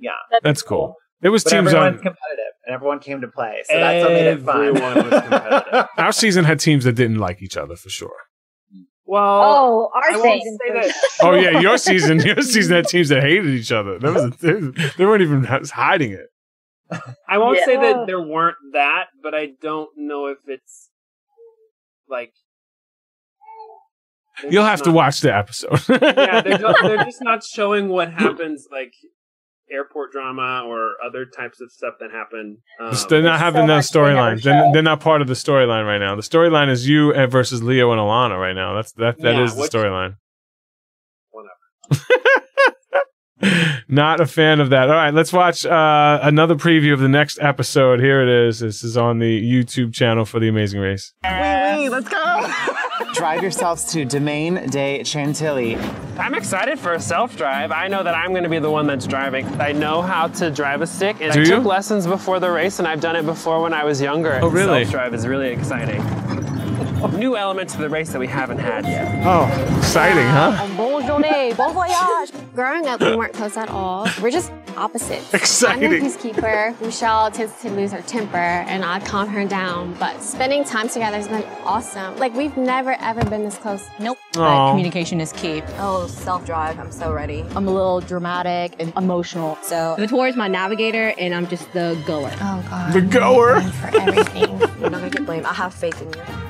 yeah. 0.00 0.12
That's 0.42 0.62
cool. 0.62 0.94
It 1.22 1.28
was 1.28 1.44
But 1.44 1.50
teams 1.50 1.74
on 1.74 1.92
competitive, 1.94 2.45
and 2.66 2.74
everyone 2.74 2.98
came 2.98 3.20
to 3.22 3.28
play, 3.28 3.62
so 3.64 3.78
that's 3.78 4.02
what 4.04 4.12
made 4.12 4.26
it 4.26 4.42
fun. 4.42 4.66
Everyone 4.66 4.94
was 5.10 5.22
competitive. 5.22 5.86
our 5.98 6.12
season 6.12 6.44
had 6.44 6.60
teams 6.60 6.84
that 6.84 6.92
didn't 6.94 7.18
like 7.18 7.40
each 7.42 7.56
other 7.56 7.76
for 7.76 7.88
sure. 7.88 8.16
Well, 9.08 9.22
Oh, 9.22 9.90
our 9.94 10.02
I 10.12 10.16
won't 10.16 10.42
season. 10.42 10.58
say 10.66 10.72
that. 10.72 10.94
Oh 11.22 11.34
yeah, 11.34 11.60
your 11.60 11.78
season, 11.78 12.18
your 12.20 12.42
season 12.42 12.74
had 12.76 12.88
teams 12.88 13.08
that 13.10 13.22
hated 13.22 13.46
each 13.46 13.70
other. 13.70 13.98
There 14.00 14.12
was 14.12 14.24
a, 14.24 14.30
they, 14.40 14.86
they 14.98 15.06
weren't 15.06 15.22
even 15.22 15.44
hiding 15.44 16.10
it. 16.12 16.26
I 17.28 17.38
won't 17.38 17.58
Yeah. 17.58 17.64
say 17.66 17.76
that 17.76 18.06
there 18.06 18.20
weren't 18.20 18.56
that, 18.72 19.06
but 19.22 19.32
I 19.34 19.50
don't 19.62 19.90
know 19.96 20.26
if 20.26 20.38
it's 20.48 20.90
like. 22.08 22.32
You'll 24.42 24.64
just 24.64 24.68
have 24.70 24.82
to 24.82 24.90
watch 24.92 25.20
the 25.22 25.34
episode. 25.34 25.80
yeah, 25.88 26.42
they're, 26.42 26.58
ju- 26.58 26.74
they're 26.82 27.04
just 27.04 27.22
not 27.22 27.42
showing 27.42 27.88
what 27.88 28.12
happens, 28.12 28.68
like 28.70 28.92
airport 29.72 30.12
drama 30.12 30.62
or 30.66 30.92
other 31.04 31.24
types 31.24 31.60
of 31.60 31.70
stuff 31.72 31.94
that 32.00 32.10
happen. 32.10 32.58
Um, 32.80 32.94
they're 33.08 33.22
not 33.22 33.38
having 33.40 33.62
so 33.62 33.66
those 33.66 33.76
much 33.84 33.90
they 33.92 34.00
never 34.00 34.16
storylines. 34.36 34.42
They're, 34.42 34.72
they're 34.72 34.82
not 34.82 35.00
part 35.00 35.20
of 35.22 35.28
the 35.28 35.34
storyline 35.34 35.86
right 35.86 35.98
now. 35.98 36.14
The 36.14 36.22
storyline 36.22 36.68
is 36.70 36.88
you 36.88 37.12
versus 37.26 37.62
Leo 37.62 37.90
and 37.92 38.00
Alana 38.00 38.38
right 38.40 38.54
now. 38.54 38.74
That's 38.74 38.92
that 38.92 39.18
that 39.20 39.34
Yeah, 39.34 39.42
is 39.44 39.54
the 39.56 39.62
storyline. 39.62 40.16
whatever. 41.30 42.02
Not 43.88 44.20
a 44.20 44.26
fan 44.26 44.60
of 44.60 44.70
that. 44.70 44.88
All 44.88 44.96
right, 44.96 45.14
let's 45.14 45.32
watch 45.32 45.64
uh, 45.64 46.18
another 46.22 46.54
preview 46.56 46.92
of 46.92 46.98
the 47.00 47.08
next 47.08 47.38
episode. 47.40 48.00
Here 48.00 48.20
it 48.22 48.28
is. 48.48 48.58
This 48.60 48.82
is 48.82 48.96
on 48.96 49.18
the 49.20 49.40
YouTube 49.40 49.92
channel 49.92 50.24
for 50.24 50.40
The 50.40 50.48
Amazing 50.48 50.80
Race. 50.80 51.12
Wee 51.22 51.30
wee, 51.30 51.88
let's 51.88 52.08
go. 52.08 52.16
Drive 53.14 53.42
yourselves 53.42 53.84
to 53.92 54.04
Domaine 54.04 54.68
de 54.70 55.02
Chantilly. 55.04 55.76
I'm 56.18 56.34
excited 56.34 56.78
for 56.78 56.94
a 56.94 57.00
self-drive. 57.00 57.70
I 57.70 57.88
know 57.88 58.02
that 58.02 58.14
I'm 58.14 58.30
going 58.30 58.42
to 58.44 58.48
be 58.48 58.58
the 58.58 58.70
one 58.70 58.86
that's 58.86 59.06
driving. 59.06 59.46
I 59.60 59.72
know 59.72 60.00
how 60.02 60.28
to 60.28 60.50
drive 60.50 60.80
a 60.82 60.86
stick. 60.86 61.20
And 61.20 61.32
Do 61.32 61.40
I 61.40 61.42
you? 61.44 61.50
took 61.50 61.64
lessons 61.64 62.06
before 62.06 62.40
the 62.40 62.50
race, 62.50 62.78
and 62.78 62.88
I've 62.88 63.00
done 63.00 63.16
it 63.16 63.26
before 63.26 63.60
when 63.60 63.74
I 63.74 63.84
was 63.84 64.00
younger. 64.00 64.38
Oh, 64.42 64.48
really? 64.48 64.84
Self-drive 64.84 65.14
is 65.14 65.26
really 65.26 65.48
exciting. 65.48 66.00
New 67.16 67.36
element 67.36 67.70
to 67.70 67.78
the 67.78 67.88
race 67.88 68.12
that 68.12 68.18
we 68.18 68.26
haven't 68.26 68.58
had 68.58 68.84
yet. 68.84 69.22
Oh, 69.24 69.46
exciting, 69.78 70.26
huh? 70.26 70.68
Bon 70.76 71.02
journée, 71.02 71.56
bon 71.56 71.72
voyage. 71.72 72.30
Growing 72.54 72.86
up, 72.86 73.00
we 73.00 73.16
weren't 73.16 73.32
close 73.32 73.56
at 73.56 73.70
all. 73.70 74.06
We're 74.20 74.30
just 74.30 74.52
opposites. 74.76 75.32
Exciting. 75.32 75.94
I'm 75.94 76.02
a 76.02 76.04
peacekeeper. 76.04 76.78
Michelle 76.82 77.30
tends 77.30 77.58
to 77.62 77.70
lose 77.70 77.92
her 77.92 78.02
temper, 78.02 78.36
and 78.36 78.84
I 78.84 79.00
calm 79.00 79.28
her 79.28 79.46
down. 79.46 79.94
But 79.98 80.22
spending 80.22 80.62
time 80.64 80.88
together 80.88 81.16
has 81.16 81.28
been 81.28 81.44
awesome. 81.64 82.18
Like 82.18 82.34
we've 82.34 82.56
never 82.56 82.92
ever 83.00 83.24
been 83.24 83.44
this 83.44 83.56
close. 83.56 83.86
Nope. 83.98 84.18
Aw. 84.36 84.70
communication 84.72 85.18
is 85.20 85.32
key. 85.32 85.62
Oh, 85.78 86.06
self-drive. 86.06 86.78
I'm 86.78 86.92
so 86.92 87.12
ready. 87.12 87.44
I'm 87.54 87.66
a 87.66 87.72
little 87.72 88.00
dramatic 88.00 88.74
and 88.78 88.92
emotional. 88.96 89.56
So 89.62 89.94
the 89.96 90.06
tour 90.06 90.26
is 90.26 90.36
my 90.36 90.48
navigator, 90.48 91.14
and 91.18 91.34
I'm 91.34 91.46
just 91.48 91.72
the 91.72 91.98
goer. 92.06 92.30
Oh 92.42 92.64
God. 92.68 92.92
The 92.92 93.00
goer. 93.00 93.60
For 93.62 94.00
everything. 94.00 94.58
You're 94.80 94.90
not 94.90 95.00
gonna 95.00 95.10
get 95.10 95.24
blamed. 95.24 95.46
I 95.46 95.54
have 95.54 95.72
faith 95.72 96.00
in 96.02 96.08
you. 96.08 96.45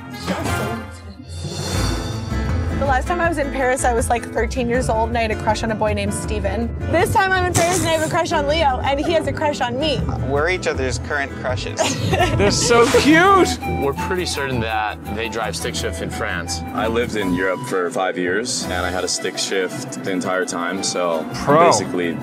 The 2.77 2.85
last 2.85 3.07
time 3.07 3.19
I 3.19 3.27
was 3.27 3.39
in 3.39 3.51
Paris, 3.51 3.83
I 3.83 3.93
was 3.93 4.07
like 4.07 4.23
13 4.23 4.69
years 4.69 4.87
old 4.87 5.09
and 5.09 5.17
I 5.17 5.21
had 5.23 5.31
a 5.31 5.41
crush 5.41 5.63
on 5.63 5.71
a 5.71 5.75
boy 5.75 5.93
named 5.93 6.13
Steven. 6.13 6.73
This 6.91 7.11
time 7.11 7.31
I'm 7.31 7.45
in 7.45 7.53
Paris 7.53 7.79
and 7.79 7.89
I 7.89 7.93
have 7.93 8.07
a 8.07 8.09
crush 8.09 8.31
on 8.31 8.47
Leo 8.47 8.79
and 8.83 8.99
he 8.99 9.11
has 9.13 9.25
a 9.25 9.33
crush 9.33 9.61
on 9.61 9.79
me. 9.79 9.99
We're 10.27 10.49
each 10.49 10.67
other's 10.67 10.99
current 10.99 11.31
crushes. 11.41 11.79
They're 12.37 12.51
so 12.51 12.85
cute. 13.01 13.57
We're 13.83 13.93
pretty 14.07 14.27
certain 14.27 14.59
that 14.59 15.03
they 15.15 15.27
drive 15.27 15.55
stick 15.55 15.73
shift 15.73 16.03
in 16.03 16.11
France. 16.11 16.59
I 16.59 16.85
lived 16.85 17.15
in 17.15 17.33
Europe 17.33 17.61
for 17.61 17.89
five 17.89 18.15
years 18.15 18.63
and 18.65 18.73
I 18.73 18.91
had 18.91 19.03
a 19.03 19.07
stick 19.07 19.39
shift 19.39 20.03
the 20.03 20.11
entire 20.11 20.45
time, 20.45 20.83
so 20.83 21.27
Pro. 21.33 21.57
I'm 21.57 21.71
basically 21.71 22.15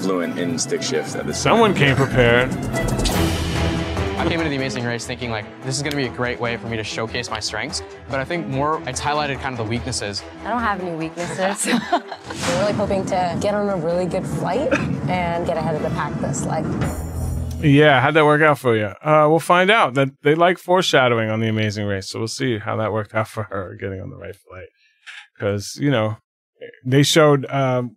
fluent 0.00 0.38
in 0.38 0.58
stick 0.58 0.82
shift 0.82 1.16
at 1.16 1.26
this 1.26 1.38
Someone 1.38 1.74
came 1.74 1.96
prepared. 1.96 2.50
I 4.18 4.26
came 4.26 4.40
into 4.40 4.50
the 4.50 4.56
Amazing 4.56 4.84
Race 4.84 5.06
thinking 5.06 5.30
like 5.30 5.46
this 5.62 5.76
is 5.76 5.82
going 5.82 5.92
to 5.92 5.96
be 5.96 6.06
a 6.06 6.10
great 6.10 6.40
way 6.40 6.56
for 6.56 6.66
me 6.66 6.76
to 6.76 6.82
showcase 6.82 7.30
my 7.30 7.38
strengths, 7.38 7.84
but 8.10 8.18
I 8.18 8.24
think 8.24 8.48
more 8.48 8.82
it's 8.88 9.00
highlighted 9.00 9.40
kind 9.40 9.52
of 9.52 9.58
the 9.58 9.70
weaknesses. 9.70 10.24
I 10.44 10.48
don't 10.48 10.60
have 10.60 10.80
any 10.80 10.96
weaknesses. 10.96 11.72
I'm 11.92 12.58
really 12.58 12.72
hoping 12.72 13.06
to 13.06 13.38
get 13.40 13.54
on 13.54 13.68
a 13.68 13.76
really 13.76 14.06
good 14.06 14.26
flight 14.26 14.76
and 15.08 15.46
get 15.46 15.56
ahead 15.56 15.76
of 15.76 15.82
the 15.82 15.90
pack 15.90 16.12
this 16.20 16.44
like. 16.44 16.64
Yeah, 17.60 18.00
how'd 18.00 18.14
that 18.14 18.24
work 18.24 18.42
out 18.42 18.58
for 18.58 18.76
you? 18.76 18.86
Uh, 18.86 19.28
we'll 19.30 19.38
find 19.38 19.70
out. 19.70 19.94
That 19.94 20.08
they 20.22 20.34
like 20.34 20.58
foreshadowing 20.58 21.30
on 21.30 21.38
the 21.38 21.48
Amazing 21.48 21.86
Race, 21.86 22.08
so 22.08 22.18
we'll 22.18 22.26
see 22.26 22.58
how 22.58 22.74
that 22.74 22.92
worked 22.92 23.14
out 23.14 23.28
for 23.28 23.44
her 23.44 23.76
getting 23.80 24.00
on 24.00 24.10
the 24.10 24.16
right 24.16 24.34
flight. 24.34 24.66
Because 25.32 25.76
you 25.76 25.92
know, 25.92 26.16
they 26.84 27.04
showed 27.04 27.46
um, 27.46 27.96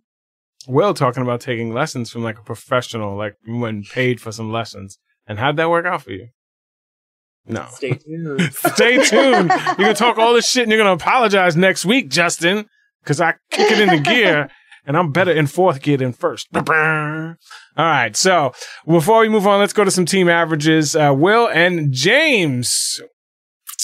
Will 0.68 0.94
talking 0.94 1.24
about 1.24 1.40
taking 1.40 1.74
lessons 1.74 2.12
from 2.12 2.22
like 2.22 2.38
a 2.38 2.44
professional, 2.44 3.16
like 3.16 3.34
when 3.44 3.82
paid 3.82 4.20
for 4.20 4.30
some 4.30 4.52
lessons. 4.52 4.98
And 5.26 5.38
how'd 5.38 5.56
that 5.56 5.70
work 5.70 5.86
out 5.86 6.02
for 6.02 6.12
you? 6.12 6.28
No. 7.46 7.66
Stay 7.70 7.92
tuned. 7.94 8.52
Stay 8.52 9.04
tuned. 9.04 9.50
You're 9.50 9.76
gonna 9.76 9.94
talk 9.94 10.18
all 10.18 10.34
this 10.34 10.48
shit 10.48 10.64
and 10.64 10.72
you're 10.72 10.80
gonna 10.80 10.92
apologize 10.92 11.56
next 11.56 11.84
week, 11.84 12.08
Justin, 12.10 12.66
because 13.02 13.20
I 13.20 13.34
kick 13.50 13.70
it 13.72 13.80
into 13.80 14.00
gear 14.00 14.48
and 14.86 14.96
I'm 14.96 15.12
better 15.12 15.32
in 15.32 15.46
fourth 15.46 15.82
gear 15.82 15.96
than 15.96 16.12
first. 16.12 16.48
All 17.76 17.84
right. 17.84 18.14
So 18.16 18.52
before 18.86 19.20
we 19.20 19.28
move 19.28 19.46
on, 19.46 19.60
let's 19.60 19.72
go 19.72 19.84
to 19.84 19.90
some 19.90 20.06
team 20.06 20.28
averages. 20.28 20.94
Uh, 20.94 21.14
Will 21.16 21.48
and 21.48 21.92
James. 21.92 23.00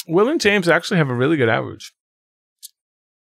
Will 0.06 0.28
and 0.28 0.40
James 0.40 0.68
actually 0.68 0.98
have 0.98 1.10
a 1.10 1.14
really 1.14 1.36
good 1.36 1.48
average 1.48 1.92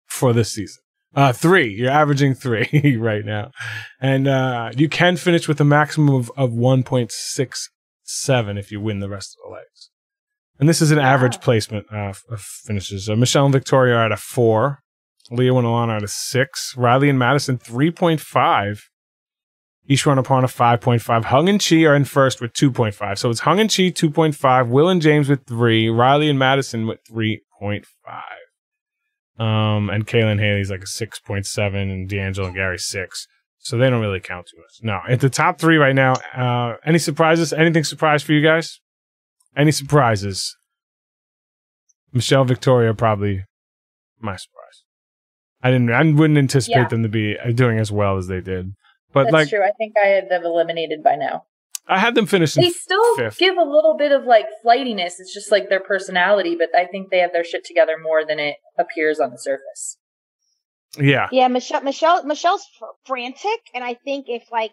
for 0.06 0.32
this 0.32 0.52
season. 0.52 0.82
Uh, 1.14 1.32
three. 1.32 1.72
You're 1.72 1.90
averaging 1.90 2.34
three 2.34 2.96
right 3.00 3.24
now. 3.24 3.52
And, 4.00 4.26
uh, 4.26 4.72
you 4.76 4.88
can 4.88 5.16
finish 5.16 5.46
with 5.46 5.60
a 5.60 5.64
maximum 5.64 6.12
of, 6.12 6.32
of 6.36 6.52
1.67 8.06 8.58
if 8.58 8.70
you 8.72 8.80
win 8.80 9.00
the 9.00 9.08
rest 9.08 9.36
of 9.36 9.48
the 9.48 9.54
legs. 9.54 9.90
And 10.58 10.68
this 10.68 10.80
is 10.80 10.90
an 10.90 10.98
average 10.98 11.40
placement 11.40 11.86
uh, 11.92 12.12
of 12.30 12.40
finishes. 12.40 13.06
So 13.06 13.16
Michelle 13.16 13.46
and 13.46 13.52
Victoria 13.52 13.96
are 13.96 14.06
at 14.06 14.12
a 14.12 14.16
four. 14.16 14.80
Leo 15.30 15.58
and 15.58 15.66
Alana 15.66 15.88
are 15.88 15.96
at 15.96 16.02
a 16.02 16.08
six. 16.08 16.74
Riley 16.76 17.08
and 17.08 17.18
Madison, 17.18 17.58
3.5. 17.58 18.80
Eswar 19.88 20.16
and 20.16 20.24
Aparna 20.24 20.44
5.5. 20.44 21.24
Hung 21.24 21.48
and 21.48 21.60
Chee 21.60 21.84
are 21.86 21.94
in 21.94 22.04
first 22.04 22.40
with 22.40 22.52
2.5. 22.52 23.18
So 23.18 23.30
it's 23.30 23.40
Hung 23.40 23.60
and 23.60 23.70
Chee 23.70 23.90
2.5. 23.92 24.68
Will 24.68 24.88
and 24.88 25.02
James 25.02 25.28
with 25.28 25.46
three. 25.46 25.88
Riley 25.88 26.30
and 26.30 26.38
Madison 26.38 26.86
with 26.86 27.00
3.5. 27.10 27.84
Um, 29.36 29.90
and 29.90 30.06
Kaylynn 30.06 30.38
Haley's 30.38 30.70
like 30.70 30.82
a 30.82 30.86
6.7 30.86 31.74
and 31.74 32.08
D'Angelo 32.08 32.46
and 32.46 32.56
Gary 32.56 32.78
six. 32.78 33.26
So 33.64 33.78
they 33.78 33.88
don't 33.88 34.02
really 34.02 34.20
count 34.20 34.46
to 34.48 34.56
us. 34.62 34.80
No, 34.82 35.00
at 35.08 35.20
the 35.20 35.30
top 35.30 35.58
three 35.58 35.78
right 35.78 35.94
now, 35.94 36.12
uh, 36.36 36.76
any 36.84 36.98
surprises? 36.98 37.50
Anything 37.50 37.82
surprise 37.82 38.22
for 38.22 38.32
you 38.34 38.42
guys? 38.42 38.78
Any 39.56 39.72
surprises? 39.72 40.54
Michelle, 42.12 42.44
Victoria, 42.44 42.92
probably 42.92 43.44
my 44.20 44.36
surprise. 44.36 44.84
I 45.62 45.70
didn't. 45.70 45.90
I 45.90 46.02
wouldn't 46.02 46.38
anticipate 46.38 46.76
Yeah. 46.82 46.88
them 46.88 47.02
to 47.04 47.08
be 47.08 47.36
doing 47.54 47.78
as 47.78 47.90
well 47.90 48.18
as 48.18 48.26
they 48.26 48.42
did. 48.42 48.74
But 49.14 49.24
That's 49.24 49.32
like, 49.32 49.48
true. 49.48 49.62
I 49.64 49.70
think 49.78 49.94
I 49.96 50.08
had 50.08 50.28
them 50.28 50.44
eliminated 50.44 51.02
by 51.02 51.16
now. 51.16 51.44
I 51.86 51.98
had 51.98 52.14
them 52.14 52.26
finish 52.26 52.52
They 52.54 52.68
still 52.70 53.16
fifth. 53.16 53.38
give 53.38 53.56
a 53.56 53.62
little 53.62 53.96
bit 53.98 54.12
of 54.12 54.24
like 54.24 54.46
flightiness. 54.62 55.18
It's 55.20 55.32
just 55.32 55.50
like 55.50 55.70
their 55.70 55.80
personality, 55.80 56.54
but 56.54 56.68
I 56.78 56.84
think 56.86 57.10
they 57.10 57.18
have 57.20 57.32
their 57.32 57.44
shit 57.44 57.64
together 57.64 57.96
more 57.98 58.26
than 58.26 58.38
it 58.38 58.56
appears 58.78 59.20
on 59.20 59.30
the 59.30 59.38
surface. 59.38 59.96
Yeah, 60.98 61.28
Yeah, 61.32 61.48
Michelle, 61.48 61.82
Michelle, 61.82 62.24
Michelle's 62.24 62.66
fr- 62.78 62.86
frantic, 63.06 63.60
and 63.74 63.82
I 63.84 63.94
think 63.94 64.26
if 64.28 64.44
like, 64.50 64.72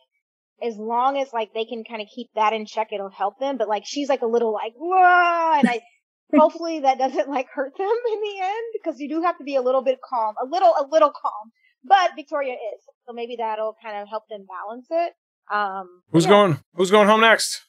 as 0.62 0.78
long 0.78 1.18
as 1.18 1.34
like 1.34 1.54
they 1.54 1.66
can 1.66 1.84
kind 1.84 2.02
of 2.02 2.08
keep 2.14 2.28
that 2.36 2.54
in 2.54 2.66
check, 2.66 2.90
it'll 2.92 3.10
help 3.10 3.40
them. 3.40 3.58
But 3.58 3.68
like, 3.68 3.84
she's 3.86 4.10
like 4.10 4.22
a 4.22 4.28
little 4.28 4.54
like, 4.54 4.74
whoa, 4.76 5.60
and 5.60 5.68
I, 5.68 5.82
hopefully 6.38 6.82
that 6.82 6.98
doesn't 6.98 7.30
like 7.30 7.48
hurt 7.54 7.78
them 7.78 7.88
in 7.88 8.22
the 8.22 8.44
end 8.44 8.66
because 8.74 9.00
you 9.00 9.10
do 9.10 9.22
have 9.24 9.38
to 9.38 9.44
be 9.44 9.56
a 9.56 9.62
little 9.62 9.82
bit 9.82 10.00
calm, 10.08 10.36
a 10.42 10.46
little, 10.46 10.74
a 10.80 10.86
little 10.92 11.12
calm. 11.12 11.52
But 11.84 12.12
Victoria 12.16 12.54
is, 12.54 12.84
so 13.08 13.14
maybe 13.14 13.38
that'll 13.38 13.76
kind 13.84 14.02
of 14.02 14.08
help 14.08 14.24
them 14.30 14.46
balance 14.48 14.88
it. 14.92 15.14
Um, 15.52 16.04
who's 16.12 16.26
yeah. 16.26 16.30
going? 16.30 16.60
Who's 16.76 16.92
going 16.92 17.08
home 17.08 17.22
next? 17.22 17.62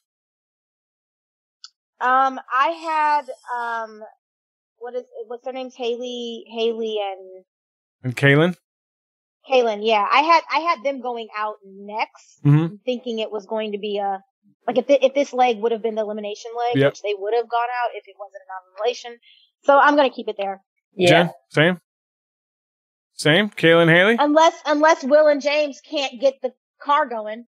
Um, 1.99 2.39
I 2.53 2.67
had 2.69 3.25
um, 3.57 4.03
what 4.77 4.93
is 4.95 5.05
what's 5.27 5.43
their 5.45 5.53
names? 5.53 5.73
Haley, 5.75 6.43
Haley, 6.47 6.97
and 7.01 7.45
And 8.03 8.15
Kaylynn. 8.15 8.55
Kaylynn, 9.49 9.79
yeah, 9.85 10.05
I 10.09 10.21
had 10.21 10.41
I 10.51 10.59
had 10.59 10.83
them 10.83 11.01
going 11.01 11.27
out 11.37 11.55
next, 11.65 12.39
Mhm. 12.45 12.79
thinking 12.85 13.19
it 13.19 13.31
was 13.31 13.45
going 13.45 13.73
to 13.73 13.77
be 13.77 13.97
a 13.97 14.21
like 14.67 14.77
if 14.77 14.87
the, 14.87 15.03
if 15.05 15.13
this 15.13 15.33
leg 15.33 15.57
would 15.59 15.71
have 15.73 15.81
been 15.81 15.95
the 15.95 16.01
elimination 16.01 16.51
leg, 16.57 16.81
Yep. 16.81 16.91
which 16.93 17.01
they 17.01 17.13
would 17.17 17.33
have 17.33 17.49
gone 17.49 17.67
out 17.83 17.91
if 17.93 18.03
it 18.07 18.15
wasn't 18.17 18.41
a 18.41 18.47
non-elimination. 18.53 19.19
So 19.65 19.77
I'm 19.77 19.95
gonna 19.97 20.09
keep 20.09 20.27
it 20.29 20.35
there, 20.37 20.61
Jen, 20.97 21.31
same. 21.49 21.79
Same. 23.15 23.49
Kaylynn, 23.49 23.93
Haley. 23.93 24.15
unless 24.19 24.53
unless 24.65 25.03
Will 25.03 25.27
and 25.27 25.41
James 25.41 25.81
can't 25.81 26.19
get 26.19 26.35
the 26.41 26.53
car 26.81 27.05
going. 27.07 27.45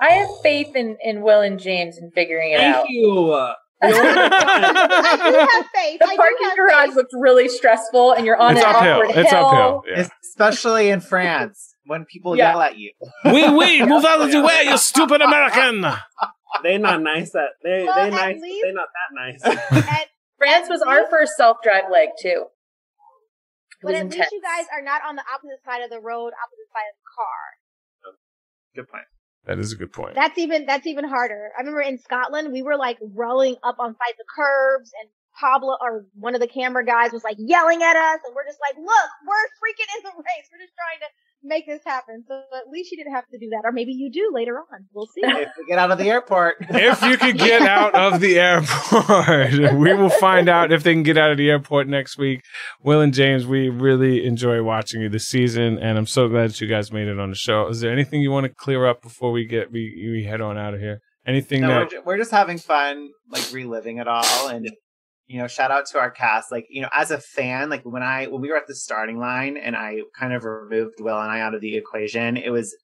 I 0.00 0.10
have 0.14 0.28
faith 0.42 0.74
in, 0.74 0.96
in 1.02 1.22
Will 1.22 1.42
and 1.42 1.60
James 1.60 1.98
in 1.98 2.10
figuring 2.10 2.52
it 2.52 2.58
Thank 2.58 2.74
out. 2.76 2.88
you. 2.88 3.52
I 3.82 5.16
do 5.30 5.38
have 5.38 5.66
faith. 5.74 5.98
The 6.00 6.06
I 6.06 6.16
parking 6.16 6.48
have 6.48 6.56
garage 6.56 6.86
faith. 6.88 6.96
looked 6.96 7.12
really 7.18 7.48
stressful, 7.48 8.12
and 8.12 8.24
you're 8.26 8.36
on 8.40 8.56
It's 8.56 8.64
an 8.64 8.74
uphill. 8.74 8.92
awkward 9.02 9.16
It's 9.16 9.30
hill. 9.30 9.46
uphill. 9.46 9.82
Yeah. 9.88 10.06
Especially 10.22 10.88
in 10.90 11.00
France 11.00 11.74
when 11.84 12.04
people 12.04 12.36
Yeah. 12.36 12.50
yell 12.52 12.62
at 12.62 12.76
you. 12.78 12.92
we 13.24 13.48
we 13.50 13.82
move 13.86 14.04
out 14.04 14.20
of 14.20 14.30
the 14.30 14.40
way, 14.42 14.62
you 14.64 14.76
stupid 14.78 15.20
American. 15.20 15.84
They're 16.62 16.78
not 16.78 17.00
nice 17.02 17.32
that 17.32 17.50
they 17.64 17.84
Well, 17.84 18.04
they 18.04 18.10
nice. 18.10 18.40
least- 18.40 18.62
They 18.64 18.72
not 18.72 18.88
that 18.92 19.10
nice. 19.14 19.42
At- 19.88 20.08
France 20.38 20.68
was 20.68 20.82
our 20.82 21.08
first 21.08 21.32
self-drive 21.36 21.84
leg 21.90 22.10
too. 22.20 22.46
It 22.46 23.84
but 23.84 23.94
at 23.94 24.02
intense. 24.02 24.18
least 24.20 24.32
you 24.32 24.40
guys 24.42 24.66
are 24.72 24.82
not 24.82 25.02
on 25.06 25.16
the 25.16 25.22
opposite 25.32 25.62
side 25.64 25.82
of 25.82 25.90
the 25.90 25.98
road, 26.00 26.32
opposite 26.34 26.70
side 26.72 26.86
of 26.90 26.96
the 26.98 27.08
car. 27.16 28.14
Good 28.76 28.88
point. 28.88 29.04
That 29.44 29.58
is 29.58 29.72
a 29.72 29.76
good 29.76 29.92
point. 29.92 30.14
That's 30.14 30.38
even 30.38 30.66
that's 30.66 30.86
even 30.86 31.04
harder. 31.04 31.50
I 31.56 31.60
remember 31.60 31.80
in 31.80 31.98
Scotland 31.98 32.52
we 32.52 32.62
were 32.62 32.76
like 32.76 32.98
rolling 33.00 33.56
up 33.64 33.76
on 33.80 33.92
sides 33.92 34.18
the 34.18 34.24
curbs 34.34 34.92
and 35.00 35.10
Pablo 35.38 35.76
or 35.80 36.06
one 36.14 36.34
of 36.34 36.40
the 36.40 36.46
camera 36.46 36.84
guys 36.84 37.12
was 37.12 37.24
like 37.24 37.36
yelling 37.38 37.82
at 37.82 37.96
us 37.96 38.20
and 38.26 38.34
we're 38.34 38.46
just 38.46 38.60
like, 38.60 38.76
look, 38.76 39.08
we're 39.26 39.46
freaking 39.60 39.88
in 39.96 40.02
the 40.04 40.12
race. 40.16 40.46
We're 40.52 40.60
just 40.60 40.74
trying 40.74 41.00
to 41.00 41.08
make 41.42 41.66
this 41.66 41.82
happen. 41.84 42.24
So 42.26 42.34
at 42.34 42.70
least 42.70 42.90
you 42.90 42.98
didn't 42.98 43.14
have 43.14 43.26
to 43.28 43.38
do 43.38 43.48
that, 43.50 43.62
or 43.64 43.72
maybe 43.72 43.92
you 43.92 44.10
do 44.10 44.30
later 44.32 44.58
on. 44.58 44.86
We'll 44.92 45.06
see. 45.06 45.22
If 45.22 45.48
we 45.58 45.66
get 45.66 45.78
out 45.78 45.90
of 45.90 45.98
the 45.98 46.08
airport. 46.08 46.56
if 46.60 47.02
you 47.02 47.16
could 47.16 47.38
get 47.38 47.62
out 47.62 47.94
of 47.94 48.20
the 48.20 48.38
airport, 48.38 49.52
we 49.74 49.94
will 49.94 50.10
find 50.10 50.48
out 50.48 50.72
if 50.72 50.82
they 50.82 50.92
can 50.92 51.02
get 51.02 51.18
out 51.18 51.30
of 51.30 51.38
the 51.38 51.50
airport 51.50 51.88
next 51.88 52.18
week. 52.18 52.42
Will 52.82 53.00
and 53.00 53.12
James, 53.12 53.46
we 53.46 53.68
really 53.68 54.24
enjoy 54.24 54.62
watching 54.62 55.02
you 55.02 55.08
this 55.08 55.26
season, 55.26 55.78
and 55.78 55.98
I'm 55.98 56.06
so 56.06 56.28
glad 56.28 56.50
that 56.50 56.60
you 56.60 56.68
guys 56.68 56.92
made 56.92 57.08
it 57.08 57.18
on 57.18 57.30
the 57.30 57.36
show. 57.36 57.68
Is 57.68 57.80
there 57.80 57.92
anything 57.92 58.22
you 58.22 58.30
want 58.30 58.44
to 58.44 58.54
clear 58.54 58.86
up 58.86 59.02
before 59.02 59.32
we 59.32 59.46
get 59.46 59.70
we, 59.72 60.10
we 60.12 60.24
head 60.24 60.40
on 60.40 60.56
out 60.56 60.74
of 60.74 60.80
here? 60.80 61.00
Anything 61.26 61.60
No, 61.60 61.86
that 61.88 62.04
we're 62.04 62.18
just 62.18 62.32
having 62.32 62.58
fun, 62.58 63.10
like 63.28 63.52
reliving 63.52 63.98
it 63.98 64.08
all, 64.08 64.48
and 64.48 64.68
you 65.32 65.38
know, 65.38 65.46
shout 65.46 65.70
out 65.70 65.86
to 65.86 65.98
our 65.98 66.10
cast. 66.10 66.52
Like, 66.52 66.66
you 66.68 66.82
know, 66.82 66.90
as 66.92 67.10
a 67.10 67.16
fan, 67.16 67.70
like 67.70 67.82
when 67.84 68.02
I 68.02 68.26
when 68.26 68.42
we 68.42 68.50
were 68.50 68.56
at 68.56 68.66
the 68.66 68.74
starting 68.74 69.18
line 69.18 69.56
and 69.56 69.74
I 69.74 70.02
kind 70.14 70.34
of 70.34 70.44
removed 70.44 71.00
Will 71.00 71.18
and 71.18 71.30
I 71.30 71.40
out 71.40 71.54
of 71.54 71.62
the 71.62 71.74
equation, 71.74 72.36
it 72.36 72.50
was 72.50 72.76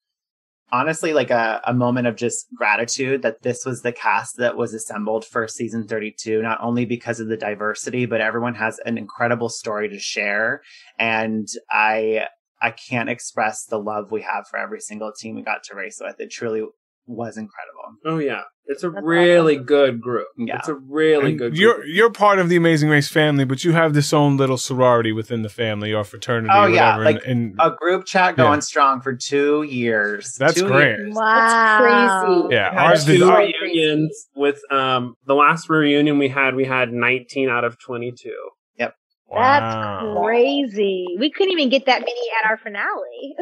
honestly 0.72 1.12
like 1.12 1.30
a, 1.30 1.60
a 1.66 1.74
moment 1.74 2.06
of 2.06 2.16
just 2.16 2.46
gratitude 2.54 3.20
that 3.20 3.42
this 3.42 3.66
was 3.66 3.82
the 3.82 3.92
cast 3.92 4.38
that 4.38 4.56
was 4.56 4.72
assembled 4.72 5.26
for 5.26 5.48
season 5.48 5.86
32 5.86 6.42
not 6.42 6.58
only 6.60 6.84
because 6.84 7.20
of 7.20 7.28
the 7.28 7.38
diversity 7.38 8.04
but 8.04 8.20
everyone 8.20 8.54
has 8.54 8.78
an 8.84 8.98
incredible 8.98 9.48
story 9.48 9.88
to 9.88 9.98
share 9.98 10.60
and 10.98 11.48
i 11.70 12.22
i 12.60 12.70
can't 12.70 13.08
express 13.08 13.64
the 13.64 13.78
love 13.78 14.12
we 14.12 14.20
have 14.20 14.46
for 14.46 14.58
every 14.58 14.78
single 14.78 15.10
team 15.10 15.34
we 15.34 15.40
got 15.40 15.62
to 15.62 15.74
race 15.74 16.02
with 16.02 16.20
it 16.20 16.30
truly 16.30 16.62
was 17.08 17.36
incredible 17.36 17.74
Oh 18.04 18.18
yeah, 18.18 18.42
it's 18.66 18.82
a 18.84 18.90
really 18.90 19.56
good 19.56 20.00
group. 20.00 20.28
Yeah. 20.36 20.58
It's 20.58 20.68
a 20.68 20.74
really 20.74 21.30
And 21.30 21.38
good. 21.38 21.52
Group. 21.54 21.58
You're 21.60 21.84
you're 21.86 22.10
part 22.12 22.38
of 22.38 22.48
the 22.50 22.56
Amazing 22.56 22.90
Race 22.90 23.08
family, 23.08 23.44
but 23.46 23.64
you 23.64 23.72
have 23.72 23.92
this 23.94 24.12
own 24.12 24.36
little 24.36 24.58
sorority 24.58 25.10
within 25.10 25.40
the 25.42 25.48
family 25.48 25.92
or 25.92 26.04
fraternity. 26.04 26.50
oh 26.54 26.64
or 26.64 26.68
yeah 26.70 26.98
whatever, 26.98 27.04
like 27.16 27.26
and, 27.26 27.52
and 27.52 27.54
a 27.60 27.70
group 27.74 28.04
chat 28.04 28.34
Yeah. 28.36 28.44
going 28.44 28.60
strong 28.60 29.00
for 29.00 29.14
two 29.16 29.62
years 29.62 30.34
That's 30.38 30.54
Two 30.60 30.66
great. 30.68 30.98
years. 30.98 31.14
Wow. 31.16 31.78
crazy. 31.80 32.54
yeah, 32.54 32.70
We 32.70 32.76
had 32.76 32.86
ours 32.86 33.04
did. 33.06 33.18
two 33.18 33.28
our- 33.30 33.38
reunions 33.40 34.26
with 34.36 34.60
um 34.70 35.14
the 35.26 35.34
last 35.34 35.68
reunion 35.70 36.18
we 36.18 36.28
had. 36.28 36.54
We 36.54 36.64
had 36.66 36.92
19 36.92 37.48
out 37.48 37.64
of 37.64 37.78
22. 37.80 38.30
Yep. 38.78 38.94
That's 39.34 40.14
crazy. 40.22 41.06
We 41.18 41.30
couldn't 41.30 41.52
even 41.52 41.70
get 41.70 41.86
that 41.86 42.00
many 42.02 42.20
at 42.44 42.50
our 42.50 42.58
finale. 42.58 43.34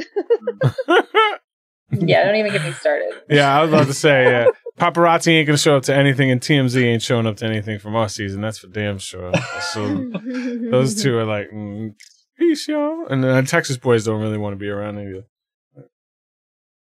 Yeah, 1.91 2.25
don't 2.25 2.35
even 2.37 2.53
get 2.53 2.65
me 2.65 2.73
started. 2.73 3.13
Yeah, 3.29 3.57
I 3.57 3.63
was 3.63 3.71
about 3.71 3.87
to 3.87 3.95
say, 3.95 4.25
yeah. 4.25 4.47
Paparazzi 4.79 5.33
ain't 5.33 5.47
gonna 5.47 5.59
show 5.59 5.77
up 5.77 5.85
to 5.85 5.95
anything, 5.95 6.31
and 6.31 6.41
TMZ 6.41 6.83
ain't 6.83 7.03
showing 7.03 7.27
up 7.27 7.37
to 7.39 7.47
anything 7.47 7.79
from 7.79 7.97
our 7.97 8.09
season. 8.09 8.41
That's 8.41 8.59
for 8.59 8.69
damn 8.69 8.99
sure. 8.99 9.33
So 9.73 10.11
those 10.71 11.01
two 11.01 11.17
are 11.17 11.25
like, 11.25 11.51
mm, 11.51 11.95
peace, 12.39 12.69
y'all. 12.69 13.07
And 13.09 13.25
the 13.25 13.43
Texas 13.43 13.79
boys 13.79 14.05
don't 14.05 14.21
really 14.21 14.39
want 14.39 14.53
to 14.53 14.59
be 14.59 14.69
around 14.69 14.99
either. 14.99 15.25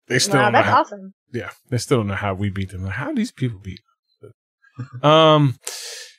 They 0.07 0.19
still 0.19 0.36
wow, 0.36 0.44
don't 0.44 0.53
know 0.53 0.60
that's 0.60 0.69
how, 0.69 0.82
awesome. 0.82 1.14
yeah, 1.32 1.49
they 1.69 1.78
still 1.78 1.98
don't 1.98 2.07
know 2.07 2.15
how 2.15 2.34
we 2.34 2.49
beat 2.49 2.72
them. 2.72 2.84
Like, 2.84 2.94
how 2.94 3.07
do 3.10 3.15
these 3.15 3.32
people 3.32 3.60
beat? 3.60 3.80
us? 4.23 5.03
um, 5.03 5.56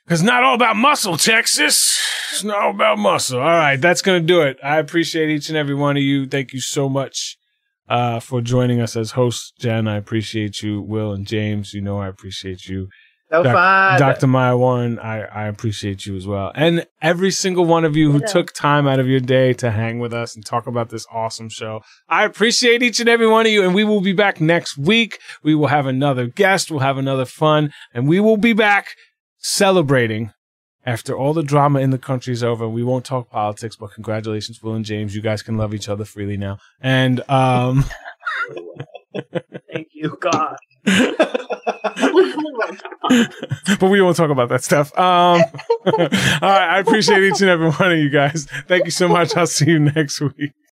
because 0.04 0.22
not 0.22 0.42
all 0.42 0.54
about 0.54 0.76
muscle, 0.76 1.16
Texas. 1.16 1.98
It's 2.32 2.44
not 2.44 2.58
all 2.58 2.70
about 2.70 2.98
muscle. 2.98 3.40
All 3.40 3.46
right, 3.46 3.76
that's 3.76 4.02
gonna 4.02 4.20
do 4.20 4.42
it. 4.42 4.58
I 4.62 4.78
appreciate 4.78 5.30
each 5.30 5.48
and 5.48 5.58
every 5.58 5.74
one 5.74 5.96
of 5.96 6.02
you. 6.02 6.26
Thank 6.26 6.52
you 6.52 6.60
so 6.60 6.88
much 6.88 7.38
uh, 7.88 8.20
for 8.20 8.40
joining 8.40 8.80
us 8.80 8.96
as 8.96 9.12
hosts, 9.12 9.52
Jen. 9.58 9.88
I 9.88 9.96
appreciate 9.96 10.62
you, 10.62 10.80
Will 10.80 11.12
and 11.12 11.26
James. 11.26 11.74
You 11.74 11.80
know 11.80 11.98
I 11.98 12.08
appreciate 12.08 12.66
you. 12.66 12.88
So 13.32 13.44
fun. 13.44 13.98
Dr. 13.98 14.26
Maya 14.26 14.58
Warren, 14.58 14.98
I, 14.98 15.22
I 15.22 15.48
appreciate 15.48 16.04
you 16.04 16.16
as 16.16 16.26
well. 16.26 16.52
And 16.54 16.86
every 17.00 17.30
single 17.30 17.64
one 17.64 17.86
of 17.86 17.96
you 17.96 18.12
who 18.12 18.18
Ditto. 18.18 18.32
took 18.32 18.52
time 18.52 18.86
out 18.86 19.00
of 19.00 19.08
your 19.08 19.20
day 19.20 19.54
to 19.54 19.70
hang 19.70 20.00
with 20.00 20.12
us 20.12 20.34
and 20.34 20.44
talk 20.44 20.66
about 20.66 20.90
this 20.90 21.06
awesome 21.10 21.48
show. 21.48 21.80
I 22.10 22.26
appreciate 22.26 22.82
each 22.82 23.00
and 23.00 23.08
every 23.08 23.26
one 23.26 23.46
of 23.46 23.52
you. 23.52 23.64
And 23.64 23.74
we 23.74 23.84
will 23.84 24.02
be 24.02 24.12
back 24.12 24.38
next 24.38 24.76
week. 24.76 25.18
We 25.42 25.54
will 25.54 25.68
have 25.68 25.86
another 25.86 26.26
guest. 26.26 26.70
We'll 26.70 26.80
have 26.80 26.98
another 26.98 27.24
fun. 27.24 27.72
And 27.94 28.06
we 28.06 28.20
will 28.20 28.36
be 28.36 28.52
back 28.52 28.96
celebrating 29.38 30.32
after 30.84 31.16
all 31.16 31.32
the 31.32 31.42
drama 31.42 31.80
in 31.80 31.90
the 31.90 31.98
country 31.98 32.32
is 32.32 32.42
over. 32.42 32.68
We 32.68 32.82
won't 32.82 33.04
talk 33.04 33.30
politics, 33.30 33.76
but 33.76 33.92
congratulations, 33.92 34.62
Will 34.62 34.74
and 34.74 34.84
James. 34.84 35.14
You 35.14 35.22
guys 35.22 35.42
can 35.42 35.56
love 35.56 35.74
each 35.74 35.88
other 35.88 36.04
freely 36.04 36.36
now. 36.36 36.58
And, 36.80 37.28
um, 37.30 37.84
Thank 39.72 39.88
you, 39.92 40.16
God. 40.20 40.56
but 40.84 41.18
we 43.90 44.00
won't 44.00 44.16
talk 44.16 44.30
about 44.30 44.48
that 44.48 44.64
stuff. 44.64 44.96
Um, 44.98 45.42
all 45.86 45.98
right. 45.98 46.42
I 46.42 46.78
appreciate 46.78 47.22
each 47.22 47.40
and 47.40 47.50
every 47.50 47.70
one 47.70 47.92
of 47.92 47.98
you 47.98 48.10
guys. 48.10 48.46
Thank 48.66 48.84
you 48.84 48.90
so 48.90 49.08
much. 49.08 49.36
I'll 49.36 49.46
see 49.46 49.70
you 49.70 49.78
next 49.78 50.20
week. 50.20 50.52